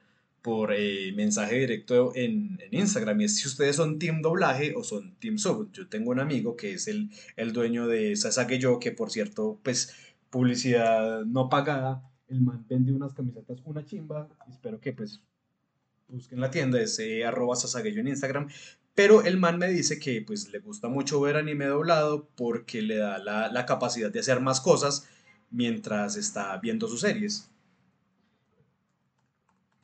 por 0.47 0.72
eh, 0.72 1.12
mensaje 1.16 1.57
directo 1.57 2.12
en, 2.14 2.57
en 2.61 2.78
Instagram. 2.78 3.20
Y 3.20 3.24
es 3.24 3.38
si 3.38 3.49
ustedes 3.49 3.74
son 3.74 3.99
team 3.99 4.22
doblaje 4.22 4.74
o 4.76 4.84
son 4.84 5.16
team 5.16 5.38
sub. 5.38 5.72
Yo 5.72 5.88
tengo 5.88 6.12
un 6.12 6.20
amigo 6.20 6.55
que 6.55 6.74
es 6.74 6.86
el, 6.86 7.11
el 7.34 7.53
dueño 7.53 7.88
de 7.88 8.14
Sasage 8.14 8.61
Yo, 8.61 8.78
que 8.78 8.92
por 8.92 9.11
cierto, 9.11 9.59
pues 9.64 9.92
publicidad 10.30 11.24
no 11.24 11.49
pagada. 11.49 12.09
El 12.28 12.42
man 12.42 12.64
vende 12.68 12.92
unas 12.92 13.12
camisetas, 13.12 13.59
una 13.64 13.84
chimba. 13.84 14.28
Espero 14.49 14.78
que 14.78 14.92
pues 14.92 15.20
busquen 16.07 16.40
la 16.40 16.53
tienda, 16.53 16.80
es 16.80 16.97
eh, 17.01 17.24
arroba 17.24 17.57
sasageyo 17.57 18.01
en 18.01 18.07
Instagram. 18.07 18.49
Pero 18.94 19.24
el 19.24 19.38
man 19.38 19.59
me 19.59 19.68
dice 19.68 19.99
que 19.99 20.22
pues 20.22 20.53
le 20.53 20.61
gusta 20.61 20.86
mucho 20.86 21.20
ver 21.20 21.34
anime 21.34 21.64
doblado 21.66 22.28
porque 22.36 22.82
le 22.82 22.99
da 22.99 23.18
la, 23.18 23.51
la 23.51 23.66
capacidad 23.66 24.12
de 24.12 24.20
hacer 24.20 24.38
más 24.38 24.61
cosas 24.61 25.09
mientras 25.51 26.14
está 26.14 26.57
viendo 26.59 26.86
sus 26.86 27.01
series. 27.01 27.51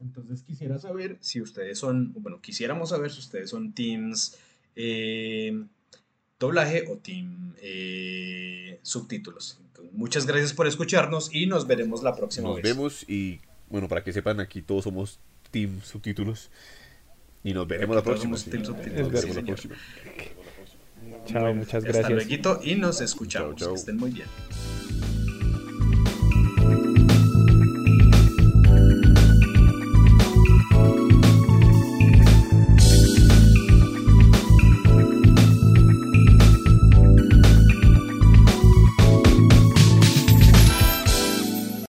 Entonces 0.03 0.43
quisiera 0.43 0.79
saber 0.79 1.17
si 1.21 1.41
ustedes 1.41 1.79
son, 1.79 2.13
bueno, 2.15 2.41
quisiéramos 2.41 2.91
saber 2.91 3.11
si 3.13 3.21
ustedes 3.21 3.51
son 3.51 3.73
teams 3.73 4.37
eh, 4.77 5.65
doblaje 6.39 6.85
o 6.89 6.97
team 6.97 7.55
eh, 7.63 8.79
subtítulos. 8.83 9.59
Entonces, 9.69 9.95
muchas 9.95 10.27
gracias 10.27 10.53
por 10.53 10.67
escucharnos 10.67 11.33
y 11.33 11.47
nos 11.47 11.67
veremos 11.67 12.03
la 12.03 12.15
próxima 12.17 12.49
Nos 12.49 12.57
vez. 12.57 12.65
vemos 12.65 13.09
y, 13.09 13.41
bueno, 13.71 13.89
para 13.89 14.03
que 14.03 14.13
sepan, 14.13 14.41
aquí 14.41 14.61
todos 14.63 14.85
somos 14.85 15.21
Team 15.51 15.81
Subtítulos. 15.83 16.51
Y 17.45 17.53
nos 17.55 17.67
veremos 17.67 17.97
la 17.97 18.03
próxima. 18.03 18.37
somos. 18.37 18.51
Team 18.51 18.63
Nos 18.63 18.69
Subtítulos, 18.69 19.13
veremos 19.13 19.35
sí, 19.35 19.41
la 19.41 19.47
próxima. 19.47 19.75
chao, 21.27 21.55
muchas 21.55 21.75
Hasta 21.85 22.09
gracias. 22.09 22.29
luego 22.29 22.61
y 22.65 22.75
nos 22.77 23.01
escuchamos. 23.01 23.57
Chao, 23.57 23.59
chao. 23.67 23.75
Que 23.75 23.79
estén 23.81 23.97
muy 23.97 24.11
bien. 24.11 25.12